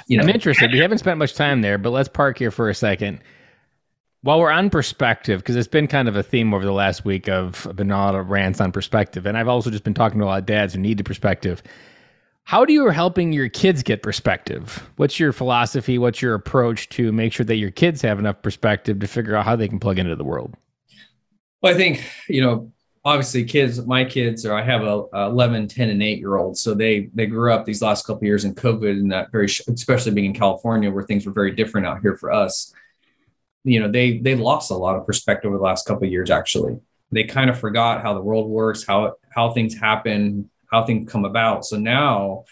You 0.07 0.17
know, 0.17 0.25
I'm 0.25 0.31
interested. 0.31 0.73
We 0.73 0.79
haven't 0.79 0.99
spent 0.99 1.19
much 1.19 1.35
time 1.35 1.61
there, 1.61 1.77
but 1.77 1.91
let's 1.91 2.09
park 2.09 2.39
here 2.39 2.51
for 2.51 2.71
a 2.71 2.75
second. 2.75 3.21
While 4.25 4.41
we're 4.41 4.51
on 4.51 4.71
perspective, 4.71 5.41
because 5.41 5.55
it's 5.55 5.69
been 5.69 5.87
kind 5.87 6.09
of 6.09 6.17
a 6.17 6.23
theme 6.23 6.55
over 6.55 6.65
the 6.65 6.73
last 6.73 7.05
week 7.05 7.29
of 7.29 7.71
been 7.77 7.91
a 7.91 7.97
lot 7.97 8.15
of 8.15 8.31
rants 8.31 8.59
on 8.59 8.73
perspective, 8.73 9.27
and 9.27 9.37
I've 9.37 9.49
also 9.49 9.71
just 9.71 9.85
been 9.85 9.93
talking 9.93 10.19
to 10.19 10.25
a 10.25 10.27
lot 10.27 10.39
of 10.39 10.47
dads 10.47 10.73
who 10.73 10.81
need 10.81 10.97
the 10.97 11.05
perspective. 11.05 11.63
How 12.45 12.65
do 12.65 12.73
you 12.73 12.89
helping 12.89 13.35
your 13.35 13.51
kids 13.51 13.83
get 13.83 14.03
perspective? 14.03 14.83
What's 14.97 15.21
your 15.21 15.33
philosophy? 15.33 15.99
What's 15.99 16.23
your 16.23 16.33
approach 16.33 16.89
to 16.91 17.13
make 17.13 17.35
sure 17.35 17.45
that 17.45 17.57
your 17.57 17.71
kids 17.71 18.01
have 18.01 18.19
enough 18.19 18.41
perspective 18.41 18.99
to 19.01 19.07
figure 19.07 19.37
out 19.37 19.45
how 19.45 19.57
they 19.57 19.69
can 19.69 19.79
plug 19.79 19.99
into 19.99 20.17
the 20.17 20.25
world? 20.25 20.55
Well, 21.61 21.75
I 21.75 21.77
think, 21.77 22.03
you 22.27 22.41
know, 22.41 22.73
obviously 23.05 23.45
kids, 23.45 23.85
my 23.87 24.07
kids 24.07 24.47
are, 24.47 24.55
I 24.55 24.63
have 24.63 24.85
a, 24.85 25.05
a 25.13 25.27
11, 25.27 25.69
10 25.69 25.91
and 25.91 26.03
eight 26.03 26.19
year 26.19 26.37
old. 26.37 26.57
So 26.57 26.73
they, 26.73 27.11
they 27.15 27.27
grew 27.27 27.53
up 27.53 27.67
these 27.67 27.83
last 27.83 28.07
couple 28.07 28.25
years 28.25 28.47
in 28.47 28.55
COVID 28.55 28.91
and 28.91 29.13
that 29.13 29.31
very, 29.33 29.47
especially 29.47 30.13
being 30.13 30.27
in 30.27 30.35
California 30.35 30.91
where 30.91 31.05
things 31.05 31.27
were 31.27 31.33
very 31.33 31.51
different 31.51 31.87
out 31.87 32.01
here 32.01 32.17
for 32.17 32.33
us 32.33 32.75
you 33.65 33.81
know 33.81 33.91
they 33.91 34.19
they 34.19 34.35
lost 34.35 34.71
a 34.71 34.75
lot 34.75 34.97
of 34.97 35.07
perspective 35.07 35.49
over 35.49 35.57
the 35.59 35.65
last 35.65 35.87
couple 35.87 36.05
of 36.05 36.13
years 36.13 36.31
actually. 36.31 36.79
They 37.11 37.25
kind 37.25 37.49
of 37.49 37.59
forgot 37.59 38.03
how 38.03 38.15
the 38.15 38.21
world 38.21 38.49
works 38.49 38.85
how 38.87 39.15
how 39.31 39.53
things 39.53 39.75
happen 39.75 40.51
how 40.71 40.85
things 40.85 41.11
come 41.11 41.25
about. 41.25 41.65
So 41.65 41.79
now 41.79 42.45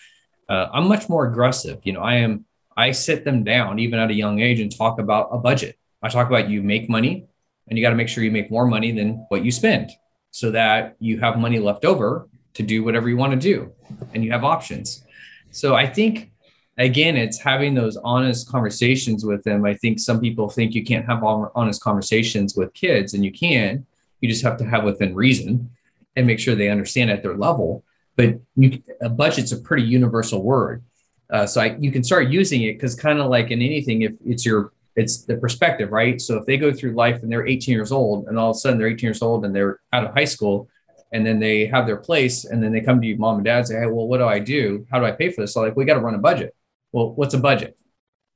uh, 0.48 0.68
i'm 0.72 0.88
much 0.88 1.08
more 1.08 1.26
aggressive. 1.26 1.80
You 1.84 1.92
know 1.92 2.00
i 2.00 2.16
am 2.16 2.46
i 2.76 2.90
sit 2.90 3.24
them 3.24 3.44
down 3.44 3.78
even 3.78 3.98
at 3.98 4.10
a 4.10 4.14
young 4.14 4.40
age 4.40 4.60
and 4.60 4.74
talk 4.74 4.98
about 4.98 5.28
a 5.30 5.38
budget. 5.38 5.78
I 6.02 6.08
talk 6.08 6.26
about 6.28 6.48
you 6.48 6.62
make 6.62 6.88
money 6.88 7.26
and 7.68 7.78
you 7.78 7.84
got 7.84 7.90
to 7.90 7.96
make 7.96 8.08
sure 8.08 8.24
you 8.24 8.32
make 8.32 8.50
more 8.50 8.66
money 8.66 8.90
than 8.90 9.24
what 9.28 9.44
you 9.44 9.52
spend 9.52 9.90
so 10.30 10.50
that 10.50 10.96
you 10.98 11.20
have 11.20 11.38
money 11.38 11.58
left 11.58 11.84
over 11.84 12.28
to 12.54 12.62
do 12.62 12.82
whatever 12.82 13.08
you 13.08 13.16
want 13.16 13.32
to 13.32 13.38
do 13.38 13.72
and 14.14 14.24
you 14.24 14.32
have 14.32 14.44
options. 14.44 15.04
So 15.50 15.74
i 15.74 15.86
think 15.86 16.32
again, 16.78 17.16
it's 17.16 17.38
having 17.38 17.74
those 17.74 17.96
honest 17.98 18.48
conversations 18.48 19.24
with 19.24 19.42
them. 19.44 19.64
I 19.64 19.74
think 19.74 19.98
some 19.98 20.20
people 20.20 20.48
think 20.48 20.74
you 20.74 20.84
can't 20.84 21.06
have 21.06 21.22
honest 21.22 21.82
conversations 21.82 22.56
with 22.56 22.72
kids, 22.74 23.14
and 23.14 23.24
you 23.24 23.32
can. 23.32 23.86
You 24.20 24.28
just 24.28 24.42
have 24.44 24.56
to 24.58 24.64
have 24.64 24.84
within 24.84 25.14
reason 25.14 25.70
and 26.16 26.26
make 26.26 26.38
sure 26.38 26.54
they 26.54 26.68
understand 26.68 27.10
at 27.10 27.22
their 27.22 27.36
level. 27.36 27.84
But 28.16 28.40
you, 28.56 28.82
a 29.00 29.08
budget's 29.08 29.52
a 29.52 29.60
pretty 29.60 29.84
universal 29.84 30.42
word, 30.42 30.82
uh, 31.30 31.46
so 31.46 31.62
I, 31.62 31.76
you 31.78 31.90
can 31.90 32.04
start 32.04 32.28
using 32.28 32.62
it 32.62 32.74
because 32.74 32.94
kind 32.94 33.18
of 33.18 33.30
like 33.30 33.50
in 33.50 33.62
anything, 33.62 34.02
if 34.02 34.12
it's 34.24 34.44
your 34.44 34.72
it's 34.94 35.24
the 35.24 35.38
perspective, 35.38 35.90
right? 35.90 36.20
So 36.20 36.36
if 36.36 36.44
they 36.44 36.58
go 36.58 36.70
through 36.70 36.92
life 36.92 37.22
and 37.22 37.32
they're 37.32 37.46
18 37.46 37.72
years 37.72 37.92
old, 37.92 38.28
and 38.28 38.38
all 38.38 38.50
of 38.50 38.56
a 38.56 38.58
sudden 38.58 38.78
they're 38.78 38.88
18 38.88 39.06
years 39.06 39.22
old 39.22 39.46
and 39.46 39.56
they're 39.56 39.80
out 39.94 40.04
of 40.04 40.12
high 40.12 40.26
school, 40.26 40.68
and 41.12 41.24
then 41.24 41.40
they 41.40 41.66
have 41.66 41.86
their 41.86 41.96
place, 41.96 42.44
and 42.44 42.62
then 42.62 42.72
they 42.72 42.82
come 42.82 43.00
to 43.00 43.06
you, 43.06 43.16
mom 43.16 43.36
and 43.36 43.44
dad, 43.44 43.66
say, 43.66 43.80
"Hey, 43.80 43.86
well, 43.86 44.06
what 44.06 44.18
do 44.18 44.26
I 44.26 44.38
do? 44.38 44.86
How 44.90 44.98
do 44.98 45.06
I 45.06 45.12
pay 45.12 45.30
for 45.30 45.40
this?" 45.40 45.54
So 45.54 45.62
like, 45.62 45.76
we 45.76 45.86
got 45.86 45.94
to 45.94 46.00
run 46.00 46.14
a 46.14 46.18
budget 46.18 46.54
well, 46.92 47.12
what's 47.14 47.34
a 47.34 47.38
budget? 47.38 47.76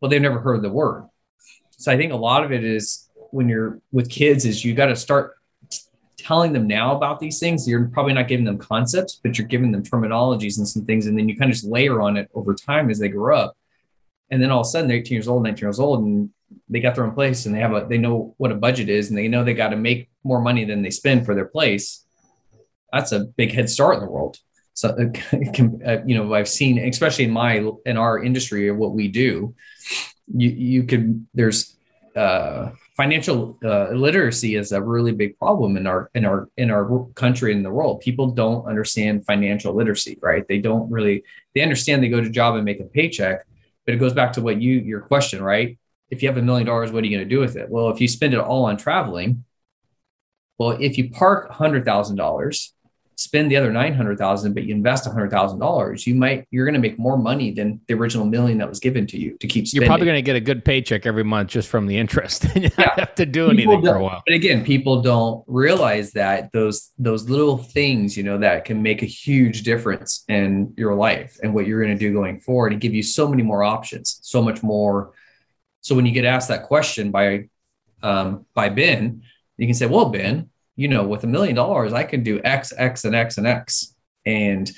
Well, 0.01 0.11
they've 0.11 0.21
never 0.21 0.41
heard 0.41 0.63
the 0.63 0.71
word. 0.71 1.09
So 1.79 1.93
I 1.93 1.97
think 1.97 2.13
a 2.13 2.17
lot 2.17 2.43
of 2.43 2.53
it 2.53 2.65
is 2.65 3.09
when 3.31 3.49
you're 3.49 3.81
with 3.93 4.11
kids 4.11 4.45
is 4.45 4.65
you 4.65 4.75
got 4.75 4.87
to 4.87 4.97
start 4.97 5.35
telling 6.17 6.53
them 6.53 6.67
now 6.67 6.97
about 6.97 7.21
these 7.21 7.39
things. 7.39 7.69
You're 7.69 7.89
probably 7.89 8.15
not 8.15 8.29
giving 8.29 8.45
them 8.45 8.59
concepts, 8.59 9.21
but 9.23 9.39
you're 9.39 9.47
giving 9.47 9.73
them 9.73 9.83
terminologies 9.83 10.59
and 10.59 10.67
some 10.67 10.85
things. 10.85 11.07
And 11.07 11.19
then 11.19 11.29
you 11.29 11.37
kind 11.37 11.51
of 11.51 11.55
just 11.55 11.67
layer 11.67 12.01
on 12.01 12.17
it 12.17 12.31
over 12.35 12.55
time 12.55 12.91
as 12.91 12.99
they 12.99 13.09
grow 13.09 13.39
up. 13.39 13.57
And 14.31 14.43
then 14.43 14.51
all 14.51 14.61
of 14.61 14.67
a 14.67 14.71
sudden 14.71 14.89
they're 14.89 14.97
18 14.97 15.15
years 15.15 15.29
old, 15.29 15.45
19 15.45 15.67
years 15.67 15.79
old, 15.79 16.05
and 16.05 16.31
they 16.69 16.81
got 16.81 16.95
their 16.95 17.05
own 17.05 17.15
place 17.15 17.47
and 17.47 17.55
they 17.55 17.61
have 17.61 17.75
a, 17.75 17.87
they 17.89 17.99
know 17.99 18.35
what 18.39 18.51
a 18.51 18.57
budget 18.57 18.89
is 18.89 19.09
and 19.09 19.19
they 19.19 19.29
know 19.29 19.45
they 19.45 19.55
got 19.55 19.69
to 19.69 19.77
make 19.77 20.09
more 20.25 20.41
money 20.41 20.65
than 20.65 20.83
they 20.83 20.91
spend 20.91 21.25
for 21.25 21.35
their 21.35 21.45
place. 21.45 22.05
That's 22.93 23.13
a 23.13 23.21
big 23.21 23.53
head 23.53 23.69
start 23.69 23.97
in 23.97 24.01
the 24.01 24.11
world 24.11 24.39
so 24.77 24.89
uh, 25.87 25.97
you 26.07 26.15
know 26.15 26.33
i've 26.35 26.49
seen 26.49 26.79
especially 26.79 27.25
in 27.25 27.31
my 27.31 27.53
in 27.87 27.97
our 27.97 28.23
industry 28.23 28.69
or 28.69 28.75
what 28.75 28.93
we 28.93 29.09
do 29.09 29.55
you 30.29 30.51
you 30.51 30.83
could 30.85 31.27
there's 31.35 31.77
uh, 32.17 32.71
financial 32.97 33.59
uh, 33.63 33.91
literacy 33.91 34.57
is 34.57 34.73
a 34.73 34.83
really 34.83 35.13
big 35.13 35.39
problem 35.39 35.77
in 35.77 35.87
our 35.87 36.11
in 36.15 36.25
our 36.25 36.49
in 36.57 36.71
our 36.71 37.07
country 37.15 37.53
and 37.53 37.63
the 37.65 37.71
world. 37.71 38.01
People 38.01 38.31
don't 38.31 38.67
understand 38.67 39.27
financial 39.27 39.75
literacy 39.75 40.19
right? 40.23 40.49
They 40.49 40.59
don't 40.59 40.91
really 40.91 41.23
they 41.55 41.61
understand 41.61 42.03
they 42.03 42.09
go 42.09 42.23
to 42.23 42.31
job 42.31 42.55
and 42.55 42.65
make 42.65 42.81
a 42.81 42.85
paycheck 42.85 43.47
but 43.85 43.95
it 43.95 43.99
goes 43.99 44.15
back 44.15 44.33
to 44.33 44.41
what 44.41 44.61
you 44.63 44.79
your 44.79 45.03
question 45.03 45.43
right? 45.43 45.79
If 46.09 46.23
you 46.23 46.29
have 46.29 46.39
a 46.39 46.43
million 46.43 46.67
dollars 46.67 46.91
what 46.91 47.05
are 47.05 47.07
you 47.07 47.17
going 47.17 47.29
to 47.29 47.35
do 47.35 47.41
with 47.41 47.57
it? 47.57 47.69
Well 47.69 47.91
if 47.91 48.01
you 48.01 48.09
spend 48.09 48.33
it 48.33 48.41
all 48.41 48.65
on 48.65 48.79
traveling 48.79 49.45
well 50.59 50.71
if 50.81 50.97
you 50.97 51.11
park 51.11 51.53
$100000 51.53 52.71
spend 53.17 53.51
the 53.51 53.57
other 53.57 53.73
900,000 53.73 54.55
but 54.55 54.65
you 54.65 54.75
invest 54.75 55.07
$100,000 55.07 56.07
you 56.07 56.15
might 56.15 56.47
you're 56.51 56.65
going 56.65 56.75
to 56.75 56.81
make 56.81 56.99
more 56.99 57.17
money 57.17 57.51
than 57.51 57.81
the 57.89 57.95
original 57.95 58.27
million 58.27 58.59
that 58.59 58.69
was 58.69 58.79
given 58.79 59.07
to 59.07 59.19
you 59.19 59.37
to 59.39 59.47
keep 59.47 59.67
spending. 59.67 59.85
You're 59.85 59.89
probably 59.89 60.07
going 60.07 60.17
to 60.17 60.23
get 60.23 60.37
a 60.37 60.41
good 60.41 60.65
paycheck 60.65 61.07
every 61.07 61.25
month 61.25 61.51
just 61.51 61.69
from 61.69 61.87
the 61.87 61.97
interest. 61.97 62.45
you 62.57 62.71
yeah. 62.79 62.95
have 62.97 63.15
to 63.17 63.27
do 63.27 63.51
anything 63.51 63.83
for 63.83 63.97
a 63.97 64.03
while. 64.03 64.23
But 64.27 64.35
again, 64.35 64.65
people 64.65 65.03
don't 65.03 65.45
realize 65.47 66.13
that 66.13 66.53
those 66.53 66.93
those 66.99 67.29
little 67.29 67.59
things, 67.59 68.17
you 68.17 68.23
know, 68.23 68.39
that 68.39 68.65
can 68.65 68.83
make 68.83 69.03
a 69.03 69.07
huge 69.07 69.63
difference 69.63 70.25
in 70.29 70.75
your 70.77 70.95
life 70.95 71.39
and 71.43 71.55
what 71.55 71.67
you're 71.67 71.83
going 71.83 71.97
to 71.97 71.99
do 71.99 72.13
going 72.13 72.41
forward 72.41 72.73
and 72.73 72.81
give 72.81 72.95
you 72.95 73.03
so 73.03 73.29
many 73.29 73.43
more 73.43 73.63
options, 73.65 74.19
so 74.23 74.43
much 74.43 74.63
more. 74.63 75.13
So 75.81 75.95
when 75.95 76.07
you 76.07 76.13
get 76.13 76.25
asked 76.25 76.49
that 76.49 76.65
question 76.65 77.11
by 77.11 77.49
um, 78.03 78.47
by 78.55 78.69
Ben, 78.69 79.23
you 79.57 79.67
can 79.67 79.75
say, 79.75 79.87
"Well, 79.87 80.11
Ben, 80.11 80.51
you 80.77 80.89
know, 80.89 81.05
with 81.05 81.25
a 81.25 81.27
million 81.27 81.55
dollars, 81.55 81.93
I 81.93 82.05
can 82.05 82.23
do 82.23 82.41
X, 82.45 82.73
X, 82.77 83.05
and 83.05 83.15
X 83.15 83.39
and 83.39 83.47
X. 83.47 83.95
And 84.25 84.71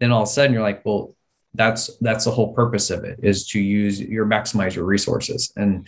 then 0.00 0.10
all 0.10 0.22
of 0.22 0.28
a 0.28 0.30
sudden 0.30 0.52
you're 0.52 0.62
like, 0.62 0.84
well, 0.84 1.14
that's 1.54 1.94
that's 1.98 2.24
the 2.24 2.30
whole 2.30 2.54
purpose 2.54 2.90
of 2.90 3.04
it 3.04 3.20
is 3.22 3.46
to 3.48 3.60
use 3.60 4.00
your 4.00 4.24
maximize 4.24 4.74
your 4.74 4.86
resources. 4.86 5.52
And 5.56 5.86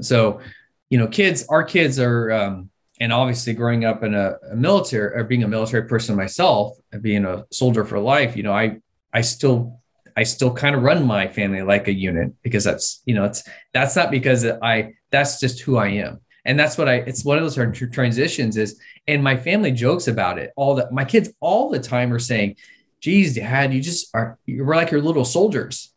so, 0.00 0.40
you 0.90 0.98
know, 0.98 1.06
kids, 1.06 1.46
our 1.48 1.62
kids 1.62 2.00
are 2.00 2.32
um, 2.32 2.70
and 3.00 3.12
obviously 3.12 3.54
growing 3.54 3.84
up 3.84 4.02
in 4.02 4.14
a, 4.14 4.34
a 4.50 4.56
military 4.56 5.14
or 5.14 5.24
being 5.24 5.44
a 5.44 5.48
military 5.48 5.86
person 5.86 6.16
myself, 6.16 6.76
being 7.00 7.24
a 7.24 7.44
soldier 7.52 7.84
for 7.84 8.00
life, 8.00 8.36
you 8.36 8.42
know, 8.42 8.52
I 8.52 8.78
I 9.12 9.20
still 9.20 9.80
I 10.16 10.24
still 10.24 10.52
kind 10.52 10.74
of 10.74 10.82
run 10.82 11.06
my 11.06 11.28
family 11.28 11.62
like 11.62 11.86
a 11.86 11.92
unit 11.92 12.32
because 12.42 12.64
that's 12.64 13.02
you 13.06 13.14
know 13.14 13.24
it's 13.24 13.44
that's 13.72 13.94
not 13.94 14.10
because 14.10 14.44
I 14.44 14.94
that's 15.10 15.38
just 15.38 15.60
who 15.60 15.76
I 15.76 15.88
am 15.88 16.20
and 16.48 16.58
that's 16.58 16.78
what 16.78 16.88
I. 16.88 16.94
It's 16.94 17.24
one 17.24 17.36
of 17.36 17.44
those 17.44 17.54
transitions 17.92 18.56
is, 18.56 18.80
and 19.06 19.22
my 19.22 19.36
family 19.36 19.70
jokes 19.70 20.08
about 20.08 20.38
it 20.38 20.52
all 20.56 20.76
that 20.76 20.90
my 20.92 21.04
kids 21.04 21.30
all 21.40 21.68
the 21.68 21.78
time 21.78 22.10
are 22.12 22.18
saying, 22.18 22.56
"Geez, 23.00 23.34
Dad, 23.34 23.72
you 23.72 23.82
just 23.82 24.08
are 24.14 24.38
you're 24.46 24.74
like 24.74 24.90
your 24.90 25.02
little 25.02 25.26
soldiers," 25.26 25.92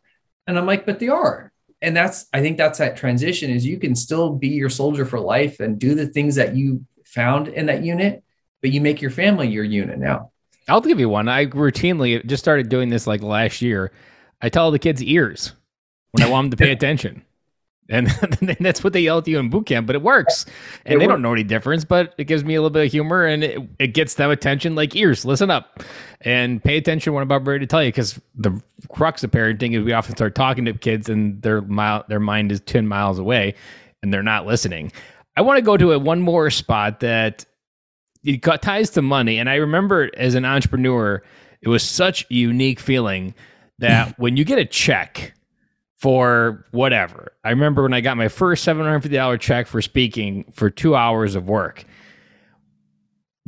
and 0.46 0.58
I'm 0.58 0.66
like, 0.66 0.84
"But 0.84 1.00
they 1.00 1.08
are." 1.08 1.50
And 1.80 1.96
that's 1.96 2.26
I 2.34 2.42
think 2.42 2.58
that's 2.58 2.78
that 2.78 2.98
transition 2.98 3.50
is 3.50 3.64
you 3.64 3.78
can 3.78 3.96
still 3.96 4.34
be 4.34 4.48
your 4.48 4.68
soldier 4.68 5.06
for 5.06 5.18
life 5.18 5.58
and 5.58 5.78
do 5.78 5.94
the 5.94 6.06
things 6.06 6.34
that 6.34 6.54
you 6.54 6.84
found 7.06 7.48
in 7.48 7.66
that 7.66 7.82
unit, 7.82 8.22
but 8.60 8.70
you 8.70 8.82
make 8.82 9.00
your 9.00 9.10
family 9.10 9.48
your 9.48 9.64
unit 9.64 9.98
now. 9.98 10.32
I'll 10.68 10.82
give 10.82 11.00
you 11.00 11.08
one. 11.08 11.28
I 11.28 11.46
routinely 11.46 12.24
just 12.26 12.44
started 12.44 12.68
doing 12.68 12.90
this 12.90 13.06
like 13.06 13.22
last 13.22 13.62
year. 13.62 13.90
I 14.42 14.50
tell 14.50 14.70
the 14.70 14.78
kids 14.78 15.02
ears 15.02 15.54
when 16.10 16.26
I 16.26 16.30
want 16.30 16.50
them 16.50 16.58
to 16.58 16.62
pay 16.62 16.72
attention. 16.78 17.24
And, 17.88 18.06
that's 18.60 18.82
what 18.84 18.92
they 18.92 19.00
yell 19.00 19.18
at 19.18 19.28
you 19.28 19.38
in 19.38 19.50
boot 19.50 19.66
camp, 19.66 19.86
but 19.86 19.96
it 19.96 20.02
works. 20.02 20.46
And 20.84 20.94
it 20.94 20.98
they 20.98 21.06
works. 21.06 21.12
don't 21.12 21.22
know 21.22 21.32
any 21.32 21.42
difference, 21.42 21.84
but 21.84 22.14
it 22.18 22.24
gives 22.24 22.44
me 22.44 22.54
a 22.54 22.60
little 22.60 22.70
bit 22.70 22.86
of 22.86 22.92
humor 22.92 23.24
and 23.24 23.44
it, 23.44 23.60
it 23.78 23.88
gets 23.88 24.14
them 24.14 24.30
attention 24.30 24.74
like 24.74 24.94
ears. 24.96 25.24
Listen 25.24 25.50
up 25.50 25.82
and 26.22 26.62
pay 26.62 26.76
attention 26.76 27.12
when 27.12 27.22
I'm 27.22 27.28
about 27.28 27.46
ready 27.46 27.60
to 27.60 27.66
tell 27.66 27.82
you 27.82 27.88
because 27.88 28.20
the 28.34 28.62
crux 28.88 29.24
of 29.24 29.30
parenting 29.30 29.76
is 29.76 29.84
we 29.84 29.92
often 29.92 30.16
start 30.16 30.34
talking 30.34 30.64
to 30.64 30.72
kids 30.72 31.08
and 31.08 31.40
their, 31.42 31.60
mile, 31.62 32.04
their 32.08 32.20
mind 32.20 32.52
is 32.52 32.60
10 32.60 32.86
miles 32.86 33.18
away 33.18 33.54
and 34.02 34.12
they're 34.12 34.22
not 34.22 34.46
listening. 34.46 34.92
I 35.36 35.42
want 35.42 35.58
to 35.58 35.62
go 35.62 35.76
to 35.76 35.92
a 35.92 35.98
one 35.98 36.20
more 36.20 36.50
spot 36.50 37.00
that 37.00 37.44
it 38.24 38.42
ties 38.62 38.90
to 38.90 39.02
money. 39.02 39.38
And 39.38 39.48
I 39.48 39.56
remember 39.56 40.10
as 40.16 40.34
an 40.34 40.44
entrepreneur, 40.44 41.22
it 41.60 41.68
was 41.68 41.82
such 41.82 42.22
a 42.30 42.34
unique 42.34 42.80
feeling 42.80 43.34
that 43.78 44.14
when 44.18 44.36
you 44.36 44.44
get 44.44 44.58
a 44.58 44.64
check, 44.64 45.34
for 46.02 46.66
whatever. 46.72 47.30
I 47.44 47.50
remember 47.50 47.84
when 47.84 47.94
I 47.94 48.00
got 48.00 48.16
my 48.16 48.26
first 48.26 48.66
$750 48.66 49.38
check 49.38 49.68
for 49.68 49.80
speaking 49.80 50.44
for 50.52 50.68
two 50.68 50.96
hours 50.96 51.36
of 51.36 51.46
work. 51.46 51.84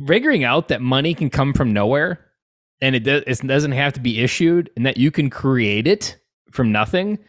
Figuring 0.07 0.45
out 0.45 0.69
that 0.69 0.81
money 0.81 1.13
can 1.13 1.29
come 1.29 1.53
from 1.53 1.73
nowhere 1.73 2.17
and 2.79 2.95
it, 2.95 3.05
it 3.05 3.45
doesn't 3.45 3.73
have 3.73 3.91
to 3.93 3.99
be 3.99 4.21
issued 4.21 4.69
and 4.77 4.85
that 4.85 4.95
you 4.95 5.11
can 5.11 5.29
create 5.29 5.85
it 5.85 6.17
from 6.49 6.71
nothing, 6.71 7.19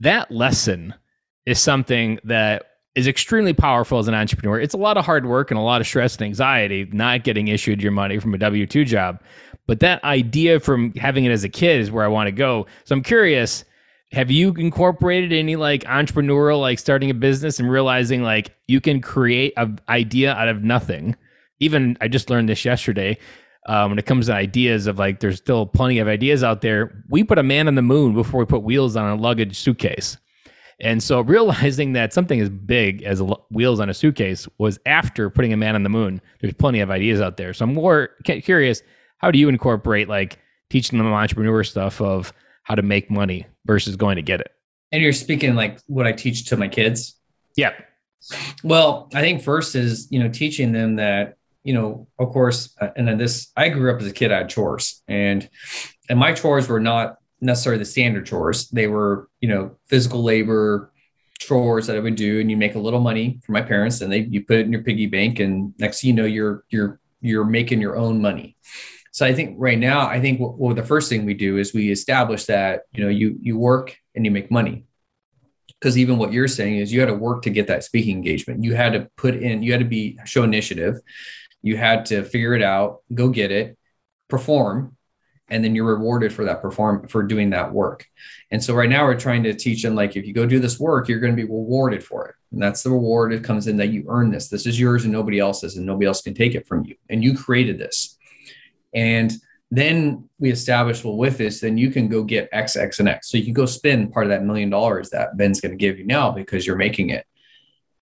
that 0.00 0.32
lesson 0.32 0.92
is 1.46 1.60
something 1.60 2.18
that 2.24 2.64
is 2.96 3.06
extremely 3.06 3.52
powerful 3.52 4.00
as 4.00 4.08
an 4.08 4.14
entrepreneur. 4.14 4.58
It's 4.58 4.74
a 4.74 4.78
lot 4.78 4.96
of 4.96 5.04
hard 5.04 5.26
work 5.26 5.52
and 5.52 5.58
a 5.58 5.62
lot 5.62 5.80
of 5.80 5.86
stress 5.86 6.16
and 6.16 6.24
anxiety 6.24 6.88
not 6.90 7.22
getting 7.22 7.46
issued 7.46 7.80
your 7.80 7.92
money 7.92 8.18
from 8.18 8.34
a 8.34 8.38
W 8.38 8.66
2 8.66 8.84
job. 8.84 9.22
But 9.68 9.78
that 9.78 10.02
idea 10.02 10.58
from 10.58 10.92
having 10.94 11.24
it 11.24 11.30
as 11.30 11.44
a 11.44 11.48
kid 11.48 11.80
is 11.80 11.92
where 11.92 12.04
I 12.04 12.08
want 12.08 12.26
to 12.26 12.32
go. 12.32 12.66
So 12.82 12.96
I'm 12.96 13.02
curious 13.02 13.64
have 14.12 14.30
you 14.30 14.52
incorporated 14.54 15.32
any 15.32 15.56
like 15.56 15.82
entrepreneurial 15.84 16.60
like 16.60 16.78
starting 16.78 17.10
a 17.10 17.14
business 17.14 17.58
and 17.58 17.70
realizing 17.70 18.22
like 18.22 18.54
you 18.68 18.80
can 18.80 19.00
create 19.00 19.52
an 19.56 19.78
idea 19.88 20.32
out 20.34 20.48
of 20.48 20.62
nothing 20.62 21.16
even 21.60 21.96
i 22.00 22.08
just 22.08 22.30
learned 22.30 22.48
this 22.48 22.64
yesterday 22.64 23.16
um, 23.68 23.90
when 23.90 23.98
it 23.98 24.06
comes 24.06 24.26
to 24.26 24.34
ideas 24.34 24.86
of 24.86 24.98
like 24.98 25.20
there's 25.20 25.38
still 25.38 25.66
plenty 25.66 25.98
of 25.98 26.08
ideas 26.08 26.44
out 26.44 26.60
there 26.60 27.04
we 27.10 27.24
put 27.24 27.38
a 27.38 27.42
man 27.42 27.66
on 27.68 27.74
the 27.74 27.82
moon 27.82 28.14
before 28.14 28.40
we 28.40 28.46
put 28.46 28.62
wheels 28.62 28.96
on 28.96 29.10
a 29.10 29.20
luggage 29.20 29.58
suitcase 29.58 30.16
And 30.80 31.02
so 31.02 31.20
realizing 31.36 31.92
that 31.94 32.12
something 32.12 32.40
as 32.40 32.50
big 32.50 33.02
as 33.02 33.22
wheels 33.50 33.80
on 33.80 33.90
a 33.90 33.94
suitcase 33.94 34.48
was 34.58 34.78
after 34.86 35.30
putting 35.30 35.52
a 35.52 35.56
man 35.56 35.74
on 35.74 35.82
the 35.82 35.88
moon. 35.88 36.20
There's 36.40 36.54
plenty 36.54 36.80
of 36.80 36.90
ideas 36.90 37.20
out 37.20 37.36
there. 37.36 37.52
So 37.54 37.64
I'm 37.64 37.74
more 37.74 38.10
curious, 38.24 38.82
how 39.18 39.30
do 39.30 39.38
you 39.38 39.48
incorporate 39.48 40.08
like 40.08 40.38
teaching 40.70 40.98
them 40.98 41.06
entrepreneur 41.12 41.64
stuff 41.64 42.00
of 42.00 42.32
how 42.66 42.74
to 42.74 42.82
make 42.82 43.08
money 43.08 43.46
versus 43.64 43.94
going 43.94 44.16
to 44.16 44.22
get 44.22 44.40
it? 44.40 44.50
And 44.90 45.00
you're 45.00 45.12
speaking 45.12 45.54
like 45.54 45.78
what 45.86 46.04
I 46.04 46.10
teach 46.10 46.46
to 46.46 46.56
my 46.56 46.66
kids? 46.66 47.14
Yeah. 47.56 47.74
Well, 48.64 49.08
I 49.14 49.20
think 49.20 49.42
first 49.42 49.76
is, 49.76 50.08
you 50.10 50.18
know, 50.18 50.28
teaching 50.28 50.72
them 50.72 50.96
that, 50.96 51.36
you 51.62 51.74
know, 51.74 52.08
of 52.18 52.30
course, 52.30 52.74
uh, 52.80 52.88
and 52.96 53.06
then 53.06 53.18
this, 53.18 53.52
I 53.56 53.68
grew 53.68 53.94
up 53.94 54.00
as 54.00 54.08
a 54.08 54.12
kid, 54.12 54.32
I 54.32 54.38
had 54.38 54.48
chores 54.48 55.00
and, 55.06 55.48
and 56.08 56.18
my 56.18 56.32
chores 56.32 56.68
were 56.68 56.80
not 56.80 57.18
necessarily 57.40 57.78
the 57.78 57.84
standard 57.84 58.26
chores. 58.26 58.68
They 58.70 58.88
were, 58.88 59.28
you 59.40 59.48
know, 59.48 59.76
physical 59.86 60.24
labor 60.24 60.92
chores 61.38 61.86
that 61.86 61.96
I 61.96 62.00
would 62.00 62.16
do, 62.16 62.40
and 62.40 62.50
you 62.50 62.56
make 62.56 62.74
a 62.74 62.80
little 62.80 63.00
money 63.00 63.38
for 63.44 63.52
my 63.52 63.62
parents, 63.62 64.00
and 64.00 64.10
they 64.10 64.20
you 64.20 64.44
put 64.44 64.56
it 64.56 64.66
in 64.66 64.72
your 64.72 64.82
piggy 64.82 65.06
bank, 65.06 65.38
and 65.38 65.74
next 65.78 66.00
thing 66.00 66.08
you 66.08 66.14
know, 66.14 66.24
you're 66.24 66.64
you're 66.70 66.98
you're 67.20 67.44
making 67.44 67.80
your 67.80 67.96
own 67.96 68.20
money. 68.20 68.56
So 69.16 69.24
I 69.24 69.32
think 69.32 69.56
right 69.58 69.78
now, 69.78 70.06
I 70.06 70.20
think 70.20 70.38
what, 70.40 70.76
the 70.76 70.82
first 70.82 71.08
thing 71.08 71.24
we 71.24 71.32
do 71.32 71.56
is 71.56 71.72
we 71.72 71.90
establish 71.90 72.44
that 72.44 72.82
you 72.92 73.02
know 73.02 73.08
you 73.08 73.38
you 73.40 73.56
work 73.56 73.96
and 74.14 74.26
you 74.26 74.30
make 74.30 74.50
money. 74.50 74.84
Because 75.80 75.96
even 75.96 76.18
what 76.18 76.34
you're 76.34 76.48
saying 76.48 76.76
is 76.76 76.92
you 76.92 77.00
had 77.00 77.06
to 77.06 77.14
work 77.14 77.40
to 77.42 77.50
get 77.50 77.68
that 77.68 77.82
speaking 77.82 78.14
engagement. 78.14 78.62
You 78.62 78.74
had 78.74 78.92
to 78.92 79.08
put 79.16 79.34
in, 79.34 79.62
you 79.62 79.72
had 79.72 79.80
to 79.80 79.86
be 79.86 80.18
show 80.26 80.42
initiative. 80.42 80.96
You 81.62 81.78
had 81.78 82.04
to 82.06 82.24
figure 82.24 82.52
it 82.52 82.60
out, 82.60 83.04
go 83.14 83.30
get 83.30 83.50
it, 83.50 83.78
perform, 84.28 84.98
and 85.48 85.64
then 85.64 85.74
you're 85.74 85.96
rewarded 85.96 86.30
for 86.30 86.44
that 86.44 86.60
perform 86.60 87.08
for 87.08 87.22
doing 87.22 87.50
that 87.50 87.72
work. 87.72 88.06
And 88.50 88.62
so 88.62 88.74
right 88.74 88.90
now 88.90 89.06
we're 89.06 89.18
trying 89.18 89.44
to 89.44 89.54
teach 89.54 89.82
them 89.82 89.94
like 89.94 90.14
if 90.16 90.26
you 90.26 90.34
go 90.34 90.44
do 90.44 90.60
this 90.60 90.78
work, 90.78 91.08
you're 91.08 91.20
going 91.20 91.34
to 91.34 91.42
be 91.42 91.50
rewarded 91.50 92.04
for 92.04 92.26
it. 92.28 92.34
And 92.52 92.60
that's 92.60 92.82
the 92.82 92.90
reward 92.90 93.32
it 93.32 93.44
comes 93.44 93.66
in 93.66 93.78
that 93.78 93.88
you 93.88 94.04
earn 94.10 94.30
this. 94.30 94.50
This 94.50 94.66
is 94.66 94.78
yours 94.78 95.04
and 95.04 95.12
nobody 95.12 95.38
else's, 95.38 95.78
and 95.78 95.86
nobody 95.86 96.06
else 96.06 96.20
can 96.20 96.34
take 96.34 96.54
it 96.54 96.66
from 96.66 96.84
you. 96.84 96.96
And 97.08 97.24
you 97.24 97.34
created 97.34 97.78
this. 97.78 98.15
And 98.94 99.32
then 99.70 100.28
we 100.38 100.50
established, 100.50 101.04
well, 101.04 101.16
with 101.16 101.38
this, 101.38 101.60
then 101.60 101.76
you 101.76 101.90
can 101.90 102.08
go 102.08 102.22
get 102.22 102.48
X, 102.52 102.76
X, 102.76 103.00
and 103.00 103.08
X. 103.08 103.28
So 103.28 103.36
you 103.36 103.44
can 103.44 103.52
go 103.52 103.66
spend 103.66 104.12
part 104.12 104.26
of 104.26 104.30
that 104.30 104.44
million 104.44 104.70
dollars 104.70 105.10
that 105.10 105.36
Ben's 105.36 105.60
going 105.60 105.72
to 105.72 105.76
give 105.76 105.98
you 105.98 106.06
now 106.06 106.30
because 106.30 106.66
you're 106.66 106.76
making 106.76 107.10
it. 107.10 107.26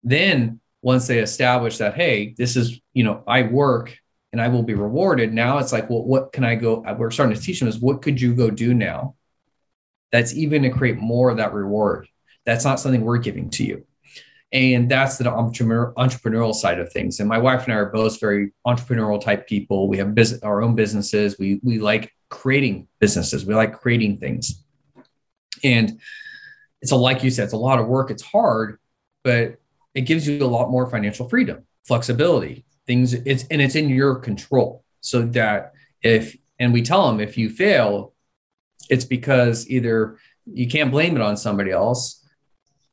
Then 0.02 0.60
once 0.82 1.06
they 1.06 1.18
establish 1.18 1.78
that, 1.78 1.94
hey, 1.94 2.34
this 2.38 2.56
is, 2.56 2.80
you 2.94 3.04
know, 3.04 3.22
I 3.26 3.42
work 3.42 3.96
and 4.32 4.40
I 4.40 4.48
will 4.48 4.62
be 4.62 4.74
rewarded. 4.74 5.32
Now 5.32 5.58
it's 5.58 5.72
like, 5.72 5.90
well, 5.90 6.04
what 6.04 6.32
can 6.32 6.44
I 6.44 6.54
go? 6.54 6.84
We're 6.96 7.10
starting 7.10 7.36
to 7.36 7.42
teach 7.42 7.60
them 7.60 7.68
is 7.68 7.78
what 7.78 8.00
could 8.00 8.20
you 8.20 8.34
go 8.34 8.50
do 8.50 8.72
now? 8.72 9.16
That's 10.12 10.34
even 10.34 10.62
to 10.62 10.70
create 10.70 10.96
more 10.96 11.30
of 11.30 11.36
that 11.36 11.52
reward. 11.52 12.08
That's 12.46 12.64
not 12.64 12.80
something 12.80 13.02
we're 13.02 13.18
giving 13.18 13.50
to 13.50 13.64
you. 13.64 13.86
And 14.52 14.90
that's 14.90 15.16
the 15.18 15.30
entrepreneur, 15.30 15.92
entrepreneurial 15.96 16.54
side 16.54 16.80
of 16.80 16.92
things. 16.92 17.20
And 17.20 17.28
my 17.28 17.38
wife 17.38 17.64
and 17.64 17.72
I 17.72 17.76
are 17.76 17.86
both 17.86 18.18
very 18.18 18.52
entrepreneurial 18.66 19.22
type 19.22 19.46
people. 19.46 19.88
We 19.88 19.98
have 19.98 20.14
business, 20.14 20.42
our 20.42 20.60
own 20.62 20.74
businesses. 20.74 21.38
We, 21.38 21.60
we 21.62 21.78
like 21.78 22.12
creating 22.30 22.88
businesses. 22.98 23.46
We 23.46 23.54
like 23.54 23.78
creating 23.80 24.18
things. 24.18 24.64
And 25.62 26.00
it's 26.82 26.90
a, 26.90 26.96
like 26.96 27.22
you 27.22 27.30
said, 27.30 27.44
it's 27.44 27.52
a 27.52 27.58
lot 27.58 27.78
of 27.78 27.86
work. 27.86 28.10
It's 28.10 28.22
hard, 28.22 28.80
but 29.22 29.60
it 29.94 30.02
gives 30.02 30.26
you 30.26 30.44
a 30.44 30.46
lot 30.46 30.70
more 30.70 30.90
financial 30.90 31.28
freedom, 31.28 31.64
flexibility, 31.86 32.64
things 32.90 33.14
it's 33.14 33.44
and 33.52 33.62
it's 33.62 33.76
in 33.76 33.88
your 33.88 34.16
control 34.16 34.84
so 35.00 35.22
that 35.22 35.72
if 36.02 36.36
and 36.58 36.72
we 36.72 36.82
tell 36.82 37.06
them 37.06 37.20
if 37.20 37.38
you 37.38 37.48
fail 37.48 38.14
it's 38.88 39.04
because 39.04 39.68
either 39.70 40.18
you 40.44 40.66
can't 40.66 40.90
blame 40.90 41.14
it 41.14 41.22
on 41.22 41.36
somebody 41.36 41.70
else 41.70 42.26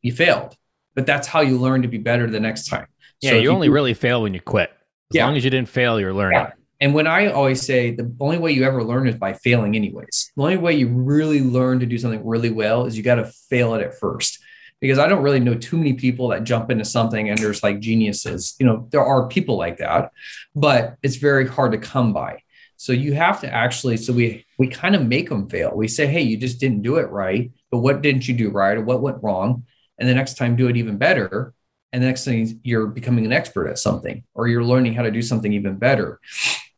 you 0.03 0.11
failed 0.11 0.55
but 0.97 1.05
that's 1.05 1.27
how 1.27 1.39
you 1.39 1.57
learn 1.57 1.83
to 1.83 1.87
be 1.87 1.97
better 1.97 2.29
the 2.29 2.39
next 2.39 2.67
time 2.67 2.87
yeah 3.21 3.29
so 3.29 3.37
you 3.37 3.49
only 3.49 3.67
you, 3.67 3.73
really 3.73 3.93
fail 3.93 4.23
when 4.23 4.33
you 4.33 4.41
quit 4.41 4.69
as 4.71 5.15
yeah. 5.15 5.25
long 5.25 5.37
as 5.37 5.43
you 5.45 5.49
didn't 5.49 5.69
fail 5.69 5.99
you're 5.99 6.13
learning 6.13 6.39
yeah. 6.39 6.51
and 6.81 6.93
when 6.93 7.07
i 7.07 7.27
always 7.27 7.61
say 7.61 7.91
the 7.91 8.13
only 8.19 8.37
way 8.37 8.51
you 8.51 8.63
ever 8.63 8.83
learn 8.83 9.07
is 9.07 9.15
by 9.15 9.31
failing 9.31 9.75
anyways 9.75 10.31
the 10.35 10.41
only 10.41 10.57
way 10.57 10.73
you 10.73 10.89
really 10.89 11.39
learn 11.39 11.79
to 11.79 11.85
do 11.85 11.97
something 11.97 12.25
really 12.25 12.51
well 12.51 12.85
is 12.85 12.97
you 12.97 13.03
got 13.03 13.15
to 13.15 13.25
fail 13.49 13.75
it 13.75 13.81
at 13.81 13.97
first 13.97 14.39
because 14.79 14.99
I 14.99 15.07
don't 15.07 15.23
really 15.23 15.39
know 15.39 15.55
too 15.55 15.77
many 15.77 15.93
people 15.93 16.27
that 16.29 16.43
jump 16.43 16.69
into 16.69 16.85
something 16.85 17.29
and 17.29 17.39
there's 17.39 17.63
like 17.63 17.79
geniuses. 17.79 18.55
You 18.59 18.65
know, 18.65 18.87
there 18.91 19.03
are 19.03 19.27
people 19.27 19.57
like 19.57 19.77
that, 19.77 20.11
but 20.55 20.97
it's 21.01 21.15
very 21.15 21.47
hard 21.47 21.71
to 21.71 21.77
come 21.77 22.13
by. 22.13 22.43
So 22.77 22.93
you 22.93 23.13
have 23.13 23.41
to 23.41 23.51
actually, 23.51 23.97
so 23.97 24.13
we 24.13 24.45
we 24.59 24.67
kind 24.67 24.95
of 24.95 25.05
make 25.05 25.29
them 25.29 25.49
fail. 25.49 25.75
We 25.75 25.87
say, 25.87 26.05
hey, 26.05 26.21
you 26.21 26.37
just 26.37 26.59
didn't 26.59 26.83
do 26.83 26.97
it 26.97 27.09
right, 27.09 27.51
but 27.71 27.79
what 27.79 28.01
didn't 28.03 28.27
you 28.27 28.35
do 28.35 28.51
right 28.51 28.77
or 28.77 28.83
what 28.83 29.01
went 29.01 29.23
wrong? 29.23 29.65
And 29.99 30.07
the 30.07 30.15
next 30.15 30.37
time 30.37 30.55
do 30.55 30.67
it 30.67 30.77
even 30.77 30.97
better. 30.97 31.53
And 31.93 32.03
the 32.03 32.07
next 32.07 32.25
thing 32.25 32.59
you're 32.63 32.87
becoming 32.87 33.25
an 33.25 33.33
expert 33.33 33.67
at 33.67 33.79
something 33.79 34.23
or 34.33 34.47
you're 34.47 34.63
learning 34.63 34.93
how 34.93 35.03
to 35.03 35.11
do 35.11 35.21
something 35.21 35.53
even 35.53 35.77
better. 35.77 36.19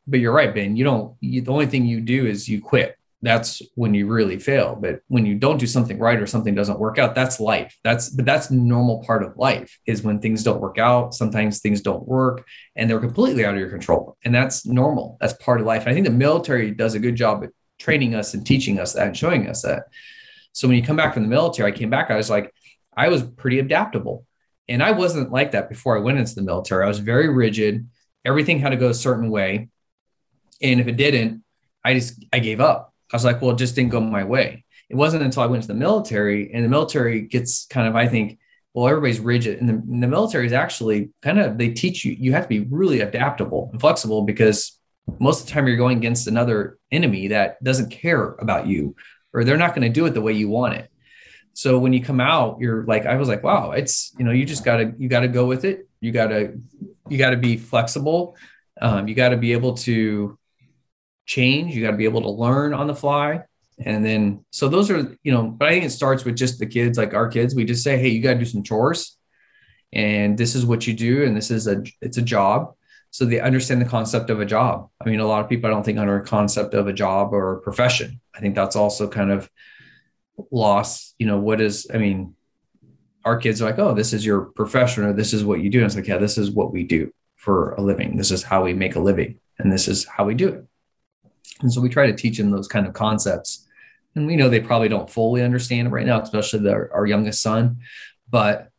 But 0.08 0.20
you're 0.20 0.34
right, 0.34 0.54
Ben. 0.54 0.76
You 0.76 0.84
don't, 0.84 1.16
you, 1.20 1.42
the 1.42 1.52
only 1.52 1.66
thing 1.66 1.86
you 1.86 2.02
do 2.02 2.26
is 2.26 2.48
you 2.48 2.62
quit 2.62 3.00
that's 3.22 3.62
when 3.76 3.94
you 3.94 4.08
really 4.08 4.40
fail 4.40 4.78
but 4.80 5.02
when 5.08 5.26
you 5.26 5.36
don't 5.36 5.58
do 5.58 5.68
something 5.68 6.00
right 6.00 6.20
or 6.20 6.28
something 6.28 6.56
doesn't 6.56 6.80
work 6.80 6.98
out 6.98 7.16
that's 7.16 7.40
life 7.40 7.78
that's 7.84 8.10
but 8.10 8.26
that's 8.26 8.50
normal 8.50 9.04
part 9.04 9.24
of 9.24 9.36
life 9.36 9.78
is 9.86 10.04
when 10.04 10.20
things 10.20 10.44
don't 10.44 10.62
work 10.62 10.78
out 10.78 11.14
sometimes 11.14 11.60
things 11.60 11.82
don't 11.82 12.08
work 12.08 12.46
and 12.76 12.90
they're 12.90 13.00
completely 13.00 13.44
out 13.46 13.54
of 13.54 13.60
your 13.60 13.70
control 13.70 14.18
and 14.24 14.34
that's 14.34 14.66
normal 14.66 15.18
that's 15.20 15.34
part 15.34 15.60
of 15.60 15.66
life 15.66 15.82
and 15.82 15.90
i 15.90 15.94
think 15.94 16.06
the 16.06 16.12
military 16.12 16.72
does 16.72 16.94
a 16.94 17.00
good 17.00 17.16
job 17.16 17.44
at 17.44 17.50
training 17.78 18.16
us 18.16 18.34
and 18.34 18.46
teaching 18.46 18.80
us 18.80 18.94
that 18.94 19.08
and 19.08 19.18
showing 19.18 19.48
us 19.48 19.64
that 19.64 19.84
so 20.54 20.68
when 20.68 20.78
you 20.78 20.84
come 20.84 20.96
back 20.96 21.14
from 21.14 21.24
the 21.24 21.30
military 21.30 21.72
i 21.72 21.76
came 21.76 21.90
back 21.90 22.10
i 22.10 22.16
was 22.16 22.30
like 22.30 22.54
i 22.96 23.10
was 23.10 23.24
pretty 23.24 23.60
adaptable. 23.60 24.26
And 24.68 24.84
i 24.84 24.92
wasn't 24.92 25.32
like 25.32 25.52
that 25.52 25.70
before 25.70 25.98
i 25.98 26.02
went 26.02 26.20
into 26.20 26.36
the 26.36 26.42
military. 26.42 26.86
I 26.86 26.88
was 26.88 27.00
very 27.00 27.30
rigid. 27.30 27.88
Everything 28.26 28.60
had 28.60 28.70
to 28.70 28.76
go 28.76 28.90
a 28.90 28.94
certain 28.94 29.30
way. 29.30 29.70
And 30.62 30.80
if 30.80 30.88
it 30.88 30.98
didn't 30.98 31.44
i 31.84 31.94
just 31.94 32.24
i 32.34 32.40
gave 32.40 32.62
up. 32.62 32.94
I 33.12 33.16
was 33.16 33.26
like, 33.26 33.42
well, 33.42 33.52
it 33.52 33.58
just 33.58 33.76
didn't 33.76 33.92
go 33.92 34.00
my 34.00 34.24
way. 34.24 34.66
It 34.90 34.96
wasn't 34.96 35.24
until 35.24 35.44
I 35.44 35.48
went 35.48 35.64
to 35.64 35.68
the 35.68 35.74
military, 35.74 36.52
and 36.54 36.64
the 36.64 36.70
military 36.70 37.22
gets 37.22 37.66
kind 37.66 37.88
of, 37.88 37.96
I 37.96 38.08
think, 38.08 38.40
well, 38.74 38.88
everybody's 38.88 39.20
rigid, 39.20 39.60
and 39.60 39.70
the, 39.70 39.74
and 39.74 40.02
the 40.02 40.08
military 40.08 40.46
is 40.46 40.54
actually 40.54 41.10
kind 41.22 41.40
of 41.40 41.58
they 41.58 41.70
teach 41.70 42.06
you 42.06 42.16
you 42.18 42.34
have 42.34 42.44
to 42.44 42.50
be 42.50 42.68
really 42.70 43.02
adaptable 43.02 43.70
and 43.72 43.82
flexible 43.82 44.22
because 44.24 44.80
most 45.20 45.42
of 45.42 45.48
the 45.48 45.54
time 45.54 45.68
you're 45.68 45.76
going 45.76 45.98
against 45.98 46.28
another 46.28 46.78
enemy 46.92 47.30
that 47.30 47.64
doesn't 47.64 47.90
care 47.90 48.36
about 48.36 48.68
you, 48.68 48.96
or 49.34 49.44
they're 49.44 49.58
not 49.58 49.76
going 49.76 49.88
to 49.88 49.94
do 49.94 50.06
it 50.06 50.12
the 50.12 50.22
way 50.22 50.34
you 50.34 50.50
want 50.50 50.76
it. 50.76 50.89
So 51.60 51.78
when 51.78 51.92
you 51.92 52.02
come 52.02 52.22
out, 52.22 52.58
you're 52.62 52.86
like, 52.86 53.06
I 53.06 53.16
was 53.18 53.28
like, 53.28 53.44
wow, 53.44 53.72
it's 53.72 54.14
you 54.18 54.24
know, 54.26 54.32
you 54.32 54.46
just 54.46 54.64
gotta 54.64 54.94
you 54.98 55.10
gotta 55.10 55.28
go 55.28 55.46
with 55.46 55.66
it. 55.66 55.90
You 56.00 56.12
gotta 56.12 56.54
you 57.10 57.18
gotta 57.18 57.38
be 57.38 57.58
flexible. 57.58 58.38
Um, 58.82 59.08
you 59.08 59.16
got 59.16 59.30
to 59.30 59.38
be 59.38 59.54
able 59.54 59.74
to 59.78 60.38
change. 61.26 61.76
You 61.76 61.84
got 61.84 61.92
to 61.92 61.98
be 61.98 62.06
able 62.06 62.22
to 62.22 62.30
learn 62.30 62.74
on 62.74 62.88
the 62.88 62.96
fly. 62.96 63.42
And 63.78 64.04
then, 64.04 64.46
so 64.52 64.68
those 64.68 64.90
are, 64.90 65.16
you 65.24 65.32
know, 65.32 65.44
but 65.44 65.68
I 65.68 65.72
think 65.72 65.86
it 65.86 65.92
starts 65.92 66.26
with 66.26 66.36
just 66.36 66.60
the 66.60 66.66
kids, 66.66 66.98
like 66.98 67.14
our 67.14 67.30
kids. 67.30 67.56
We 67.56 67.66
just 67.66 67.84
say, 67.84 67.98
hey, 67.98 68.10
you 68.10 68.22
got 68.22 68.34
to 68.34 68.40
do 68.40 68.46
some 68.46 68.64
chores 68.64 69.18
and 69.94 70.38
this 70.38 70.56
is 70.56 70.66
what 70.66 70.86
you 70.86 70.94
do. 70.94 71.24
And 71.24 71.36
this 71.36 71.52
is 71.52 71.68
a, 71.68 71.84
it's 72.02 72.18
a 72.18 72.22
job. 72.22 72.74
So 73.12 73.26
they 73.26 73.40
understand 73.40 73.82
the 73.82 73.86
concept 73.86 74.30
of 74.30 74.40
a 74.40 74.46
job. 74.46 74.90
I 75.02 75.10
mean, 75.10 75.20
a 75.20 75.26
lot 75.26 75.44
of 75.44 75.50
people 75.50 75.68
I 75.70 75.74
don't 75.74 75.84
think 75.84 75.98
under 75.98 76.18
a 76.18 76.26
concept 76.26 76.74
of 76.74 76.88
a 76.88 76.94
job 76.94 77.34
or 77.34 77.54
a 77.54 77.62
profession. 77.62 78.22
I 78.36 78.40
think 78.40 78.54
that's 78.54 78.76
also 78.76 79.08
kind 79.08 79.32
of 79.32 79.50
lost. 80.52 81.16
You 81.20 81.28
know, 81.28 81.40
what 81.40 81.62
is, 81.62 81.88
I 81.94 81.98
mean, 81.98 82.36
our 83.26 83.38
kids 83.38 83.62
are 83.62 83.66
like, 83.66 83.80
oh, 83.80 83.94
this 83.94 84.14
is 84.14 84.26
your 84.26 84.42
profession 84.42 85.04
or 85.04 85.14
this 85.14 85.34
is 85.34 85.44
what 85.44 85.62
you 85.62 85.70
do. 85.70 85.80
And 85.80 85.86
it's 85.86 85.96
like, 85.96 86.08
yeah, 86.08 86.18
this 86.18 86.38
is 86.38 86.52
what 86.52 86.72
we 86.72 86.84
do 86.84 87.12
for 87.36 87.74
a 87.74 87.82
living. 87.82 88.18
This 88.18 88.32
is 88.32 88.44
how 88.44 88.64
we 88.64 88.74
make 88.74 88.96
a 88.96 89.00
living 89.00 89.40
and 89.58 89.72
this 89.72 89.88
is 89.88 90.06
how 90.06 90.26
we 90.26 90.36
do 90.36 90.48
it. 90.50 90.66
And 91.62 91.72
so 91.72 91.82
we 91.82 91.90
try 91.90 92.08
to 92.08 92.16
teach 92.16 92.38
them 92.38 92.52
those 92.52 92.68
kind 92.68 92.88
of 92.88 92.94
concepts. 92.94 93.68
And 94.16 94.26
we 94.26 94.36
know 94.36 94.50
they 94.50 94.60
probably 94.60 94.90
don't 94.90 95.10
fully 95.10 95.44
understand 95.44 95.88
it 95.88 95.92
right 95.92 96.06
now, 96.06 96.22
especially 96.22 96.60
the, 96.60 96.90
our 96.92 97.06
youngest 97.06 97.42
son, 97.42 97.80
but 98.30 98.70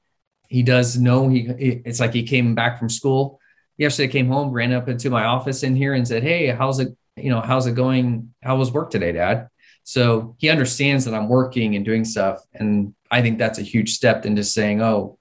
he 0.49 0.63
does 0.63 0.99
know 0.99 1.29
he, 1.29 1.41
it's 1.85 2.01
like 2.01 2.13
he 2.13 2.25
came 2.25 2.55
back 2.55 2.79
from 2.79 2.89
school 2.89 3.41
yesterday, 3.77 4.11
came 4.11 4.29
home, 4.29 4.51
ran 4.51 4.73
up 4.73 4.89
into 4.89 5.11
my 5.11 5.25
office 5.25 5.63
in 5.63 5.77
here 5.77 5.95
and 5.95 6.07
said, 6.07 6.23
Hey, 6.23 6.49
how's 6.49 6.81
it, 6.81 6.97
you 7.17 7.31
know, 7.31 7.41
how's 7.41 7.67
it 7.67 7.75
going? 7.75 8.35
How 8.43 8.57
was 8.57 8.73
work 8.73 8.91
today, 8.91 9.13
dad? 9.13 9.49
So 9.85 10.37
he 10.39 10.49
understands 10.49 11.05
that 11.05 11.15
I'm 11.15 11.29
working 11.29 11.75
and 11.75 11.85
doing 11.85 12.05
stuff. 12.05 12.41
And 12.55 12.95
I 13.11 13.23
think 13.23 13.39
that's 13.39 13.59
a 13.59 13.63
huge 13.63 13.93
step 13.93 14.25
into 14.25 14.45
saying, 14.45 14.83
Oh, 14.83 15.19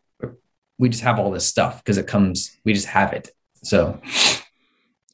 we 0.77 0.89
just 0.89 1.03
have 1.03 1.19
all 1.19 1.31
this 1.31 1.45
stuff 1.45 1.83
because 1.83 1.97
it 1.97 2.07
comes, 2.07 2.57
we 2.63 2.73
just 2.73 2.87
have 2.87 3.13
it. 3.13 3.29
So 3.63 3.99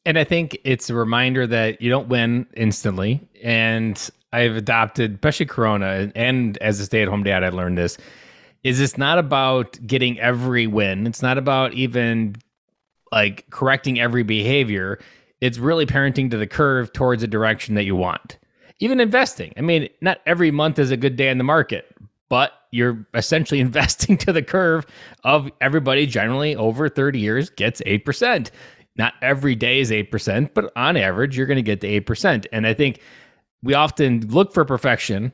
and 0.05 0.19
I 0.19 0.23
think 0.23 0.59
it's 0.63 0.89
a 0.89 0.93
reminder 0.93 1.47
that 1.47 1.81
you 1.81 1.89
don't 1.89 2.07
win 2.07 2.45
instantly. 2.55 3.27
And 3.43 4.09
I've 4.31 4.55
adopted, 4.55 5.15
especially 5.15 5.47
Corona, 5.47 6.11
and 6.15 6.57
as 6.59 6.79
a 6.79 6.85
stay 6.85 7.01
at 7.01 7.07
home 7.07 7.23
dad, 7.23 7.43
I 7.43 7.49
learned 7.49 7.77
this 7.77 7.97
is 8.63 8.79
it's 8.79 8.97
not 8.97 9.19
about 9.19 9.77
getting 9.85 10.19
every 10.19 10.65
win. 10.65 11.05
It's 11.05 11.21
not 11.21 11.37
about 11.37 11.73
even 11.73 12.35
like 13.11 13.47
correcting 13.51 13.99
every 13.99 14.23
behavior. 14.23 14.99
It's 15.39 15.59
really 15.59 15.85
parenting 15.85 16.31
to 16.31 16.37
the 16.37 16.47
curve 16.47 16.91
towards 16.91 17.21
a 17.21 17.27
direction 17.27 17.75
that 17.75 17.83
you 17.83 17.95
want. 17.95 18.39
Even 18.79 18.99
investing. 18.99 19.53
I 19.57 19.61
mean, 19.61 19.87
not 20.01 20.19
every 20.25 20.51
month 20.51 20.79
is 20.79 20.91
a 20.91 20.97
good 20.97 21.15
day 21.15 21.29
in 21.29 21.37
the 21.37 21.43
market, 21.43 21.85
but 22.29 22.51
you're 22.71 23.07
essentially 23.13 23.59
investing 23.61 24.17
to 24.19 24.33
the 24.33 24.43
curve 24.43 24.85
of 25.23 25.49
everybody 25.61 26.05
generally 26.05 26.55
over 26.55 26.89
30 26.89 27.19
years 27.19 27.49
gets 27.49 27.81
8%. 27.81 28.51
Not 28.97 29.13
every 29.21 29.55
day 29.55 29.79
is 29.79 29.91
8%, 29.91 30.53
but 30.53 30.71
on 30.75 30.95
average, 30.95 31.37
you're 31.37 31.47
going 31.47 31.57
to 31.57 31.61
get 31.61 31.81
the 31.81 31.99
8%. 31.99 32.45
And 32.51 32.65
I 32.65 32.73
think 32.73 33.01
we 33.61 33.73
often 33.73 34.21
look 34.27 34.53
for 34.53 34.63
perfection 34.63 35.33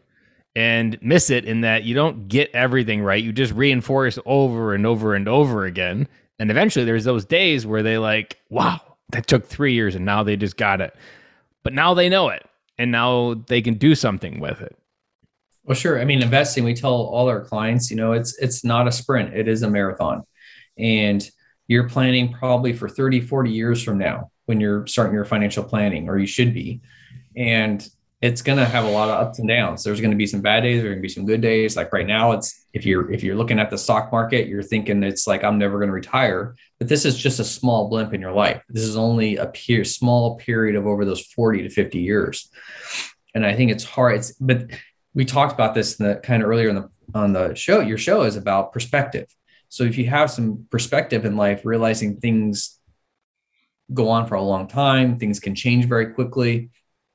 and 0.55 0.97
miss 1.01 1.29
it 1.29 1.45
in 1.45 1.61
that 1.61 1.83
you 1.83 1.93
don't 1.93 2.27
get 2.27 2.49
everything 2.53 3.03
right. 3.03 3.23
You 3.23 3.31
just 3.31 3.53
reinforce 3.53 4.17
over 4.25 4.73
and 4.73 4.85
over 4.85 5.15
and 5.15 5.27
over 5.27 5.65
again. 5.65 6.07
And 6.39 6.49
eventually 6.49 6.85
there's 6.85 7.03
those 7.03 7.23
days 7.23 7.65
where 7.65 7.83
they 7.83 7.97
like, 7.97 8.39
wow, 8.49 8.81
that 9.11 9.27
took 9.27 9.45
three 9.45 9.73
years 9.73 9.95
and 9.95 10.05
now 10.05 10.23
they 10.23 10.35
just 10.35 10.57
got 10.57 10.81
it. 10.81 10.95
But 11.63 11.73
now 11.73 11.93
they 11.93 12.09
know 12.09 12.29
it 12.29 12.43
and 12.81 12.91
now 12.91 13.35
they 13.45 13.61
can 13.61 13.75
do 13.75 13.93
something 13.93 14.39
with 14.39 14.59
it. 14.59 14.75
Well, 15.63 15.75
sure. 15.75 16.01
I 16.01 16.05
mean, 16.05 16.23
investing, 16.23 16.63
we 16.63 16.73
tell 16.73 16.93
all 16.93 17.29
our 17.29 17.45
clients, 17.45 17.91
you 17.91 17.95
know, 17.95 18.13
it's 18.13 18.35
it's 18.39 18.63
not 18.63 18.87
a 18.87 18.91
sprint, 18.91 19.35
it 19.35 19.47
is 19.47 19.61
a 19.61 19.69
marathon. 19.69 20.23
And 20.79 21.29
you're 21.67 21.87
planning 21.87 22.33
probably 22.33 22.73
for 22.73 22.89
30, 22.89 23.21
40 23.21 23.51
years 23.51 23.83
from 23.83 23.99
now 23.99 24.31
when 24.47 24.59
you're 24.59 24.87
starting 24.87 25.13
your 25.13 25.25
financial 25.25 25.63
planning, 25.63 26.09
or 26.09 26.17
you 26.17 26.25
should 26.25 26.55
be. 26.55 26.81
And 27.37 27.87
it's 28.21 28.43
going 28.43 28.59
to 28.59 28.65
have 28.65 28.85
a 28.85 28.89
lot 28.89 29.09
of 29.09 29.27
ups 29.27 29.39
and 29.39 29.47
downs. 29.47 29.83
There's 29.83 29.99
going 29.99 30.11
to 30.11 30.17
be 30.17 30.27
some 30.27 30.41
bad 30.41 30.61
days. 30.61 30.81
There's 30.81 30.91
going 30.91 30.99
to 30.99 31.07
be 31.07 31.09
some 31.09 31.25
good 31.25 31.41
days. 31.41 31.75
Like 31.75 31.91
right 31.91 32.05
now, 32.05 32.33
it's 32.33 32.67
if 32.71 32.85
you're 32.85 33.11
if 33.11 33.23
you're 33.23 33.35
looking 33.35 33.59
at 33.59 33.71
the 33.71 33.79
stock 33.79 34.11
market, 34.11 34.47
you're 34.47 34.61
thinking 34.61 35.01
it's 35.01 35.25
like 35.25 35.43
I'm 35.43 35.57
never 35.57 35.79
going 35.79 35.87
to 35.87 35.93
retire. 35.93 36.55
But 36.77 36.87
this 36.87 37.03
is 37.03 37.17
just 37.17 37.39
a 37.39 37.43
small 37.43 37.89
blimp 37.89 38.13
in 38.13 38.21
your 38.21 38.31
life. 38.31 38.61
This 38.69 38.83
is 38.83 38.95
only 38.95 39.37
a 39.37 39.47
peer, 39.47 39.83
small 39.83 40.37
period 40.37 40.75
of 40.75 40.85
over 40.85 41.03
those 41.03 41.25
40 41.25 41.63
to 41.63 41.69
50 41.69 41.99
years. 41.99 42.49
And 43.33 43.43
I 43.43 43.55
think 43.55 43.71
it's 43.71 43.83
hard. 43.83 44.17
It's 44.17 44.33
but 44.33 44.67
we 45.15 45.25
talked 45.25 45.53
about 45.53 45.73
this 45.73 45.99
in 45.99 46.05
the 46.05 46.15
kind 46.17 46.43
of 46.43 46.49
earlier 46.49 46.69
in 46.69 46.75
the 46.75 46.89
on 47.15 47.33
the 47.33 47.55
show. 47.55 47.79
Your 47.79 47.97
show 47.97 48.21
is 48.21 48.35
about 48.35 48.71
perspective. 48.71 49.27
So 49.69 49.83
if 49.83 49.97
you 49.97 50.07
have 50.09 50.29
some 50.29 50.67
perspective 50.69 51.25
in 51.25 51.37
life, 51.37 51.61
realizing 51.65 52.17
things 52.17 52.77
go 53.91 54.09
on 54.09 54.27
for 54.27 54.35
a 54.35 54.43
long 54.43 54.67
time, 54.67 55.17
things 55.17 55.39
can 55.39 55.55
change 55.55 55.85
very 55.85 56.13
quickly 56.13 56.69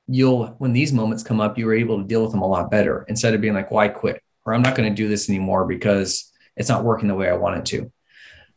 you'll 0.07 0.47
when 0.57 0.73
these 0.73 0.93
moments 0.93 1.23
come 1.23 1.41
up 1.41 1.57
you're 1.57 1.73
able 1.75 1.97
to 1.97 2.07
deal 2.07 2.23
with 2.23 2.31
them 2.31 2.41
a 2.41 2.47
lot 2.47 2.71
better 2.71 3.05
instead 3.07 3.33
of 3.33 3.41
being 3.41 3.53
like 3.53 3.71
why 3.71 3.87
quit? 3.87 4.21
Or 4.45 4.53
i'm 4.53 4.61
not 4.61 4.75
going 4.75 4.89
to 4.89 4.95
do 4.95 5.07
this 5.07 5.29
anymore 5.29 5.65
because 5.65 6.31
it's 6.55 6.69
not 6.69 6.83
working 6.83 7.07
the 7.07 7.15
way 7.15 7.29
i 7.29 7.35
want 7.35 7.57
it 7.57 7.65
to. 7.65 7.91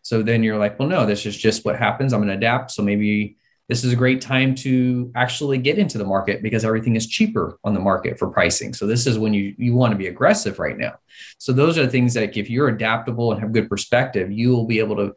So 0.03 0.23
then 0.23 0.43
you're 0.43 0.59
like 0.59 0.79
well 0.79 0.89
no 0.89 1.07
this 1.07 1.27
is 1.27 1.37
just 1.37 1.65
what 1.65 1.77
happens. 1.77 2.13
I'm 2.13 2.21
going 2.21 2.29
to 2.29 2.35
adapt. 2.35 2.71
So 2.71 2.83
maybe 2.83 3.37
this 3.69 3.85
is 3.85 3.93
a 3.93 3.97
great 3.97 4.21
time 4.21 4.57
to 4.57 5.13
actually 5.15 5.57
get 5.59 5.79
into 5.79 5.97
the 5.97 6.05
market 6.05 6.43
because 6.43 6.65
everything 6.65 6.97
is 6.97 7.07
cheaper 7.07 7.57
on 7.63 7.73
the 7.73 7.79
market 7.79 8.19
for 8.19 8.29
pricing. 8.29 8.75
So 8.75 8.85
this 8.85 9.07
is 9.07 9.19
when 9.19 9.33
you 9.33 9.55
you 9.59 9.75
want 9.75 9.93
to 9.93 9.99
be 9.99 10.09
aggressive 10.09 10.59
right 10.59 10.77
now. 10.77 10.99
So 11.39 11.53
those 11.53 11.79
are 11.79 11.85
the 11.85 11.91
things 11.91 12.15
that 12.15 12.37
if 12.37 12.51
you're 12.51 12.69
adaptable 12.69 13.33
and 13.33 13.41
have 13.41 13.53
good 13.53 13.69
perspective 13.69 14.31
you 14.31 14.51
will 14.51 14.67
be 14.67 14.79
able 14.79 14.97
to 14.97 15.15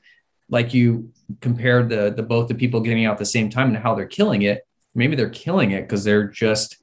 like 0.50 0.74
you 0.74 1.12
compared 1.42 1.90
the 1.90 2.14
the 2.16 2.24
both 2.24 2.48
the 2.48 2.56
people 2.56 2.82
getting 2.82 3.06
out 3.06 3.14
at 3.14 3.18
the 3.20 3.26
same 3.26 3.50
time 3.50 3.68
and 3.68 3.78
how 3.78 3.96
they're 3.96 4.06
killing 4.06 4.44
it 4.44 4.66
maybe 4.96 5.16
they're 5.16 5.30
killing 5.30 5.72
it 5.72 5.82
because 5.82 6.04
they're 6.04 6.28
just 6.28 6.78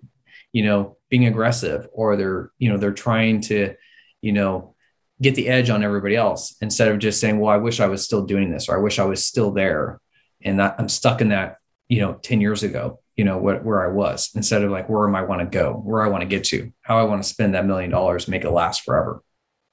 you 0.53 0.65
know 0.65 0.97
being 1.09 1.27
aggressive 1.27 1.87
or 1.93 2.17
they're 2.17 2.51
you 2.59 2.69
know 2.69 2.77
they're 2.77 2.93
trying 2.93 3.41
to 3.41 3.75
you 4.21 4.33
know 4.33 4.75
get 5.21 5.35
the 5.35 5.49
edge 5.49 5.71
on 5.71 5.83
everybody 5.83 6.17
else 6.17 6.57
instead 6.61 6.89
of 6.89 6.99
just 6.99 7.21
saying 7.21 7.39
well 7.39 7.53
i 7.53 7.57
wish 7.57 7.81
i 7.81 7.87
was 7.87 8.05
still 8.05 8.25
doing 8.25 8.51
this 8.51 8.69
or 8.69 8.77
i 8.77 8.81
wish 8.81 8.99
i 8.99 9.05
was 9.05 9.25
still 9.25 9.53
there 9.53 10.01
and 10.43 10.61
i'm 10.63 10.89
stuck 10.89 11.21
in 11.21 11.29
that 11.29 11.57
you 11.89 12.01
know 12.01 12.15
10 12.15 12.41
years 12.41 12.63
ago 12.63 13.01
you 13.17 13.25
know 13.25 13.37
what, 13.37 13.65
where 13.65 13.87
i 13.87 13.93
was 13.93 14.31
instead 14.35 14.63
of 14.63 14.71
like 14.71 14.89
where 14.89 15.07
am 15.07 15.15
i 15.15 15.23
want 15.23 15.41
to 15.41 15.47
go? 15.47 15.75
Where 15.75 16.03
i 16.03 16.09
want 16.09 16.23
to 16.23 16.27
get 16.27 16.45
to? 16.45 16.73
How 16.81 16.99
i 16.99 17.03
want 17.03 17.23
to 17.23 17.29
spend 17.29 17.55
that 17.55 17.67
million 17.67 17.91
dollars 17.91 18.29
make 18.29 18.45
it 18.45 18.51
last 18.51 18.83
forever? 18.83 19.23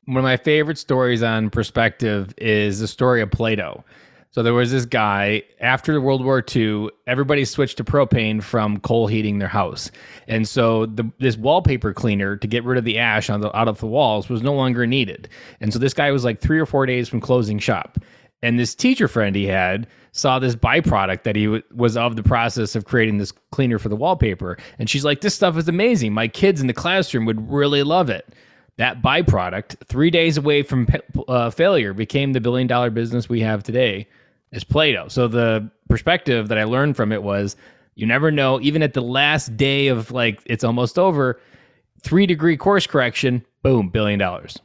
One 0.06 0.18
of 0.18 0.24
my 0.24 0.38
favorite 0.38 0.78
stories 0.78 1.24
on 1.24 1.50
perspective 1.50 2.34
is 2.38 2.80
the 2.80 2.88
story 2.88 3.22
of 3.22 3.32
Play-Doh 3.32 3.84
so 4.32 4.44
there 4.44 4.54
was 4.54 4.72
this 4.72 4.86
guy 4.86 5.44
after 5.60 6.00
World 6.00 6.24
War 6.24 6.44
II. 6.56 6.90
Everybody 7.08 7.46
switched 7.46 7.78
to 7.78 7.84
propane 7.84 8.44
from 8.44 8.80
coal 8.80 9.08
heating 9.08 9.40
their 9.40 9.48
house, 9.48 9.92
and 10.28 10.48
so 10.48 10.86
the, 10.86 11.10
this 11.20 11.38
wallpaper 11.38 11.94
cleaner 11.94 12.38
to 12.38 12.48
get 12.48 12.64
rid 12.64 12.78
of 12.78 12.86
the 12.86 12.98
ash 13.00 13.30
on 13.30 13.42
the, 13.42 13.56
out 13.58 13.68
of 13.68 13.80
the 13.80 13.88
walls 13.88 14.30
was 14.30 14.42
no 14.42 14.54
longer 14.54 14.86
needed. 14.86 15.30
And 15.62 15.74
so 15.74 15.80
this 15.80 15.94
guy 15.94 16.12
was 16.12 16.24
like 16.24 16.40
three 16.40 16.60
or 16.60 16.66
four 16.66 16.86
days 16.86 17.10
from 17.10 17.22
closing 17.22 17.60
shop. 17.60 17.98
And 18.44 18.60
this 18.60 18.76
teacher 18.76 19.08
friend 19.08 19.36
he 19.36 19.46
had 19.46 19.88
saw 20.12 20.38
this 20.40 20.56
byproduct 20.56 21.24
that 21.24 21.36
he 21.36 21.46
w- 21.46 21.64
was 21.74 21.98
of 21.98 22.16
the 22.16 22.24
process 22.24 22.76
of 22.76 22.86
creating 22.86 23.18
this 23.18 23.32
cleaner 23.52 23.80
for 23.80 23.90
the 23.90 23.96
wallpaper, 23.96 24.58
and 24.78 24.90
she's 24.90 25.06
like, 25.06 25.22
"This 25.22 25.36
stuff 25.36 25.58
is 25.58 25.68
amazing. 25.68 26.14
My 26.14 26.28
kids 26.28 26.62
in 26.62 26.68
the 26.68 26.74
classroom 26.74 27.26
would 27.26 27.50
really 27.50 27.84
love 27.84 28.10
it." 28.10 28.34
That 28.78 29.02
byproduct, 29.02 29.88
three 29.88 30.12
days 30.12 30.38
away 30.38 30.64
from 30.64 30.88
uh, 31.28 31.50
failure, 31.50 31.94
became 31.94 32.34
the 32.34 32.42
billion 32.42 32.68
dollar 32.68 32.90
business 32.90 33.28
we 33.28 33.42
have 33.42 33.64
today 33.64 34.08
as 34.52 34.64
Play-Doh. 34.64 35.08
So 35.08 35.28
the 35.28 35.70
perspective 35.90 36.48
that 36.48 36.58
I 36.58 36.64
learned 36.64 36.96
from 36.96 37.12
it 37.12 37.24
was 37.24 37.56
you 37.98 38.06
never 38.06 38.30
know, 38.32 38.62
even 38.62 38.84
at 38.84 38.94
the 38.94 39.02
last 39.02 39.58
day 39.58 39.88
of 39.88 40.12
like 40.12 40.40
it's 40.46 40.64
almost 40.64 41.00
over, 41.00 41.42
three 42.02 42.28
degree 42.28 42.56
course 42.56 42.86
correction, 42.86 43.44
boom, 43.64 43.90
billion 43.90 44.20
dollars. 44.20 44.60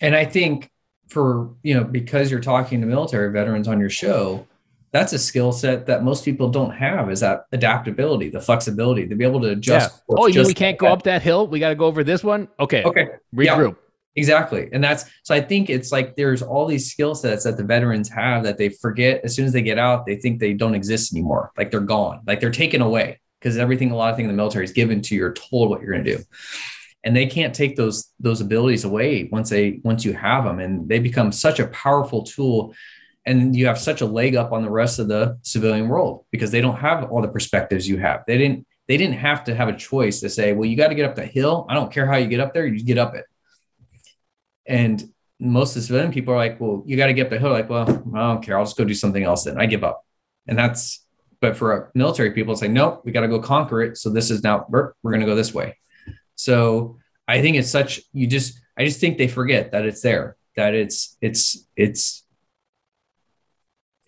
And 0.00 0.14
I 0.14 0.24
think 0.24 0.70
for, 1.08 1.50
you 1.64 1.74
know, 1.74 1.82
because 1.82 2.30
you're 2.30 2.40
talking 2.40 2.80
to 2.80 2.86
military 2.86 3.32
veterans 3.32 3.66
on 3.66 3.80
your 3.80 3.90
show, 3.90 4.46
that's 4.90 5.12
a 5.12 5.18
skill 5.18 5.52
set 5.52 5.86
that 5.86 6.02
most 6.02 6.24
people 6.24 6.48
don't 6.48 6.70
have 6.70 7.10
is 7.10 7.20
that 7.20 7.44
adaptability, 7.52 8.30
the 8.30 8.40
flexibility 8.40 9.06
to 9.06 9.14
be 9.14 9.24
able 9.24 9.40
to 9.42 9.50
adjust. 9.50 10.02
Yeah. 10.08 10.16
Oh, 10.18 10.26
you 10.26 10.40
mean 10.40 10.46
we 10.46 10.54
can't 10.54 10.78
go 10.78 10.86
up 10.88 11.02
that 11.04 11.22
hill? 11.22 11.46
We 11.46 11.60
got 11.60 11.70
to 11.70 11.74
go 11.74 11.86
over 11.86 12.04
this 12.04 12.24
one? 12.24 12.48
Okay. 12.58 12.82
Okay. 12.84 13.08
Regroup. 13.34 13.76
Yeah, 13.76 14.20
exactly. 14.20 14.68
And 14.72 14.82
that's 14.82 15.04
so 15.22 15.34
I 15.34 15.40
think 15.40 15.68
it's 15.68 15.92
like 15.92 16.16
there's 16.16 16.42
all 16.42 16.66
these 16.66 16.90
skill 16.90 17.14
sets 17.14 17.44
that 17.44 17.56
the 17.56 17.64
veterans 17.64 18.08
have 18.08 18.44
that 18.44 18.56
they 18.56 18.70
forget 18.70 19.20
as 19.24 19.34
soon 19.34 19.44
as 19.44 19.52
they 19.52 19.62
get 19.62 19.78
out, 19.78 20.06
they 20.06 20.16
think 20.16 20.40
they 20.40 20.54
don't 20.54 20.74
exist 20.74 21.12
anymore. 21.12 21.52
Like 21.56 21.70
they're 21.70 21.80
gone, 21.80 22.22
like 22.26 22.40
they're 22.40 22.50
taken 22.50 22.80
away 22.80 23.20
because 23.40 23.56
everything, 23.58 23.90
a 23.90 23.96
lot 23.96 24.10
of 24.10 24.16
things 24.16 24.28
in 24.28 24.34
the 24.34 24.36
military 24.36 24.64
is 24.64 24.72
given 24.72 25.02
to 25.02 25.14
you, 25.14 25.20
you're 25.20 25.32
told 25.32 25.70
what 25.70 25.82
you're 25.82 25.92
going 25.92 26.04
to 26.04 26.16
do 26.16 26.24
and 27.04 27.14
they 27.14 27.26
can't 27.26 27.54
take 27.54 27.76
those 27.76 28.12
those 28.18 28.40
abilities 28.40 28.84
away 28.84 29.28
once 29.30 29.50
they 29.50 29.80
once 29.84 30.04
you 30.04 30.12
have 30.12 30.44
them 30.44 30.58
and 30.58 30.88
they 30.88 30.98
become 30.98 31.30
such 31.30 31.60
a 31.60 31.68
powerful 31.68 32.22
tool 32.22 32.74
and 33.28 33.54
you 33.54 33.66
have 33.66 33.78
such 33.78 34.00
a 34.00 34.06
leg 34.06 34.36
up 34.36 34.52
on 34.52 34.62
the 34.62 34.70
rest 34.70 34.98
of 34.98 35.06
the 35.06 35.38
civilian 35.42 35.86
world 35.88 36.24
because 36.30 36.50
they 36.50 36.62
don't 36.62 36.78
have 36.78 37.10
all 37.10 37.20
the 37.20 37.28
perspectives 37.28 37.86
you 37.86 37.98
have. 37.98 38.24
They 38.26 38.38
didn't 38.38 38.66
they 38.88 38.96
didn't 38.96 39.18
have 39.18 39.44
to 39.44 39.54
have 39.54 39.68
a 39.68 39.76
choice 39.76 40.20
to 40.20 40.30
say, 40.30 40.54
well, 40.54 40.64
you 40.64 40.74
got 40.74 40.88
to 40.88 40.94
get 40.94 41.04
up 41.04 41.14
the 41.14 41.26
hill. 41.26 41.66
I 41.68 41.74
don't 41.74 41.92
care 41.92 42.06
how 42.06 42.16
you 42.16 42.26
get 42.26 42.40
up 42.40 42.54
there, 42.54 42.66
you 42.66 42.82
get 42.82 42.96
up 42.96 43.14
it. 43.14 43.26
And 44.66 45.12
most 45.38 45.76
of 45.76 45.82
the 45.82 45.86
civilian 45.86 46.10
people 46.10 46.32
are 46.32 46.38
like, 46.38 46.58
well, 46.58 46.82
you 46.86 46.96
got 46.96 47.08
to 47.08 47.12
get 47.12 47.26
up 47.26 47.30
the 47.30 47.38
hill. 47.38 47.50
Like, 47.50 47.68
well, 47.68 47.86
I 48.14 48.18
don't 48.32 48.42
care. 48.42 48.58
I'll 48.58 48.64
just 48.64 48.78
go 48.78 48.84
do 48.84 48.94
something 48.94 49.22
else 49.22 49.44
then. 49.44 49.60
I 49.60 49.66
give 49.66 49.84
up. 49.84 50.04
And 50.46 50.58
that's, 50.58 51.04
but 51.42 51.54
for 51.54 51.90
military 51.94 52.30
people, 52.30 52.54
it's 52.54 52.62
like, 52.62 52.70
nope, 52.70 53.02
we 53.04 53.12
got 53.12 53.20
to 53.20 53.28
go 53.28 53.40
conquer 53.40 53.82
it. 53.82 53.98
So 53.98 54.08
this 54.08 54.30
is 54.30 54.42
now, 54.42 54.64
we're, 54.70 54.92
we're 55.02 55.12
going 55.12 55.20
to 55.20 55.26
go 55.26 55.36
this 55.36 55.52
way. 55.52 55.76
So 56.34 56.98
I 57.28 57.42
think 57.42 57.56
it's 57.56 57.70
such, 57.70 58.00
you 58.12 58.26
just, 58.26 58.58
I 58.76 58.86
just 58.86 59.00
think 59.00 59.18
they 59.18 59.28
forget 59.28 59.72
that 59.72 59.84
it's 59.84 60.00
there, 60.00 60.36
that 60.56 60.74
it's, 60.74 61.16
it's, 61.20 61.66
it's, 61.76 62.24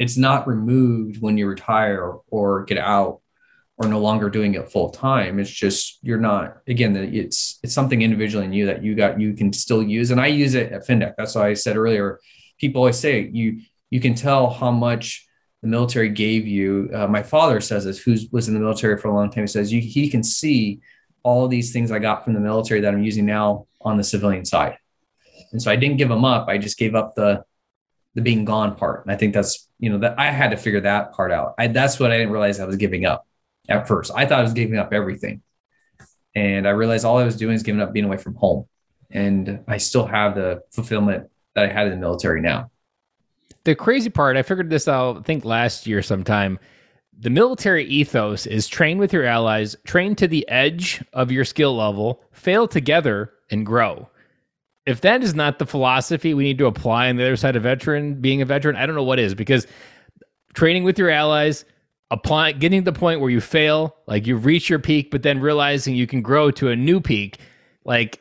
it's 0.01 0.17
not 0.17 0.49
removed 0.49 1.21
when 1.21 1.37
you 1.37 1.47
retire 1.47 2.15
or 2.29 2.65
get 2.65 2.79
out 2.79 3.21
or 3.77 3.87
no 3.87 4.01
longer 4.01 4.31
doing 4.31 4.55
it 4.55 4.73
full 4.73 4.89
time. 4.89 5.39
It's 5.39 5.51
just 5.51 5.99
you're 6.03 6.19
not 6.19 6.57
again. 6.67 6.97
It's 6.97 7.59
it's 7.63 7.75
something 7.75 8.01
individually 8.01 8.47
in 8.47 8.53
you 8.55 8.67
that 8.67 8.83
you 8.83 8.95
got 8.95 9.21
you 9.21 9.35
can 9.35 9.53
still 9.53 9.83
use, 9.83 10.11
and 10.11 10.21
I 10.21 10.29
use 10.29 10.55
it 10.55 10.73
at 10.73 10.87
FinDeck. 10.87 11.15
That's 11.19 11.35
why 11.35 11.49
I 11.49 11.55
said 11.55 11.77
earlier. 11.77 12.19
People 12.59 12.81
always 12.81 12.99
say 12.99 13.29
you 13.31 13.61
you 13.91 14.01
can 14.01 14.15
tell 14.15 14.49
how 14.49 14.71
much 14.71 15.27
the 15.61 15.69
military 15.69 16.09
gave 16.09 16.47
you. 16.47 16.89
Uh, 16.95 17.07
my 17.07 17.23
father 17.23 17.61
says 17.61 17.85
this, 17.85 17.99
who 17.99 18.17
was 18.33 18.49
in 18.49 18.55
the 18.55 18.61
military 18.61 18.97
for 18.97 19.09
a 19.09 19.15
long 19.15 19.31
time. 19.31 19.45
He 19.45 19.49
says 19.49 19.71
you, 19.71 19.83
he 19.83 20.09
can 20.09 20.23
see 20.23 20.81
all 21.23 21.47
these 21.47 21.75
things 21.75 21.91
I 21.91 21.99
got 21.99 22.25
from 22.25 22.33
the 22.33 22.41
military 22.41 22.81
that 22.81 22.95
I'm 22.95 23.03
using 23.03 23.27
now 23.27 23.67
on 23.83 23.99
the 23.99 24.05
civilian 24.05 24.47
side. 24.47 24.79
And 25.53 25.61
so 25.61 25.71
I 25.71 25.77
didn't 25.77 25.99
give 25.99 26.09
them 26.09 26.25
up. 26.25 26.49
I 26.49 26.57
just 26.57 26.79
gave 26.79 26.95
up 26.95 27.15
the 27.15 27.45
the 28.21 28.25
being 28.25 28.45
gone 28.45 28.77
part. 28.77 29.05
And 29.05 29.13
I 29.13 29.17
think 29.17 29.35
that's, 29.35 29.69
you 29.79 29.91
know, 29.91 29.99
that 29.99 30.19
I 30.19 30.31
had 30.31 30.51
to 30.51 30.57
figure 30.57 30.81
that 30.83 31.13
part 31.13 31.33
out. 31.33 31.55
I, 31.59 31.69
that's 31.69 31.99
what 31.99 32.13
I 32.13 32.19
didn't 32.19 32.33
realize 32.33 32.61
I 32.61 32.67
was 32.67 32.77
giving 32.77 33.07
up 33.07 33.27
at 33.69 33.89
first. 33.89 34.13
I 34.15 34.27
thought 34.27 34.41
I 34.41 34.43
was 34.43 34.53
giving 34.53 34.79
up 34.79 34.93
everything. 34.93 35.43
And 36.35 36.67
I 36.69 36.71
realized 36.71 37.05
all 37.05 37.19
I 37.19 37.25
was 37.25 37.37
doing 37.37 37.55
is 37.55 37.63
giving 37.63 37.81
up 37.81 37.93
being 37.93 38.05
away 38.05 38.19
from 38.19 38.35
home. 38.35 38.67
And 39.11 39.65
I 39.67 39.79
still 39.79 40.07
have 40.07 40.35
the 40.35 40.63
fulfillment 40.71 41.29
that 41.55 41.65
I 41.65 41.73
had 41.73 41.87
in 41.87 41.93
the 41.93 41.99
military 41.99 42.41
now. 42.41 42.71
The 43.65 43.75
crazy 43.75 44.11
part, 44.11 44.37
I 44.37 44.43
figured 44.43 44.71
this 44.71 44.87
out, 44.87 45.19
I 45.19 45.23
think 45.23 45.45
last 45.45 45.87
year 45.87 46.03
sometime. 46.03 46.59
The 47.19 47.31
military 47.31 47.85
ethos 47.85 48.47
is 48.47 48.69
train 48.69 48.99
with 48.99 49.13
your 49.13 49.25
allies, 49.25 49.77
train 49.85 50.15
to 50.17 50.29
the 50.29 50.49
edge 50.49 51.05
of 51.13 51.31
your 51.31 51.45
skill 51.45 51.77
level, 51.77 52.23
fail 52.33 52.67
together, 52.69 53.33
and 53.51 53.67
grow 53.67 54.09
if 54.87 55.01
that 55.03 55.23
is 55.23 55.35
not 55.35 55.59
the 55.59 55.67
philosophy 55.67 56.35
we 56.35 56.45
need 56.45 56.59
to 56.59 56.67
apply 56.67 57.09
on 57.09 57.17
the 57.17 57.25
other 57.25 57.37
side 57.37 57.57
of 57.57 57.63
veteran 57.63 58.21
being 58.21 58.43
a 58.43 58.45
veteran, 58.45 58.77
I 58.77 58.87
don't 58.87 58.95
know 58.95 59.03
what 59.03 59.19
is 59.19 59.35
because 59.35 59.67
training 60.55 60.85
with 60.85 60.99
your 60.99 61.11
allies, 61.11 61.65
applying 62.11 62.59
getting 62.59 62.85
to 62.85 62.91
the 62.91 62.99
point 62.99 63.21
where 63.21 63.31
you 63.31 63.41
fail, 63.41 63.97
like 64.07 64.27
you 64.27 64.37
reach 64.37 64.69
your 64.69 64.79
peak, 64.79 65.11
but 65.11 65.23
then 65.23 65.41
realizing 65.41 65.95
you 65.95 66.07
can 66.07 66.23
grow 66.23 66.51
to 66.53 66.69
a 66.69 66.77
new 66.77 67.01
peak, 67.01 67.39
like 67.85 68.21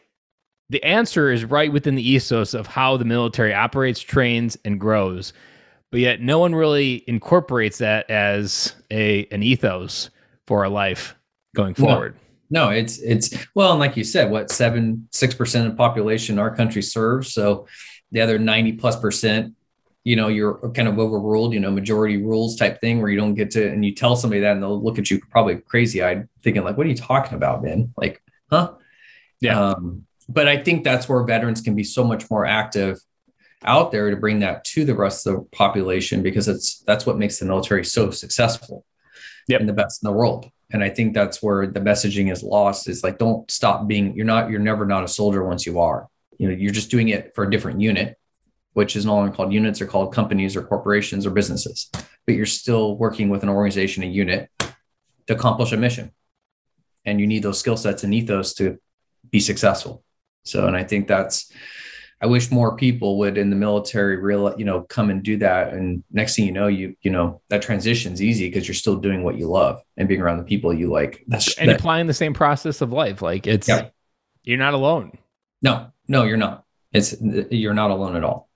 the 0.69 0.83
answer 0.83 1.31
is 1.31 1.45
right 1.45 1.71
within 1.71 1.95
the 1.95 2.07
ethos 2.07 2.53
of 2.53 2.67
how 2.67 2.97
the 2.97 3.05
military 3.05 3.53
operates, 3.53 3.99
trains, 3.99 4.57
and 4.65 4.79
grows. 4.79 5.33
But 5.91 6.01
yet, 6.01 6.21
no 6.21 6.37
one 6.37 6.53
really 6.53 7.03
incorporates 7.07 7.79
that 7.79 8.07
as 8.11 8.75
a 8.91 9.25
an 9.31 9.41
ethos 9.41 10.11
for 10.45 10.59
our 10.63 10.69
life 10.69 11.15
going 11.55 11.73
forward. 11.73 12.13
No, 12.13 12.19
no 12.49 12.69
it's 12.69 12.99
it's 12.99 13.33
well, 13.53 13.71
and 13.71 13.79
like 13.79 13.97
you 13.97 14.03
said, 14.03 14.31
what 14.31 14.51
seven 14.51 15.07
six 15.11 15.33
percent 15.33 15.65
of 15.65 15.73
the 15.73 15.77
population 15.77 16.39
our 16.39 16.55
country 16.55 16.81
serves. 16.81 17.33
So 17.33 17.67
the 18.11 18.21
other 18.21 18.39
ninety 18.39 18.73
plus 18.73 18.99
percent, 18.99 19.55
you 20.03 20.15
know, 20.15 20.27
you're 20.27 20.57
kind 20.71 20.87
of 20.87 20.97
overruled. 20.97 21.53
You 21.53 21.59
know, 21.59 21.71
majority 21.71 22.17
rules 22.17 22.55
type 22.55 22.81
thing 22.81 23.01
where 23.01 23.09
you 23.09 23.17
don't 23.17 23.35
get 23.35 23.51
to, 23.51 23.69
and 23.69 23.83
you 23.85 23.93
tell 23.93 24.15
somebody 24.15 24.41
that, 24.41 24.53
and 24.53 24.63
they'll 24.63 24.81
look 24.81 24.99
at 24.99 25.09
you 25.11 25.21
probably 25.29 25.57
crazy 25.57 26.01
eyed, 26.01 26.27
thinking 26.43 26.63
like, 26.63 26.77
"What 26.77 26.85
are 26.85 26.89
you 26.89 26.95
talking 26.95 27.35
about, 27.35 27.63
man? 27.63 27.93
Like, 27.95 28.21
huh?" 28.49 28.73
Yeah. 29.41 29.59
Um, 29.59 30.05
but 30.27 30.47
I 30.47 30.57
think 30.57 30.83
that's 30.83 31.09
where 31.09 31.23
veterans 31.23 31.61
can 31.61 31.75
be 31.75 31.83
so 31.83 32.03
much 32.03 32.29
more 32.29 32.45
active 32.45 32.99
out 33.63 33.91
there 33.91 34.09
to 34.09 34.15
bring 34.15 34.39
that 34.39 34.63
to 34.63 34.85
the 34.85 34.95
rest 34.95 35.27
of 35.27 35.35
the 35.35 35.41
population 35.51 36.21
because 36.21 36.47
it's 36.47 36.79
that's 36.81 37.05
what 37.05 37.17
makes 37.17 37.39
the 37.39 37.45
military 37.45 37.83
so 37.83 38.11
successful 38.11 38.85
yep. 39.47 39.59
and 39.59 39.67
the 39.67 39.73
best 39.73 40.03
in 40.03 40.07
the 40.07 40.13
world. 40.13 40.49
And 40.71 40.83
I 40.83 40.89
think 40.89 41.13
that's 41.13 41.41
where 41.41 41.65
the 41.65 41.79
messaging 41.79 42.31
is 42.31 42.43
lost 42.43 42.87
is 42.87 43.03
like 43.03 43.17
don't 43.17 43.49
stop 43.49 43.87
being 43.87 44.15
you're 44.15 44.25
not 44.25 44.49
you're 44.49 44.59
never 44.59 44.85
not 44.85 45.03
a 45.03 45.07
soldier 45.07 45.43
once 45.43 45.65
you 45.65 45.79
are. 45.79 46.07
You 46.37 46.49
know, 46.49 46.55
you're 46.55 46.71
just 46.71 46.91
doing 46.91 47.09
it 47.09 47.33
for 47.35 47.43
a 47.43 47.51
different 47.51 47.81
unit, 47.81 48.17
which 48.73 48.95
is 48.95 49.05
no 49.05 49.15
longer 49.15 49.35
called 49.35 49.51
units 49.51 49.81
or 49.81 49.87
called 49.87 50.13
companies 50.13 50.55
or 50.55 50.61
corporations 50.61 51.25
or 51.25 51.31
businesses. 51.31 51.89
But 52.25 52.35
you're 52.35 52.45
still 52.45 52.95
working 52.95 53.29
with 53.29 53.43
an 53.43 53.49
organization, 53.49 54.03
a 54.03 54.05
unit 54.05 54.49
to 54.59 55.33
accomplish 55.33 55.71
a 55.71 55.77
mission. 55.77 56.11
And 57.03 57.19
you 57.19 57.27
need 57.27 57.43
those 57.43 57.59
skill 57.59 57.77
sets 57.77 58.03
and 58.03 58.13
ethos 58.13 58.53
to 58.55 58.79
be 59.29 59.39
successful. 59.39 60.03
So, 60.43 60.67
and 60.67 60.75
I 60.75 60.83
think 60.83 61.07
that's, 61.07 61.51
I 62.21 62.25
wish 62.25 62.51
more 62.51 62.75
people 62.75 63.17
would 63.19 63.37
in 63.37 63.49
the 63.49 63.55
military 63.55 64.17
real, 64.17 64.53
you 64.57 64.65
know, 64.65 64.81
come 64.81 65.09
and 65.09 65.23
do 65.23 65.37
that. 65.37 65.73
And 65.73 66.03
next 66.11 66.35
thing 66.35 66.45
you 66.45 66.51
know, 66.51 66.67
you, 66.67 66.95
you 67.01 67.11
know, 67.11 67.41
that 67.47 67.61
transition's 67.61 68.21
easy 68.21 68.49
because 68.49 68.67
you're 68.67 68.75
still 68.75 68.97
doing 68.97 69.23
what 69.23 69.37
you 69.37 69.47
love 69.47 69.81
and 69.95 70.07
being 70.07 70.21
around 70.21 70.37
the 70.37 70.43
people 70.43 70.73
you 70.73 70.91
like. 70.91 71.23
That's 71.27 71.57
and 71.57 71.69
that, 71.69 71.77
applying 71.77 72.07
the 72.07 72.13
same 72.13 72.33
process 72.33 72.81
of 72.81 72.91
life. 72.91 73.21
Like 73.21 73.47
it's, 73.47 73.69
yeah. 73.69 73.89
you're 74.43 74.57
not 74.57 74.73
alone. 74.73 75.17
No, 75.61 75.91
no, 76.09 76.23
you're 76.23 76.37
not. 76.37 76.65
It's, 76.91 77.15
you're 77.21 77.73
not 77.73 77.91
alone 77.91 78.17
at 78.17 78.23
all. 78.25 78.49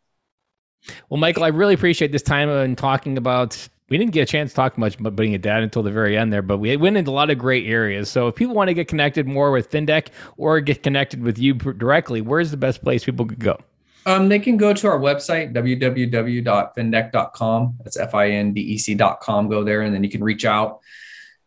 Well, 1.09 1.20
Michael, 1.20 1.45
I 1.45 1.47
really 1.47 1.74
appreciate 1.74 2.11
this 2.11 2.22
time 2.22 2.49
and 2.49 2.78
talking 2.78 3.18
about 3.18 3.70
we 3.89 3.97
didn't 3.97 4.11
get 4.11 4.21
a 4.21 4.25
chance 4.25 4.51
to 4.51 4.55
talk 4.55 4.77
much 4.77 4.99
about 4.99 5.15
being 5.15 5.34
a 5.36 5.38
dad 5.38 5.63
until 5.63 5.84
the 5.84 5.91
very 5.91 6.17
end 6.17 6.34
there, 6.34 6.41
but 6.41 6.57
we 6.57 6.75
went 6.77 6.97
into 6.97 7.11
a 7.11 7.13
lot 7.13 7.29
of 7.29 7.38
great 7.38 7.67
areas. 7.67 8.09
So 8.09 8.27
if 8.27 8.34
people 8.36 8.55
want 8.55 8.69
to 8.69 8.73
get 8.73 8.88
connected 8.88 9.27
more 9.27 9.51
with 9.51 9.69
FinDec 9.69 10.07
or 10.38 10.61
get 10.61 10.81
connected 10.84 11.21
with 11.21 11.38
you 11.38 11.53
directly, 11.53 12.21
where's 12.21 12.51
the 12.51 12.57
best 12.57 12.81
place 12.81 13.03
people 13.03 13.25
could 13.25 13.39
go? 13.39 13.59
Um, 14.05 14.29
they 14.29 14.39
can 14.39 14.57
go 14.57 14.73
to 14.73 14.88
our 14.88 14.99
website, 14.99 15.53
www.findec.com. 15.53 17.77
That's 17.84 17.97
F-I-N-D-E-C.com. 17.97 19.49
Go 19.49 19.63
there 19.63 19.81
and 19.81 19.95
then 19.95 20.03
you 20.03 20.09
can 20.09 20.23
reach 20.23 20.45
out 20.45 20.79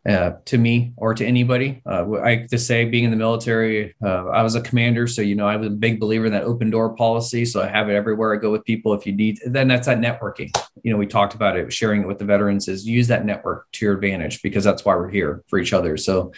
uh, 0.06 0.32
to 0.44 0.56
me 0.56 0.92
or 0.96 1.14
to 1.14 1.26
anybody. 1.26 1.82
Uh, 1.84 2.20
I 2.22 2.46
to 2.50 2.58
say, 2.58 2.84
being 2.84 3.04
in 3.04 3.10
the 3.10 3.16
military, 3.16 3.94
uh, 4.02 4.26
I 4.26 4.42
was 4.42 4.54
a 4.54 4.60
commander, 4.60 5.06
so 5.06 5.22
you 5.22 5.34
know 5.34 5.48
I 5.48 5.56
was 5.56 5.68
a 5.68 5.70
big 5.70 5.98
believer 5.98 6.26
in 6.26 6.32
that 6.32 6.44
open 6.44 6.70
door 6.70 6.94
policy. 6.94 7.44
So 7.44 7.62
I 7.62 7.66
have 7.66 7.88
it 7.88 7.94
everywhere 7.94 8.32
I 8.32 8.36
go 8.36 8.52
with 8.52 8.64
people. 8.64 8.94
If 8.94 9.06
you 9.06 9.12
need, 9.12 9.40
then 9.44 9.68
that's 9.68 9.86
that 9.86 9.98
networking. 9.98 10.56
You 10.82 10.92
know, 10.92 10.98
we 10.98 11.06
talked 11.06 11.34
about 11.34 11.56
it, 11.56 11.72
sharing 11.72 12.02
it 12.02 12.06
with 12.06 12.18
the 12.18 12.24
veterans. 12.24 12.68
Is 12.68 12.86
use 12.86 13.08
that 13.08 13.24
network 13.24 13.66
to 13.72 13.84
your 13.84 13.94
advantage 13.94 14.42
because 14.42 14.62
that's 14.62 14.84
why 14.84 14.94
we're 14.94 15.10
here 15.10 15.42
for 15.48 15.58
each 15.58 15.72
other. 15.72 15.96
So 15.96 16.32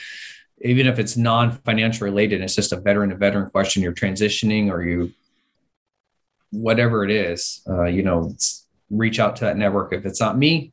even 0.63 0.87
if 0.87 0.99
it's 0.99 1.17
non-financial 1.17 2.05
related, 2.05 2.41
it's 2.41 2.55
just 2.55 2.73
a 2.73 2.81
veteran 2.81 3.11
to 3.11 3.17
veteran 3.17 3.51
question. 3.51 3.83
You're 3.83 3.93
transitioning 3.93 4.71
or 4.71 4.83
you, 4.83 5.13
whatever 6.51 7.05
it 7.05 7.11
is, 7.11 7.61
uh, 7.69 7.85
you 7.85 8.03
know, 8.03 8.35
reach 8.91 9.21
out 9.21 9.37
to 9.37 9.45
that 9.45 9.57
network. 9.57 9.93
If 9.93 10.07
it's 10.07 10.21
not 10.21 10.39
me, 10.39 10.73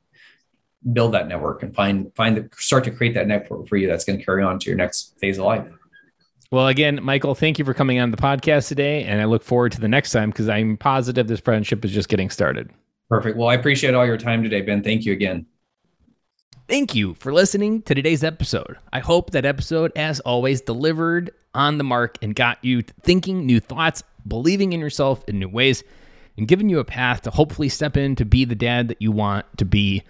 build 0.93 1.13
that 1.13 1.27
network 1.27 1.63
and 1.63 1.73
find 1.75 2.13
find 2.15 2.37
the 2.37 2.49
start 2.57 2.83
to 2.83 2.91
create 2.91 3.13
that 3.15 3.27
network 3.27 3.67
for 3.67 3.77
you 3.77 3.87
that's 3.87 4.05
going 4.05 4.19
to 4.19 4.25
carry 4.25 4.43
on 4.43 4.59
to 4.59 4.69
your 4.69 4.77
next 4.77 5.17
phase 5.19 5.37
of 5.37 5.45
life. 5.45 5.67
Well, 6.51 6.67
again, 6.67 6.99
Michael, 7.01 7.35
thank 7.35 7.57
you 7.57 7.65
for 7.65 7.73
coming 7.73 7.99
on 7.99 8.11
the 8.11 8.17
podcast 8.17 8.67
today, 8.67 9.03
and 9.03 9.19
I 9.19 9.25
look 9.25 9.43
forward 9.43 9.71
to 9.73 9.81
the 9.81 9.87
next 9.87 10.11
time 10.11 10.29
because 10.29 10.47
I'm 10.47 10.77
positive 10.77 11.27
this 11.27 11.39
friendship 11.39 11.83
is 11.83 11.91
just 11.91 12.07
getting 12.07 12.29
started. 12.29 12.69
Perfect. 13.09 13.37
Well, 13.37 13.49
I 13.49 13.55
appreciate 13.55 13.93
all 13.93 14.05
your 14.05 14.17
time 14.17 14.43
today, 14.43 14.61
Ben. 14.61 14.83
Thank 14.83 15.05
you 15.05 15.13
again. 15.13 15.47
Thank 16.67 16.95
you 16.95 17.13
for 17.15 17.33
listening 17.33 17.81
to 17.83 17.93
today's 17.93 18.23
episode. 18.23 18.77
I 18.93 18.99
hope 18.99 19.31
that 19.31 19.45
episode, 19.45 19.91
as 19.95 20.19
always, 20.21 20.61
delivered 20.61 21.31
on 21.53 21.77
the 21.77 21.83
mark 21.83 22.17
and 22.21 22.35
got 22.35 22.63
you 22.63 22.81
thinking 23.03 23.45
new 23.45 23.59
thoughts, 23.59 24.03
believing 24.27 24.73
in 24.73 24.79
yourself 24.79 25.23
in 25.27 25.39
new 25.39 25.49
ways, 25.49 25.83
and 26.37 26.47
giving 26.47 26.69
you 26.69 26.79
a 26.79 26.85
path 26.85 27.21
to 27.21 27.31
hopefully 27.31 27.69
step 27.69 27.97
in 27.97 28.15
to 28.15 28.25
be 28.25 28.45
the 28.45 28.55
dad 28.55 28.87
that 28.87 29.01
you 29.01 29.11
want 29.11 29.45
to 29.57 29.65
be 29.65 30.03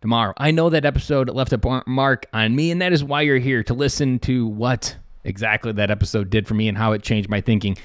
tomorrow. 0.00 0.32
I 0.36 0.50
know 0.50 0.70
that 0.70 0.84
episode 0.84 1.28
left 1.30 1.52
a 1.52 1.82
mark 1.86 2.26
on 2.32 2.54
me, 2.54 2.70
and 2.70 2.80
that 2.80 2.92
is 2.92 3.04
why 3.04 3.22
you're 3.22 3.38
here 3.38 3.62
to 3.64 3.74
listen 3.74 4.18
to 4.20 4.46
what 4.46 4.96
exactly 5.24 5.72
that 5.72 5.90
episode 5.90 6.30
did 6.30 6.48
for 6.48 6.54
me 6.54 6.68
and 6.68 6.78
how 6.78 6.92
it 6.92 7.02
changed 7.02 7.28
my 7.28 7.40
thinking. 7.40 7.76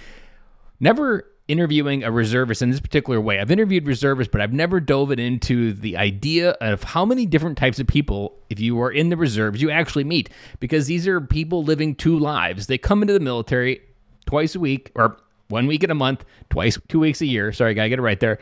Never 0.80 1.28
interviewing 1.48 2.04
a 2.04 2.12
reservist 2.12 2.62
in 2.62 2.72
this 2.72 2.80
particular 2.80 3.22
way. 3.22 3.40
I've 3.40 3.52
interviewed 3.52 3.86
reservists, 3.86 4.32
but 4.32 4.42
I've 4.42 4.54
never 4.54 4.80
dove 4.80 5.12
it 5.12 5.20
into 5.20 5.74
the 5.74 5.96
idea 5.98 6.52
of 6.62 6.82
how 6.82 7.06
many 7.06 7.26
different 7.26 7.58
types 7.58 7.80
of 7.80 7.86
people, 7.86 8.36
if 8.50 8.60
you 8.60 8.82
are 8.82 8.92
in 8.92 9.10
the 9.10 9.18
reserves, 9.18 9.62
you 9.62 9.70
actually 9.70 10.06
meet. 10.06 10.30
Because 10.60 10.88
these 10.88 11.08
are 11.08 11.22
people 11.22 11.64
living 11.64 11.94
two 11.94 12.18
lives. 12.18 12.68
They 12.68 12.78
come 12.78 13.04
into 13.04 13.14
the 13.14 13.20
military 13.20 13.82
twice 14.26 14.56
a 14.56 14.60
week 14.60 14.92
or 14.96 15.18
one 15.50 15.68
week 15.68 15.84
in 15.84 15.92
a 15.92 15.96
month, 15.96 16.26
twice, 16.50 16.80
two 16.88 17.00
weeks 17.00 17.22
a 17.22 17.28
year. 17.28 17.54
Sorry, 17.54 17.76
gotta 17.76 17.90
get 17.90 18.00
it 18.00 18.04
right 18.04 18.20
there 18.20 18.40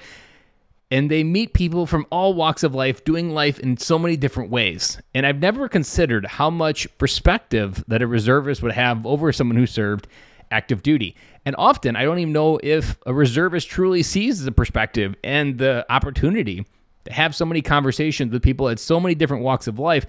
and 0.93 1.09
they 1.09 1.23
meet 1.23 1.53
people 1.53 1.87
from 1.87 2.05
all 2.11 2.35
walks 2.35 2.61
of 2.61 2.75
life 2.75 3.03
doing 3.03 3.31
life 3.31 3.57
in 3.57 3.75
so 3.77 3.97
many 3.97 4.15
different 4.15 4.51
ways. 4.51 4.99
And 5.15 5.25
I've 5.25 5.39
never 5.39 5.67
considered 5.67 6.23
how 6.23 6.51
much 6.51 6.87
perspective 6.99 7.83
that 7.87 8.03
a 8.03 8.07
reservist 8.07 8.61
would 8.61 8.73
have 8.73 9.03
over 9.03 9.33
someone 9.33 9.57
who 9.57 9.65
served 9.65 10.07
active 10.51 10.83
duty. 10.83 11.15
And 11.47 11.55
often 11.57 11.95
I 11.95 12.03
don't 12.03 12.19
even 12.19 12.31
know 12.31 12.59
if 12.61 12.99
a 13.07 13.13
reservist 13.13 13.69
truly 13.69 14.03
sees 14.03 14.43
the 14.43 14.51
perspective 14.51 15.15
and 15.23 15.57
the 15.57 15.83
opportunity 15.89 16.63
to 17.05 17.11
have 17.11 17.33
so 17.33 17.43
many 17.43 17.63
conversations 17.63 18.31
with 18.31 18.43
people 18.43 18.69
at 18.69 18.77
so 18.77 18.99
many 18.99 19.15
different 19.15 19.41
walks 19.41 19.65
of 19.65 19.79
life 19.79 20.05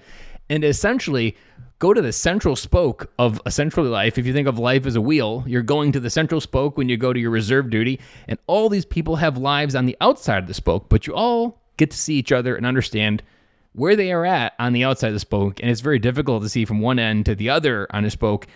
and 0.51 0.63
essentially 0.63 1.35
go 1.79 1.93
to 1.93 2.01
the 2.01 2.13
central 2.13 2.55
spoke 2.55 3.11
of 3.19 3.41
a 3.45 3.51
central 3.51 3.85
life. 3.85 4.17
If 4.17 4.25
you 4.25 4.33
think 4.33 4.47
of 4.47 4.57
life 4.57 4.85
as 4.85 4.95
a 4.95 5.01
wheel, 5.01 5.43
you're 5.45 5.61
going 5.61 5.91
to 5.93 5.99
the 5.99 6.09
central 6.09 6.39
spoke 6.39 6.77
when 6.77 6.89
you 6.89 6.97
go 6.97 7.13
to 7.13 7.19
your 7.19 7.31
reserve 7.31 7.69
duty. 7.69 7.99
And 8.27 8.39
all 8.47 8.69
these 8.69 8.85
people 8.85 9.17
have 9.17 9.37
lives 9.37 9.75
on 9.75 9.85
the 9.85 9.97
outside 9.99 10.39
of 10.39 10.47
the 10.47 10.53
spoke, 10.53 10.89
but 10.89 11.07
you 11.07 11.13
all 11.13 11.61
get 11.77 11.91
to 11.91 11.97
see 11.97 12.15
each 12.15 12.31
other 12.31 12.55
and 12.55 12.65
understand 12.65 13.21
where 13.73 13.95
they 13.97 14.11
are 14.13 14.25
at 14.25 14.53
on 14.57 14.71
the 14.71 14.85
outside 14.85 15.09
of 15.09 15.13
the 15.13 15.19
spoke. 15.19 15.59
And 15.59 15.69
it's 15.69 15.81
very 15.81 15.99
difficult 15.99 16.43
to 16.43 16.49
see 16.49 16.63
from 16.63 16.79
one 16.79 16.97
end 16.97 17.25
to 17.25 17.35
the 17.35 17.49
other 17.49 17.87
on 17.89 18.05
a 18.05 18.09
spoke 18.09 18.47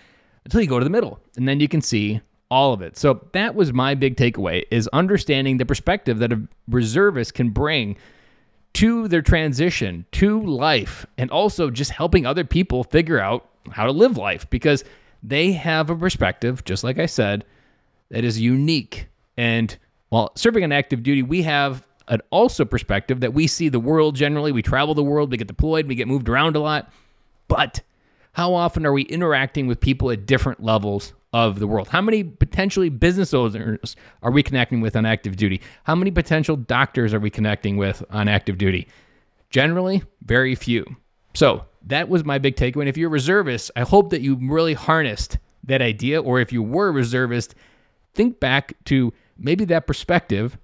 until 0.46 0.62
you 0.62 0.68
go 0.68 0.80
to 0.80 0.86
the 0.86 0.90
middle. 0.90 1.20
And 1.36 1.48
then 1.48 1.60
you 1.60 1.68
can 1.68 1.82
see 1.82 2.22
all 2.50 2.74
of 2.74 2.82
it. 2.82 2.98
So 2.98 3.28
that 3.34 3.54
was 3.54 3.74
my 3.74 3.96
big 3.96 4.16
takeaway 4.16 4.64
is 4.72 4.88
understanding 4.94 5.58
the 5.58 5.66
perspective 5.66 6.20
that 6.20 6.32
a 6.32 6.42
reservist 6.68 7.34
can 7.34 7.50
bring 7.50 7.98
to 8.74 9.08
their 9.08 9.22
transition 9.22 10.06
to 10.12 10.42
life 10.42 11.06
and 11.18 11.30
also 11.32 11.70
just 11.70 11.92
helping 11.92 12.26
other 12.26 12.44
people 12.44 12.84
figure 12.84 13.20
out 13.20 13.48
how 13.72 13.86
to 13.86 13.92
live 13.92 14.18
life 14.18 14.50
because 14.50 14.84
they 15.24 15.52
have 15.52 15.90
a 15.90 15.96
perspective, 15.96 16.64
just 16.64 16.84
like 16.84 17.00
I 17.00 17.06
said, 17.06 17.46
that 18.10 18.24
is 18.24 18.40
unique. 18.40 19.08
And 19.38 19.76
while 20.10 20.32
serving 20.36 20.64
on 20.64 20.72
active 20.72 21.04
duty, 21.04 21.24
we 21.24 21.44
have 21.44 21.86
an 22.08 22.22
also 22.32 22.66
perspective 22.66 23.20
that 23.20 23.34
we 23.34 23.48
see 23.48 23.70
the 23.70 23.80
world 23.80 24.16
generally. 24.16 24.52
We 24.52 24.62
travel 24.62 24.96
the 24.96 25.04
world, 25.04 25.32
we 25.32 25.38
get 25.38 25.48
deployed, 25.48 25.88
we 25.88 25.96
get 25.96 26.08
moved 26.08 26.30
around 26.30 26.56
a 26.56 26.60
lot. 26.60 26.92
But 27.48 27.82
how 28.34 28.54
often 28.54 28.86
are 28.86 28.94
we 28.94 29.04
interacting 29.04 29.68
with 29.68 29.80
people 29.80 30.12
at 30.12 30.26
different 30.26 30.64
levels 30.64 31.14
of 31.34 31.60
the 31.60 31.68
world? 31.68 31.88
How 31.90 32.02
many 32.02 32.24
potentially 32.24 32.90
business 32.90 33.34
owners 33.34 33.96
are 34.22 34.32
we 34.32 34.44
connecting 34.44 34.82
with 34.82 34.96
on 34.96 35.06
active 35.06 35.36
duty? 35.36 35.62
How 35.84 35.96
many 35.96 36.12
potential 36.12 36.56
doctors 36.56 37.14
are 37.14 37.20
we 37.20 37.30
connecting 37.30 37.78
with 37.78 38.04
on 38.10 38.28
active 38.28 38.58
duty? 38.58 38.88
Generally, 39.50 40.04
very 40.24 40.56
few. 40.56 40.86
So 41.34 41.66
that 41.86 42.10
was 42.10 42.26
my 42.26 42.38
big 42.38 42.56
takeaway. 42.56 42.82
And 42.82 42.90
if 42.90 42.98
you're 42.98 43.10
a 43.10 43.12
reservist, 43.12 43.72
I 43.76 43.82
hope 43.82 44.10
that 44.10 44.22
you 44.22 44.36
really 44.42 44.74
harnessed 44.74 45.38
that 45.64 45.82
idea. 45.82 46.22
Or 46.22 46.40
if 46.40 46.52
you 46.52 46.64
were 46.64 46.90
a 46.90 46.92
reservist, 46.92 47.56
think 48.14 48.40
back 48.40 48.74
to 48.86 49.14
maybe 49.38 49.66
that 49.66 49.88
perspective 49.88 50.58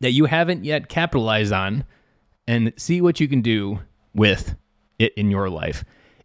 that 0.00 0.12
you 0.12 0.26
haven't 0.26 0.64
yet 0.64 0.88
capitalized 0.88 1.52
on 1.52 1.84
and 2.46 2.72
see 2.76 3.00
what 3.00 3.20
you 3.20 3.28
can 3.28 3.40
do 3.40 3.80
with 4.14 4.54
it 4.98 5.14
in 5.14 5.30
your 5.30 5.48
life. 5.48 5.84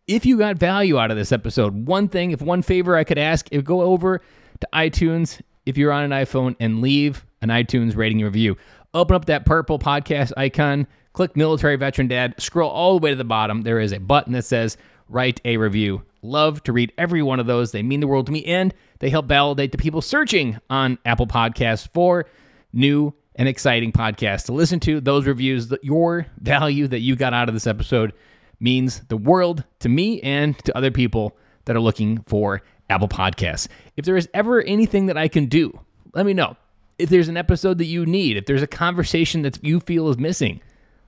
If 0.10 0.26
you 0.26 0.39
got 0.39 0.57
value 0.57 0.97
out 0.97 1.12
of 1.12 1.18
this 1.18 1.32
episode, 1.32 1.86
one 1.86 2.07
thing, 2.07 2.32
if 2.32 2.41
one 2.41 2.64
favor 2.64 2.97
I 2.97 3.03
could 3.03 3.20
ask, 3.20 3.47
if 3.51 3.64
go 3.64 3.84
over 3.84 4.22
to 4.60 4.68
iTunes 4.74 5.39
if 5.68 5.78
you're 5.78 5.91
on 5.91 6.03
an 6.03 6.10
iPhone 6.10 6.55
and 6.60 6.82
leave 6.82 7.24
an 7.43 7.49
iTunes 7.49 7.95
rating 7.95 8.24
review. 8.24 8.57
Open 8.95 9.16
up 9.16 9.26
that 9.26 9.45
purple 9.45 9.78
podcast 9.78 10.34
icon, 10.36 10.88
click 11.14 11.38
military 11.38 11.76
veteran 11.76 12.07
dad, 12.07 12.34
scroll 12.39 12.72
all 12.72 12.97
the 12.97 13.03
way 13.03 13.12
to 13.12 13.16
the 13.16 13.24
bottom. 13.24 13.62
There 13.62 13.80
is 13.80 13.93
a 13.93 13.99
button 13.99 14.34
that 14.34 14.45
says 14.45 14.78
write 15.10 15.41
a 15.45 15.57
review. 15.57 16.01
Love 16.24 16.64
to 16.64 16.74
read 16.74 16.91
every 16.97 17.22
one 17.22 17.39
of 17.39 17.45
those. 17.45 17.72
They 17.72 17.84
mean 17.84 17.99
the 17.99 18.07
world 18.07 18.26
to 18.26 18.32
me 18.32 18.43
and 18.45 18.74
they 18.97 19.12
help 19.12 19.28
validate 19.28 19.72
the 19.72 19.78
people 19.78 20.01
searching 20.01 20.57
on 20.72 20.97
Apple 21.05 21.28
Podcasts 21.28 21.88
for 21.93 22.26
new 22.74 23.14
and 23.36 23.47
exciting 23.47 23.91
podcasts 23.91 24.45
to 24.45 24.53
listen 24.53 24.80
to. 24.80 25.01
Those 25.01 25.28
reviews, 25.28 25.72
your 25.84 26.26
value 26.39 26.88
that 26.88 27.01
you 27.01 27.16
got 27.16 27.36
out 27.36 27.47
of 27.47 27.53
this 27.53 27.68
episode 27.68 28.12
means 28.60 29.01
the 29.07 29.18
world 29.18 29.64
to 29.80 29.89
me 29.89 30.22
and 30.22 30.57
to 30.66 30.76
other 30.76 30.91
people 30.91 31.38
that 31.66 31.76
are 31.76 31.82
looking 31.82 32.24
for 32.24 32.62
Apple 32.89 33.07
Podcasts. 33.07 33.68
If 33.95 34.05
there 34.05 34.18
is 34.18 34.28
ever 34.34 34.62
anything 34.62 35.05
that 35.07 35.18
I 35.18 35.28
can 35.28 35.45
do, 35.45 35.80
let 36.14 36.26
me 36.26 36.34
know. 36.34 36.57
If 36.97 37.10
there's 37.10 37.28
an 37.28 37.38
episode 37.38 37.78
that 37.78 37.86
you 37.86 38.05
need, 38.05 38.38
if 38.38 38.45
there's 38.45 38.64
a 38.64 38.68
conversation 38.68 39.43
that 39.43 39.64
you 39.64 39.80
feel 39.80 40.10
is 40.10 40.18
missing, 40.18 40.62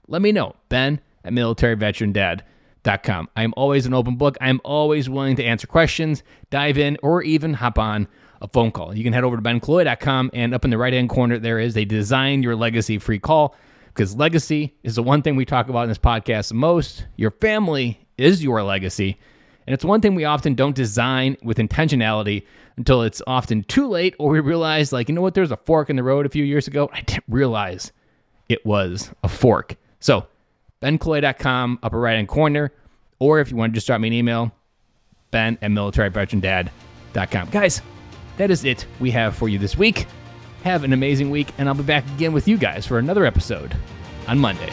let 0.08 0.22
me 0.22 0.32
know. 0.32 0.56
Ben 0.68 1.00
at 1.24 1.32
militaryveterandad.com. 1.32 3.28
I 3.36 3.42
am 3.42 3.54
always 3.56 3.86
an 3.86 3.94
open 3.94 4.16
book. 4.16 4.36
I 4.40 4.48
am 4.48 4.60
always 4.64 5.10
willing 5.10 5.36
to 5.36 5.44
answer 5.44 5.66
questions, 5.66 6.22
dive 6.50 6.78
in, 6.78 6.96
or 7.02 7.22
even 7.22 7.54
hop 7.54 7.78
on 7.78 8.08
a 8.40 8.48
phone 8.48 8.72
call. 8.72 8.96
You 8.96 9.04
can 9.04 9.12
head 9.12 9.24
over 9.24 9.36
to 9.36 9.42
benkilloy.com 9.42 10.30
and 10.32 10.54
up 10.54 10.64
in 10.64 10.70
the 10.70 10.78
right 10.78 10.92
hand 10.92 11.08
corner, 11.08 11.38
there 11.38 11.58
is 11.58 11.76
a 11.76 11.84
design 11.84 12.42
your 12.42 12.56
legacy 12.56 12.98
free 12.98 13.18
call 13.18 13.54
because 13.94 14.16
legacy 14.16 14.74
is 14.82 14.94
the 14.94 15.02
one 15.02 15.22
thing 15.22 15.36
we 15.36 15.44
talk 15.44 15.68
about 15.68 15.82
in 15.82 15.88
this 15.88 15.98
podcast 15.98 16.48
the 16.48 16.54
most. 16.54 17.06
Your 17.16 17.30
family 17.30 18.00
is 18.16 18.42
your 18.42 18.62
legacy. 18.62 19.18
And 19.66 19.74
it's 19.74 19.84
one 19.84 20.00
thing 20.00 20.14
we 20.14 20.24
often 20.24 20.54
don't 20.54 20.74
design 20.74 21.36
with 21.42 21.58
intentionality 21.58 22.44
until 22.76 23.02
it's 23.02 23.22
often 23.26 23.62
too 23.64 23.86
late 23.86 24.14
or 24.18 24.30
we 24.30 24.40
realize, 24.40 24.92
like, 24.92 25.08
you 25.08 25.14
know 25.14 25.20
what, 25.20 25.34
there's 25.34 25.52
a 25.52 25.56
fork 25.56 25.90
in 25.90 25.96
the 25.96 26.02
road 26.02 26.26
a 26.26 26.30
few 26.30 26.44
years 26.44 26.66
ago. 26.66 26.90
I 26.92 27.02
didn't 27.02 27.24
realize 27.28 27.92
it 28.48 28.64
was 28.66 29.10
a 29.22 29.28
fork. 29.28 29.76
So, 30.00 30.26
benkilloy.com, 30.80 31.78
upper 31.82 32.00
right 32.00 32.16
hand 32.16 32.28
corner. 32.28 32.72
Or 33.18 33.38
if 33.38 33.50
you 33.50 33.56
want 33.56 33.72
to 33.72 33.74
just 33.74 33.86
drop 33.86 34.00
me 34.00 34.08
an 34.08 34.14
email, 34.14 34.52
ben 35.30 35.58
at 35.62 35.70
militaryveterandad.com. 35.70 37.50
Guys, 37.50 37.82
that 38.36 38.50
is 38.50 38.64
it 38.64 38.86
we 38.98 39.12
have 39.12 39.36
for 39.36 39.48
you 39.48 39.58
this 39.58 39.76
week. 39.76 40.06
Have 40.64 40.84
an 40.84 40.92
amazing 40.92 41.30
week, 41.30 41.48
and 41.58 41.68
I'll 41.68 41.74
be 41.74 41.82
back 41.82 42.06
again 42.14 42.32
with 42.32 42.46
you 42.46 42.56
guys 42.56 42.86
for 42.86 42.98
another 42.98 43.24
episode 43.24 43.76
on 44.28 44.38
Monday. 44.38 44.70